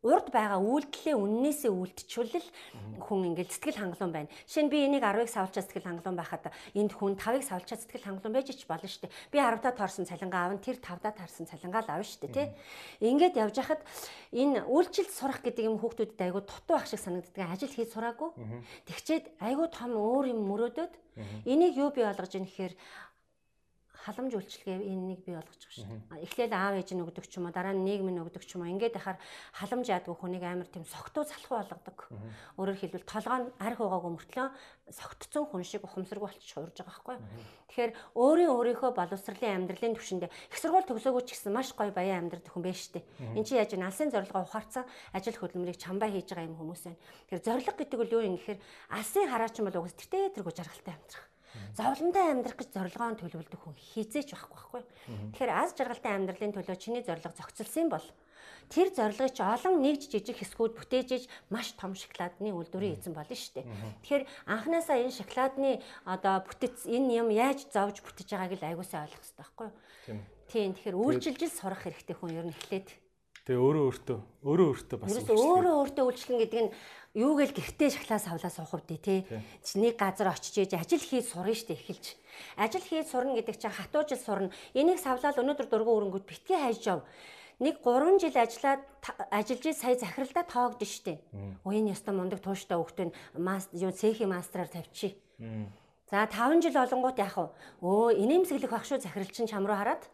[0.04, 2.48] урд байгаа үйлдэлээ үннээсээ үйлдчихвэл
[3.00, 4.30] хүн ингээд сэтгэл хангалуун байна.
[4.46, 8.36] Жишээ нь би энийг 10-ыг савлчаа сэтгэл хангалуун байхад энд хүн 5-ыг савлчаа сэтгэл хангалуун
[8.36, 9.16] байж ч болно шүү дээ.
[9.32, 12.48] Би 10-таа таарсан цалингаа аав нь тэр 5-даа таарсан цалингаа л авна шүү дээ, тий.
[13.00, 13.82] Ингээд явж хахад
[14.36, 17.48] энэ үйлчлэл сурах гэдэг юм хүүхдүүдэд айгу дутуу ах шиг санагддаг.
[17.48, 18.36] Ажил хийж сураагүй.
[18.92, 20.94] Тэгчээд айгу том өөр юм мөрөөдөд
[21.46, 22.74] Энийг юу бий болгож ийн гэхээр
[24.04, 26.28] халамж үйлчлэгээ энэ нэг бий байгаа шүү дээ.
[26.28, 28.68] Эхлээл аав ээж нь өгдөг ч юм уу, дараа нь нийгэм нь өгдөг ч юм
[28.68, 28.72] уу.
[28.76, 29.18] Ингээд яхаар
[29.56, 31.98] халамж яадгүй хүнийг амар тийм согтуу залхуу болгодог.
[32.60, 34.48] Өөрөөр хэлбэл толгой нь арх угаагүй мөртлөө
[34.92, 37.18] согтцсон хүн шиг ухамсаргүй болчих хуурж байгаа байхгүй.
[37.72, 42.52] Тэгэхээр өөрийн өөрийнхөө боловсролын амьдралын түвшиндээ их сургууль төгсөөгүй ч гэсэн маш гоё баян амьдрах
[42.52, 43.08] хүн байж штэ.
[43.34, 44.84] Энд чи яаж ин алсын зорилгоо ухаарцсан
[45.16, 47.00] ажил хөдөлмөрийг чамбай хийж байгаа юм хүмүүс байна.
[47.32, 48.60] Тэгэхээр зорилго гэдэг нь юу юм гэхээр
[48.92, 51.32] алсын хараач юм бол угс тэртээ тэргүй жаргалтай амьдрах
[51.78, 54.82] зовлонтой амьдрах гэж зорилгоон төлөвлөдөг хүн хизээч байхгүй байхгүй.
[55.34, 58.06] Тэгэхээр аз жаргалтай амьдралын төлөө чиний зорилго зохицолсон бол
[58.70, 63.62] тэр зорилгыг чи олон нэгж жижиг хэсгүүд бүтээж маш том шоколадны үйлдвэрийн эзэн болно шүү
[63.62, 63.66] дээ.
[64.02, 65.72] Тэгэхээр анханасаа энэ шоколадны
[66.08, 70.22] одоо бүтэц энэ юм яаж зовж бүтэж байгааг л аягуулсаа ойлгох хэрэгтэй байхгүй юу?
[70.50, 70.72] Тийм.
[70.74, 72.88] Тэгэхээр үйлчилж сурах хэрэгтэй хүн ер нь эхлээд.
[73.44, 76.72] Тэгээ өөрөө өөртөө өөрөө өөртөө бас өөрөө өөртөө үйлчлэн гэдэг нь
[77.20, 79.20] юу гээл гэртээ шахлаа савлаа суух үдэ тий.
[79.60, 82.15] Чи нэг газар очиж ээж ажил хийж сурна штэ эхэлж.
[82.56, 84.56] Ажил хийж сурна гэдэг чинь хатуу жил сурна.
[84.72, 87.03] Энийг савлаад өнөөдөр дургуун өрөнгөд битгий хайж яв.
[87.60, 88.82] Нэг 3 жил ажиллаад
[89.28, 91.14] ажиллаж сая захиралдаа тоогдсон штэ.
[91.68, 93.11] Уян ястаа мундаг тууштай хөхтөн
[93.76, 95.20] юу цэхийн мастраар тавьчих.
[96.07, 97.52] За 5 жил олонгууд яах вэ?
[97.84, 100.07] Өө инээмсэглэх багш шүү захирал чинь чам руу хараад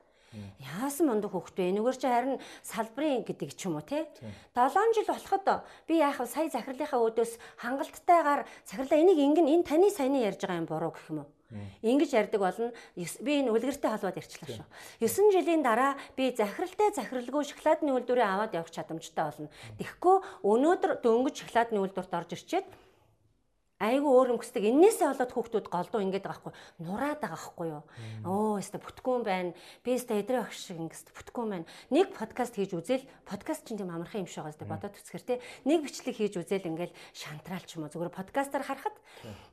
[0.60, 1.74] Яасан мундаг хөхтэй.
[1.74, 4.06] Энэгээр чи харин салбарын гэдэг ч юм уу те.
[4.54, 6.30] 7 жил болоход би яах вэ?
[6.30, 7.34] Сая захирлынхаа өөдөөс
[7.66, 11.30] хангалттайгаар захирлаа энийг ингэн энэ таны саяны ярьж байгаа юм буруу гэх юм уу?
[11.82, 12.70] Ингэж ярьдаг болно.
[12.94, 14.68] Би энэ үлгэртэй холбоод ярьчлаа шүү.
[15.02, 19.50] 9 жилийн дараа би захиралтай захиралгүй шоколадны үйлдвэрээ аваад явах чадамжтай болно.
[19.82, 20.16] Тэгэхгүй
[20.46, 22.70] өнөөдөр дөнгөж шоколадны үйлдвэрт орж ирчээд
[23.80, 24.68] айгүй өөр юм хүсдэг.
[24.68, 26.54] Иннээсээ болоод хүүхдүүд голдуу ингэж байгаа байхгүй.
[26.84, 27.84] Нураад байгаа байхгүй юу?
[28.28, 29.56] Оо, өстө бүтгүүн байна.
[29.88, 31.66] Би өстө эдрээ багш шиг ингэж бүтгүүн байна.
[31.88, 35.40] Нэг подкаст хийж үзэл подкаст чинь тийм амархан юм шиг байгаа өстө бодоод үзэхэр те.
[35.64, 37.94] Нэг бичлэг хийж үзэл ингээл шантраал ч юм уу.
[37.96, 38.98] Зүгээр подкастаар харахад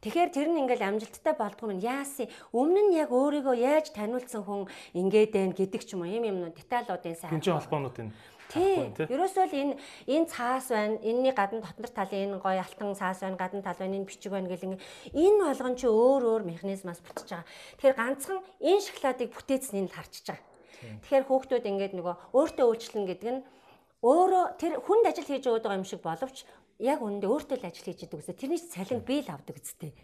[0.03, 2.27] тэгэхээр тэр нь ингээл амжилттай болдгоо юм яасын.
[2.51, 6.11] Өмнө нь яг өөрийгөө яаж таниулсан хүн ингээд байна гэдэг ч юм уу.
[6.11, 7.39] Ийм юм деталуудын сайн.
[7.39, 8.15] Чинь холбоонууд энэ
[8.53, 8.95] Тийм.
[8.95, 9.75] Ерөөсөө л энэ
[10.07, 10.99] энэ цаас байна.
[11.03, 14.47] Энийний гадна дотнор талын энэ гоё алтан цаас байна, гадна тал байна, энэ бичиг байна
[14.47, 14.79] гэл
[15.11, 17.49] энэ болгон чи өөр өөр механизмаас бүтэж байгаа.
[17.79, 20.45] Тэгэхээр ганцхан энэ шоколадыг бүтээцнийг л харчиж байгаа.
[21.03, 23.41] Тэгэхээр хүүхдүүд ингээд нөгөө өөртөө үйлчлэн гэдэг нь
[24.05, 26.45] өөрөө тэр хүнд ажил хийж өгöd байгаа юм шиг боловч
[26.79, 28.37] яг үнэндээ өөртөө л ажил хийж идэг үстэй.
[28.37, 29.97] Тэрний цалин би л авдаг үстэй.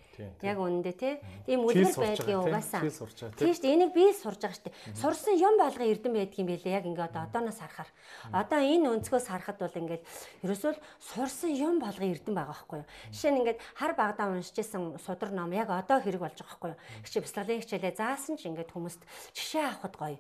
[0.43, 1.15] Яг үнэндээ тий.
[1.47, 2.85] Тийм үлгэр байдгийн угаасаа.
[2.85, 3.75] Тийм шүү дээ.
[3.75, 4.77] Энийг би сурж байгаа шүү дээ.
[5.01, 6.77] Сурсан юм болгон эрдэн байдгийн байлээ.
[6.77, 7.91] Яг ингээ одоо одооноос харахаар.
[8.29, 10.03] Одоо энэ өнцгөөс харахад бол ингээд
[10.45, 12.89] ерөөсөө сурсан юм болгон эрдэн байгаа байхгүй юу.
[13.09, 16.81] Жишээ нь ингээд хар багадаа уншижсэн судар ном яг одоо хэрэг болж байгаа байхгүй юу.
[17.09, 19.01] Хичээ бяцлаглалын хичээлээ заасан ч ингээд хүмүүст
[19.33, 20.19] жишээ авахд гоё.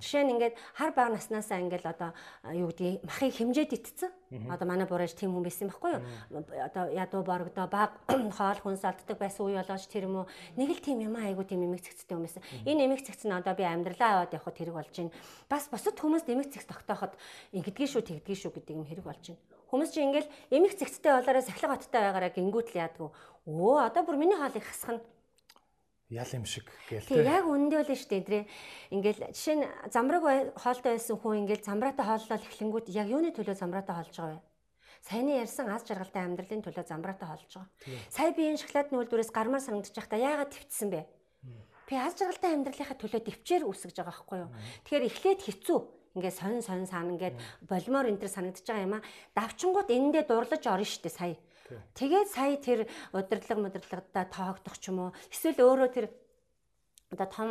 [0.00, 2.10] Жишээ нь ингээд хар бага наснаасаа ингээд одоо
[2.54, 4.12] юу гэдгийг махыг хэмжээд итцэн.
[4.48, 6.02] Одоо манай бураж тийм хүн байсан байхгүй юу?
[6.64, 8.00] Одоо ядуу борогдоо баг
[8.38, 10.26] хоол хүнс алддаг байсан үе болооч тэр юм уу?
[10.54, 12.42] Нэг л тийм юм айгу тийм эмэг цэгцтэй хүн байсан.
[12.62, 15.12] Энэ эмэг цэгц нь одоо би амьдралаа аваад явхад хэрэг болж байна.
[15.50, 17.18] Бас бусад хүмүүст эмэг цэгц тогтооход
[17.52, 19.42] ингэдгий шүү тэгдгий шүү гэдэг юм хэрэг болж байна.
[19.72, 23.08] Хүмүүс чинь ингээл эмэг цэгцтэй болоороо сахилга хоттой байгаараа гингүүтэл яадгүй.
[23.48, 25.02] Өө одоо бүр миний хоолыг хасах нь
[26.12, 27.24] ял юм шиг гээл тий.
[27.24, 28.44] Яг үндэ бол шүү дээ.
[28.92, 33.96] Ингээл жишээ нь замраг хоолтой байсан хүн ингээл замраатай хооллол эхлэнгүүт яг юуны төлөө замраатай
[33.96, 34.51] хоолж байгаа вэ?
[35.02, 37.66] Саяны ярьсан аз жаргалтай амьдралын төлөө замраатай хоолж байгаа.
[38.06, 41.02] Сая би энэ шоколадны үйлдвэрээс гармаар санагдчих та яагаад твцсэн бэ?
[41.90, 44.50] Би аз жаргалтай амьдралынхаа төлөө төвчээр үсгэж байгаа байхгүй юу?
[44.86, 45.78] Тэгэхээр эхлээд хэцүү
[46.14, 49.06] ингээд сонин сонин саана ингээд болимоор энэ төр санагдчих байгаа юм а.
[49.34, 51.36] Давчингууд энэндээ дурлаж орно шүү дээ сая.
[51.98, 52.80] Тэгээд сая тэр
[53.16, 56.06] удирдлага модирдлагадаа тоогдох ч юм уу эсвэл өөрөө тэр
[57.12, 57.50] одоо том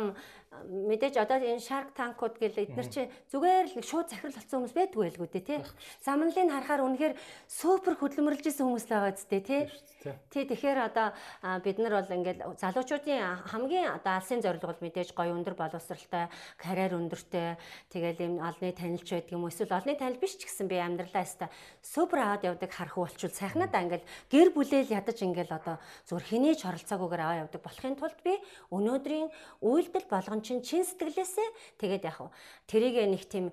[0.68, 5.02] мэдээж одоо энэ Shark Tank-ууд гэл эдгээр чи зүгээр л шууд захирал болсон хүмүүс байдгүй
[5.08, 5.60] байлгүй дээ тий.
[6.04, 7.14] Самналыг харахаар үнэхээр
[7.48, 9.62] супер хөдөлмөрлж исэн хүмүүс л байгаа зү тий.
[10.28, 11.16] Тий тэгэхээр одоо
[11.64, 16.28] бид нар бол ингээл залуучуудын хамгийн одоо алсын зорилго бол мэдээж гоё өндөр боловсралтай,
[16.60, 17.56] карьер өндөртэй,
[17.88, 21.46] тэгэл юм олны танилч байдаг юм эсвэл олны танил биш ч гэсэн би амьдралаа өста
[21.80, 25.76] супер аваад явдаг харах болчул сайхнадаа ингээл гэр бүлээл ядаж ингээл одоо
[26.10, 28.34] зүгээр хэний ч оролцоогүйгээр аваа явдаг болохын тулд би
[28.74, 29.28] өнөөдрийн
[29.60, 31.48] үйлдэл болгон чинь чин сэтгэлээсээ
[31.82, 32.18] тэгээд яг
[32.70, 33.52] тэрийг нэг тийм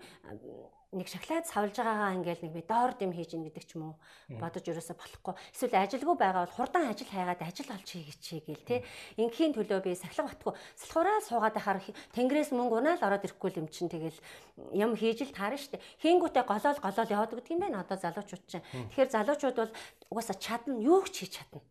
[0.89, 3.95] нэг шоколад савлж байгаагаа ингээл нэг би доор дэм хийж ин гэдэг ч юм уу
[4.41, 5.37] бодож ерөөсө болохгүй.
[5.53, 8.81] Эсвэл ажилгүй байгаа бол хурдан ажил хайгаад ажил олж хийгээч гээл те
[9.21, 11.79] ингийн төлөө би сахилга батгүй салхураа суугаад байхаар
[12.17, 14.17] тэнгэрээс мөнгө унаал ороод ирэхгүй юм чин тэгэл
[14.73, 15.77] юм хийж л таарна штэ.
[16.01, 17.85] Хийнгүүтээ голоол голоол яваад гэдэг юм байна.
[17.85, 18.65] Одоо залуучууд чинь.
[18.89, 19.73] Тэгэхээр залуучууд бол
[20.09, 20.73] угаасаа чадна.
[20.81, 21.61] Юу ч хийж чадна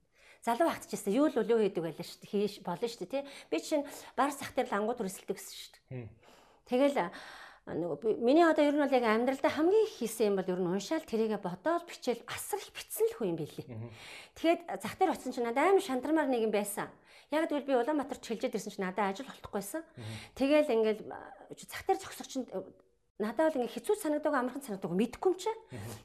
[0.45, 2.31] залуу багт ч гэсэн юу л өлөө хийдэг байлаа шүү дээ.
[2.31, 3.23] Хийж болно шүү дээ, тий.
[3.51, 3.85] Би чинь
[4.15, 6.09] бар сах дээр лангууд өрсөлдөг гэсэн шүү дээ.
[6.69, 6.99] Тэгэл
[7.69, 10.73] нөгөө миний одоо ер нь бол яг амьдралдаа хамгийн их хийсэн юм бол ер нь
[10.73, 13.67] уншаал тэрийгэ бодоод бичээл асар их бичсэн л хүн юм билий.
[14.41, 16.89] Тэгэхэд зах дээр очсон чинь надад амар шантармаар нэг юм байсан.
[17.29, 19.85] Яг тэгвэл би Улаанбаатарт хэлжээд ирсэн чинь надад ажил олдохгүйсэн.
[20.33, 21.13] Тэгэл ингээл
[21.61, 22.49] зах дээр зогсох чинь
[23.19, 25.51] надад бол ингээ хэцүү санагдаг амархан санагдаг мэдэхгүй юм чи.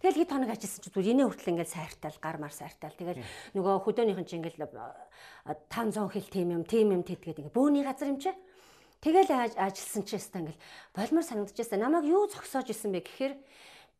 [0.01, 2.97] Тэгэл хэд хоног ажилласан чи зүгээр инээ хүртэл ингээ сайртал гар мар сайртал.
[2.97, 3.21] Тэгэл
[3.53, 8.17] нөгөө хөдөөнийхэн чи ингээл 500 хил тим юм тим юм тэтгээд ингээ бөөний газар юм
[8.17, 8.33] чи.
[9.05, 10.63] Тэгэл ажилласан чи яста ингээл
[10.97, 11.85] болмор санагдчихсан.
[11.85, 13.33] Намайг юу зогсоож исэн бэ гэхээр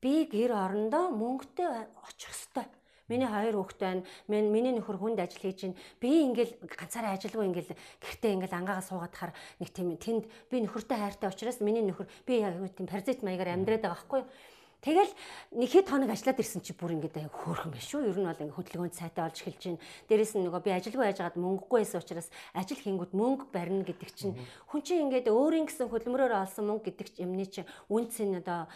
[0.02, 1.70] би гэр орондоо мөнгөтэй
[2.10, 2.83] очих хэвээр.
[3.12, 4.08] Миний хоёр хүүхэд байна.
[4.32, 5.80] Мен миний нөхөр хүнд ажил хийж байна.
[6.00, 10.96] Би ингээл ганцаараа ажилгүй ингээл гэртээ ингээл ангаагаа суугаад хахаар нэг тийм тэнд би нөхөртэй
[10.96, 14.32] хайртай учраас миний нөхөр би яг тийм паразит маягаар амьдраад байгаа байхгүй юу?
[14.84, 15.12] Тэгэл
[15.56, 18.04] нэг хэд хоног ажиллаад ирсэн чи бүр ингээд хөөрхөн биш шүү.
[18.04, 19.84] Ер нь бол ингээд хөдөлгөөнд сайтай олж эхэлж байна.
[20.12, 24.36] Дээрээс нь нөгөө би ажилгүй байжгаад мөнгөгүй байсан учраас ажил хийнгүүд мөнгө барина гэдэг чинь
[24.68, 28.68] хүн чинь ингээд өөрийн гэсэн хөдөлмөрөөр олсон мөнгө гэдэг юмны чинь үнц нь одоо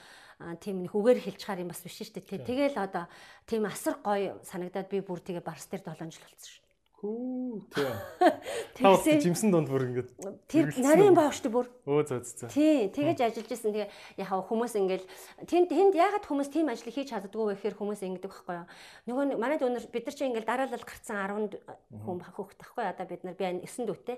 [0.62, 2.46] тийм нэг үгээр хэлж чаар юм бас биш шүү дээ.
[2.46, 3.10] Тэгэл одоо
[3.50, 6.68] тийм асар гоё санагдаад би бүр тэгээ барс дээр 7 жил болсон шүү.
[6.98, 7.86] Хүү тий.
[8.78, 10.10] Тэгсэн жимсэн донд бүр ингээд
[10.50, 11.70] тэр нарийн баавчтай бүр.
[11.86, 12.50] Өө зөө зөө.
[12.50, 13.70] Тий, тэгэж ажиллаж исэн.
[13.70, 15.06] Тэгээ яг хүмүүс ингээл
[15.46, 18.66] тэнд тэнд ягаад хүмүүс тийм ажлыг хийж чаддгүй вэ гэхээр хүмүүс ингэдэг байхгүй юу.
[19.14, 21.22] Нөгөө манайд өнөр бид нар чинь ингээл дараалал гарцсан
[21.54, 24.18] 10 хүн хөөхт байхгүй одоо бид нар би 9 дүүтэй.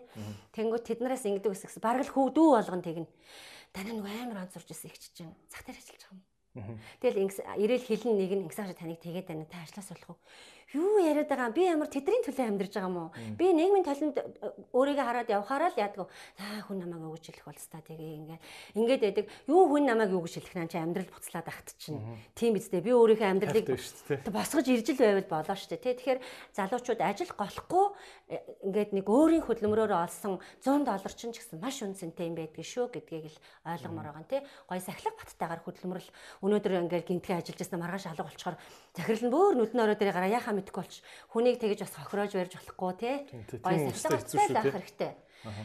[0.55, 1.83] Тэнгүүд тэднээс ингэдэг гэсэн.
[1.83, 3.11] Бараг л хөвдүү болгон тэгнэ.
[3.73, 5.33] Таны нөгөө амар онцорж исэн их чинь.
[5.49, 6.79] Дээр ажиллаж байгаа юм.
[6.99, 7.21] Тэгэл
[7.61, 10.19] ирээл хэлэн нэг нь ингэсэн таныг тэгээд байна та ажлаас болох уу?
[10.73, 13.13] Юу яриад байгаа би ямар тэдний төлөө амьдарч байгаа юм уу?
[13.33, 16.05] Би нийгмийн э, өөрийгөө хараад явхаараа л яадаг.
[16.37, 18.41] Аа хүн намайг юу гэж хэлэх болстой тэгээ ингээд
[18.77, 19.25] ингээд байдаг.
[19.49, 21.97] Юу хүн намайг юу гэж хэлэх наа чи амьдрал буцлаад ахт чинь.
[22.37, 22.85] Тийм биз дээ.
[22.85, 23.65] Би өөрийнхөө амьдралыг
[24.29, 25.97] босгож ирж л байвал болоо штэ тий.
[25.97, 26.21] Тэгэхээр
[26.53, 27.85] залуучууд ажил голохгүй
[28.29, 28.37] э,
[28.69, 32.93] ингээд нэг өөрийн хөдөлмөрөөр олсон 100 доллар чинь ч гэсэн маш үнцэнтэй юм байдгийг шүү
[32.93, 34.41] гэдгийг л ойлгомоор байгаа тий.
[34.69, 36.13] Гой сахилга баттайгаар хөдөлмөрлөл
[36.45, 38.55] өнөөдөр ингээд гинтгэ ажиллаж байсан маргааш алга болчоор
[38.93, 39.55] захирал нь бөөр
[39.89, 40.95] ороо дээр гараа яхаа мэдэхгүй болч
[41.31, 43.11] хүнийг тэгэж бас хохироож барьж болохгүй те
[43.63, 45.13] гоё сахилгатай байх хэрэгтэй.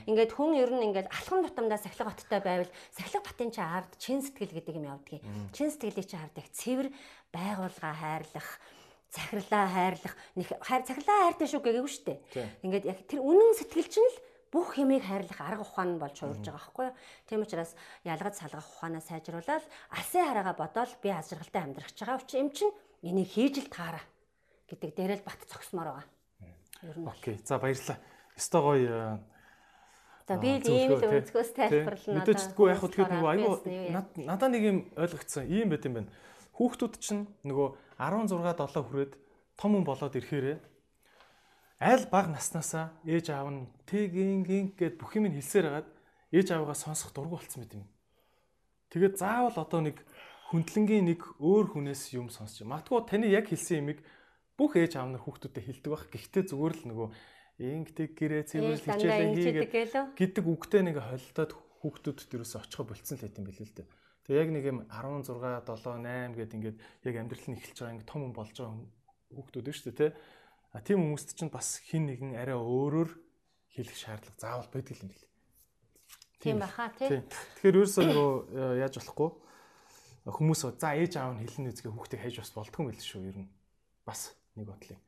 [0.07, 4.23] Ингээд хүн ер нь ингээд алхам тутамдаа сахилга баттай байвал сахилга батын чи ард чин
[4.23, 5.23] сэтгэл гэдэг юм явдгийг.
[5.51, 6.89] Чин сэтгэлийг чи хардаг цэвэр
[7.35, 8.49] байгуулга хайрлах
[9.11, 12.19] захирлаа хайрлах нэг хайр захирлаа хайртай шүү гэгээгүй шүү дээ.
[12.63, 14.19] Ингээд яг тэр үнэн сэтгэл чинь л
[14.55, 16.95] бүх юмыг хайрлах арга ухаан болж хуурж байгаа байхгүй юу.
[17.27, 17.75] Тийм учраас
[18.07, 22.51] ялгаж салгах ухаанаа сайжруулаад алсын хараагаа бодоол би аз жаргалтай амьдрах гэж байгаа учраас эм
[22.55, 24.07] чинь энийг хийж л таараа
[24.75, 26.07] гэдэг дээрэл бат цогсмоор байгаа.
[26.83, 27.07] Ер нь.
[27.07, 27.39] Окей.
[27.47, 27.99] За баярлалаа.
[28.35, 29.19] Өстой гоё
[30.27, 32.25] За би ийм л өнцгөөс тайлбарлана.
[32.25, 35.45] Мэдээчдгүй яг хөтгöd нөгөө айгүй надаа нэг юм ойлгогдсон.
[35.53, 36.11] Ийм байт юм байна.
[36.57, 37.69] Хүүхдүүд чинь нөгөө
[38.01, 39.13] 16 7 хүрээд
[39.61, 40.59] том хүн болоод ирэхээрээ
[41.85, 45.89] аль баг наснаасаа ээж аав нь тэгин гин гэд бүх юм хэлсээр хагаад
[46.33, 47.85] ээж аавгаа сонсох дургу болцсон мэт юм.
[48.89, 50.01] Тэгээд заавал одоо нэг
[50.49, 52.65] хүндлэнгийн нэг өөр хүнээс юм сонсч.
[52.65, 53.99] Магадгүй таны яг хэлсэн юмыг
[54.59, 56.07] бүх ээж аав нар хүүхдүүдэд хэлдэг байх.
[56.11, 57.09] Гэхдээ зүгээр л нөгөө
[57.59, 63.39] ингэдэг гэрээ цэвэрлж хичээлээ хийгээд гэдэг үгтэй нэг холилдоод хүүхдүүдэд юусоо очихо болцсон л хэт
[63.39, 63.89] юм билээ л дээ.
[64.25, 65.37] Тэгээ яг нэг юм 16
[65.69, 68.75] 7 8 гэд ингээд яг амьдрал нь эхэлж байгаа ингээд том хүн болж байгаа
[69.37, 70.11] хүүхдүүд шүү дээ тий.
[70.75, 73.11] А тийм хүмүүст чинь бас хин нэгэн арай өөрөөр
[73.77, 75.31] хэлэх шаардлага заавал байдаг юм билээ.
[76.43, 77.23] Тийм баха тий.
[77.23, 79.31] Тэгэхээр ерөөсөө нөгөө э, яаж болохгүй
[80.25, 83.39] хүмүүс за ээж аав нь хэлнэ үзгээ хүүхдээ хайж бас болдгүй юм биш шүү ер
[83.45, 83.53] нь.
[84.09, 84.99] Бас нэг бодлоо.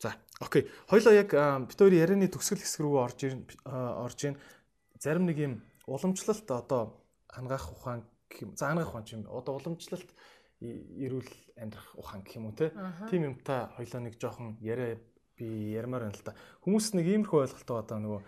[0.00, 0.68] За, окей.
[0.88, 1.30] Хоёлоо яг
[1.68, 3.20] бид хоёрын ярианы төгсгөл хэсэг рүү орж
[3.68, 4.36] орж ийн
[4.96, 5.54] зарим нэг юм
[5.84, 8.08] уламжлалт одоо хангаах ухаан.
[8.56, 9.28] За хангаах ухаан юм.
[9.28, 10.08] Одоо уламжлалт
[10.60, 12.72] эрүүл амьдрах ухаан гэх юм уу те.
[13.12, 14.96] Тим юмтай хоёлоо нэг жоохон яриа
[15.36, 16.36] би ярмаар байна л да.
[16.64, 18.20] Хүмүүс нэг иймэрхүү ойлголтоо одоо нөгөө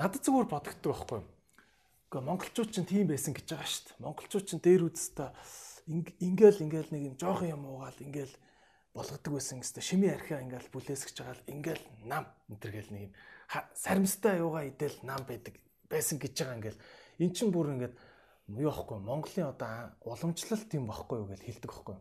[0.00, 1.28] надад зүгээр бодогддог байхгүй юу?
[2.08, 4.04] Гэхдээ монголчууд ч тийм байсан гэж байгаа шүү дээ.
[4.04, 5.28] Монголчууд ч дээр үзтээ
[5.88, 8.34] ингээл ингээл нэг юм жоохон юм уугаал ингээл
[8.94, 13.12] болгодог байсан гэстэй шими архиа ингээл бүлээсгэж байгаа л ингээл нам өнтер гэл нэг юм
[13.74, 15.58] саримстай юугаа идэл нам байдаг
[15.90, 16.82] байсан гэж байгаа ингээл
[17.22, 17.94] эн чин бүр ингээд
[18.58, 21.96] юу аахгүй Монголын одоо уламжлалт юм байхгүй юу гэж хэлдэг байхгүй.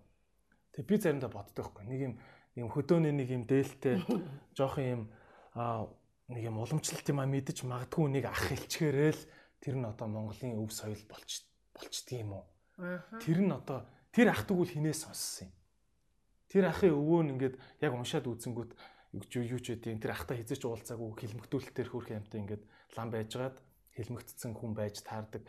[0.73, 1.85] Тэгээ би заримдаа боддог байхгүй.
[1.85, 2.13] Нэг юм
[2.57, 4.01] юм хөдөөний нэг юм дээлтэй
[4.57, 5.13] жоох юм
[5.53, 5.89] аа
[6.29, 9.21] нэг юм уламжлалт юм а мэдэж магадгүй нэг ах хэлчгээрэл
[9.61, 12.45] тэр нь одоо Монголын өв соёл болч болчдөг юм уу?
[13.21, 15.53] Тэр нь одоо тэр ах тэгвэл хинээс сонссон юм.
[16.49, 17.55] Тэр ахын өвөө нь ингээд
[17.85, 18.73] яг уншаад үзэнгүүт
[19.13, 22.63] юу ч үдийн тэр ахтай хизээч уулзаагүй хилмэгтүүлэлтээр хөрх юмтай ингээд
[22.97, 23.57] лам байжгаад
[23.93, 25.45] хилмэгтсэн хүн байж таардаг.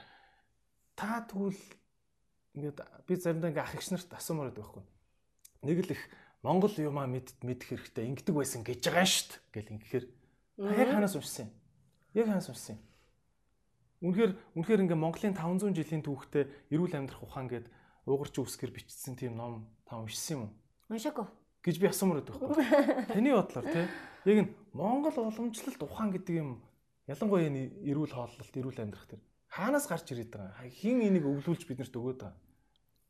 [0.96, 1.60] Та тэгвэл
[2.56, 2.78] ингээд
[3.08, 4.84] би заримдаа ингээд ах эгч нарт асуумаар байдаг байхгүй.
[5.64, 6.02] Нэг л их
[6.40, 10.04] Монгол юмаа мэд мэдэх хэрэгтэй ингэдэг байсан гэж байгаа дээ гэл ингэхээр
[10.72, 11.52] яг ханаас уншсан юм.
[12.16, 12.82] Яг ханаас уншсан юм.
[14.00, 17.68] Үнэхээр үнэхээр ингээ Монголын 500 жилийн түүхтэй эрүүл амьдрах ухаан гээд
[18.08, 20.52] уугарч үсгэр бичсэн тийм ном та уншсан юм уу?
[20.90, 21.26] Уншаагүй.
[21.62, 22.66] гэж би асуумаар байдаг байхгүй.
[23.14, 23.86] Таны бодлоор тий
[24.26, 26.50] яг нь Монгол уламжлалт ухаан гэдэг юм
[27.06, 30.66] ялангуяа энэ эрүүл хооллолт, эрүүл амьдрах төр хаанаас гарч ирээд байгаа?
[30.70, 32.38] Хин энийг өвлүүлж биднэрт өгөөд байгаа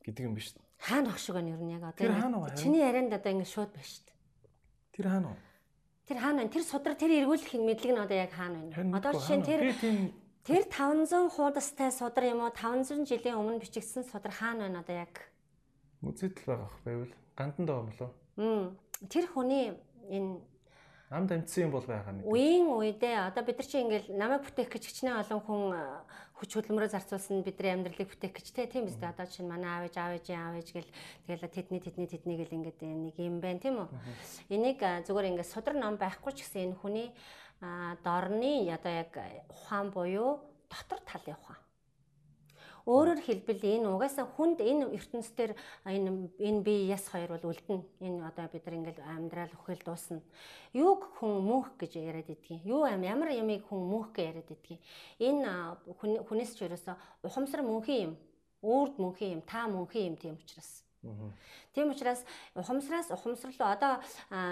[0.05, 0.65] гэдэг юм биш үү?
[0.81, 1.93] Хаана баг шиг байна ер нь яг вэ?
[1.97, 2.57] одоо.
[2.57, 4.17] Чиний ярианд одоо ингэ шууд байна шүү дээ.
[4.97, 5.41] Тэр хаана вэ?
[6.09, 6.53] Тэр хаана байна?
[6.53, 8.97] Тэр судар тэр эргүүлэх мэдлэг нь одоо яг хаана байна?
[8.97, 9.53] Одоо жишээ нь вэ?
[10.49, 12.53] тэр тэр 500 хуудастай судар юм уу?
[12.57, 15.31] 500 жилийн өмнө бичигдсэн судар хаана байна одоо яг?
[16.01, 18.13] музейд л байгаа ах байвал гандан юм болов.
[19.09, 19.73] Тэр хүний
[20.13, 20.45] энэ
[21.11, 22.23] Ам дамжсан юм бол байгаа нэг.
[22.23, 26.07] үеийн үедээ одоо бид нар чи ингээл намайг бүтээх гэж хичнээн олон хүн а,
[26.39, 29.11] хүч хөдөлмөрөөр зарцуулсан бидний амьдралыг бүтээх гэж те тийм биз дээ.
[29.11, 30.91] Одоо чинь манай аав ээж аав ээж аав ээж гэл
[31.27, 33.89] тэгэл тэдний тэдний тэдний гэл ингээд нэг юм байна тийм үү?
[34.55, 37.11] Энийг а, зүгээр ингээд судар ном байхгүй ч гэсэн энэ хүний
[38.07, 39.11] дорны одоо яг
[39.51, 40.39] ухаан буюу
[40.71, 41.59] дотор талын ухаан
[42.87, 47.85] Өөрөөр хэлбэл энэ угаасаа хүнд энэ ертөнцийн энэ энэ бие яс хоёр бол үлдэнэ.
[48.01, 50.21] Энэ одоо бид нар ингээл амьдрал өхөл дуусна.
[50.73, 52.65] Юуг хүн мөнх гэж яриад идгийг.
[52.65, 54.81] Юу ам ямар ямыг хүн мөнх гэж яриад идгийг.
[55.21, 55.77] Энэ
[56.29, 56.97] хүнээс ч ерөөсө
[57.27, 58.15] ухамсар мөнхийн юм.
[58.61, 60.85] Үрд мөнхийн юм, та мөнхийн юм тийм учраас.
[61.73, 62.25] Тийм учраас
[62.55, 63.93] ухамсараас ухамсар руу одоо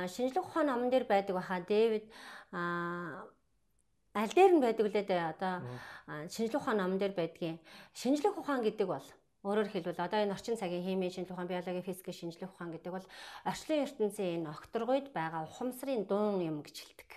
[0.09, 2.09] шинжлэх ухааны номон дээр байдаг баха Дэвид
[2.53, 3.29] а
[4.19, 5.55] аль дээр нь байдаг үлээ дээ одоо
[6.27, 7.59] шинжлэх ухааны номон дээр байдгийн
[7.95, 9.07] шинжлэх ухаан гэдэг бол
[9.47, 13.07] өөрөөр хэлбэл одоо энэ орчин цагийн химийн шинжлэх ухаан, биологийн физикийн шинжлэх ухаан гэдэг бол
[13.47, 17.11] орчлон ертөнцийн энэ окторгойд байгаа ухамсарын дуун юм гэж хэлдэг.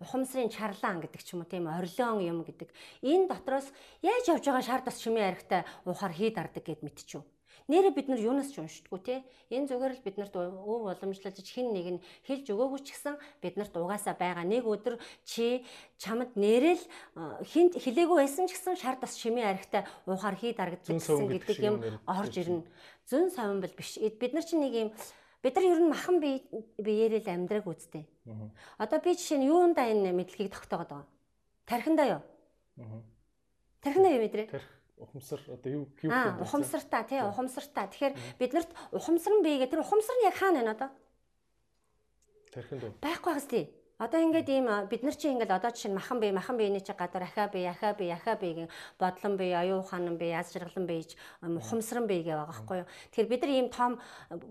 [0.00, 2.72] Ухамсарын чарлаан гэдэг ч юм уу тийм орилон юм гэдэг.
[3.04, 3.68] Энэ дотроос
[4.00, 7.22] яаж явж байгаа шар тас шимийн аригтай ухаар хий дардаг гэд мэдчихв.
[7.70, 9.22] Нэрээ бид нар юунаас ч уншдаггүй те.
[9.46, 14.18] Энэ зүгээр л биднэрт өв уламжлалж хин нэг нь хэлж өгөөгүй ч гэсэн биднэрт угаасаа
[14.18, 14.42] байгаа.
[14.42, 15.62] Нэг өдөр чи
[15.94, 16.82] чамд нэрэл
[17.46, 21.78] хинт хэлээгүй байсан ч гэсэн шар тас шимийн аригтай ухаар хий дарагдсан совин гэдэг юм
[22.10, 22.66] орж ирнэ.
[23.06, 24.02] Зүн совин бол биш.
[24.02, 24.90] Бид нар чинь нэг юм
[25.38, 26.42] бид нар ер нь махан бие
[26.74, 28.02] биеэрээ л амьдраг үстэй.
[28.82, 31.08] Одоо би жишээ нь юундаа энэ мэдлэгийг тогтоогод байгаа.
[31.70, 32.22] Тархиндаа юу?
[33.78, 34.46] Тархиндаа юу мэдрээ?
[34.50, 34.64] Тэр
[35.00, 37.88] ухамсар одоо юу юу Аа, ухамсартаа тий, ухамсартаа.
[37.88, 40.90] Тэгэхээр биднэрт ухамсар нь бие гэдэг тэр ухамсар нь яг хаана байна одоо?
[42.52, 42.92] тархинд уу?
[43.00, 43.64] Байхгүй хас тий.
[44.00, 47.28] Одоо ингээд ийм бид нар чинь ингээд одоо жишээ махан бие, махан биений чи гадар
[47.28, 51.04] ахаа бие, ахаа бие, ахаа бие гэн бодлон бие, аюу хаан бие, яз жаргалан бие
[51.04, 52.88] гэж ам, ухамсарн бие гээ байгаа байхгүй юу.
[53.12, 53.92] Тэгэхээр бид нар ийм том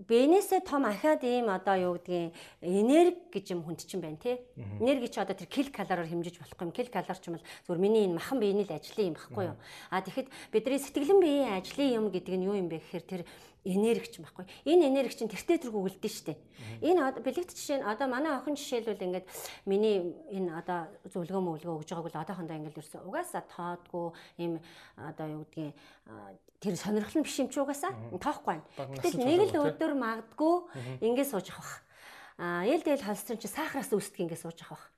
[0.06, 2.30] биенээсээ том ахаад ийм одоо юу гэдгийг
[2.62, 4.38] энерги гэж юм хүнд чинь байна тий.
[4.78, 6.70] Энерги чи одоо тэр кил калороор хэмжиж болохгүй юм.
[6.70, 9.58] Кил калор ч юм бол зүгээр миний энэ махан биений л ажлын юм байхгүй юу.
[9.90, 13.22] А тэгэхэд бидний сэтгэлэн биеийн ажлын юм гэдэг нь юу юм бэ гэхээр тэр
[13.64, 14.46] энерги ч юм байхгүй.
[14.64, 16.34] Энэ энерги чинь тэртээ тэргүй үлдэн штэ.
[16.80, 19.26] Энэ бэлэгт жишээ нь одоо манай охин жишээлбэл ингээд
[19.68, 24.06] миний энэ одоо зөвлөгөө мөвлөгөө өгж байгааг бол одоохондоо ингээд ерөөсө угаасаа тоодгүй
[24.40, 24.52] ийм
[24.96, 25.76] одоо юу гэдгийг
[26.60, 28.64] тэр сонирхол нь биш юм чи угаасаа тоохгүй байна.
[29.00, 30.54] Гэтэл нэг л өдөр магадгүй
[31.04, 31.84] ингээд сууж авах.
[32.40, 34.88] А ял дээл холестерин чи сахараас үүсдэг ингээд сууж авах.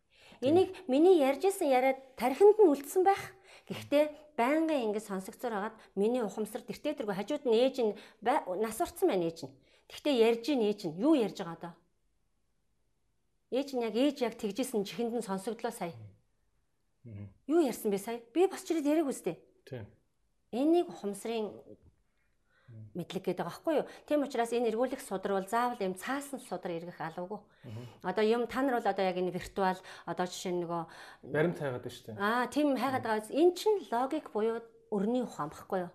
[0.43, 3.35] Энийг миний ярьж исэн яриад тархинд нь үлдсэн байх.
[3.69, 7.93] Гэхдээ байнгын ингэ сонсогцоор хагаад миний ухамсар тэртээ тэргүй хажууд нь ээж нь
[8.23, 9.55] нас урцсан байна ээж нь.
[9.91, 11.75] Гэхдээ ярьж ийн ээж нь юу ярьж байгаа даа?
[13.53, 15.95] Ээж нь яг ээж яг тэгжсэн чихэнд нь сонсогдлоо сая.
[17.47, 18.19] Юу ярьсан бэ сая?
[18.35, 19.37] Би бас чирээд яриаг үстэй.
[19.69, 19.87] Тийм.
[20.51, 21.53] Энийг ухамсарын
[22.95, 23.87] мэдлэг гэдэг байгаа байхгүй юу?
[24.07, 27.41] Тийм учраас энэ эргүүлэх судар бол заавал юм цаасан судар эргэх алуугүй.
[28.05, 30.83] Одоо юм та нар бол одоо яг энэ виртуал одоо жишээ нөгөө
[31.33, 32.21] Баримт хайгаад байна шүү дээ.
[32.21, 33.33] Аа тийм хайгаад байгаа.
[33.33, 34.61] Энэ чинь логик буюу
[34.93, 35.93] өрний ухаан багхгүй юу?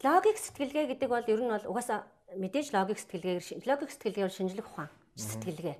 [0.00, 4.66] Логик сэтгэлгээ гэдэг бол ер нь бол угаасаа мэдээж логик сэтгэлгээгээр логик сэтгэлгээ бол шинжлэх
[4.72, 5.76] ухаан сэтгэлгээ.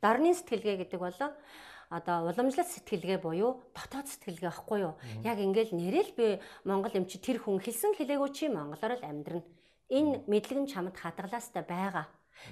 [0.00, 1.16] Дарны сэтгэлгээ гэдэг бол
[1.90, 4.94] одоо уламжлалт сэтгэлгээ буюу дотоод сэтгэлгээ байхгүй юу?
[5.22, 6.26] Яг ингээл нэрэл би
[6.64, 9.44] Монгол юм чи тэр хүн хэлсэн хэлээгүй чи монголоор л амьдрна.
[9.90, 12.06] Энэ мэдлэг нь чамд хадгалаастай байгаа.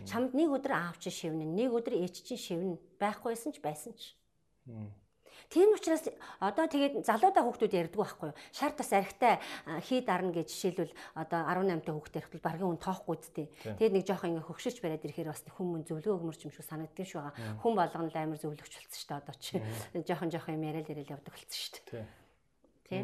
[0.05, 2.78] Чамд нэг өдөр аав чи шивнэ, нэг өдөр ээж чи шивнэ.
[3.01, 4.17] Байхгүйсэн ч байсан ч.
[5.49, 6.07] Тийм учраас
[6.41, 8.39] одоо тэгээд залуудаа хүүхдүүд ярьдаг байхгүй юу?
[8.57, 9.36] Шар тас архтай
[9.85, 13.47] хий дарна гэж жишээлбэл одоо 18 та хүүхдээ хэрхэл баргийн хүн тоохгүй зүтэй.
[13.77, 17.20] Тэгээд нэг жоохон ингээ хөгшөж бариад ирэхээр бас хүмүүс зөвлөгөө өгмөрч юм шиг санагддаг шүү
[17.20, 17.61] байгаа.
[17.61, 19.52] Хүн болгоно л амар зөвлөгч болсон шүү дээ одоо чи.
[20.09, 22.07] Жоохон жоохон юм яриад ирээл явдаг болсон шүү дээ.
[22.89, 23.02] Тий.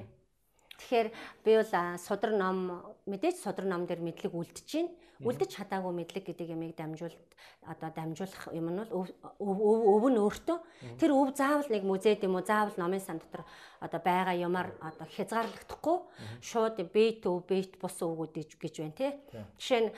[0.78, 1.08] Тэгэхээр
[1.44, 4.94] би бол судар ном мэдээж судар ном дээр мэдлэг үлдэж байна.
[5.18, 7.18] Үлдэж чадаагүй мэдлэг гэдэг ямыг дамжуулт
[7.66, 9.10] одоо дамжуулах юм нь бол
[9.42, 10.58] өв нь өөртөө.
[10.94, 13.42] Тэр өв заавал нэг музейд юм уу заавал номын сан дотор
[13.82, 15.98] одоо байгаа юмар одоо хязгаарлагдахгүй.
[16.38, 19.10] Шууд бит өв бит бус өвгүүд гэж байна тий.
[19.58, 19.90] Жишээ нь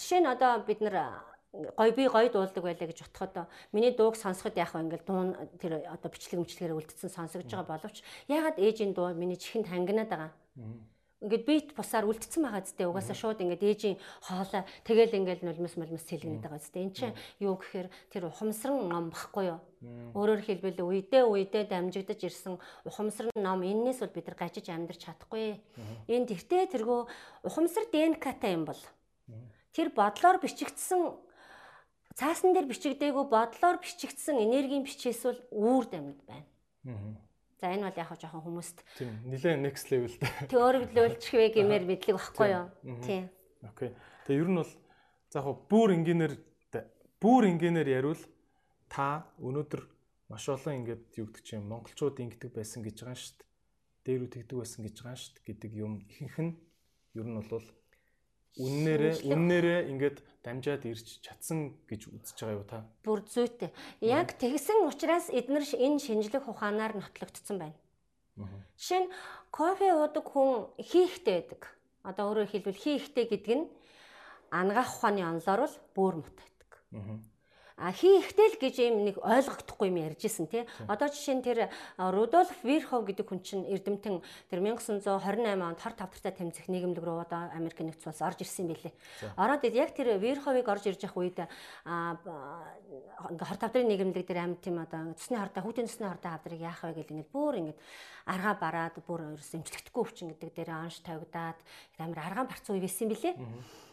[0.00, 1.20] жишээ нь одоо бид нар
[1.52, 5.84] гой би гой дуулдаг байлаа гэж бодоход миний дууг сонсоход яах вэ ингээл дуун тэр
[5.84, 10.32] одоо бичлэг мчлэгээр үлдсэн сонсогдож байгаа боловч ягаад ээжийн дуу миний чихэнд хангинаад байгаа.
[11.22, 14.66] Ингээд бит бусаар үлдсэн байгаа зү угаасаа шууд ингээд ээжийн хоолой.
[14.82, 16.82] Тэгэл ингээл нулимс мулмс сэлгэнэд байгаа зү.
[16.82, 19.60] Энд чинь юу гэхээр тэр ухамсарн ном багхгүй юу?
[20.18, 25.62] Өөрөөр хэлбэл үедээ үедээ дамжигдаж ирсэн ухамсарн ном эннээс бол бид нар гажиж амьдрч чадахгүй.
[26.10, 27.00] Энд тэртээ тэргөө
[27.46, 28.82] ухамсар ДНК-тай юм бол
[29.70, 31.00] тэр бодлоор бичигдсэн
[32.16, 36.46] цаасан дээр бичигдээгүй бодлоор бичигдсэн энергийн бичээс бол үүр дамид байна.
[37.62, 40.50] За энэ бол яг жоохон хүмүүст тийм нэлээ next level дээ.
[40.50, 42.66] Тэг өөрөглөөлчих вэ гэмээр мэдлэг багхгүй юу?
[43.06, 43.30] Тийм.
[43.62, 43.94] Окей.
[44.26, 44.72] Тэгээ ер нь бол
[45.30, 46.34] яг бүр инженеэр
[47.22, 48.22] бүр инженеэр яривал
[48.90, 49.82] та өнөөдөр
[50.26, 53.48] маш олон ингээд юу гэдэг чинь монголчууд ингэдэг байсан гэж байгаа шүү дээ.
[54.02, 56.52] Дээр үтгдэг байсан гэж байгаа шүү дээ гэдэг юм ихэнх нь
[57.14, 57.66] ер нь бол
[58.58, 62.78] үннээрээ үннээрээ ингээд дамжаад ирж чадсан гэж үзэж байгаа юу та?
[63.06, 63.70] Бүр зүйтэй.
[64.02, 67.78] Яг тэгсэн учраас эдгээр энэ шинжлэх ухаанаар нотлогдсон байна.
[68.76, 69.12] Жишээ нь
[69.54, 71.62] кофе уудаг хүн хийхтэй байдаг.
[72.02, 73.66] Одоо өөрөөр хэлбэл хийхтэй гэдэг нь
[74.50, 76.70] ангаах ухааны онлоор бол бөөр мут байдаг.
[77.82, 80.62] А хийхтэй л гэж юм нэг ойлгохдохгүй юм ярьжсэн тий.
[80.86, 81.58] Одоо жишээ нь тэр
[81.98, 85.10] Рудольф Вирхов гэдэг хүн чинь Эрдэмтэн тэр 1928
[85.58, 88.94] онд хор тавтартай тэмцэх нийгэмлэг рүү одоо Америк нэгдсэн улс орж ирсэн байлээ.
[89.34, 94.78] Ороод яг тэр Вирховыг орж ирж явах үед ингээ хор тавдрын нийгэмлэг дээр амьд тийм
[94.78, 97.82] одоо цусны хортоо хүүтийн цусны хортоо хавдрыг яах вэ гэл ингээд бүр ингээд
[98.30, 101.58] аргаа бараад бүр ерөөс эмчлэгдэхгүй өвчин гэдэг дээр анш тавигдаад
[101.98, 103.34] амар аргаан барцсан үе байсан билээ.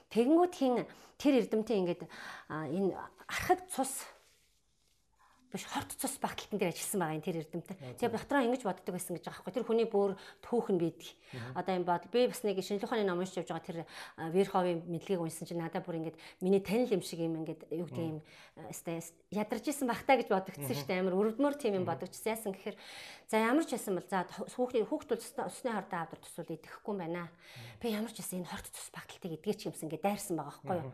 [0.10, 0.76] Тэгэнгүүт хин
[1.22, 2.02] тэр эрдэмтэн ингээд
[2.50, 2.98] энэ
[3.30, 4.06] архаг цус
[5.50, 7.78] биш хорт цус багталтан дээр ажилласан байгаа юм тэр эрдэмтэн.
[7.98, 9.54] Тэгээ дотроо ингэж боддог байсан гэж байгаа байхгүй.
[9.58, 10.14] Тэр хүний бүр
[10.46, 11.10] түүхэн бийдэг.
[11.58, 13.80] Одоо юм бодол би бас нэг шинжлэх ухааны ном уншиж явж байгаа тэр
[14.30, 18.06] Верховын мэдлэгийг уншсан чинь надад бүр ингэж миний танил юм шиг юм ингэж юу гэдэг
[18.06, 18.22] юм
[19.34, 21.02] ядарч исэн бахтаа гэж бодогдсон шүү дээ.
[21.02, 22.30] Амар өрөвдмөр тийм юм бодогдсон.
[22.30, 22.78] Яасан гэхээр
[23.26, 27.30] за ямар ч байсан бол за хүүхдийн хүүхдүүд усны хордоо авдар тусвал идэхгүй юм байна.
[27.82, 30.78] Би ямар ч байсан энэ хорт цус багталтыг эдгээр ч юмсан гэж дайрсан байгаа байхгүй
[30.78, 30.94] юу.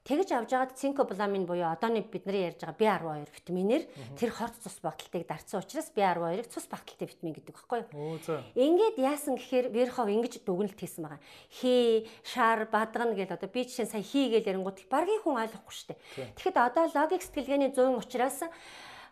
[0.00, 3.84] Тэгж авж байгаад цинкобламин буюу одооны бидний ярьж байгаа B12 витаминээр
[4.16, 8.16] тэр хорт цус багталтыг дарцсан учраас B12-ыг цус багталтай витамин гэдэг байхгүй юу?
[8.56, 11.20] Ингээд яасан гэхээр Верхов ингэж дүгнэлт хийсэн байгаа.
[11.52, 15.88] Хий, шар, бадгана гэл одоо би жишээ сая хий гэл ярингууд баргийн хүн ойлгохгүй шүү
[15.92, 16.32] дээ.
[16.32, 18.40] Тэгэхэд одоо логик сэтгэлгээний 100 учраас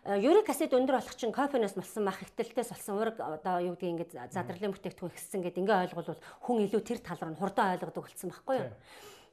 [0.09, 4.33] юрик аксид өндөр болох чинь кофеноос болсон мах ихтэлтээс болсон ураг одоо юу гэдгийг ингээд
[4.33, 6.17] задралын бүтээгдэхүүн ихссэн гэдэг ингээ ойлгол
[6.49, 8.71] хүн илүү тэр тал руу хурдан ойлгодог болсон байхгүй юу?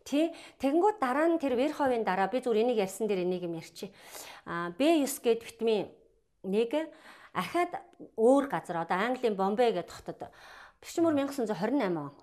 [0.07, 0.31] Тий.
[0.63, 3.91] Тэгэнгүүт дараа нь тэр Верховын дараа би зүгээр энийг ярьсан дээр энийг юм ярьчих.
[4.47, 5.91] Аа B9 гээд витамин
[6.47, 6.87] 1
[7.35, 7.73] ахаад
[8.15, 10.31] өөр газар одоо Английн Бомбей гэдэг хотод
[10.79, 12.15] Бишмөр 1928 он.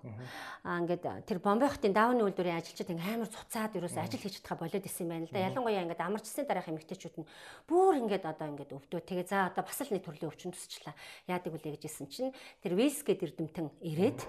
[0.64, 4.58] Аа ингээд тэр Бомбей хотын даавны үйлдвэрийн ажилчид ингээм амар цуцаад ерөөсөө ажил хийж чадхаа
[4.64, 5.44] болоод исэн байна л да.
[5.44, 7.28] Ялангуяа ингээд амарчсны дараах эмэгтэйчүүд нь
[7.68, 9.00] бүр ингээд одоо ингээд өвдөө.
[9.04, 10.94] Тэгээ за одоо бас л нэг төрлийн өвчин тусчлаа.
[11.28, 12.32] Яадаг үлээ гэжсэн чинь
[12.62, 14.22] тэр Вилс гээд эрдэмтэн ирээд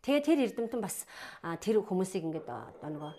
[0.00, 1.04] Тэгээ тэр эрдэмтэн бас
[1.60, 3.12] тэр хүмүүсийг ингээд одоо нөгөө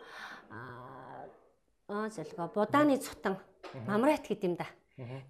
[1.92, 3.38] аа зэлгөө будааны цутан
[3.86, 4.68] мамрайт гэдэг юм да.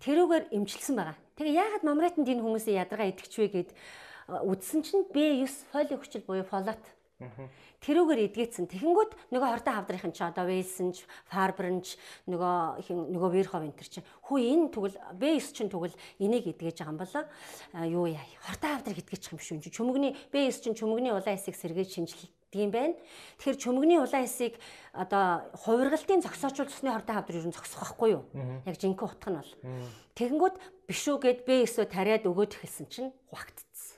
[0.04, 1.18] Тэрүүгээр имчилсэн байгаа.
[1.36, 3.70] Тэгээ яагаад мамрайтанд энэ хүмүүсийн ядаргаа идэвч вэ гэд
[4.28, 6.82] үдсэн чинь B9 фоли хүчил буюу фолат
[7.82, 8.70] Тэрүүгээр эдгээцэн.
[8.70, 11.98] Тэгэнгүүт нөгөө хортой хавдрын чи одоо Вэлсэн ч, Фарберн ч
[12.30, 16.94] нөгөө хин нөгөө Верхов энэ чинь хүү энэ тэгвэл B9 чинь тэгвэл энийг эдгэж байгаа
[16.94, 17.24] юм болоо
[17.90, 18.22] юу яа.
[18.46, 19.66] Хортой хавдрыг байгаа юм шүү.
[19.74, 22.94] Чөмгний B9 чинь чөмгний улаан хэсийг сэргээж шинжилдэг юм байна.
[23.42, 24.62] Тэгэхээр чөмгний улаан хэсийг
[24.94, 28.24] одоо хувиргалтын зогсоочул цусны хортой хавдар ер нь зогсох байхгүй юу?
[28.70, 29.54] Яг жинхэнэ утга нь бол.
[30.14, 33.98] Тэгэнгүүт биш үү гэд B9-өө тариад өгөөд эхэлсэн чинь хуагтцсан.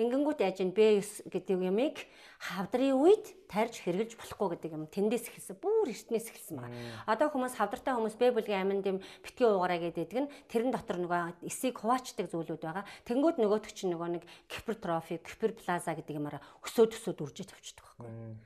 [0.00, 1.96] Ингэнгүүт яаж ин B9 гэдэг юмыг
[2.40, 5.60] хавдрын үед тарьж хэрэгжилж болохгүй гэдэг юм тэндээс эхэлсэн.
[5.60, 6.72] Бүр эртнээс эхэлсэн байна.
[7.04, 11.44] Одоо хүмүүс хавдартай хүмүүс Б бүлгийн аминд юм битгий уугараа гэдэг нь тэрэн дотор нөгөө
[11.44, 12.88] эсийг хуваачдаг зүйлүүд байгаа.
[13.04, 18.40] Тэнгүүд нөгөөтг чинь нөгөө нэг гипертрофи, гиперплаза гэдэг юмараа өсөөд өсөөд үржиж тавьчихдаг байхгүй.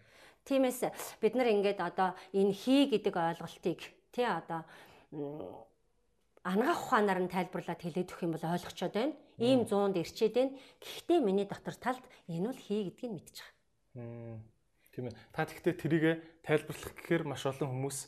[0.44, 0.80] Тиймээс
[1.22, 4.66] бид нар ингээд одоо энэ хий гэдэг ойлголтыг тий одоо
[6.44, 9.16] анагаах ухаанаар нь тайлбарлаад хэлээд өгөх юм бол ойлгочоод байна.
[9.40, 10.52] Ийм 100-д ирчээд байна.
[10.84, 13.48] Гэхдээ миний дотор талд энэ бол хий гэдгийг мэдчих.
[13.96, 15.16] Тийм ээ.
[15.32, 16.04] Та тэгтээ тэрийг
[16.44, 17.98] тайлбарлах гэхээр маш олон хүмүүс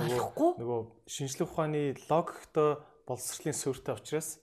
[0.00, 4.40] ойлгохгүй нөгөө шинжлэх ухааны логиктой боловсролын суурьтай учраас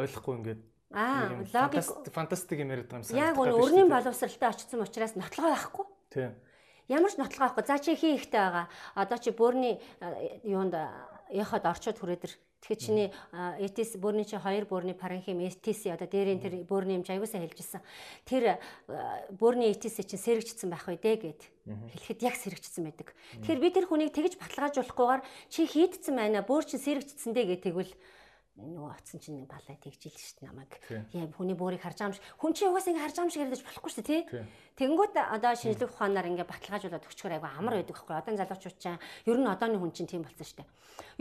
[0.00, 3.28] ойлгохгүй ингээд Аа, логик фантастик юм яриад байгаа юм санагдав.
[3.28, 5.84] Яг өнө өрнийн боловсралтай очсон учраас нотлогоо байхгүй.
[6.08, 6.32] Тийм.
[6.88, 7.64] Ямар ч нотлогоо байхгүй.
[7.68, 8.66] За чи хий ихтэй байгаа.
[8.96, 9.76] Одоо чи бөөрний
[10.48, 10.72] юунд
[11.28, 12.24] яхад орчод хүрээд
[12.58, 13.08] Тэгэхээр чиний
[13.62, 17.80] ETS бөөрний чи хоёр бөөрний паранхим ETS одоо дээрийн тэр бөөрний юмч аюусаа хэлжсэн.
[18.26, 18.58] Тэр
[19.38, 23.14] бөөрний ETS чинь сэрэгжсэн байх үү дээ гэд хэлэхэд яг сэрэгжсэн байдаг.
[23.46, 25.22] Тэгэхээр би тэр хүнийг тэгж баталгаажуулахгүйгээр
[25.54, 27.92] чи хийдсэн байна бөөр чи сэрэгжсэн дээ гэх тэгвэл
[28.58, 30.72] нөгөө оцсон чинь балай тэгжил шүү дээ намайг.
[31.14, 32.26] Яа хүний бөөрийг харж байгаа юм шиг.
[32.42, 34.42] Хүн чинь угаасаа ингэ харж байгаа юм шиг ярьдаж болохгүй шүү дээ тий.
[34.82, 38.14] Тэнгүүд одоо шинжлэх ухаанаар ингэ баталгаажуулаад өчгөр айгу амар байдаг байхгүй.
[38.18, 38.98] Одоо залуучууд чинь
[39.30, 40.68] ер нь одооны хүн чинь тийм болсон шүү дээ.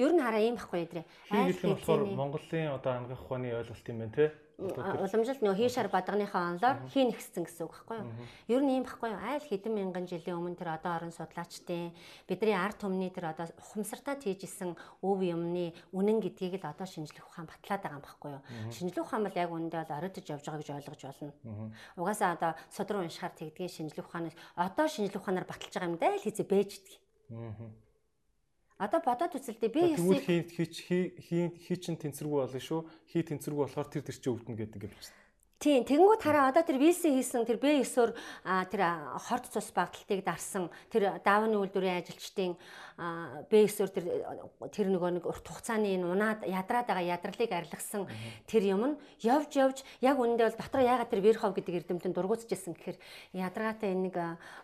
[0.02, 1.06] Ер нь хараа ийм байхгүй ядрээ.
[1.30, 6.82] Айл болохоор Монголын одоо ангах ухааны ойлголт юм байна тий уламжилт нөө хийшар бадганыхаа онлоор
[6.90, 8.10] хий нэгссэн гэсэн үг байхгүй юу?
[8.50, 9.22] Ер нь ийм байхгүй юу?
[9.22, 11.94] Айл хэдэн мянган жилийн өмнө тэр одоо орон судлаачдын
[12.26, 14.74] бидний арт түмний тэр одоо ухамсартаа тийжсэн
[15.06, 18.42] өв юмны үнэн гэдгийг л одоо шинжлэх ухаан батлаад байгаа юм байхгүй юу?
[18.74, 21.34] Шинжлэх ухаан бол яг үүндээ бол оройдож явж байгаа гэж ойлгож болно.
[21.94, 26.26] Угаасаа одоо судруу уншихаар тэгдгийн шинжлэх ухааныг одоо шинжлэх ухаанаар баталж байгаа юм даа л
[26.26, 26.98] хийзээ бэждэг.
[28.78, 32.86] Одоо бодоод үзэлдээ би ясыг хийх хий хий чин тэнцвэргүй болно шүү.
[33.10, 35.27] Хий тэнцвэргүй болохоор тэр тэр чинь өвдөн гэдэг юм байна.
[35.58, 38.14] Тийм, тэгэнгүүт хараа одоо тэр висэн хийсэн тэр Б9-оор
[38.70, 38.82] тэр
[39.26, 42.54] хорт цус багталтыг дарсан тэр давны үйлдвэрийн ажилчдын
[43.50, 44.06] Б9-оор тэр
[44.70, 48.06] тэр нөгөө нэг урт хугацааны энэ унаад ядраад байгаа ядралыг арилгасан
[48.46, 48.96] тэр юм нь
[49.26, 52.98] явж явж яг үнэндээ бол дотор ягаад тэр Верхов гэдэг эрдэмтэн дургуутжсэн гэхээр
[53.34, 54.18] ядраатай энэ нэг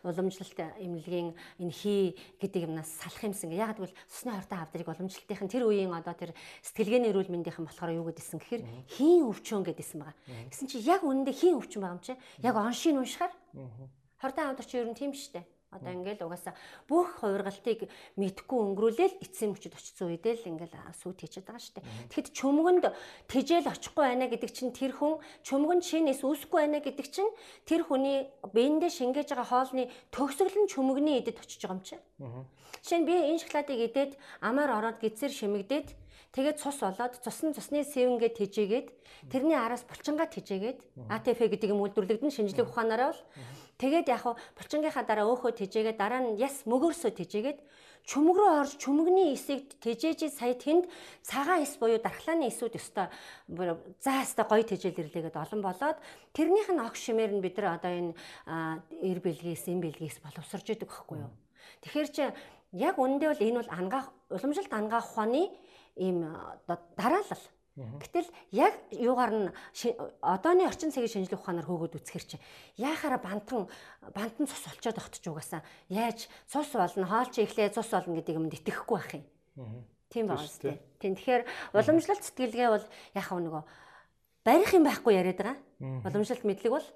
[0.05, 3.49] уламжлалт эмнэлгийн энэ хий гэдэг юмнаас салах юмсан.
[3.49, 8.09] Ягаад гэвэл цусны хортой хавдрыг уламжлалтын тэр үеийн одоо тэр сэтгэлгээний эрүүл мэндийнхэн болохоор юу
[8.09, 8.61] гэдсэн гэхээр
[8.93, 10.17] хийн өвчөн гэдсэн байгаа.
[10.49, 12.13] Гэсэн чи яг үнэндээ хийн өвчин байгаа юм чи.
[12.43, 13.33] Яг оншийн уншихаар.
[14.19, 15.43] Хордон чи ер нь тийм штэ.
[15.73, 16.53] Одоо ингээл угаасаа
[16.85, 17.89] бүх хувиргалтыг
[18.21, 21.81] мэдхгүй өнгөрүүлээл эцсийн мөчөд очсон үедээ л ингээл сүйт хийчихэд байгаа штэ.
[22.13, 22.85] Тэгэхэд чөмгөнд
[23.25, 27.31] тэжээл очихгүй байна гэдэг чинь тэр хүн чөмгөнд шинээс үүсэхгүй байна гэдэг чинь
[27.65, 31.97] тэр хүний биендээ шингээж байгаа хоолны төгсгөл нь чөмгөний идэд очиж байгаа юм чи.
[32.85, 34.11] Жишээ нь би энэ шоколадыг идээд
[34.45, 36.02] амаар ороод гизэр шимэгдээд
[36.33, 38.87] Тэгээд цус болоод цус нь цусны сэвнгээ тэжээгээд
[39.29, 43.21] тэрний араас булчингаа тэжээгээд АТФ гэдэг юм үйлдвэрлэгдэн шинжлэх ухаанаараа бол
[43.77, 44.25] тэгээд яг
[44.57, 47.59] булчингийнхаа дараа өөхөө тэжээгээд дараа нь яс мөгөөсөө тэжээгээд
[48.09, 50.89] чүмэг рүү орж чүмэгний эсийг тэжээж сая тэнд
[51.21, 53.07] цагаан эс буюу дархлааны эсүүд өстой
[54.01, 55.97] заастаа гоё тэжээл ирлээгээд олон болоод
[56.35, 58.11] тэрнийх нь огш шимээр нь бид нар одоо энэ
[59.05, 61.31] эр бэлгээс эм бэлгээс боловсрж идэг байхгүй юу.
[61.85, 62.23] Тэгэхээр чи
[62.75, 65.47] яг үндэ бол энэ бол ангаах уламжилт ангаах ухааны
[65.95, 66.25] ийм
[66.97, 67.45] дараалал.
[67.73, 69.49] Гэтэл яг юугаар нь
[70.21, 72.37] одооны орчин цагийн шинжлэх ухаанаар хөөгөөд үзэхэр чи
[72.77, 73.65] яахаараа бантан
[74.13, 76.29] бантан цус олцоод огтч угаасаа яаж?
[76.45, 79.25] Цус болно хоол чи ихлээ цус болно гэдэг юмд итгэхгүй байх юм.
[80.13, 80.77] Тийм байна үстэй.
[81.01, 82.85] Тийм тэгэхээр уламжлалт сэтгэлгээ бол
[83.17, 83.63] яхав нөгөө
[84.45, 85.57] барих юм байхгүй яриад байгаа.
[86.05, 86.87] Уламжлалт мэдлэг бол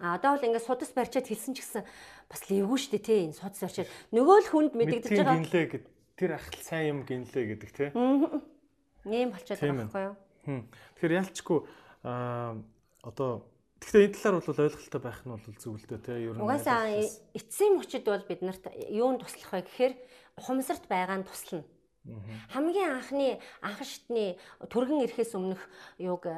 [0.00, 1.84] А одоо бол ингээд судас барьчаад хэлсэн ч гэсэн
[2.30, 3.90] бас левгүй шүү дээ тий энэ судас барьчаад.
[4.16, 5.36] Нөгөө л хүнд мэдэгдэж байгаа
[6.20, 7.88] тэр ахтал сайн юм гинлээ гэдэг тий.
[9.08, 10.16] Ийм болчиход байгаа байхгүй юу?
[11.00, 11.58] Тэгэхээр ялчгүй
[12.04, 12.60] аа
[13.00, 13.48] одоо
[13.80, 16.28] Гэхдээ энэ талаар бол ойлголттой байх нь бол зөв л дээ тий.
[16.28, 16.84] Ер нь угаасаа
[17.32, 19.94] эцсийн мөчөд бол бид нарт юунд туслах вэ гэхээр
[20.36, 21.64] ухамсарт байгаа нь туслана.
[22.52, 24.36] Хамгийн анхны анхан шатны
[24.68, 25.64] түргэн ирэхээс өмнөх
[25.96, 26.28] юуг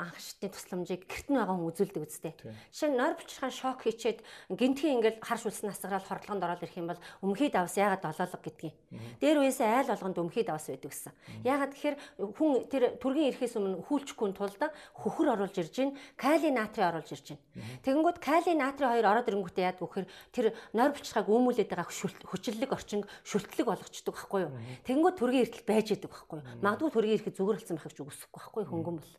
[0.00, 2.32] анх шатны тусламжийг гэрт нь байгаа хүн үзүүлдэг үстэй.
[2.72, 6.88] Жишээ нь нойр булчирхаан шок хийчээд гинтгийн ингээл харш үлсэн насгараад хордлогонд ороод ирэх юм
[6.88, 8.74] бол өмхий давс ягаад долоолог гэдгийг.
[9.20, 11.12] Дээр үеэсээ айл болгонд өмхий давс байдаг гэсэн.
[11.44, 11.96] Ягаад тэгэхээр
[12.32, 14.62] хүн тэр түргийн ирэхээс өмнө хүлчгүй тулд
[14.96, 17.40] хөхөр оруулж ирж гин кали натрий оруулж ирж гин.
[17.84, 23.04] Тэгэнгүүт кали натрий хоёр ороод ирэнгүүтээ яад гэхээр тэр нойр булчирхааг өмүүлээд байгаа хүчлэлэг орчин
[23.24, 24.52] шүлтлэг болгочдөг байхгүй юу.
[24.86, 26.48] Тэгэнгүүт түргийн эртэл байж идэг байхгүй юу.
[26.64, 29.12] Магадгүй түргийн ирэхэд зүгөрлцсэн байхыг ч үгүйсэхгүй байхгүй хөнгөн бол.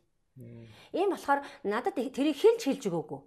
[0.95, 3.19] Ийм болохоор надад тэрийг хэлж хэлж өгөөгүй.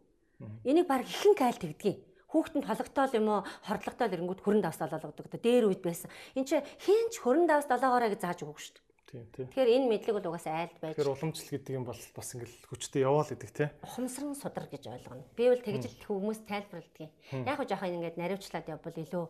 [0.65, 2.01] Энийг баг ихэн кайл тэгдгийг.
[2.33, 5.31] Хүүхдэнд хологтоол юм уу, хордлоготой ирэнгүүт хөрөн давс долоологдог.
[5.31, 6.11] Дээр үед байсан.
[6.35, 8.94] Энд чи хинч хөрөн давс долоогоорой гэж зааж өгөөгүй шүү дээ.
[9.11, 9.47] Тийм тийм.
[9.53, 10.95] Тэгэхээр энэ мэдлэг бол угаасаа айлд байж.
[10.97, 13.69] Тэгэхээр уламжлал гэдэг юм бол бас ингээл хүчтэй яваал гэдэг тий.
[13.85, 15.25] Ухамсарн судар гэж ойлгоно.
[15.37, 17.11] Би бол тэгж л хүмүүс тайлбарладаг юм.
[17.45, 19.25] Яг хөө жоохон ингээд наривчлаад явбал илүү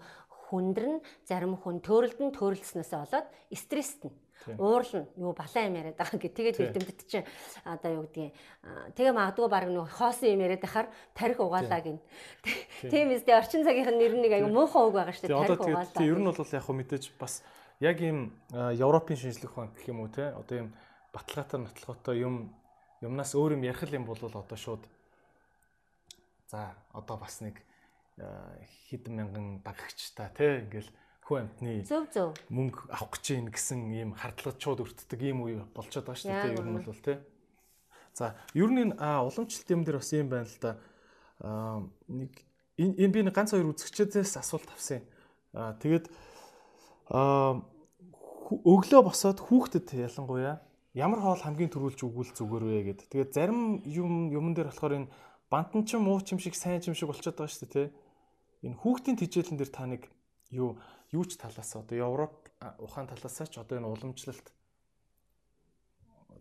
[0.55, 4.12] хүндрэн зарим хүн төрөлдөн төрөлдснөөсөө болоод стресстэй
[4.59, 7.27] уурлна юу балаа юм яриад байгаа гэх тэгээд эрдэмтэд чинь
[7.65, 8.35] одоо юу гэдгийг
[8.93, 11.99] тэгээ магадгүй баг нэг хоосон юм яриад байхаар тарих угаалаа гин
[12.93, 15.97] тийм үстэй орчин цагийнх нь нэр нэг аягүй муухай үг байгаа шүү дээ тарих угаалаа
[15.97, 17.41] тийм ер нь бол яг хөө мэдээж бас
[17.81, 20.69] яг ийм Европын шинжлэх ухаан гэх юм уу те одоо ийм
[21.12, 22.55] баталгаатай нотлохотой юм
[23.01, 24.83] юмнаас өөр юм ярих юм бол одоо шууд
[26.51, 27.62] за одоо бас нэг
[28.91, 30.91] хэдэн мянган дагагчтай те ингээл
[31.25, 35.65] хүн амтны зөв зөв мөнгө авах гэж ийн гэсэн ийм хардлагад шууд өртдөг ийм үе
[35.73, 37.15] болчиход байгаа шүү дээ ер нь бол те.
[38.12, 40.73] За ер нь уламжлалт юм дээр бас юм байна л да.
[42.12, 42.33] Нэг
[42.77, 45.01] энэ би нэг ганц хоёр үзэгчдээс асуулт авсан.
[45.57, 46.12] Аа тэгээд
[47.10, 50.60] өглөө босоод хүүхдэд ялангуяа
[50.94, 53.00] ямар хоол хамгийн түрүүлж өгвөл зүгээр вэ гэд.
[53.10, 55.10] Тэгээд зарим юм юмн дээр болохоор энэ
[55.50, 57.94] бантан ч муу ч юм шиг сайн ч юм шиг болчиход байгаа шүү дээ, тэ.
[58.65, 60.08] Энэ хүүхдийн тижээлэн дээр та нэг
[60.55, 60.78] юу
[61.10, 62.33] юу ч талаас одоо Европ
[62.78, 64.47] ухаан талаасаа ч одоо энэ уламжлалт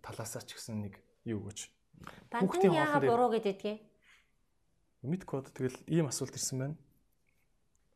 [0.06, 1.68] талаасаа ч гэсэн нэг юу гэж
[2.38, 3.82] хүүхдийн яага буруу гэдэгдгийг
[5.04, 6.76] мэдгүй одоо тэгэл ийм асуулт ирсэн байна.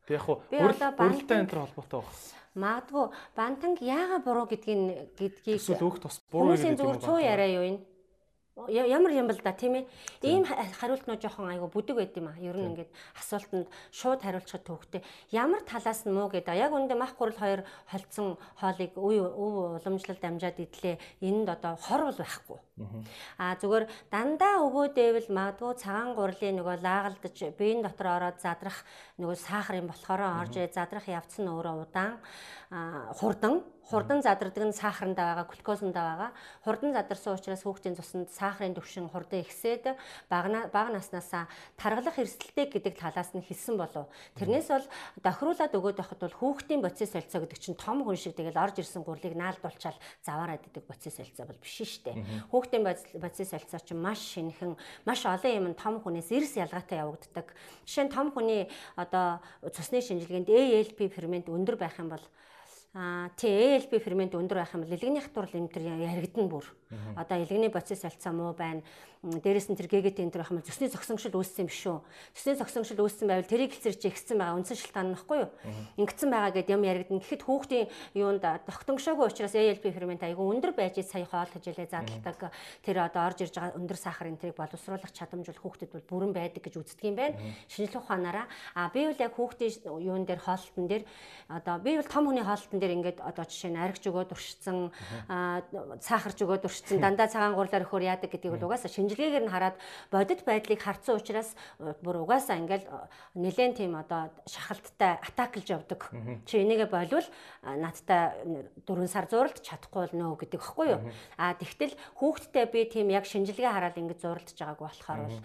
[0.08, 2.16] Тэг яг хуу уралтай энэ төр холбоотой баг.
[2.56, 3.04] Магадгүй
[3.36, 6.72] бантанг яага буруу гэдгийг гэдгийг эсвэл өөх тус буруу гэдэг юм.
[6.72, 7.80] Хүмүүсийн зүгээр цуу яриа юу энэ?
[8.66, 9.84] Ямар юм бэл да тийм ээ.
[10.22, 12.34] Ийм хариултнууд жоохон айгу бүдэг байд юм а.
[12.42, 15.02] Ер нь ингээд асуултанд шууд хариулчихад төвхтэй.
[15.30, 16.58] Ямар талаас нь муу гэдэг.
[16.58, 20.98] Яг үндэ мах гурал хоёр холцсон хоолыг үе өв уламжлалт амжаад идлээ.
[21.22, 22.58] Энд одоо хор бол байхгүй.
[23.38, 28.82] Аа зүгээр дандаа өгөөдөөвэл магадгүй цагаан гурлын нөгөө лаагалдаж биеийн дотор ороод задрах
[29.18, 32.18] нөгөө сахарын болохоор орж задрах явц нь өөрөө удаан
[33.18, 36.30] хурдан хурдан задардаг нь сахарндаа байгаа, глюкозондоо байгаа.
[36.60, 39.96] Хурдан задарсан учраас хүүхдийн цуснд сахарын түвшин хурдан ихсээд
[40.28, 41.48] бага бага наснаасаа
[41.80, 44.12] таргалах эрсдэлтэй гэдэг талаас нь хэлсэн болов.
[44.36, 44.86] Тэрнээс бол
[45.24, 49.00] дохируулаад өгөөд байхад бол хүүхдийн боцис солилцоо гэдэг чинь том хүн шиг тэгэл орж ирсэн
[49.00, 52.16] гурлыг наалдуулчаал заваарад идэг боцис солилцоо бол биш шүү дээ.
[52.52, 54.76] Хүүхдийн боцис солилцоо чинь маш шинхэн,
[55.08, 57.56] маш олон юм том хүнээс эрс ялгаатай явагддаг.
[57.88, 58.68] Жишээ нь том хүний
[59.00, 62.24] одоо цусны шинжилгээнд ALP фермент өндөр байх юм бол
[63.36, 64.82] Тий ALP фермент өндөр байх юм.
[64.82, 66.64] Бол илгэний хатуурл энэ төр яригдана бүр.
[67.20, 68.82] Одоо илгэний процесс алдсан муу байна
[69.22, 71.98] дээрэс нь тэр ГГТ энэ төр бол зүсний зогсонгшил үүссэн юм шүү.
[72.38, 75.50] Зүсний зогсонгшил үүссэн байвал тэрийг хэлцэрч ихсэн байгаа үндсэн шалтгаан нь баггүй юу?
[75.98, 77.18] Ингэсэн байгаа гэд юм яригдана.
[77.18, 82.54] Тэгэхэд хүүхдийн юунд тогтонгшоогүй учраас ALP фермент айгүй өндөр байж сая хоол хажээлээ задлдаг.
[82.86, 86.32] Тэр одоо орж ирж байгаа өндөр сахар энэ тэрийг боловсруулах чадамж бол хүүхдэд бол бүрэн
[86.32, 87.34] байдаг гэж үздэг юм байна.
[87.66, 88.46] Шинжлэх ухаанаараа
[88.78, 91.02] а би бол яг хүүхдийн юун дээр хоолтон дээр
[91.50, 94.92] одоо би бол том хүний хоолтон дээр ингээд одоо жишээ нь аригч өгөөд уршицсан
[95.98, 99.76] сахарч өгөөд уршицсан дандаа цагаан гурлаар өхөр яадаг гэдгийг бол угаасаа шинжилгээгээр нь хараад
[100.12, 101.56] бодит байдлыг харцсан учраас
[102.04, 103.08] бүр угаасаа ингээл э,
[103.40, 106.12] нэлээд тийм одоо шахалттай атаклж явдаг.
[106.44, 108.36] Чи энийгээ болвол э, надтай
[108.84, 111.00] 4 сар зуралд чадахгүй бол нөө гэдэг багхгүй юу.
[111.40, 115.40] А тэгтэл хүүхдтэй би тийм яг шинжилгээ хараад ингэж зуралдж байгааг болохоор бол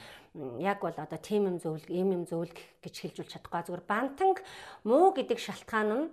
[0.60, 3.64] яг бол одоо тийм юм зөвлөх, ийм юм зөвлөх гэж хэлжүүл чадахгүй.
[3.64, 4.42] Зүгээр бантанг
[4.84, 6.06] муу гэдэг шалтгаан нь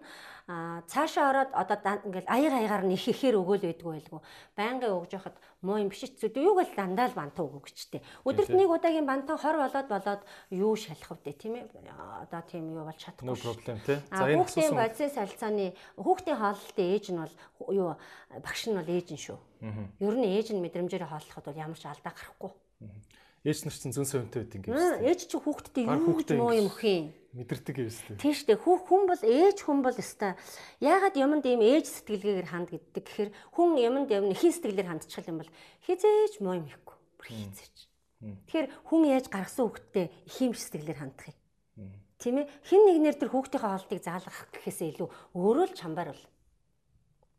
[0.50, 4.20] а цаашаа ороод одоо ингээл аяга аягаар нь их ихээр өгөөл байдгүй байлгүй.
[4.58, 8.02] Байнгын өгж яхад муу юм биш ч зү юуг л дандаа л бантан өгөх гэжтэй.
[8.26, 11.70] Өдөрт нэг удаагийн бантан хор болоод болоод юу шалах вэ тийм ээ.
[12.26, 13.38] Одоо тийм юу болж чадахгүй.
[13.38, 14.02] Problem тий.
[14.10, 17.34] За энэ хүүхдийн бодис салцааны хүүхдийн хооллолтын ээж нь бол
[17.70, 17.90] юу
[18.42, 19.38] багш нь бол ээж нь шүү.
[20.02, 22.50] Ер нь ээж нь мэдрэмжээр хооллоход бол ямар ч алдаа гарахгүй.
[23.46, 24.74] Ээж нар чинь зүүн совинтой байт ингэ.
[24.98, 27.14] Ээж чи хүүхдтэй юу муу юм өх юм.
[27.30, 28.22] Мэдэрдэг юм шүү дээ.
[28.26, 28.58] Тийм шүү дээ.
[28.58, 30.34] Хүүх хүн бол ээж хүн бол өстой.
[30.82, 35.38] Яагаад юмд ийм ээж сэтгэлгээгээр ханд гэддэг гэхээр хүн юмд юм нэхин сэтгэлээр хандчих юм
[35.38, 35.52] бол
[35.86, 36.98] хизээж муу юм ихгүй.
[37.22, 37.76] Хизээж.
[38.18, 41.38] Тэгэхээр хүн яаж гаргасан хүүхдтэй их юм сэтгэлээр хандах юм.
[42.18, 42.50] Тийм ээ.
[42.66, 46.24] Хин нэгнэр тэр хүүхдийнхээ хоолтыг заалгах гэхээсээ илүү өөрөө л чамбар бол.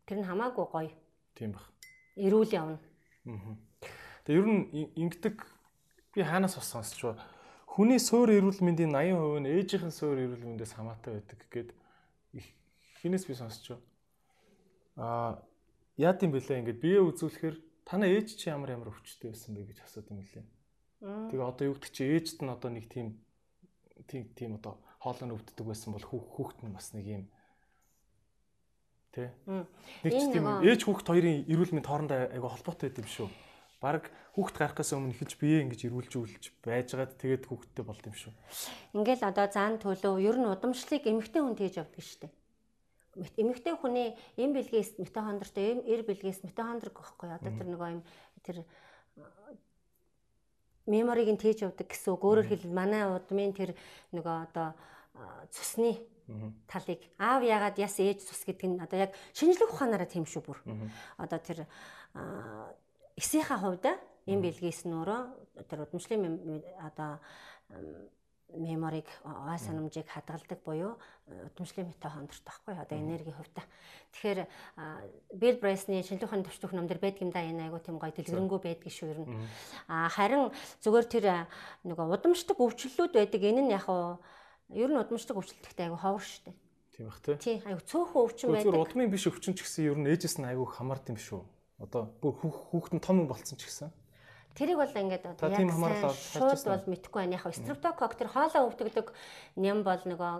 [0.08, 0.92] Тэр нь хамаагүй гоё.
[1.36, 1.68] Тийм баг.
[2.16, 2.80] Ирүүл явна.
[3.28, 3.54] Аа.
[4.24, 4.62] Тэгээ ер нь
[4.98, 5.36] ингэдэг
[6.16, 7.14] би хаанаас бас сонсч ба
[7.72, 11.70] хүний суур эрүүл мэндийн 80% нь ээжийнхэн суур эрүүл мэндээс хамаатай байдаг гэгээд
[13.00, 13.72] хинээс би сонсч
[15.00, 15.40] аа
[15.96, 16.60] яа гэм бэлээ?
[16.60, 17.56] Ингээд бие үзүүлэхээр
[17.88, 20.44] танаа ээж чи ямар ямар өвчтэй байсан бэ гэж асууад юм лээ.
[21.32, 23.16] Тэгээ одоо юу гэдэг чи ээжд нь одоо нэг тийм
[24.04, 27.24] тийм тийм одоо хоолой өвддөг байсан бол хүүхэд нь бас нэг юм.
[29.16, 29.32] Тий.
[29.48, 33.28] Нэг ч тийм ээж хүүхэд хоёрын эрүүл мэнд хоорондоо айгаа холбоотой байд юм шүү
[33.82, 34.06] баг
[34.38, 38.32] хүүхд гарахаас өмнө ихэлж бие ингэж ирүүлж үлж байжгаад тэгээд хүүхдтэй болд юм шүү.
[38.94, 42.32] Ингээл одоо заан төлөө ер нь удамшлыг эмэгтэй хүн тээж авдаг шүү дээ.
[43.42, 48.02] эмэгтэй хүний эм бэлгээс митохондртой эм эр бэлгээс митохондрог гэхгүй одоо тэр нөгөө юм
[48.46, 48.64] тэр
[50.86, 53.76] мемориг нь тээж явдаг гэсэн үг өөрөөр хэлбэл манай удмын тэр
[54.16, 54.72] нөгөө одоо
[55.52, 56.00] цусны
[56.66, 60.58] талыг аав яагаад яс ээж цус гэдэг нь одоо яг шинжлэх ухаанаараа тийм шүү бүр.
[61.18, 61.68] Одоо тэр
[63.22, 63.86] эсийнхаа хувьд
[64.26, 65.20] эм бэлгээс нөрөө
[65.70, 67.22] тэр удамшлын одоо
[68.52, 73.64] мемориг ой санамжийг хадгалдаг буюу удамшлын митохондорт байхгүй одоо энерги хувьтай.
[74.12, 74.40] Тэгэхээр
[75.32, 78.60] Bill Bryce-ны шинжлэх ухааны төвчдөх ном дэр байдаг юм да энэ айгу тийм гоё дэлгэрэнгүй
[78.60, 79.28] байдаг шүү ер нь.
[79.88, 80.52] А харин
[80.84, 81.26] зүгээр тэр
[81.88, 84.20] нөгөө удамшдаг өвчлөлүүд байдаг энэ нь яг нь
[84.76, 86.56] ер нь удамшдаг өвчлөлттэй айгу ховор шүү дээ.
[86.92, 87.36] Тийм бах тий.
[87.40, 88.68] Тий айгу цөөхөн өвчин байдаг.
[88.68, 91.40] Зүгээр удмын биш өвчин ч гэсэн ер нь ээжээс нь айгу хамаард юм шүү.
[91.82, 93.90] Одоо бүр хүүхэд нь том болцсон ч гэсэн.
[94.54, 97.40] Тэрийг бол ингээд яг сайн шууд бол мэдэхгүй байна.
[97.40, 99.10] Яг стрептокок тэр хоолоо өвдөгдөг
[99.56, 100.32] нэм бол нөгөө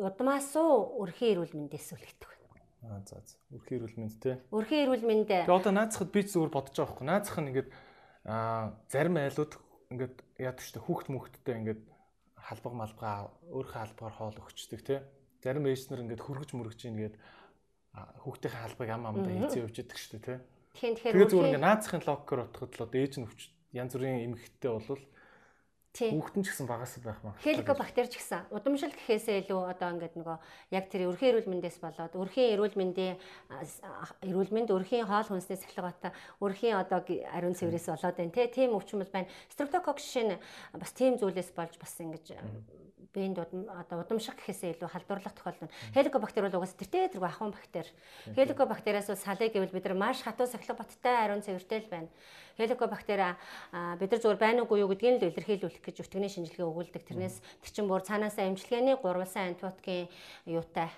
[0.00, 2.64] удмаас уу өрхийн эрүүл мэндээс үлгдэг байна.
[2.96, 3.36] Аа за за.
[3.52, 4.40] Өрхийн эрүүл мэнд те.
[4.52, 5.28] Өрхийн эрүүл мэнд.
[5.28, 7.06] Тэгээ одоо наацхад би зүгээр бодож байгаа байхгүй.
[7.06, 7.70] Наацх нь ингээд
[8.24, 9.52] аа зарим айлууд
[9.92, 11.82] ингээд яадаг ч хүүхд мөхтдээ ингээд
[12.40, 14.96] халбаг малбага өөрийнхөө халбагаар хоол өгчдөг те.
[15.44, 17.14] Зарим ээжнэр ингээд хөргөж мөргөж ингээд
[17.96, 20.34] хүүхдийнхээ халбаг ам амдаа хийцээ шүү дээ те.
[20.76, 23.40] Тэгэхээр тэгэхээр зүгээр ингээ наацхийн локкер утгад л одоо ээж нь өвч
[23.72, 25.04] янз бүрийн эмгэгтэй болвол
[25.96, 27.32] Хүүхдэн ч гэсэн багаас байх маа.
[27.40, 28.52] Хеликобактер ч гэсэн.
[28.52, 30.36] Удамшил гэхээсээ илүү одоо ингээд нөгөө
[30.76, 33.16] яг тэр өрхийн эрүүл мэндээс болоод өрхийн эрүүл мэндийн
[34.28, 36.12] эрүүл мэнд өрхийн хоол хүнснээс эхлэгаата
[36.44, 37.00] өрхийн одоо
[37.32, 39.32] ариун цэврээс болоод байна тийм өвчин бол байна.
[39.48, 40.36] Стрептокок жишээ нь
[40.76, 42.36] бас тийм зүйлээс болж бас ингэж
[43.14, 45.72] биеинд одоо удамших гэхээсээ илүү халдварлах тохиолдол.
[45.94, 47.90] Хеликобактер бол угаасаа тэртээ тэргүй ахуйн бактери.
[48.34, 52.08] Хеликобактериас бол салыг гэвэл бид нар маш хатуу сахилбаттай ариун цэвэртэй л байна.
[52.58, 53.36] Хеликобактери
[54.00, 57.02] бид нар зүгээр байна уугүй юу гэдгийг л илэрхийлүүлэх гэж өртгөний шинжилгээ өгүүлдэг.
[57.06, 60.08] Тэрнээс тэр чин бүр цаанаасаа амжилтгааний гурвалсан антибиотикийн
[60.48, 60.90] юутай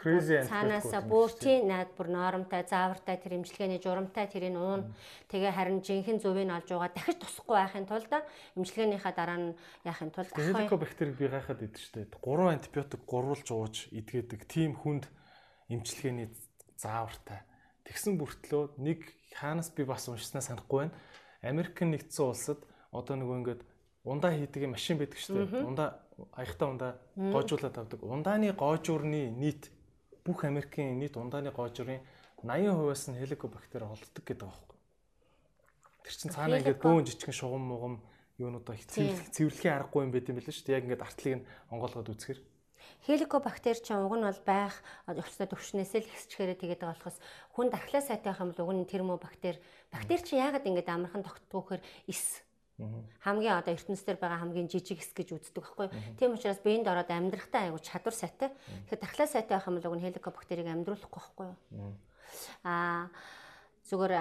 [0.00, 4.94] Crazy цаанаасаа бүртийн наад бүр норомтой, заавартай тэр имчилгээний журамтай тэрийг уун.
[5.28, 8.12] Тэгээ харин жинхэнэ зөвийг олж байгаа дахиж тусахгүй байхын тулд
[8.56, 9.48] имчилгээнийхаа дараа нь
[9.84, 12.06] яахын тулд Helicobacter-ыг би гайхаад идэв штэ.
[12.06, 15.10] 3 антибиотик гурвалж ууж идгээдэг тийм хүнд
[15.68, 16.30] имчилгээний
[16.78, 17.44] заавартай.
[17.84, 19.04] Тэгсэн бүртлөө нэг
[19.34, 20.96] хаанаас би бас уншснаа санахгүй байна.
[21.42, 22.62] Америк нэгдсэн улсад
[22.94, 23.62] одоо нөгөө ингээд
[24.04, 25.66] ундаа хийдэг машин байдаг дээ.
[25.66, 26.00] Ундаа
[26.32, 28.00] аягтай ундаа гоожуулаад авдаг.
[28.02, 29.70] Ундааны гоожуурны нийт
[30.24, 32.00] бүх Америкийн нийт ундааны гоожрын
[32.42, 34.78] 80%-аас нь хеликобактер олддог гэдэг аахгүй.
[36.04, 37.94] Тэр чинь цаана ингээд бөөн жижигэн шугам мугам
[38.40, 40.78] юунуудаа цэвэрлэхийн аргагүй юм байт юм билээ шүү дээ.
[40.80, 42.40] Яг ингээд артлыг нь онгоолгоод үзэхэр.
[43.04, 44.76] Хеликобактер чинь уг нь бол байх
[45.08, 47.18] өвчтөд төвшнээс л ихсчихээрээ тэгээд байгаа болохоос
[47.56, 49.56] хүн дархлаа сайтай байх юм бол уг нь термобактер
[49.92, 52.44] бактери чинь яагаад ингээд амархан тогтдгүйхээр эс
[53.20, 55.88] Хамгийн одоо ертөнцийн байгаа хамгийн жижиг хэсэг гэж үздэг байхгүй.
[56.16, 58.50] Тийм учраас биеинд ороод амьдрахтаа айгу чадвар сайтай.
[58.88, 61.94] Тэгэхээр дахлаа сайтай байх юм бол уг нь хеликобактерийг амьдруулахгүй байхгүй юу?
[62.64, 63.12] Аа
[63.88, 64.14] зүгээр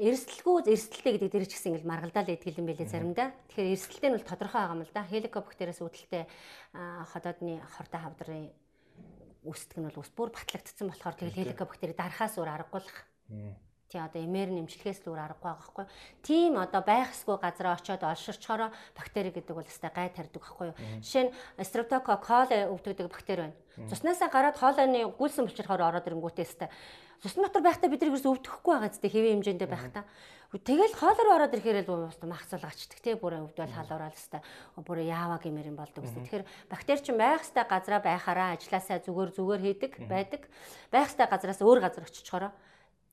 [0.00, 3.28] эрсдэлгүй эрсдэлтэй гэдэг дээр ч гэсэн ингээл маргалдаал идэл юм байлээ заримдаа.
[3.52, 5.04] Тэгэхээр эрсдэлтэй нь бол тодорхой байгаа юм л да.
[5.04, 6.24] Хеликобактериас үүдэлтэй
[7.12, 8.48] ходоодны хортой хавдрын
[9.44, 12.88] үсдэг нь бол ус бүр батлагдсан болохоор тэгэл хеликобактери дарахаас өөр аргагүй л
[13.90, 15.86] тий одоо эмээр нэмжлэхээс л үр аргагүй байгаа байхгүй.
[16.22, 20.78] Тийм одоо байх эсгүй газараа очиод олширчхороо бактери гэдэг бол өстой гай тарьдаг байхгүй юу.
[21.02, 23.58] Жишээ нь Streptococcus coli өвдөгдөг бактери байна.
[23.90, 26.68] Цуснасаа гараад хоолойны гүйлсэн булчирхоор ороод ирэнгүүтээ өстой.
[27.20, 30.04] Цусны дотор байхдаа бид нэрээс өвдөхгүй байгаа зү хэвийн хэмжээндээ байхдаа.
[30.50, 34.42] Тэгэл хоолоор ороод ирэхээр л махцуулгачдаг тий бүр өвдөл халуураал өстой.
[34.82, 36.26] Бүр яава гэмээр юм болдог өстой.
[36.26, 40.42] Тэгэхээр бактери чинь байх хэвээр газараа байхаараа ажилласаа зүгээр зүгээр хийдэг байдаг.
[40.90, 42.50] Байх хэвээр газараас өөр газар очичхороо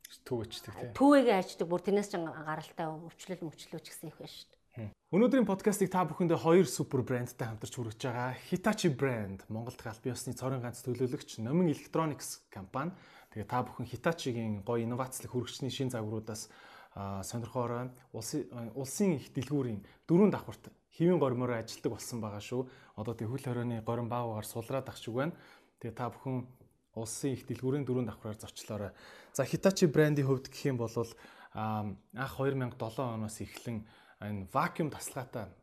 [0.08, 0.94] Түүгэждэг тийм.
[0.95, 4.92] Түүгээ аждаг бүр тэрнээс ч гаралтай өвчлөл мөвчлөөч гэсэн их байна шүү дээ.
[5.11, 8.38] Өнөөдрийн подкастыг та бүхэндээ хоёр супер брэндтэй хамтарч хүргэж байгаа.
[8.38, 12.94] Hitachi брэнд Монголд албан ёсны цорын ганц төлөөлөгч Номин Electronics компани.
[13.34, 16.48] Тэгээ та бүхэн Hitachi-гийн гоё инновацлог хүргэжчний шин загваруудаас
[16.95, 17.90] сонирхоорой.
[18.14, 22.61] Улсын улсын их дэлгүүрийн дөрөв давхарт хэвийн гормоор ажилладаг болсон байгаа шүү.
[22.95, 25.34] Одоо тэг хөл хорионы горим баагаар сулраад ах шиг байна.
[25.82, 26.45] Тэгээ та бүхэн
[26.98, 28.92] улсын их дэлгүүрийн дөрөв давхраар зочлоорой.
[29.38, 30.90] За Hitachi брендийн хувьд гэх юм бол
[31.53, 32.74] анх 2007
[33.06, 33.85] оноос эхлэн
[34.17, 35.53] энэ вакуум тасалгаатай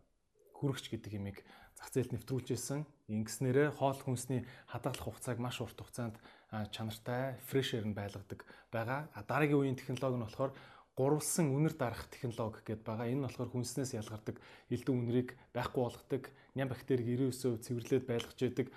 [0.55, 1.43] хүрэгч гэдэг имийг
[1.75, 2.87] зах зээлд нэвтрүүлжсэн.
[3.11, 6.23] Ингэснээрээ хоол хүнсний хадгалах хугацааг маш урт хугацаанд
[6.71, 9.11] чанартай, фрешэр нь байлгадаг байгаа.
[9.27, 10.53] Дараагийн үеийн технологи нь болохоор
[10.95, 13.11] гурвалсан үнэр дарах технологи гэдээ байгаа.
[13.11, 14.39] Энэ нь болохоор хүнснээс ялгардаг
[14.71, 18.71] элдэн үнэрийг байхгүй болгодог, ням бактерийг 99% цэвэрлээд байлгаж яадаг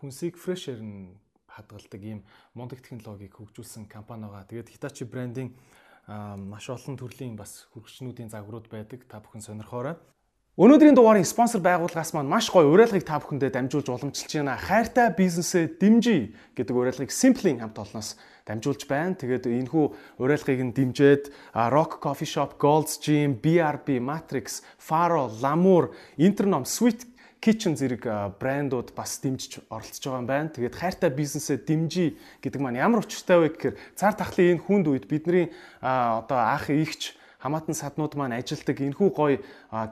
[0.00, 1.20] хүнсийг фрешэр нь
[1.56, 2.20] хадгалдаг ийм
[2.52, 4.44] мундаг технологиг хөгжүүлсэн компани байгаа.
[4.44, 5.56] Тэгээд Hitachi брендийн
[6.06, 9.08] маш олон төрлийн бас хүрэгчнүүдийн загварууд байдаг.
[9.08, 9.96] Та бүхэн сонирхоорой.
[10.56, 14.56] Өнөөдрийн дугаарын спонсор байгууллагаас маань маш гоё уриалгыг та бүхэндээ дамжуулж уламжилж байна.
[14.56, 18.16] Хайртай бизнесээ дэмжиж гэдэг уриалгыг Simply хамт олноос
[18.48, 19.12] дамжуулж байна.
[19.20, 19.84] Тэгээд энэхүү
[20.16, 27.04] уриалгыг нь дэмжиж Rock Coffee Shop, Gold's Gym, BRB, Matrix, Faro, Lamour, Internom, Sweet
[27.40, 30.50] Kitchen зэрэг брэндууд бас дэмжиж оролцож байгаа юм байна.
[30.50, 35.06] Тэгээд хайртай бизнесээ дэмжиж гэдэг маань ямар учиртай вэ гэхээр цар тахлын энэ хүнд үед
[35.06, 37.14] бидний одоо анх ихч
[37.46, 39.38] хамаатан саднууд маань ажилдаг энэхүү гоё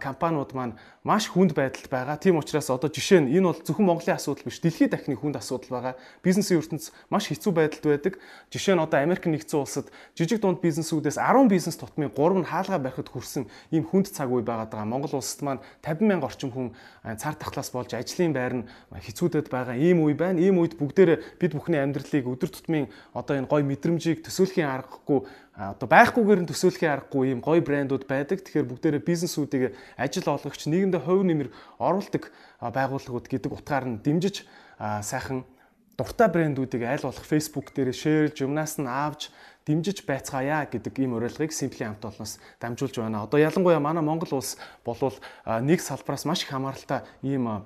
[0.02, 0.74] компаниуд маань
[1.06, 2.18] маш хүнд байдалд байгаа.
[2.18, 5.70] Тийм учраас одоо жишээ нь энэ бол зөвхөн Монголын асуудал биш, дэлхийд дахны хүнд асуудал
[5.70, 5.94] байгаа.
[6.24, 8.14] Бизнесийн ертөнц маш хэцүү байдалд байдаг.
[8.50, 9.86] Жишээ нь одоо Америк нэгдсэн улсад
[10.18, 14.42] жижиг дунд бизнесүүдээс 10 бизнес тутмын 3 нь хаалгаа барихад хүрсэн ийм хүнд цаг үе
[14.42, 14.88] байгаад байгаа.
[14.90, 16.74] Монгол улсад маань 50 мянга орчим хүн
[17.20, 20.40] цар тахлаас болж ажлын байр нь хэцүүдэд байгаа ийм үе байна.
[20.40, 25.86] Ийм үед бүгдээрээ бид бүхний амьдралыг өдөр тутмын одоо энэ гоё мэдрэмжийг төсөөлхийн аргагүй одоо
[25.86, 28.42] байхгүйгээр нь төсөөлхийн аргагүй ийм гоё брэндүүд байдаг.
[28.42, 34.42] Тэгэхээр бүгдээрээ бизнесүүдийг ажил олгогч нийгэмдээ хувь нэмэр оруулдаг байгууллагууд гэдэг утгаар нь дэмжиж
[34.78, 35.46] сайхан
[35.94, 39.30] дуртай брэндүүдийг аль болох Facebook дээр шеэрлж юмнаас нь авч
[39.62, 43.22] дэмжиж байцгаая гэдэг ийм уриалгыг Simply хамт олноос дамжуулж байна.
[43.22, 45.14] Одоо ялангуяа манай Монгол улс болвол
[45.46, 47.62] нэг салбараас маш их хамааралтай ийм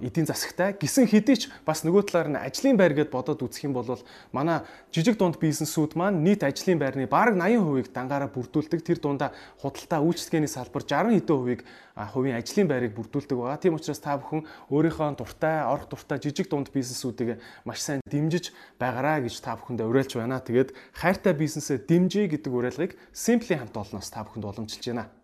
[0.00, 3.76] эдийн засагтай гисэн хэдий ч бас нөгөө талаар нь ажлын байр гэд бодоод үзэх юм
[3.76, 3.84] бол
[4.32, 10.00] манай жижиг дунд бизнесүүд маань нийт ажлын байрны бараг 80% дангаараа бүрдүүлдэг тэр дундаа худалдаа
[10.00, 13.60] үйлчлэгээний салбар 60 хэдэн хувийг хувийн ажлын байрыг бүрдүүлдэг байгаа.
[13.60, 17.36] Тийм учраас та бүхэн өөрийнхөө дуртай, орох дуртай жижиг дунд бизнесүүдийг
[17.68, 20.40] маш сайн дэмжиж байгаараа гэж та бүхэндээ уриалж байна.
[20.40, 25.19] Тэгээд хайртай бизнесээ дэмжиж гэдэг уриалгыг Simply хамт олноос та бүхэнд уламжилж байна.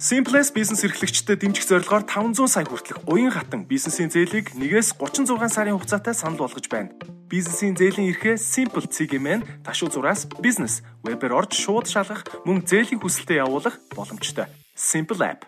[0.00, 5.76] Simplex бизнес эрхлэгчдэд дэмжих зорилгоор 500 сая хүртэлх уян хатан бизнесийн зээлийг 1-ээс 36 сарын
[5.76, 6.96] хугацаатай санал болгож байна.
[7.28, 13.44] Бизнесийн зээлийн эрхээ Simple CGM-ийн ташуу зураас бизнес вебээр орж шууд шалгах мөн зээлийн хүсэлтэд
[13.44, 14.48] явуулах боломжтой.
[14.72, 15.44] Simple app.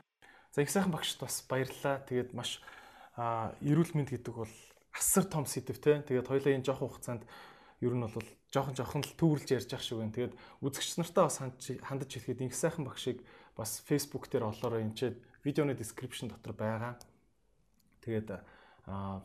[0.53, 2.05] За их сайхан багшд бас баярлалаа.
[2.05, 2.61] Тэгээд маш
[3.65, 4.53] эрүүл мэнд гэдэг бол
[4.93, 6.05] асар том сэдв те.
[6.05, 7.25] Тэгээд хоёлаа энэ жоох хугацаанд
[7.81, 10.15] ер нь бол жоохон жоохон л төвөрлж ярьж ах шиг байна.
[10.15, 10.35] Тэгээд
[10.65, 13.23] үзэгч нартаа бас хандаж хэлэхэд их сайхан багшийг
[13.55, 16.99] бас Facebook дээр олоорой энэ видеоны description дотор байгаа.
[18.03, 18.43] Тэгээд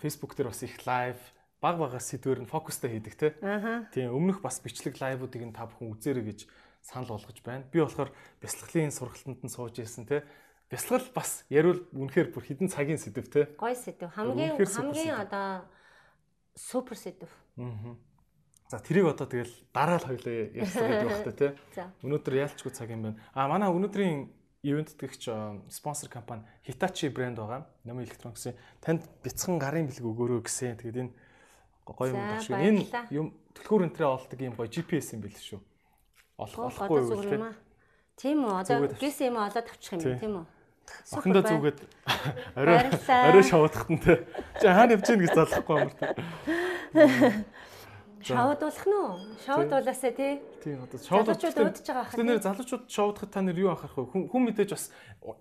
[0.02, 1.18] Facebook дээр бас их лайв
[1.64, 3.30] баг бага сэдвэр нь фокустай хийдэг те.
[3.96, 6.40] Тийм өмнөх бас бичлэг лайвуудыг нь та бүхэн үзээрэй гэж
[6.84, 7.64] санал болгож байна.
[7.72, 8.12] Би болохоор
[8.44, 10.28] бясалгалын сургалтанд нь сууж ирсэн те.
[10.68, 13.48] Бясалгал бас яривал үнэхээр бүр хідэн цагийн сэдв те.
[13.56, 14.12] Гой сэдв.
[14.12, 15.64] Хамгийн хамгийн одоо
[16.56, 17.32] супер сэдв.
[17.56, 17.96] Аа.
[18.74, 21.52] За тэрийг одоо тэгэл дараа л хоёлаа ярьсан гэдэг багтаа тий.
[22.02, 23.22] Өнөөдөр яалчгүй цаг юм байна.
[23.38, 24.34] А манай өнөөдрийн
[24.66, 25.30] ивент дэгч
[25.70, 27.70] спонсор компани Hitachi брэнд байгаа.
[27.86, 30.82] Номын электрониксын танд бяцхан гарын бэлэг өгөөрөө гэсэн.
[30.82, 31.14] Тэгээд энэ
[31.86, 32.58] гоё юм байна шүү.
[32.66, 32.82] Энэ
[33.14, 35.62] юм төлхөр өнтрээ олдог юм гоё GPS юм бэл шүү.
[36.42, 37.38] Олох болохгүй юу тий.
[38.18, 38.58] Тийм үү.
[38.58, 40.46] Одоо гэсэн юм олоод авчих юм тийм үү?
[41.14, 41.80] Охиндоо зүгээд
[42.58, 44.18] орой орой шоудахт нь тий.
[44.58, 46.10] Чи хаана явж гин гэж залахгүй юм тий.
[48.24, 49.20] Шоудуулах нь уу?
[49.44, 50.40] Шоудуулаасаа тий.
[50.64, 52.16] Тийм одоо шоудуулж өөдөж байгаа хаа.
[52.16, 54.32] Тэр залуучууд шоудахад та нэр юу анхаарах вэ?
[54.32, 54.86] Хүн мэдээж бас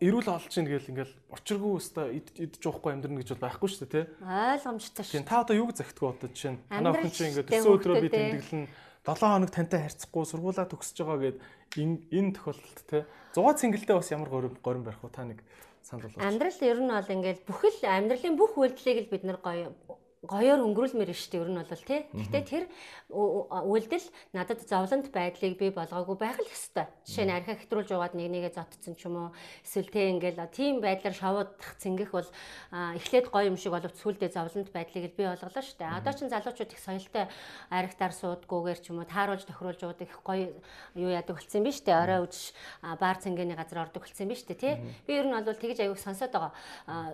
[0.02, 3.94] эрүүл олж ийн гэл ингээл очиргүй өстой идж уухгүй амьдрна гэж бол байхгүй шүү дээ
[3.94, 4.04] тий.
[4.26, 5.22] Ойлгомжтой шүү.
[5.22, 8.64] Та одоо юуг захидгүй одоо жишээ нь танаа хүн чинь ингээд өсөө өдрөө би тэмдэглэн
[9.02, 11.38] 7 хоног тантай харьцахгүй сургуулаа төгсөж байгаа гэд
[11.78, 13.02] энэ тохиолдолд тий.
[13.34, 15.42] 100 цэнгэлдээ бас ямар горим горим барих вэ та нэг
[15.82, 16.22] санал болгооч.
[16.22, 19.74] Амьдрал ер нь бол ингээд бүхэл амьдралын бүх үйлдэлийг л бид нар гоё
[20.22, 22.06] гоёор өнгөрүүлмээр дээ ер нь бол тий.
[22.14, 22.64] Гэхдээ тэр
[23.10, 26.86] үйлдэл надад зовлонт байдлыг би болгоогүй байх л ёстой.
[27.02, 29.28] Жишээ нь архи хэтрүүлж угаад нэг нэгэ зодцсон ч юм уу
[29.66, 32.30] эсвэл тий ингээл тийм байдлаар шавуудах цэнгэх бол
[32.70, 35.90] эхлээд гоё юм шиг боловч сүулдэ зовлонт байдлыг би болголоо дээ.
[35.90, 37.26] Одоо ч залуучууд их соёлтой
[37.66, 40.54] архитаар суудгүйгээр ч юм уу тааруулж тохируулж уудаг их гоё
[40.94, 41.98] юу яадаг болсон юм биш үү?
[41.98, 44.78] Орой үж баар цэнгэний газар ордог болсон юм биш үү тий.
[45.02, 46.54] Би ер нь бол тэгж аяг сонсоод байгаа.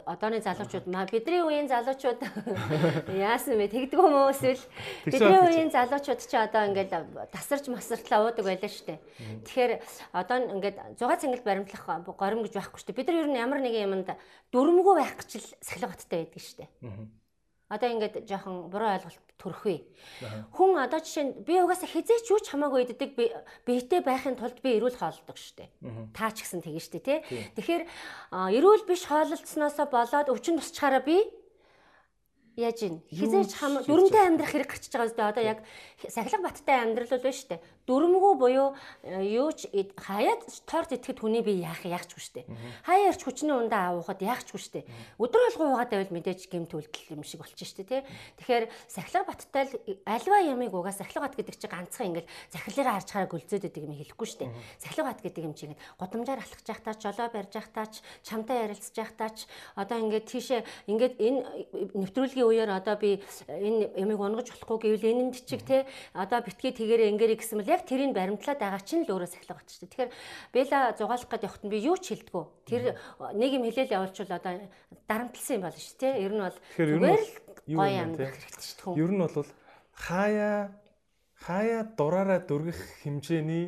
[0.04, 2.20] Одооны залуучууд бидний үеийн залуучууд
[3.06, 3.68] Яасан бэ?
[3.70, 4.62] Тэгдэг юм уу эсвэл
[5.06, 6.92] бидний үеийн залуучууд ч одоо ингээд
[7.30, 9.00] тасарч масартлаа уудаг байлаа шүү дээ.
[9.46, 9.72] Тэгэхээр
[10.16, 11.84] одоо ингээд 6 цангал баримтлах
[12.18, 12.98] горим гэж байхгүй шүү дээ.
[12.98, 14.10] Бид нар ер нь ямар нэгэн юмд
[14.50, 16.70] дүрмгүй байх гэж л сахилгаттай байдаг шүү дээ.
[17.68, 19.76] Одоо ингээд жоохон буруу ойлголт төрөхөө.
[20.56, 23.12] Хүн одоо жишээ нь би угаасаа хизээч юу ч хамаагүй иддэг
[23.68, 25.68] биетэй байхын тулд би эрүүл хооллдог штэ.
[26.16, 27.20] Таа ч гэсэн тэгэн штэ тий.
[27.60, 27.84] Тэгэхээр
[28.56, 31.28] эрүүл биш хооллолцсноосоо болоод өвчин тусчаараа би
[32.58, 32.98] Яаж ийн?
[33.06, 35.62] Хизээч хам дүрмтэй амьдрах хэрэг гарчиж байгаа үстэй одоо яг
[36.10, 37.62] сахилга баттай амьдрал бол байна шүү дээ.
[37.86, 38.68] Дүрмгүй буюу
[39.06, 42.46] э, юу ч хаяад торт идэхэд хүний би яах яахчгүй шүү дээ.
[42.82, 44.84] Хаяа ирч хүчний ундаа авахад яахчгүй шүү дээ.
[45.22, 48.02] Өдөр болгоо угаад байвал мэдээж гэмт үлдэл юм шиг болчих шүү дээ, тий.
[48.42, 53.08] Тэгэхээр сахилга баттай л альва ямыг угаа сахилга бат гэдэг чинь ганцхан ингээл захирлаараа харж
[53.14, 54.50] хараа гүлзөөд байдаг юм хэлэхгүй шүү дээ.
[54.82, 57.94] Сахилга бат гэдэг юм чинь годамжаар алхаж явах таач, жолоо барьж явах таач,
[58.26, 59.36] чамтай ярилцж явах таач
[59.78, 61.40] одоо ингээд тийшээ ингээд энэ
[61.96, 65.84] нэвтрүүлгийн үеэр одоо би энэ ямиг унгаж болохгүй гэвэл энэнд чиг те
[66.16, 69.84] одоо битгий тэгээрээ ингээрэй гэсэн мэл яг тэрийг баримтлаад байгаа чинь л өөрөө сахилга шүү
[69.84, 69.92] дээ.
[69.92, 70.10] Тэгэхээр
[70.56, 72.44] Бэла зугаалах гээд явахт нь би юу ч хэлдэггүй.
[72.64, 72.82] Тэр
[73.36, 74.52] нэг юм хэлээл явуулчвал одоо
[75.04, 76.08] дарамтлсан юм болно шүү те.
[76.16, 77.32] Ер нь бол зүгээр л
[77.76, 79.02] гоё амьдрах хэрэгтэй шүү дээ.
[79.04, 79.50] Ер нь бол
[79.92, 80.60] хаяа
[81.38, 83.66] хаяа дураараа дүргэх хэмжээний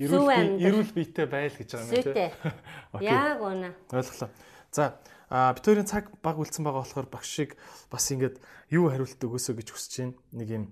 [0.00, 2.32] эрүүл эрүүл биетэй байл гэж байгаа юм тийм.
[3.04, 3.70] Яг үнэ.
[3.92, 4.30] Ойлголоо.
[4.72, 4.96] За
[5.30, 7.50] А бид хоёрын цаг баг үлдсэн байгаа болохоор багш шиг
[7.86, 8.42] бас ингээд
[8.74, 10.18] юу хариулт өгөөсөө гэж хүсэж байна.
[10.34, 10.64] Нэг юм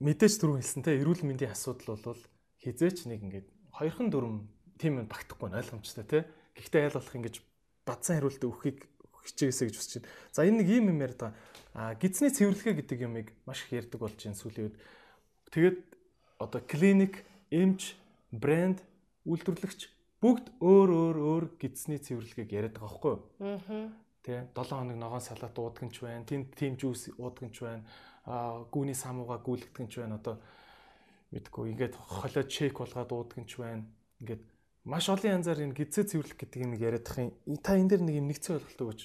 [0.00, 2.22] мэдээж түрүү хэлсэнтэй эрүүл мэндийн асуудал бол
[2.64, 4.48] хизээч нэг ингээд хоёрхан дөрөм
[4.80, 6.22] тийм юм багтахгүй нь ойлгомжтой тий.
[6.56, 7.36] Гэхдээ айл болох ингэж
[7.84, 8.78] бадсан хариулт өгөхийг
[9.28, 10.10] хичээгээсэй гэж хүсэж байна.
[10.32, 11.36] За энэ нэг юм юм яриад байгаа.
[11.76, 14.76] А гидсний цэвэрлэгээ гэдэг юмыг маш их ярьдаг болж байна сүүлийн үед.
[15.52, 15.78] Тэгээд
[16.42, 17.94] одоо клиник, эмч,
[18.34, 18.82] брэнд,
[19.28, 19.80] үйлдвэрлэгч
[20.22, 23.22] бүгд өөр өөр өөр гидсний цэвэрлэгийг яриад байгаа байхгүй юу?
[23.42, 23.90] Аа.
[24.22, 27.66] Тэ 7 хоног ногоон салат уудаг нь ч байна, тэнд тим жуус уудаг нь ч
[27.66, 27.82] байна,
[28.22, 30.22] аа гүүний самууга гүйлгдэг нь ч байна.
[30.22, 30.38] Одоо
[31.34, 33.82] мэдгүй ингээд холио чек болгоод уудаг нь ч байна.
[34.22, 34.42] Ингээд
[34.86, 37.34] маш олон янзаар энэ гидсээ цэвэрлэх гэдэг юм яриад юм.
[37.58, 39.02] Та энэ дээр нэг юм нэгцэн ойлголт өгөөч.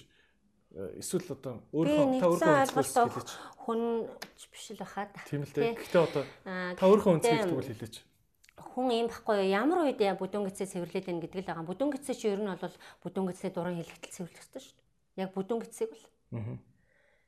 [0.77, 3.29] Э, эсвэл одоо өөрөө та өөрөө ойлголт
[3.65, 3.81] хүн
[4.53, 5.09] биш л баха.
[5.25, 5.81] Тийм л дээ.
[5.81, 6.23] Гэхдээ одоо
[6.77, 8.05] та өөрөө үнцгийгдэг бол хэлээч
[8.57, 11.69] хүн юм баггүй ямар үед бүдүүн гисээ цэвэрлээд байна гэдэг л байгаа.
[11.69, 15.21] Бүдүүн гисээ чи ер нь бол бүдүүн гисээ дуран хэлэхдээ цэвэрлэх хэрэгтэй шүү дээ.
[15.21, 16.05] Яг бүдүүн гисээг бол.
[16.33, 16.57] Аа.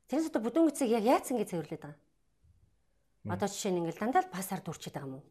[0.10, 3.30] Тэрнээс одоо бүдүүн гисээг яг яаж ингэ цэвэрлээд байгаа юм?
[3.30, 5.26] Одоо жишээ нь ингээл дандаа л пасаар дүрчээд байгаа юм уу?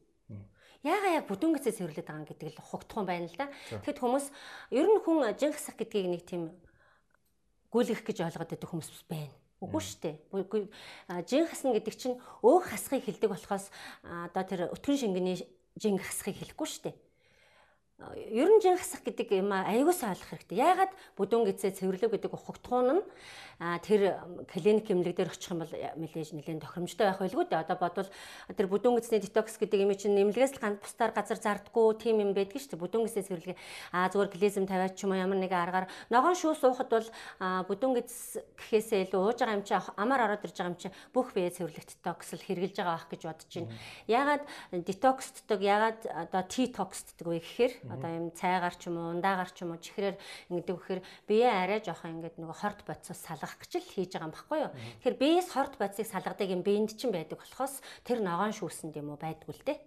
[0.87, 3.51] Яага яг бүдүүн гисээ цэвэрлээд байгаа гэдэг л хугтхан байна л да.
[3.83, 4.27] Тэгэхэд хүмүүс
[4.71, 6.55] ер нь хүн жин хасах гэдгийг нэг тийм
[7.75, 9.35] гүйлгэх гэж ойлгоод байдаг хүмүүс байна.
[9.59, 10.15] Үгүй шүү дээ.
[11.27, 13.75] Жин хасна гэдэг чинь өөх хасхыг хэлдэг болохоос
[14.07, 15.43] одоо тэр өтгөн шингэний
[15.83, 16.97] жинг хасахыг хэлэхгүй шүү дээ
[17.99, 20.63] ер нь жин хасах гэдэг юм аягуус ойлгох хэрэгтэй.
[20.63, 23.03] Яагаад бүдүүн гизээ цэвэрлэг гэдэг ухагтхуун нь
[23.59, 27.59] тэр клиник эмнэлэг дээр очих юм бол мэдээж нэлээд тохиромжтой байх байлгүй дээ.
[27.67, 28.11] Одоо бодвол
[28.55, 32.39] тэр бүдүүн гизний детокс гэдэг юм чинь нэмлэгээс л ганц бусдаар газар зардггүй тийм юм
[32.39, 32.83] байдаг шүү дээ.
[32.87, 33.59] Бүдүүн гизээ цэвэрлэг
[33.91, 37.11] аа зүгээр глизм тавиач ч юм уу ямар нэгэн аргаар ногоон шүүс уухад бол
[37.43, 41.35] бүдүүн гиз гэхээсээ илүү ууж байгаа юм чи амар ороод ирж байгаа юм чи бүх
[41.35, 43.75] бие цэвэрлэг детокс л хэрэгжилж байгаа байх гэж бодож байна.
[44.07, 44.45] Яагаад
[44.87, 49.73] детоксддаг, яагаад одоо T-токсддаг вэ гэхээр одоо юм цайгаар ч юм уу ундаагаар ч юм
[49.75, 50.17] уу чихрээр
[50.53, 54.37] ингэдэг вэхээр бие арай жоохон ингээд нөгөө хорт бодсоос салгах гэж л хийж байгаа юм
[54.37, 54.73] баггүй юу.
[55.03, 59.19] Тэгэхээр биеэс хорт бодсыг салгадаг юм биенд чинь байдаг болохоос тэр ногоон шүүсэнд юм уу
[59.19, 59.79] байдгүй л дээ.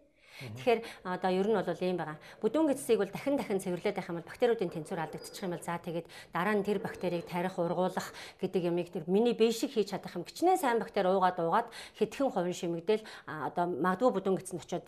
[0.41, 2.17] Тэгэхээр одоо ер нь бол ийм байгаа.
[2.41, 5.77] Бүдүүн гэцсийг бол дахин дахин цэвэрлээд байх юм бол бактериудын тэнцвэр алдагдчих юм бол за
[5.77, 8.09] тэгээд дараа нь тэр бактерийг тарих ургуулах
[8.41, 10.25] гэдэг ямиг тэр миний бие шиг хийж чадах юм.
[10.25, 11.67] Гичнээн сайн бактери уугаад уугаад
[11.99, 14.87] хэдхэн хувин шимэгдэл одоо магадгүй бүдүүн гэцэнд очиод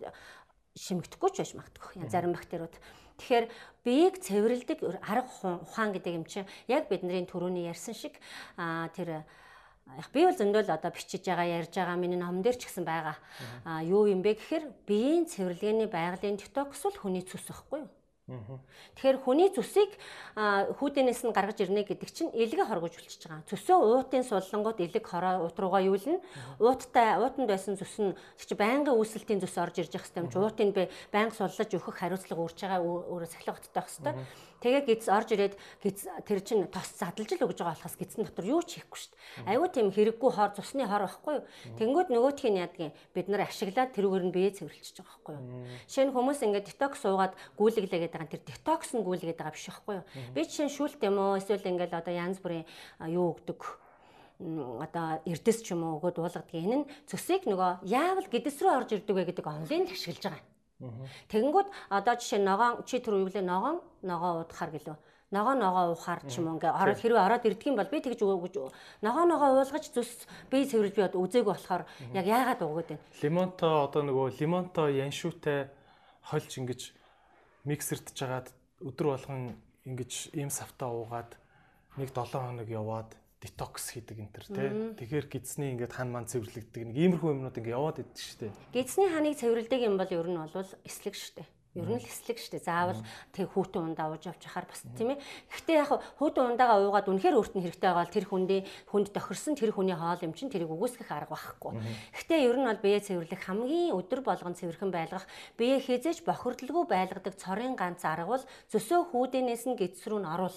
[0.74, 2.02] шимэгдэхгүй ч байж магадгүй.
[2.02, 2.76] Янз бүрийн бактериуд.
[3.18, 3.46] Тэгэхээр
[3.84, 8.16] биеийг цэвэрлдэг арга ухаан гэдэг юм чинь яг бидний түрүүний ярьсан шиг
[8.56, 9.24] тэр
[10.00, 13.18] яг би бол зөндөл одоо бичиж байгаа ярьж байгаа миний ном дээр ч гэсэн байгаа.
[13.68, 17.92] Аа юу юм бэ гэхээр биеийн цэвэрлэгээний байгалийн детокс бол хүний цус байхгүй юу?
[18.24, 20.00] Тэгэхээр хүний зүсийг
[20.40, 23.44] хүүдэнээс нь гаргаж ирнэ гэдэг чинь элгээ хоргож үлчиж байгаа.
[23.52, 26.24] Цөсөө уутын суллангууд элэг хороо уут руугаа юулна.
[26.56, 30.88] Ууттай уутанд байсан зүс нь чи байнгын үүсэлтийн зүс орж ирж явах чи уутыг би
[31.12, 34.16] байнга суллаж өгөх хариуцлага үүрж байгаа өөрөө сахилга хоттой байх хэвээр.
[34.64, 38.48] Тэгээ гиз орж ирээд гиз тэр чинь тос задлж л өгж байгаа болохоос гизэн дотор
[38.48, 39.52] юу ч хийхгүй шүү дээ.
[39.52, 41.48] Айгуу тийм хэрэггүй хор цусны хор байхгүй юу?
[41.76, 45.44] Тэнгүүд нөгөөх нь яадгийн бид нар ашиглаад тэрүүгээр нь бие цэвэрлчихэж байгаа байхгүй юу?
[45.92, 49.96] Жишээ нь хүмүүс ингээд детокс уугаад гүйлгэлээгээд байгаа тэр детокс нь гүйлгээд байгаа биш байхгүй
[50.00, 50.06] юу?
[50.32, 52.64] Би жишээ нь шүүлт юм уу эсвэл ингээд одоо янз бүрийн
[53.12, 53.60] юу өгдөг
[54.40, 58.90] одоо эрдэс ч юм уу өгөөд уулгадаг энэ нь цөсийг нөгөө яавал гэдэс рүү орж
[58.96, 60.53] ирдэг вэ гэдэг онлайн ашиглаж байгаа.
[60.82, 64.98] Тэгэнгүүт одоо жишээ ногоон чи түр юу гэлээ ногоон ногоо уудахаар гэлөө.
[65.34, 68.22] Ногоо ногоо уухаар ч юм уу ингээ ороод хэрвээ ороод ирдэг юм бол би тэгж
[68.22, 68.56] өгөөж
[69.02, 73.06] ногоо ногоо уулгаж зүс би цэвэрлж би үзээгүй болохоор яг яагаад өгөөд байна.
[73.22, 75.74] Лимонто одоо нөгөө лимонто яншуутай
[76.30, 76.82] хольж ингэж
[77.66, 78.54] миксертж жагаад
[78.84, 79.58] өдөр болгон
[79.90, 81.34] ингэж ийм савтаа уугаад
[81.98, 83.10] нэг 7 хоног яваад
[83.44, 84.70] детокс хийдэг энэ төр тий.
[85.04, 88.52] Тэгэхээр гидсний ингээд хан ман цэвэрлэгдэг нэг иймэрхүү юмнууд ингээд яваад идэв шүү дээ.
[88.72, 91.48] Гидсний ханыг цэвэрлдэг юм бол ер нь бол эслэг шүү дээ.
[91.74, 92.70] Ер нь л эслэг шүү дээ.
[92.70, 93.02] Заавал
[93.34, 95.22] тэг хүүтэн ундаа ууж авч яхаар бас тийм ээ.
[95.50, 95.90] Гэхдээ яг
[96.22, 98.62] хүүтэн ундаагаа уугаад үнэхээр өөрт нь хэрэгтэй байгаа бол тэр хүндээ
[98.94, 101.82] хүнд тохирсон тэр хүний хоол юм чинь тэрийг үгүйсгэх арга байхгүй.
[102.14, 105.26] Гэхдээ ер нь бол бие цэвэрлэх хамгийн өдөр болгон цэвэрхэн байлгах,
[105.58, 110.54] бие хизээж бохирдлгүй байлгадаг цорын ганц арга бол зөсөө хүүдэнээс нь гидс рүү н оруул.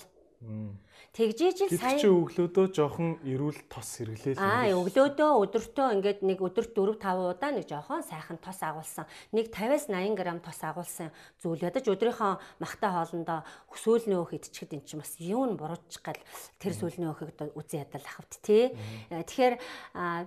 [1.17, 4.37] Тэгжиж л сайн чи өглөөдөө жоохон эрүүл тос хэрэглээл.
[4.37, 9.09] Аа өглөөдөө өдөртөө ингээд нэг өдөрт 4 5 удаа нэг жоохон сайхан тос агуулсан.
[9.33, 11.09] Нэг 50-аас 80 г тос агуулсан
[11.41, 16.21] зүйл ядаж өдрийнхөө махтай хоолндоо сүүлний өөх идчихэд эн чинь бас юу н буруучих гал
[16.61, 18.77] тэр сүүлний өөхийг үзэн ядал ахвт тий.
[19.09, 19.57] Тэгэхээр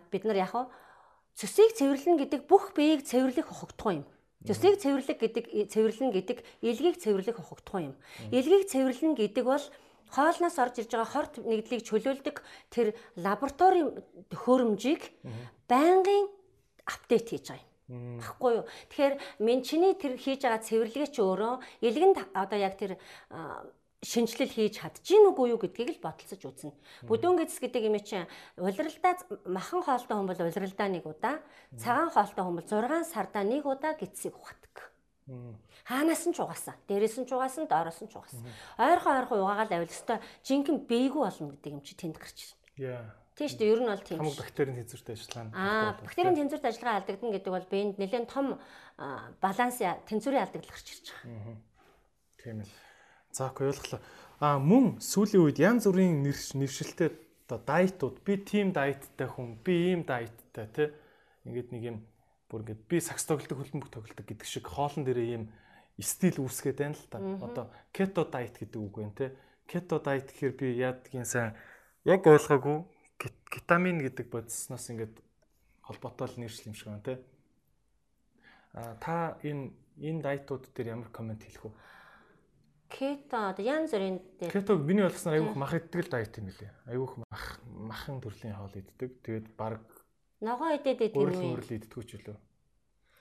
[0.10, 0.74] бид нар яг
[1.38, 4.06] цөсийг цэвэрлэн гэдэг бүх биеийг цэвэрлэх хогтгоо юм.
[4.44, 7.96] Цөсийг цэвэрлэх гэдэг цэвэрлэн гэдэг илгийг цэвэрлэх хогтгоо юм.
[8.32, 9.64] Илгийг цэвэрлэн гэдэг бол
[10.14, 12.38] хоолноос орж ирж байгаа хорт нэгдлийг чөлөөлдөг
[12.74, 13.90] тэр лабораторийн
[14.30, 15.02] төхөөрөмжийг
[15.70, 16.26] байнгын
[16.86, 18.22] апдейт хийж байгаа юм.
[18.22, 18.66] Баггүй юу.
[18.90, 21.54] Тэгэхээр мен чиний тэр хийж байгаа цэвэрлэгээ чи өөрөө
[21.86, 22.98] илгэнд одоо яг тэр
[24.00, 26.72] шинжилэл хийж чадчих нүггүй юу гэдгийг л бодолцож үзнэ.
[27.04, 29.14] Бүдүүн гэдэс гэдэг юм чинь улиралдаа
[29.44, 31.44] махан хоолтой хүн бол улиралдаа нэг удаа,
[31.76, 34.76] цагаан хоолтой хүн бол 6 сардаа нэг удаа гидсийг ухадаг.
[35.90, 36.78] Хаанаас нь ч угаасан.
[36.86, 38.46] Дээрээс нь ч угаасан, доороос нь ч угаасан.
[38.78, 43.10] Ойрхон ойрхон угаагаал авил өстой жинхэнэ бэйгүү болно гэдэг юм чи тэнд гарч ирнэ.
[43.34, 43.74] Тийм шүү дээ.
[43.74, 44.20] Ер нь бол тийм.
[44.22, 45.50] Хамаг бактерийн тэнцвэртэй ажиллагаа.
[45.58, 48.48] Аа, бактерийн тэнцвэрт ажиллагаа алдагдана гэдэг бол биед нэлээд том
[49.42, 51.58] баланс тэнцвэрийн алдагдал гарч ирж байгаа.
[52.38, 52.74] Тийм л.
[53.32, 54.02] За окей ойлголоо.
[54.44, 57.16] Аа мөн сүүлийн үед янз бүрийн нэршилтэй
[57.48, 60.90] одоо дайтууд би тим дайттай хүн, би ийм дайттай тий.
[61.48, 61.98] Ингээд нэг юм
[62.52, 65.44] бүр ингээд би сакс тоглолтог хөлбөмбөг тоглолтог гэдэг шиг хоолн дээрээ ийм
[66.02, 67.20] стил үүсгээд байна л та.
[67.20, 69.28] Одоо keto diet гэдэг үг байна те.
[69.68, 71.56] Keto diet гэхээр би яадгийн сайн
[72.08, 72.88] яг ойлгоогүй
[73.52, 75.16] кетамин гэдэг бодисноос ингээд
[75.84, 77.16] холбоотой л нэршил юм шиг байна те.
[78.74, 81.74] А та энэ энэ дайтууд дээр ямар комент хэлэх вэ?
[82.90, 86.72] Кето одоо янз бүрийн дээр кетог миний ойлгосноор айгүйх мах иддэг л дайт юм лээ.
[86.90, 89.22] Айгүйх мах махан төрлийн хоол иддэг.
[89.22, 89.84] Тэгээд баг
[90.42, 91.54] ногоо идээд идэх юм уу?
[91.54, 92.49] Өөрөөр иддэггүй ч үлээ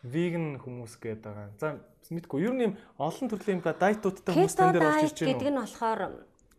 [0.03, 1.49] веган хүмүүс гээд байгаа.
[1.59, 1.79] За
[2.15, 5.33] мэдгүй ер нь юм олон төрлийн дайтуудтай хүмүүс тань дээр орж ирж байна.
[5.35, 6.01] гэдэг нь болохоор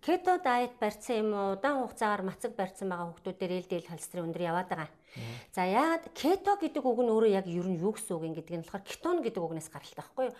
[0.01, 1.53] Кето дайет барьсан юм уу?
[1.59, 4.89] Удаан хугацаагаар мацаг барьсан байгаа хүмүүсээр ээлдээл холестерин өндөр яваад байгаа.
[5.51, 8.55] За яагаад кето гэдэг үг нь өөрөө яг ер нь юу гэсэн үг юм гэдэг
[8.55, 10.35] нь болохоор кетон гэдэг үгнээс гаралтай байхгүй юу?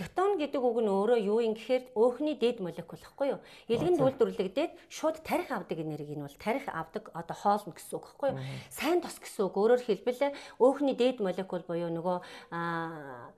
[0.00, 3.40] Кетон гэдэг үг нь өөрөө юу юм гэхээр өөхний дээд молекул байхгүй юу?
[3.68, 8.28] Илгэнд үйлдвэрлэгдээд шууд тарих авдаг энерги нь бол тарих авдаг одоо хоолно гэсэн үг байхгүй
[8.32, 8.38] юу?
[8.70, 9.54] Сайн тос гэсэн үг.
[9.58, 12.16] Өөрөөр хэлбэл өөхний дээд молекул буюу нөгөө
[12.54, 13.34] аа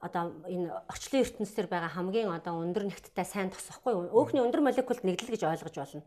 [0.00, 5.32] одоо энэ орчлон ертөнцийн байгаа хамгийн одоо өндөр нэгттэй сайн тосохгүй өөхний өндөр молекулд нэгдэл
[5.34, 6.02] гэж ойлгож болно.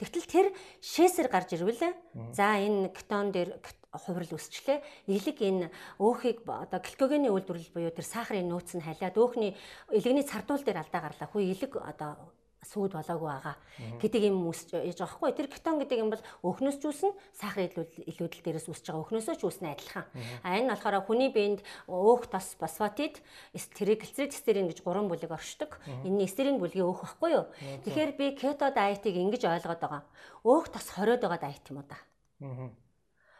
[0.00, 0.46] Тэгтэл тэр
[0.80, 1.94] шээсээр гарч ирвэл
[2.32, 3.58] за энэ кетон дээр
[3.94, 4.82] хувирал үсчлээ.
[5.06, 5.70] Илэг энэ
[6.02, 9.54] өөхийг одоо гликогены үйлдвэрлэл буюу тэр сахарын нөөц нь халиад өөхний
[9.94, 11.30] илгэний цардуул дээр алдаа гарлаа.
[11.30, 12.34] Хүү илэг одоо
[12.64, 13.56] сүйд болоогүй байгаа.
[14.00, 15.30] Гэдэг юм үсэж байгаа хгүй.
[15.36, 19.04] Тэр кетон гэдэг юм бол өхнөөс ч үүснэ сахар илүүдэл дээрээс үсэж байгаа.
[19.04, 20.06] Өхнөөсөө ч үүснэ адилхан.
[20.42, 23.20] А энэ нь болохоор хүний биед өөх тос фосфатид
[23.52, 24.32] триглицерид
[24.72, 25.78] гэж гурван бүлэг оршдог.
[26.04, 27.44] Энэ эстерин бүлгийн өөх байхгүй юу?
[27.84, 30.02] Тэгэхээр би кето дайетыг ингэж ойлгоод байгаа.
[30.42, 31.98] Өөх тос хориод байгаа дайет юм уу да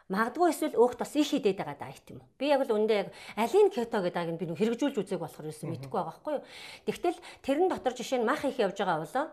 [0.05, 2.29] Магадгүй эсвэл өөх тос их хідээд байгаа дайт юм уу?
[2.37, 5.73] Би яг л үндэ яг алин кето гэдэг аг нь би хэрэгжүүлж үзег болохоор юусэн
[5.73, 6.45] мэдэхгүй байгаа байхгүй юу?
[6.85, 9.25] Тэгтэл тэрэн дотор жишээ нь мах их явж байгаа болоо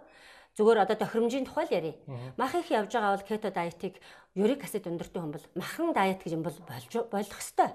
[0.57, 1.97] зүгээр одоо тохиромжийн тухай л ярив.
[2.37, 3.97] Мах их явж байгаа бол кето дайетыг
[4.35, 7.73] юрик acid өндөртэй хүн бол махан дайет гэж юм бол болох хэвээр.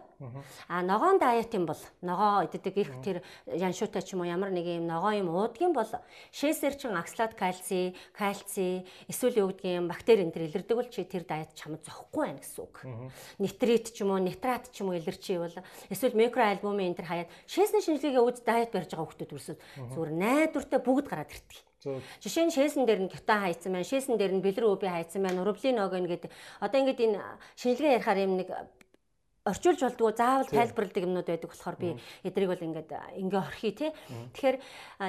[0.70, 4.66] А ногоон дайет юм бол ногоо иддэг их тэр яншуутай ч юм уу ямар нэг
[4.66, 5.86] юм ногоо юм уудгийн бол
[6.34, 11.30] шээсэр чин оксалат кальци, кальци эсвэл юу гэдгийг бактери энэ төр илэрдэг бол чи тэр
[11.30, 12.76] дайет чамд зохгүй байна гэсэн үг.
[13.38, 15.54] Нитрит ч юм уу, нитрат ч юм уу илэрчий бол
[15.94, 19.62] эсвэл микроальбумын энэ төр хаяад шээсний шинжилгээгээ үз дайет барьж байгаа хүмүүс төрсөд
[19.94, 21.67] зүгээр найдвартай бүгд гараад ирдэг.
[21.78, 23.86] Жишээ нь шээсэн дээр нь гюта хайцсан байна.
[23.86, 25.46] Шээсэн дээр нь бэлэр өөби хайцсан байна.
[25.46, 26.26] Ураблин ог ингээд
[26.58, 27.22] одоо ингээд энэ
[27.54, 28.50] шинжилгээ ярихаар юм нэг
[29.48, 31.90] орчуулж болдгоо заавал тайлбарладаг юмнууд байдаг болохоор би
[32.28, 32.92] эдрийг бол ингээд
[33.22, 33.92] ингээ орхий тий.
[34.34, 34.58] Тэгэхээр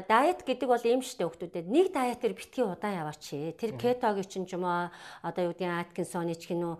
[0.06, 1.64] дайет гэдэг бол юм штэ хүмүүстэй.
[1.66, 3.24] Нэг дайетэр битгий удаан яваач.
[3.58, 4.92] Тэр кетогийн ч юм уу
[5.24, 6.78] одоо юу гэдэг Аткинсоны ч гинүү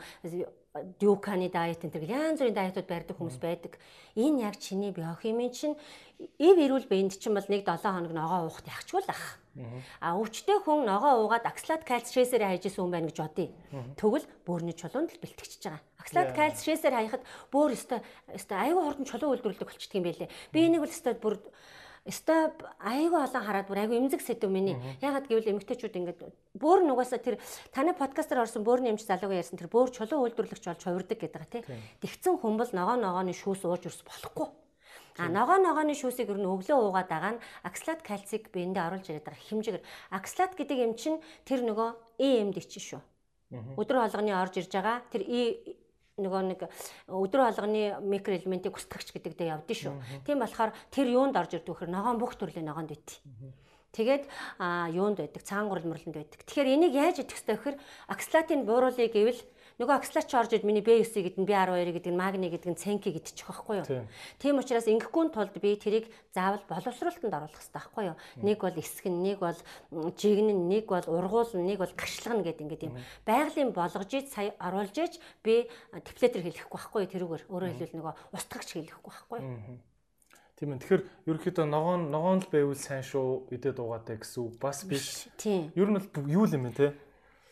[0.75, 3.81] дюканы дайет энэ төр янз бүрийн дайетууд барьдаг хүмүүс байдаг.
[4.15, 5.77] Энэ яг чиний биохимийн чинь
[6.39, 9.41] ив ирүүл биенд чинь бол нэг 7 хоног ногоо уухт ягчгүй л ах.
[9.99, 13.49] А өвчтэй хүн ногоо уугаад акслат кальц шээсээр хайжсэн хүн байна гэж бодъё.
[13.97, 15.83] Тэгвэл бөөрийн чулуунд л бэлтгэж байгаа.
[15.99, 20.31] Акслат кальц шээсээр хаяхад бөөр өстой өстой аюу хурдан чулуу үйлдвэрлэдэг болчихдг юм байлээ.
[20.53, 21.43] Би энийг бол өстой бүр
[22.09, 24.81] өстой аюу олон хараад бүр аюу эмзэг сэдв миний.
[25.05, 26.21] Ягаад гэвэл эмгтээчүүд ингээд
[26.57, 27.37] бөөр нугасаа тэр
[27.71, 31.53] таны подкастаар орсон бөөрийн эмч залуугийн ярьсан тэр бөөр чулуу үйлдвэрлэгч болж хувирдаг гэдэг байгаа
[31.53, 31.63] тий.
[32.01, 34.49] Тэгцэн хүн бол ногоо ногооны шүүс ууж өрс болохгүй
[35.19, 39.27] А ногоо ногооны шүүсийг ер нь өглөө уугаад байгаа нь оксалат кальцийг биендээ оруулж ирээд
[39.27, 39.85] байгаа хэмжээгээр.
[40.15, 41.89] Оксалат гэдэг юм чинь тэр нөгөө
[42.23, 43.03] EMD чинь шүү.
[43.75, 45.43] Өдөр болгоны орж ирж байгаа тэр E
[46.19, 46.61] нөгөө нэг
[47.09, 49.95] өдөр болгоны микроэлементийг устгагч гэдэгтэй явдсан шүү.
[50.27, 53.23] Тийм болохоор тэр юунд орж ирдэг вэхэр ногоон бүх төрлийн ногоонд ит.
[53.97, 54.29] Тэгээд
[54.93, 55.43] юунд байдаг?
[55.43, 56.45] Цаангуурл мөрлөнд байдаг.
[56.45, 57.77] Тэгэхээр энийг яаж идэх вэ гэхээр
[58.13, 59.41] оксалатын бууруулыг гэвэл
[59.79, 63.15] нөгөө оксалач орж ид миний B9 гэдэг нь B12 гэдэг нь магний гэдэг нь ценки
[63.15, 64.07] гэдчих байхгүй юу.
[64.43, 68.17] Тийм учраас ингэхгүй тулд би тэрийг заавал боловсруулалтанд оруулах хэрэгтэй байхгүй юу.
[68.43, 69.59] Нэг бол эсгэн, нэг бол
[70.19, 72.99] жигнэн, нэг бол ургуулна, нэг бол гашлагна гэдэг ингээд юм.
[73.23, 77.45] Байгалийн болгож ид сая оруулж иж би теплетер хэлэхгүй байхгүй юу тэрүүгээр.
[77.47, 79.79] Өөрөөр хэлбэл нөгөө устгагч хэлэхгүй байхгүй юу.
[80.59, 80.83] Тийм ээ.
[80.83, 85.31] Тэгэхээр ерөөхдөө ногоон ногоон л байвал сайн шүү идээд угаатай гэсэн үг бас биш.
[85.39, 85.71] Тийм.
[85.79, 86.99] Ер нь бол юу юм бэ те?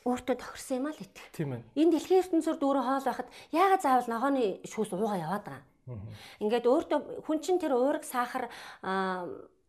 [0.07, 1.18] Өөртөө тохирсон юм а л ит.
[1.35, 1.62] Тийм ээ.
[1.75, 6.01] Энэ дэлхийн ертөнцөөр дүүрэн хоол байхад яагаад заавал ногооны шүүс уугаа яваад байгаа юм.
[6.47, 8.47] Ингээд өөртөө хүн чинь тэр уураг сахар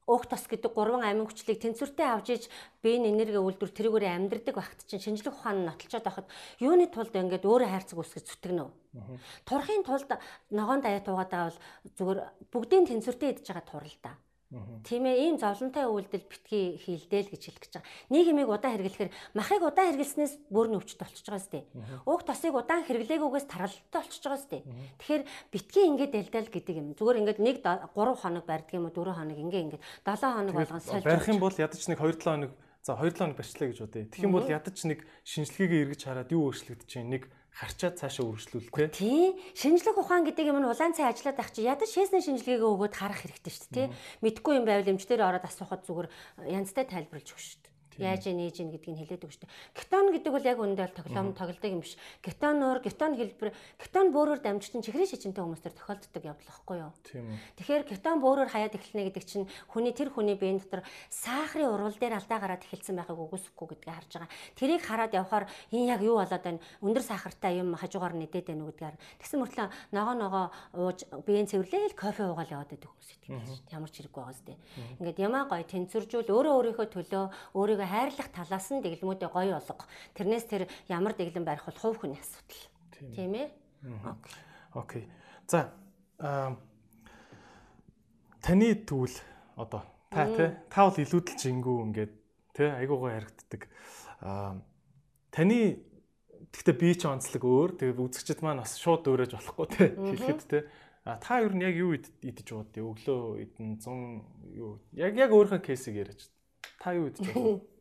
[0.07, 2.43] өөх тос гэдэг гурван амин хүчлийг тэнцвэртэй авч иж
[2.79, 6.27] биеийн энерги үйлдвэр тэрүүгээр амьдрдаг багт чинь шинжлэх ухаан нь нотолцоод байхад
[6.63, 8.71] юуны тулд ингээд өөрөө хайрцаг үсгэж зүтгэнэ.
[9.43, 10.07] Турхын тулд
[10.47, 11.59] ногоон даяа туугаад байгаа бол
[11.99, 12.19] зүгээр
[12.55, 14.15] бүгдийн тэнцвэртэй идэж байгаа турал та.
[14.87, 17.91] Тийм ээ ийм зовлонтой үйлдэл битгий хийлдээл гэж хэлэх гэж байгаа.
[18.15, 21.67] Юмыг удаан хэрэглэхээр махыг удаан хэрэглэснээс бүр нь өвчтөй болчихж байгаа сте.
[22.07, 24.63] Уг тосыг удаан хэрэглээгүйгээс тархалтай болчихж байгаа сте.
[25.03, 26.87] Тэгэхээр битгий ингээд дэлдэл гэдэг юм.
[26.95, 30.79] Зүгээр ингээд нэг 3 хоног барьдаг юм уу 4 хоног ингээ ингээд 7 хоног болгон
[30.79, 32.51] сольж барих юм бол ядаж нэг 2 7 хоног
[32.87, 34.07] за 2 7 хоног барьчлаа гэж бодъё.
[34.07, 37.27] Тэгэх юм бол ядаж нэг шинжилгээгээ эргэж хараад юу өөрчлөгдөж чинь нэг
[37.57, 38.93] харчаад цаашаа үргэлжлүүл тээ.
[38.93, 39.33] Тий.
[39.57, 43.25] Шинжлэх ухаан гэдэг юм нь улаан цай ажиллаад ах чи ядаж шээсний шинжилгээгээ өгөөд харах
[43.25, 43.97] хэрэгтэй шүү дээ, тий.
[44.21, 46.07] Мэдхгүй юм байвал эмчтэр ороод асуухад зүгээр
[46.53, 49.49] янзтай тайлбарлаж өгч шүү дээ Яаж нээж ийн гэдгийг хэлээд өгч штэ.
[49.73, 51.97] Кетон гэдэг бол яг үндэ бол тоглоом тоглодог юм биш.
[52.21, 53.51] Кетоноор, кетон хэлбэр,
[53.81, 56.93] кетон бөөрөөр дамжуулсан чихрийн шижинтэй хүмүүс төр тохиолддог явдал واخгүй юу?
[57.57, 62.17] Тэгэхээр кетон бөөрөөр хаяад эхэлнэ гэдэг чинь хүний тэр хүний биеийн дотор сахарын урвал дээр
[62.21, 64.31] алдаа гараад эхэлсэн байхыг үгүйсэхгүй гэдгийг харж байгаа.
[64.55, 66.63] Тэрийг хараад явхаар энэ яг юу болоод байна?
[66.81, 68.97] Өндөр сахартай юм хажуугаар нэдэд байна уу гэдгээр.
[69.21, 70.45] Тэгсэн мөртлөө ногоо ногоо
[70.77, 73.73] ууж биеийн цэвэрлээл кофе уугаал яваад байдаг хүмүүс итгэв.
[73.73, 74.57] Ямар ч хэрэггүй байгаас тээ.
[75.01, 77.23] Ингээд ямаа гой тэнцвэржүүл өөрөө өөрийнхөө төлөө
[77.57, 79.83] өөрийгөө хайрлах талаас нь дэглэмүүдээ гоё олго.
[80.13, 82.63] Тэрнээс тэр ямар дэглэм барих бол хувь хүний асуудал.
[83.15, 83.47] Тийм ээ?
[84.73, 85.07] Окей.
[85.47, 85.71] За
[88.41, 89.17] таны тэгвэл
[89.55, 92.13] одоо та тий та бол илүүдэл жингүү ингээд
[92.53, 93.61] тий айгуугаа харагддаг.
[94.21, 94.61] Аа
[95.31, 95.83] таны
[96.51, 97.71] гэхдээ би ч онцлог өөр.
[97.77, 100.63] Тэгээд үзэгчд маань бас шууд өөрөөж болохгүй тий хэлэхэд тий.
[101.07, 102.83] А та ер нь яг юу идэж буудъя?
[102.83, 104.83] Өглөө идэн 100 юу?
[104.91, 106.27] Яг яг өөрийнхөө кейсийг яриач.
[106.83, 107.63] Та юу идэж буудъя?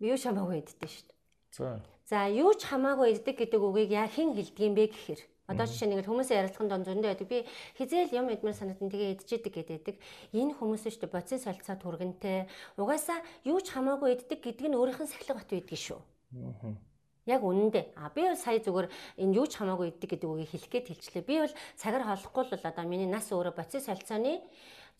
[0.00, 1.18] Юу ч хамаагүй иддэг шүү дээ.
[1.52, 1.68] За.
[2.08, 5.20] За юу ч хамаагүй иддэг гэдэг үгийг яа хэн хэлдэг юм бэ гэхээр
[5.50, 7.26] Одоо жишээ нэг хүмүүсийн ярилцлаганд он зөндөө байдаг.
[7.26, 7.42] Би
[7.74, 9.96] хизээл юм идмэр санаад нь тэгээ идчихэдэг гэдэг.
[10.30, 12.46] Энэ хүмүүс шүү дээ боцын солилцоо түргэнтэй.
[12.78, 15.98] Угаасаа юу ч хамаагүй иддэг гэдэг нь өөрийнх нь сахилга бат байдаг шүү.
[17.26, 17.98] Яг үнэндээ.
[17.98, 18.88] А би бол сая зүгээр
[19.18, 21.26] энэ юу ч хамаагүй иддэг гэдэг үгийг хэлэх гээд хэлчлээ.
[21.26, 24.38] Би бол цагаар холохгүй л одоо миний нас өөрөө боцын солилцооны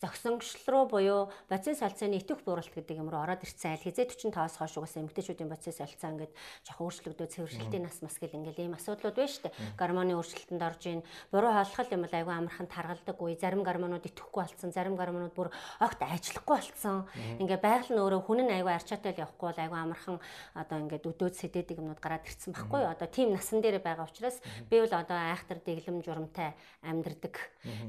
[0.01, 4.57] зогсонгшил руу буюу бацин салцааны итвэх бууралт гэдэг юм руу ороод ирсэн айл хизээ 45-аас
[4.57, 6.33] хойш угаасаа эмгтээчүүдийн бацин салцаа ингээд
[6.65, 9.53] жоох өөрчлөгдөд цэвэрлэлтийн нас мас гэл ингээл ийм асуудлууд байна шүү дээ.
[9.77, 14.41] Гормоны өөрчлөлтөнд орж ийн буруу хаалхал юм бол айгүй амархан таргалдаг үе зарим гормонууд итгэхгүй
[14.41, 17.05] болцсон зарим гормонууд бүр огт ажиллахгүй болцсон.
[17.37, 20.17] Ингээ байгаль нь өөрөө хүн нь айгүй арчаатай л явахгүй бол айгүй амархан
[20.57, 22.89] одоо ингээд өдөөд сэдээдэг юмнууд гараад ирсэн байхгүй юу?
[22.89, 27.37] Одоо тийм насан дээр байгаа учраас би бол одоо айхтар дэглэм журамтай амьдардаг.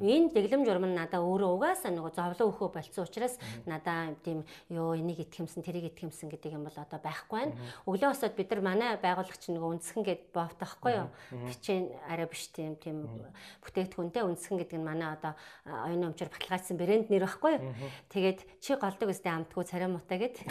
[0.04, 4.98] Энэ дэглэм журам нь надаа өөрөө угаасаа нөгөө зовлон өхөө болцсон учраас надаа тийм ёо
[4.98, 7.54] энийг итгэмсэн тэрийг итгэмсэн гэдэг юм бол одоо байхгүй байна.
[7.86, 11.08] Өглөө босоод бид нар манай байгууллагч нөгөө үнсгэн гэд бофт байхгүй юу?
[11.46, 13.06] Бичэн арай биш тийм тийм
[13.62, 17.62] бүтээгдэхүүнтэй үнсгэн гэдэг нь манай одоо оюуны өмчөр баталгаажсан брэнд нэр байхгүй юу?
[18.10, 20.42] Тэгээд чи голдог өстэй амтгүй царай муутай гэд.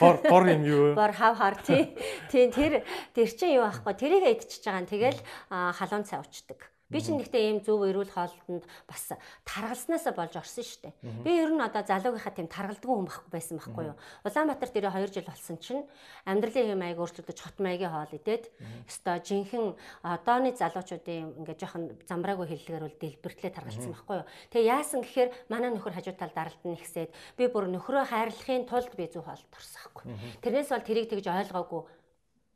[0.00, 0.94] Бор бор юм юу?
[0.98, 1.92] Бор хав хар тий.
[2.32, 2.80] Тийм тэр
[3.12, 5.20] тэр чинь юу аахгүй тэрийг идчихэж байгаа нь тэгэл
[5.52, 6.75] халуун цай уучдаг.
[6.86, 9.10] Би ч нэгтээ ийм зөв эрүүл хоолтонд бас
[9.42, 10.94] таргалснаасаа болж орсон шүү дээ.
[11.26, 13.96] Би ер нь одоо залуугийнхаа тийм таргалдгүй хүн байхгүй байсан байхгүй юу.
[14.22, 15.82] Улаанбаатар дээр 2 жил болсон чинь
[16.30, 18.44] амьдралын хэм маяг өөрчлөгдөж хот маягийн хоол идээд
[18.86, 19.74] өстой жинхэнэ
[20.06, 24.30] одооны залуучуудын ингээд жоохон замбраагүй хэллэгээр бол дэлбэртлээ таргалсан байхгүй юу.
[24.54, 28.94] Тэгээ яасан гэхээр манай нөхөр хажуу тал даралт нь ихсээд би бүр нөхрөө хайрлахын тулд
[28.94, 30.14] би зөв хоолт орсохгүй.
[30.38, 31.82] Тэрнээс бол тэрийг тэгж ойлгоогүй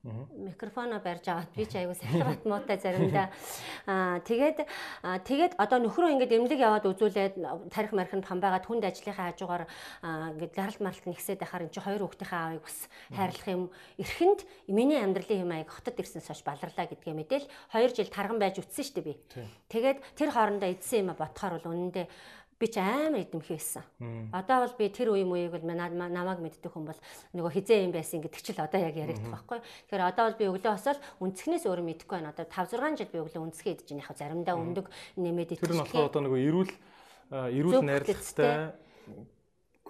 [0.02, 3.28] микрофоно барьж аваад би ч аягүй сахилгат муутай заримдаа
[3.84, 4.64] аа тэгээд
[5.28, 7.36] тэгээд одоо нөхрөө ингээд эмнэлэг яваад үзүүлээд
[7.68, 9.68] тарих мархинд хамбаагаад хүнд ажлынхаа хажуугаар
[10.40, 12.78] ингээд гаралт маралт нэгсээд байхаар эн чи хоёр хүүхдийнхээ аавыг бас
[13.12, 13.62] хайрлах юм
[14.00, 14.40] эрхэнд
[14.72, 17.46] миний амьдралын юм аяг хотод ирсэнс хойш баларлаа гэдгээ мэдээл
[17.76, 19.14] 2 жил тарган байж үтсэн шүү дээ би.
[19.68, 22.08] Тэгээд тэр хоорондоо эдсэн юм ботхоор бол үнэндээ
[22.60, 23.84] би ч амар эдэмхий байсан.
[24.36, 27.00] Одоо бол би тэр үе мууийг бол намайг мэддэг хүн бол
[27.32, 29.58] нөгөө хизээ юм байсан гэдэг чил одоо яг яригдах байхгүй.
[29.88, 32.36] Тэгэхээр одоо бол би өглөө хосоод үнцгнээс өөр мэдэхгүй байна.
[32.36, 34.04] Одоо 5 6 жил би өглөө үнцгээ идэж байна.
[34.04, 35.64] Яг заримдаа өндөг нэмээд идэж.
[35.64, 36.72] Тэр нь болохоор одоо нөгөө эрүүл
[37.32, 38.76] эрүүл найрлагатай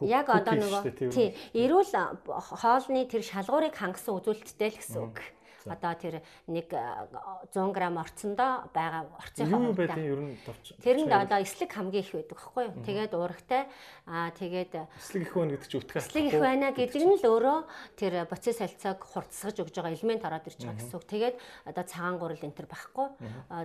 [0.00, 1.92] Яг одоо нөгөө тий эрүүл
[2.24, 5.20] хоолны тэр шалгуурыг хангасан үзүүлэлттэй л гэсэн үг.
[5.66, 6.14] Одоо тэр
[6.46, 10.64] нэг 100 г орцондоо байгаа орцынхаа байдیں۔ ер нь товч.
[10.80, 12.74] Тэрэнд одоо эслэг хамгийн их байдаг байхгүй юу?
[12.86, 13.62] Тэгээд уурагтай
[14.06, 16.00] аа тэгээд эслэг их байна гэдэг чинь утгаа.
[16.00, 17.58] Эслэг их байна гэдэг нь л өөрөө
[17.96, 21.04] тэр боцис солилцоог хурцсгаж өгж байгаа элемент ороод ирж байгаа гэсэн үг.
[21.04, 21.36] Тэгээд
[21.68, 23.06] одоо цагаан гурал энэ төр байхгүй.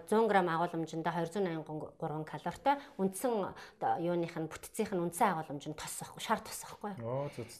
[0.09, 3.33] 100 г агуулмжиндаа 283 калоритой үндсэн
[4.01, 6.91] юуных нь бүтцийнх нь үндсэн агуулмж нь тос байхгүй, шар тос байхгүй.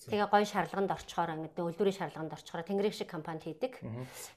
[0.09, 3.79] Тэгээ гоё шарлаганд орчхоор ингээд өлдвөрийн шарлаганд орчхоор тэнгэрийг шиг компанид хийдэг.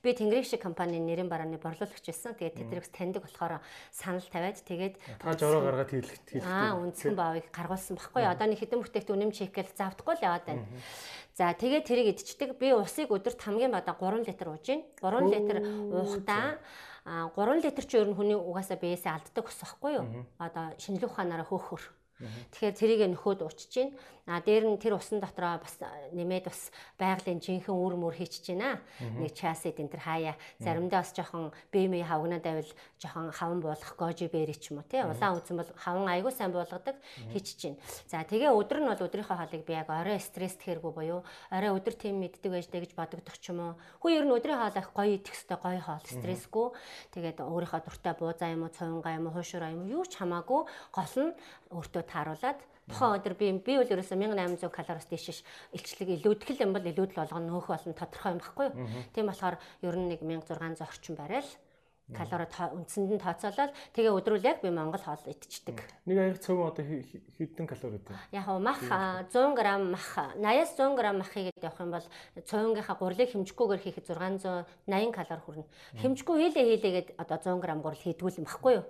[0.03, 2.35] Би Тэнгэрийг шиг компанийн нэрийн барааны борлуулагч байсан.
[2.37, 3.61] Тэгээд тэдрэгс таньдаг болохоор
[3.91, 6.45] санал тавиад тэгээд та жороо гаргаад хийлгэж.
[6.45, 8.23] Аа үндсэн баавыг гаргуулсан байхгүй.
[8.25, 10.67] Одоо нэг хэдэн бүтээгт үнэм чекэл завдахгүй л яваад байна.
[11.39, 12.59] За тэгээд тэрийг идчихдэг.
[12.59, 14.83] Би усыг өдөрт хамгийн бада 3 литр ууж гин.
[14.99, 15.57] 3 литр
[15.95, 16.59] уухтаа
[17.09, 20.07] а 3 литр ч өөр нь хүний угаасаа биесээ алддаг ус байхгүй юу?
[20.37, 21.83] Одоо шинжлэх ухаанаараа хөөхөр.
[22.19, 23.95] Тэгэхээр тэрийг нөхөд уучж гин.
[24.29, 25.81] А дээр нь тэр усан дотроо бас
[26.13, 26.69] нэмээд бас
[27.01, 28.77] байгалийн жинхэнэ үр мөр хийчихэж байна.
[29.01, 34.29] Нэг часид энэ төр хаяа заримдаа бас жоохон бэмээ хавгнаад байвал жоохон хаван буулгах гожи
[34.29, 35.01] бэри ч юм уу тий.
[35.01, 37.01] Улаан үзэн бол хаван айгуу сайн буулгадаг
[37.33, 37.81] хийчихэж байна.
[38.05, 41.97] За тэгээ өдөр нь бол өдрийнхөө хоолыг би яг орой стресс тэргүй буюу орой өдөр
[41.97, 43.73] тийм мэддэг байжтэй гэж бодогдох ч юм уу.
[44.05, 46.69] Хүү ер нь өдрийн хоол их гоё идэх хэвээр гоё хоол стрессгүй.
[47.17, 50.69] Тэгээд өөрийнхөө дуртай буузаа юм уу, цовингаа юм уу, хуушураа юм уу юу ч хамаагүй
[50.93, 51.33] гол нь
[51.71, 55.45] өөртөө тааруулаад Тухайн өдөр би би бол ерөөсө 1800 калориос дээш
[55.77, 58.69] илчлэг илүүдгэл юм бол илүүдл болгоно нөөх болно тодорхой юм баггүй.
[58.73, 59.05] Юу.
[59.13, 61.51] Тийм болохоор ер нь нэг 1600 орчим барайл
[62.17, 65.85] калори үндсэнд нь тооцоолол тэгээ өдрүүл яг би Монгол хоол идчихдэг.
[66.09, 68.17] Нэг аяг цөм одоо хэдэн калори вэ?
[68.33, 72.07] Яг нь мах 100 г мах 80-аас 100 г мах хийгээд явах юм бол
[72.49, 75.67] цөөнгийнхаа гурлыг хэмжихгүйгээр хийхэд 680 калори хүрнэ.
[76.01, 78.85] Хэмжихгүй хийлээ хийлээгээд одоо 100 г гурал хийдгүүл юм баггүй юу?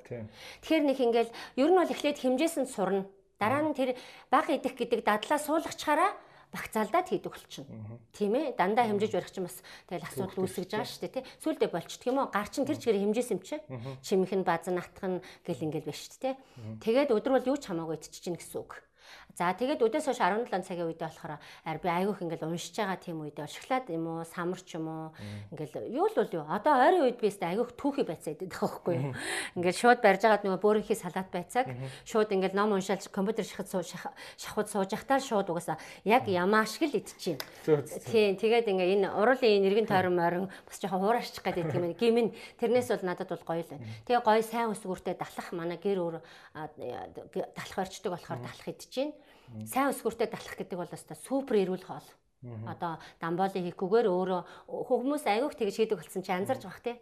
[0.62, 3.02] Тэгэхээр нэг ингээл ер нь бол эхлээд хэмжээс нь сурна
[3.38, 3.94] Дараа нь тэр
[4.30, 6.10] баг идэх гэдэг дадлаа суулгачаараа
[6.52, 8.00] багцаалдаад хийдэг болчихно.
[8.12, 8.56] Тийм ээ?
[8.56, 11.24] Дандаа хэмжиж барих чинь бас тэгэл асуудал үүсгэж байгаа шүү дээ, тий.
[11.44, 12.32] Сүүлдээ болчихдөг юм уу?
[12.32, 13.56] Гар чинь тэр чигээр хэмжээс юм чи.
[14.00, 16.34] Чимэх нь базан натх нь гэл ингээл биш шүү дээ.
[16.80, 18.80] Тэгээд өдөр бол юу ч хамаагүй идчихэж гин гэсэн үг.
[19.38, 21.38] За тэгээд өдөөс хойш 17 цагийн үедээ болохоор
[21.78, 25.14] би айгүйх ингээл уншиж байгаа тийм үедээ шоколад юм уу, самар ч юм уу
[25.54, 26.44] ингээл юу л бол юу.
[26.50, 29.14] Одоо ойрын үед би өстэй айгүйх түүхий байцаа идэв байхгүй юу.
[29.54, 31.70] Ингээл шууд барьж агаад нөгөө бөөрийнхий салаат байцааг
[32.02, 36.98] шууд ингээл ном уншаалж компьютер шахад шахууд сууж явахтаа шууд угаасаа яг ямаа шиг л
[36.98, 37.38] идчихээн.
[38.10, 41.94] Тийм тэгээд ингээ энэ уруулын нэргэн тойрон морин бас жоохон хуурашчих гэдэг юм.
[41.94, 43.86] Гимэн тэрнээс бол надад бол гоё л байна.
[44.02, 46.16] Тэгээ гоё сайн өсгөртэй далах манай гэр өөр
[47.54, 49.14] далах барьчдаг болохоор далах идчихээн
[49.66, 52.08] сайн өсгөртэй далах гэдэг бол өстой супер эрүүл хоол.
[52.70, 56.96] Одоо дамболын хийхгүйгээр өөрөө хүмүүс айгүйх тэгж хийдэг болсон чи анзарч бах тий.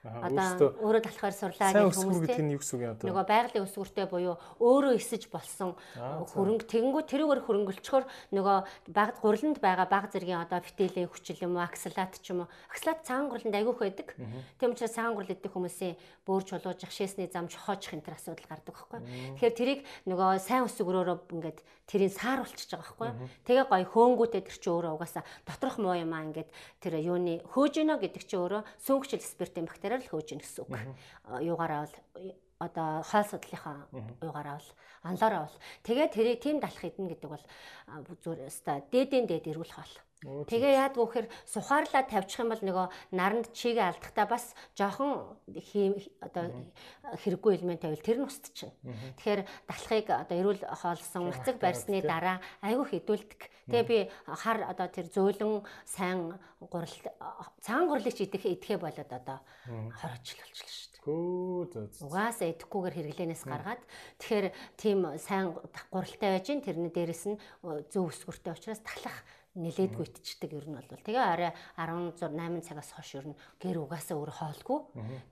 [0.00, 3.04] Одоо өөрөө талахаар сурлаа гэх хүмүүс гэдэг нь юу гэсэн үг юм одоо?
[3.04, 8.56] Нөгөө байгалийн өсвөртэй буюу өөрөө эсэж болсон хөрөнгө тэгэнгүүт тэрүүгээр хөрөнгөлчхөр нөгөө
[8.96, 13.04] баг гурланд байгаа баг зэргийн одоо фитилийн хүчил юм уу аксалат ч юм уу аксалат
[13.04, 14.16] цагаан гурланд агиух байдаг.
[14.56, 18.72] Тийм учраас цагаан гурал идэх хүмүүсийн бөөр чулууж шээсний зам чохоочих энэ төр асуудал гардаг
[18.72, 19.00] байхгүй.
[19.36, 23.10] Тэгэхээр тэрийг нөгөө сайн өсгөрөөрөө ингээд тэрийг сааруулчихж байгаа байхгүй.
[23.50, 27.82] Тэгээ гоё хөөнгүүтэй тэр чи өөрөө угаасаа доторх муу юм аа ингээд тэр юуны хөөж
[27.82, 30.70] гинэ гэдэг чи өөрөө сөнгөчл спиртийн бактери л хөөж гин гэсэн үг.
[31.42, 31.96] Юугаараа бол
[32.60, 33.88] одоо хоол судлалынхаа
[34.22, 34.70] юугаараа бол
[35.02, 37.44] анлаараа бол тэгээ тэрийг тийм далах идэнэ гэдэг бол
[38.22, 39.94] зүгээр өста дээдэн дээд эрүүл хоол.
[40.20, 45.40] Тэгээ яадгүй гэхээр сухаарлаа тавьчих юм бол нөгөө наранд чигээ алдахтаа бас жоохон
[46.20, 46.44] одоо
[47.24, 48.76] хэрэггүй элемент байвал тэр нь устчихна.
[49.16, 53.40] Тэгэхээр далахыг одоо эрүүл хоолсон мацаг барьсны дараа айгүй хідүүлдэг.
[53.72, 56.36] Тэгээ би хар одоо тэр зөөлөн сайн
[56.68, 56.96] гурал
[57.64, 59.40] цагаан гурлыг ч идэх идэхэ болоод одоо
[59.72, 60.90] хороочлол болчихлоо шүү.
[62.04, 63.82] Угаасаа идэхгүйгээр хэрэглэнээс гаргаад
[64.20, 65.56] тэгэхээр тийм сайн
[65.88, 67.40] гуралтай байж гин тэрний дээрэс нь
[67.88, 69.16] зөв өсгөртэй учраас талах
[69.58, 70.86] нилээдгүй итчихдэг ер нь бол.
[70.86, 74.78] Тэгээ арай 16 8 цагаас хойш ер нь гэр угаасаа өөр хоолгүй.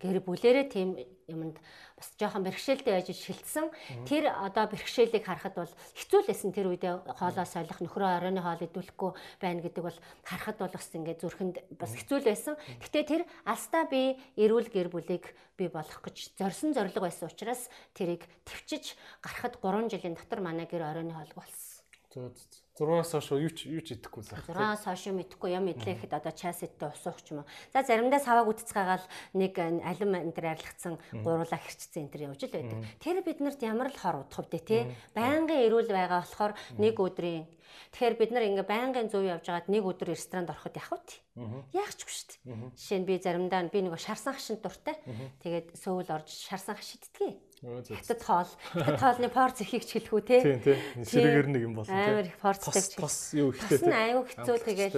[0.02, 0.98] Гэр бүлэрээ тийм
[1.30, 1.62] юмд
[1.94, 3.70] бас жоохон бэрхшээлтэй байж шилтсэн.
[4.10, 8.58] Тэр одоо бэрхшээлийг харахад бол хэцүү л эсэн тэр үедээ хоолоо солих нөхрөө оройны хоол
[8.58, 12.54] идэвхлэхгүй байна гэдэг бол харахад бол бас ингээд зүрхэнд бас хэцүү л байсан.
[12.82, 18.26] Гэхдээ тэр алстаа би эрүүл гэр бүлийг би болох гэж зорьсон зориг байсан учраас тэрийг
[18.42, 21.86] төвчж гарахад 3 жилийн дотор манай гэр оройны хоол болсон.
[22.10, 22.66] Зөө.
[22.78, 24.46] 6-аас хойш юу ч юу ч идэхгүй зах.
[24.46, 27.50] 6-аас хойш юм идэхгүй юм идлэхэд одоо часэттэй ус уух ч юм уу.
[27.74, 30.94] За заримдаа савааг үтцгээгаал нэг алим энэ төр арилгацсан
[31.26, 32.78] гуруула хэрчсэн энэ төр явж л байдаг.
[33.02, 34.78] Тэр биднэрт ямар л хор удах вэ те?
[35.12, 37.46] Байнгын эрүүл байгаа болохоор нэг өдрийн
[37.92, 41.68] Тэгэхээр бид нар ингээ байнгын зөв явж байгаад нэг өдөр ресторанд ороход явах үү?
[41.72, 42.72] Яах ч биш шүү дээ.
[42.76, 44.96] Жишээ нь би заримдаа би нэг шарсан хашинт дуртай.
[45.44, 47.40] Тэгээд сөүл орж шарсан хаш идтгий.
[47.62, 48.50] Хятад хоол.
[48.70, 50.36] Хятад хоолны порц ихийг ч хэлэхүү те.
[50.42, 50.78] Тийм тийм.
[51.02, 52.06] Сэрэгэр нэг юм болсон те.
[52.14, 52.82] Амар их порцтэй.
[52.94, 53.90] Тос юу ихтэй те.
[53.90, 54.94] Аюу хэцүү тэгээд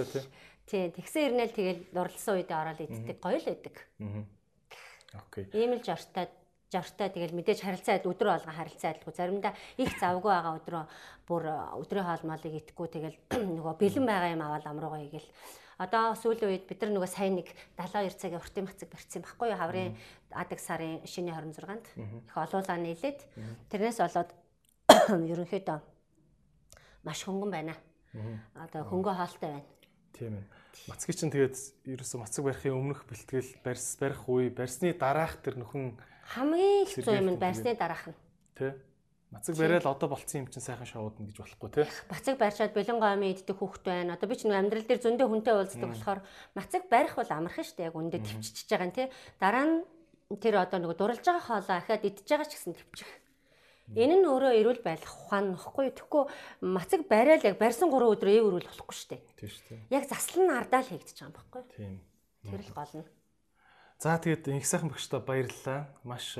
[0.69, 3.75] тий тэгсэн ирнэл тэгээд дурлсан үедээ ороод иддэг гоё л байдаг.
[5.17, 5.43] Окей.
[5.57, 6.29] Ийм л жортой
[6.71, 10.83] жортой тэгэл мэдээж харилцаа өдрөө олгон харилцаа адилгүй заримдаа их завгүй байгаа өдрөө
[11.27, 11.43] бүр
[11.83, 13.17] өдрийн хоол молыг итгэхгүй тэгэл
[13.59, 15.27] нөгөө бэлэн байгаа юм аваад амруугаа игээл
[15.81, 17.49] одоо сүүлийн үед бид нар нөгөө сайн нэг
[17.81, 19.97] 72 цагийн уртын бацаг барьсан байхгүй юу хаврын
[20.29, 21.85] адаг сарын шинэ 26-нд
[22.29, 23.19] их олуулаа нийлээд
[23.73, 24.29] тэрнээс болоод
[25.33, 25.79] ерөнхийдөө
[27.03, 27.73] маш хөнгөн байна.
[28.53, 29.65] Одоо хөнгөө хаалтай байна.
[30.13, 30.45] Тийм ээ.
[30.91, 35.97] Мацгийн чинь тэгээд ерөөсө мацаг барихын өмнөх бэлтгэл барьс барих үе барьсны дараах тэр нөхөн
[36.35, 38.17] хамгийн хэцүү юм нь байсны дараах нь.
[38.53, 38.77] Тэ.
[39.31, 41.87] Мацаг бариад одоо болцсон юм чинь сайхан шоудна гэж болохгүй тий.
[42.11, 44.19] Мацаг барьшаад бэлэн гомын иддэг хүүхэд байна.
[44.19, 46.19] Одоо би ч амьдрал дээр зөндөө хүнтэй уулздаг болохоор
[46.51, 47.87] мацаг барих бол амархан шүү дээ.
[47.87, 49.07] Яг үндэ төвччихэж байгаа нь тий.
[49.39, 49.75] Дараа нь
[50.35, 53.11] тэр одоо нэг дурлж байгаа хоолоо ахаад идж байгаа ч гэсэн төвчих.
[53.95, 55.95] Энэ нь өөрөө эрүүл байх ухаан нөхгүй.
[55.95, 56.23] Тэгэхгүй
[56.63, 59.21] мацаг бариад яг барьсан 3 өдөр эв өрүүл болохгүй шүү дээ.
[59.35, 59.79] Тийм шүү дээ.
[59.95, 61.63] Яг заслан ардаа л хийгдэж байгаа юм баггүй.
[61.75, 61.95] Тийм.
[62.47, 63.07] Тэр л гол нь.
[63.99, 65.91] За тэгээд их сайхан багштай баярлалаа.
[66.07, 66.39] Маш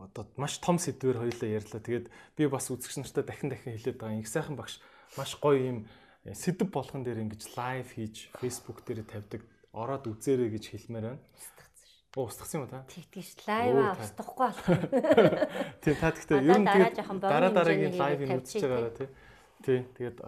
[0.00, 1.80] одоо маш том сэдвээр хоёлаа ярьлаа.
[1.80, 4.20] Тэгээд би бас үзэгч нартай дахин дахин хэлээд байгаа.
[4.20, 4.80] Их сайхан багш
[5.16, 5.78] маш гоё юм
[6.24, 9.42] э, сэдв болгон дээр ингэж лайв хийж Facebook дээр тавьдаг.
[9.72, 11.22] Ороод үзээрэй гэж хэлмээр байна.
[12.16, 12.84] Оо устгасан юм та?
[12.88, 14.66] Тэгтгийш лайв устгахгүй болох.
[15.84, 16.68] Тийм та гэхдээ ер нь
[17.20, 19.08] дараа дараагийн лайвыг үзэж байгаараа тий.
[19.60, 19.80] Тий.
[20.00, 20.18] Тэгээд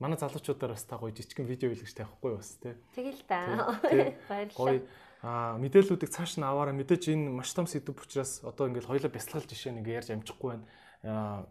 [0.00, 2.72] манай залуучуудаар бас та гоё жижигхэн видео хийлгэж тавихгүй бас тий.
[2.96, 3.76] Тэгэл та.
[4.32, 4.80] Баярлалаа.
[5.24, 9.48] А мэдээллүүдийг цааш нь аваараа мэдээж энэ маш том сэдв учраас одоо ингээд хоёлаа бясалгал
[9.48, 11.48] жишээ нэг ярьж амжихгүй байна.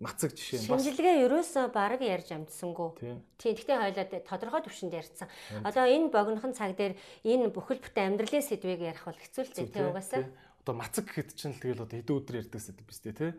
[0.00, 2.88] Мацаг жишээ бас шинжилгээ ерөөсөө баг ярьж амжсангүй.
[2.96, 3.20] Тийм.
[3.36, 5.28] Гэхдээ хоёлаа тодорхой төвшөнд ярьсан.
[5.60, 9.68] Одоо энэ богинохон цаг дээр энэ бүхэл бүтэн амьдралын сэдвийг ярих бол хэцүү л дээ
[9.68, 10.24] тийм угаасаа.
[10.64, 13.32] Одоо мацаг гэхэд чинь л тэгэл одоо хэдэн өдөр ярьдаг сэдв биз дээ тий.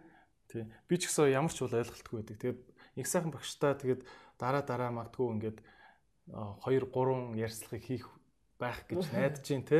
[0.54, 0.64] Тий.
[0.86, 2.38] Би ч гэсэн ямар ч бол ойлголтгүй байдаг.
[2.38, 2.62] Тэгээд
[3.02, 4.06] их сайхан багштай тэгээд
[4.38, 5.58] дараа дараа магтгүй ингээд
[6.30, 8.06] 2 3 ярьцлагыг хийх
[8.62, 9.80] байх гэж найдаж байна те.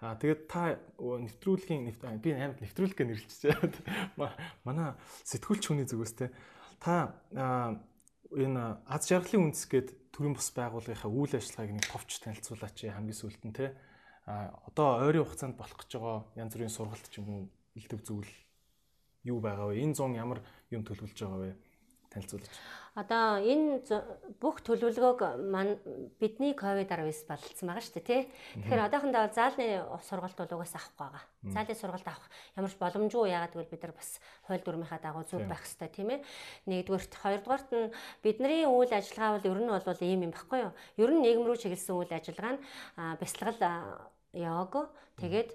[0.00, 1.90] А тэгээд та нэвтрүүлгийн
[2.22, 3.74] би амьд нэвтрүүлгээ нэрлэлчихээд
[4.66, 4.96] манай
[5.28, 6.32] сэтгүүлч хүний зүгээс те
[6.80, 7.12] та
[8.32, 13.42] энэ аз жаргалын үндэс гээд төрийн бус байгууллагынхаа үйл ажиллагааг нэг товч танилцуулаач хамгийн сүүлд
[13.44, 13.76] нь те.
[14.24, 17.42] А одоо ойрын хугацаанд болох гэж байгаа янз бүрийн сургалт ч юм уу
[17.76, 18.32] илтгэв зүйл
[19.28, 19.84] юу байгаа вэ?
[19.84, 20.40] Энэ 100 ямар
[20.72, 21.52] юм төлөвлөж байгаа вэ?
[22.10, 22.50] Танилцуулж.
[22.98, 23.86] Одоо энэ
[24.42, 25.22] бүх төлөвлөгөөг
[26.18, 28.22] бидний ковид-19 болцсон байгаа шүү дээ тий.
[28.66, 31.24] Тэгэхээр одоохондоо заалны сургалт бол угаасаа авахгүй байгаа.
[31.54, 32.26] Заалын сургалт авах
[32.58, 34.10] ямар ч боломжгүй яагаад гэвэл бид нар бас
[34.42, 36.20] хууль дүрмийнхаа дагуу зөв байх хэрэгтэй тийм ээ.
[36.66, 37.94] Нэгдүгээрт хоёрдугаарт нь
[38.26, 40.72] бидний үйл ажиллагаа бол ер нь бол ийм юм баггүй юу?
[40.98, 42.62] Ер нь нийгэм рүү чиглэсэн үйл ажиллагаа нь
[43.22, 44.90] бясалгал йог
[45.20, 45.50] тэгээд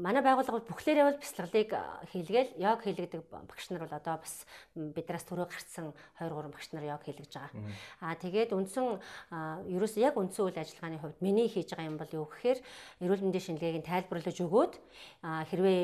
[0.00, 1.70] манай байгууллага бүхлээрээ бол бяцлаглыг
[2.08, 6.84] хийлгээл йог хийлгдэг багш нар бол одоо бас биднээс түрүү гарцсан 2 3 багш нар
[6.88, 7.60] йог хийлгэж байгаа.
[8.00, 8.96] Аа тэгээд үндсэн
[9.68, 12.58] ерөөс яг үндсэн үйл ажиллагааны хувьд миний хийж байгаа юм бол юу гэхээр
[13.04, 14.74] эрүүл мэндийн шинжилгээг тайлбарлаж өгөөд
[15.20, 15.80] хэрвээ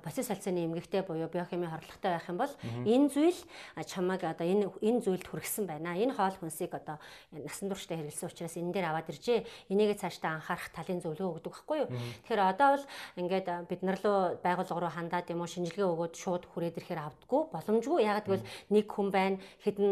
[0.00, 2.52] процесс салцааны эмгэгтэй буюу биохимийн хорлоготой байх юм бол
[2.88, 3.40] энэ зүйл
[3.84, 5.92] чамайг одоо энэ энэ зүйлд хүргэсэн байна.
[5.92, 6.96] Энэ хоол хүнсийг одоо
[7.36, 9.44] насан туршдаа хэрэглэсэн учраас энэ дээр аваад иржээ.
[9.68, 11.88] Энийгээ цаашдаа анхаарах талын зөвлөгөө өгдөг байхгүй юу?
[12.26, 12.84] Тэгэхээр одоо бол
[13.20, 17.42] ингээд бид нар руу байгууллага руу хандаад юм уу шинжилгээ өгөөд шууд хүрээд ирэхээр авдаггүй
[17.52, 18.02] боломжгүй.
[18.02, 19.90] Ягаад гэвэл нэг хүн байна хэдэн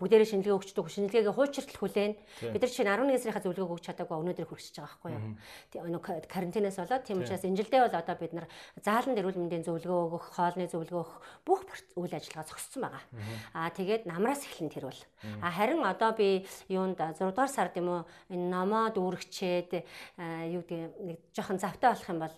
[0.00, 2.14] бүгдээрээ шинжилгээ өгчдөг шинжилгээгээ хуучиртал хүлээн.
[2.52, 5.34] Бид нар чинь 11 сарынхаа зөвлөгөөг өгч чадаагүй өнөөдөр хүрчихэж байгаа байхгүй юу?
[5.70, 8.46] Тийм карантинаас болоод тийм учраас энэ жилдээ бол одоо бид нар
[8.82, 11.60] заалан эрүүл мэндийн зөвлөгөө өгөх, хоолны зөвлөгөө өгөх бүх
[11.96, 13.04] үйл ажиллагаа зогссон байгаа.
[13.54, 15.02] Аа тэгээд намраас эхлэн тэр бол.
[15.42, 19.70] А харин одоо би юунд 6 дугаар сард юм уу энэ номоо дүүргчээд
[20.52, 22.36] юу гэдэг нэг жоохон завтай болох юм бол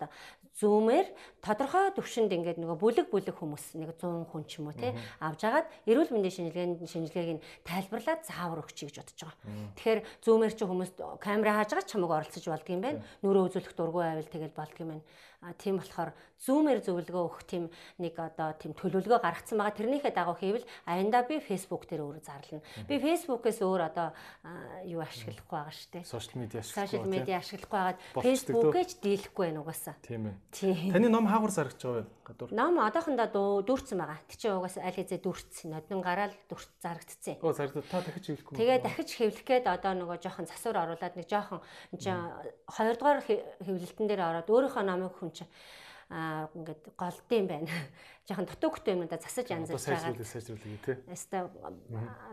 [0.59, 1.07] зүүмээр
[1.39, 4.91] тодорхой төвшөнд ингээд нөгөө бүлэг бүлэг хүмүүс нэг 100 хүн ч юм уу тий
[5.23, 9.39] авж агаад эрүүл мэндийн шинжилгээний шинжилгээг нь тайлбарлаад заавар өгчий гэж бодож байгаа.
[9.79, 10.91] Тэгэхээр зүүмээр чи хүмүүс
[11.23, 12.99] камера хааж байгаа ч чамайг оролцож болдго юм байна.
[13.23, 15.05] Нүрээ үзүүлэх дургүй байвал тэгэл болдго юм байна
[15.57, 17.63] тийм болохоор зүүмээр зөвлөгөө өгөх тийм
[17.99, 19.75] нэг одоо тийм төлөвлөгөө гаргацсан байгаа.
[19.75, 22.63] Тэрнийхээ дагуу хийвэл аяндаа би Facebook дээр өөрө зарлана.
[22.87, 24.11] Би Facebook-ээс өөр одоо
[24.87, 26.03] юу ашиглахгүй байгаа шүү дээ.
[26.07, 26.87] Сошиал медиа ашиглахгүй.
[26.87, 29.95] Сошиал медиа ашиглахгүй байгаад Facebook-ээ ч дийлэхгүй байна угаасаа.
[30.03, 30.35] Тийм ээ.
[30.51, 30.91] Тийм.
[30.95, 32.11] Таны ном хаагур зарагч байгаа юу?
[32.23, 32.49] Гадуур.
[32.55, 33.27] Ном одоохондоо
[33.63, 34.19] дүүрсэн байгаа.
[34.27, 35.75] Тэ чи угаасаа аль хэзээ дүүрсэн.
[35.75, 37.35] Нодон гараал дүүрт зарагдцсан.
[37.43, 38.55] Оо зарагд та дахиж хэвлэхгүй.
[38.55, 41.59] Тэгээ дахиж хэвлэх гээд одоо нөгөө жоохон засвар оруулаад нэг жоохон
[41.89, 42.15] энэ
[42.69, 45.51] 2 дугаар хэвлэлтэн дээр ороод өөрийнхөө номыг хүн чинь
[46.09, 47.69] аа ингээд голдсон байна.
[48.27, 50.09] Жохон дутуугтай юмудаа засаж янзалж байгаа.
[50.09, 50.97] Сайжруулах сайжруулах тий.
[51.05, 51.49] Яста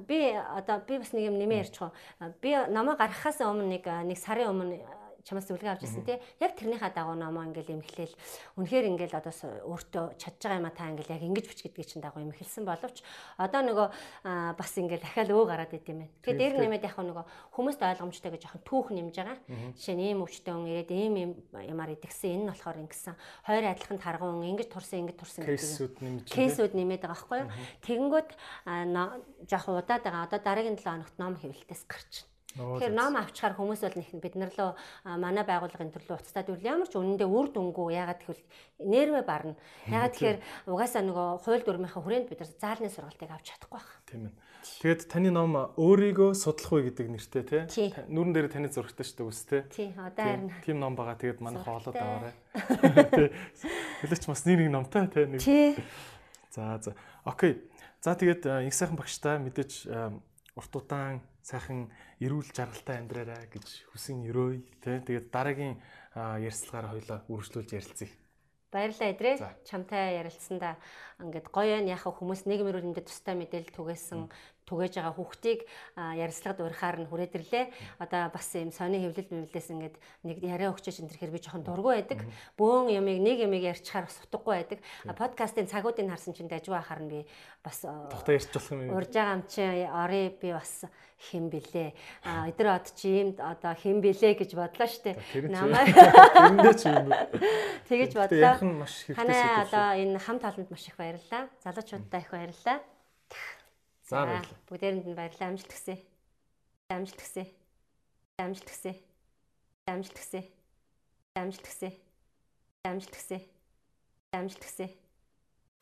[0.08, 1.92] би одоо би бас нэг юм нэмээ ярьчих.
[2.40, 4.80] Би намаа гаргахаас өмнө нэг нэг сарын өмнө
[5.26, 6.22] чамаас зөвлөгөө авч ирсэн тий.
[6.38, 8.14] Яг тэрнийхээ дагуу номоо ингээл эмхлээл
[8.62, 9.34] үнэхээр ингээл одоо
[9.66, 13.02] өөртөө чадж байгаа юм а та ингээл яг ингэж бич гэдгийг чинь дагуу эмхэлсэн боловч
[13.34, 13.86] одоо нөгөө
[14.54, 16.14] бас ингээл дахиад өө гараад идэв юм байна.
[16.22, 17.24] Тэгэхээр дээр нэмээд яг нөгөө
[17.58, 19.38] хүмүүст ойлгомжтой гэж жоохон түүх нэмж байгаа.
[19.74, 23.14] Жишээ нь ийм өвчтөн хүн ирээд ийм ийм ямаар идэгсэн энэ нь болохоор ингэсэн.
[23.50, 25.58] Хоёр адилхан таргуун ингэж турсан ингэж турсан гэдэг.
[25.58, 26.26] Кейсүүд нэмж.
[26.30, 27.50] Кейсүүд нэмээд байгаа байхгүй юу?
[27.82, 28.30] Тэгэнгүүт
[29.50, 30.26] жоохон удаад байгаа.
[30.30, 32.35] Одоо дараагийн 7 хоногт ном хэвлэлтээс гарч байна.
[32.56, 34.70] Тэгэхээр ном авчаар хүмүүс бол нэг бид нар лөө
[35.20, 38.44] манай байгууллагын төрлөө уцтаад үл ямар ч үнэндээ үр дүнгүй ягаад гэвэл
[38.80, 39.60] нэрвэ барна.
[39.84, 44.00] Ягаад тэгэхээр угаасаа нөгөө хууль дүрмийнхаа хүрээнд бид нар заалны сургалтыг авч чадахгүй байна.
[44.08, 44.34] Тийм ээ.
[44.80, 47.92] Тэгээд таны ном өөрийгөө судлах үе гэдэг нэртэй тий.
[48.08, 49.62] Нүрэн дээр таны зурагтай шүү дээ үс тий.
[49.70, 50.50] Тий, одоо харин.
[50.66, 51.16] Тим ном байгаа.
[51.20, 52.34] Тэгээд манай хоолоод аваарай.
[54.02, 55.24] Хэлээч бас нэг нэг номтой тий.
[55.38, 55.70] Тий.
[56.50, 56.96] За за.
[57.22, 57.62] Окей.
[58.02, 59.86] За тэгээд их сайхан багштай мэдээж
[60.58, 61.86] урт удаан сайхан
[62.18, 64.98] эрүүл жаргалтай амьдраарай гэж хүсэн өрөөй тий.
[64.98, 65.78] Тэгээд дараагийн
[66.18, 68.10] ярьцлагаараа хоёлаа үргэлжлүүлж ярилцъя.
[68.74, 69.36] Баярлалаа эдрээ.
[69.62, 70.74] Чамтай ярилцсандаа
[71.22, 74.26] ингээд гоё яах хүмүүс нийгмийн өрөөндөө тустай мэдээлэл түгээсэн
[74.66, 75.60] түгээж байгаа хүүхдийг
[75.94, 77.64] ярилцлагад урихаар нь хүрээдэрлээ.
[78.02, 79.96] Одоо бас юм сони хөвлөл мөвлөөс ингээд
[80.26, 82.26] нэг яриа өгчөөч энэ төрхөр би жоохон дургу байдаг.
[82.58, 84.80] Бөөн ямыг нэг ямыг ярьчихаар бас утгагүй байдаг.
[85.06, 87.20] Подкастын цагуудыг харсан чинь дажгүй ахаар нь би
[87.62, 88.90] бас тухтай ярьж болох юм.
[88.90, 90.84] Урж байгаа юм чи орё би бас
[91.30, 91.90] хэм бэлээ.
[92.26, 95.16] А өдөр од чи юм одоо хэм бэлээ гэж бодлоо штэ.
[95.48, 95.86] Намаа
[96.36, 97.08] тэрэндээ чи юм.
[97.88, 98.54] Тэгэж бодлоо.
[99.16, 101.48] Ханаа одоо энэ хамт олонд маш их баярлалаа.
[101.64, 102.78] Залуучуудаа их баярлалаа.
[104.06, 104.62] За баярлалаа.
[104.70, 105.50] Бүгдээрэнд нь баярлалаа.
[105.50, 105.96] Амжилт хүсье.
[106.94, 107.44] Амжилт хүсье.
[108.38, 108.92] Амжилт хүсье.
[109.90, 110.42] Амжилт хүсье.
[111.34, 111.90] Амжилт хүсье.
[112.86, 113.38] Амжилт хүсье.
[114.36, 114.86] Амжилт хүсье.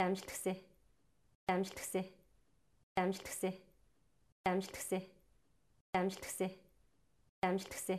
[0.00, 0.54] Амжилт хүсье.
[1.52, 2.02] Амжилт хүсье.
[2.96, 3.52] Амжилт хүсье.
[4.48, 4.98] Амжилт хүсье.
[5.92, 6.58] Амжилт хүсье.
[7.44, 7.98] Амжилт хүсье.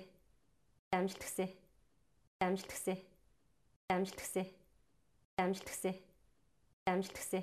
[0.98, 1.48] Амжилт хүсье.
[2.50, 2.98] Амжилт хүсье.
[3.90, 4.44] Амжилт хүсье.
[5.38, 5.94] Амжилт хүсье.
[6.86, 7.42] Амжилт хүсье.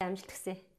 [0.00, 0.69] Амжилт хүсье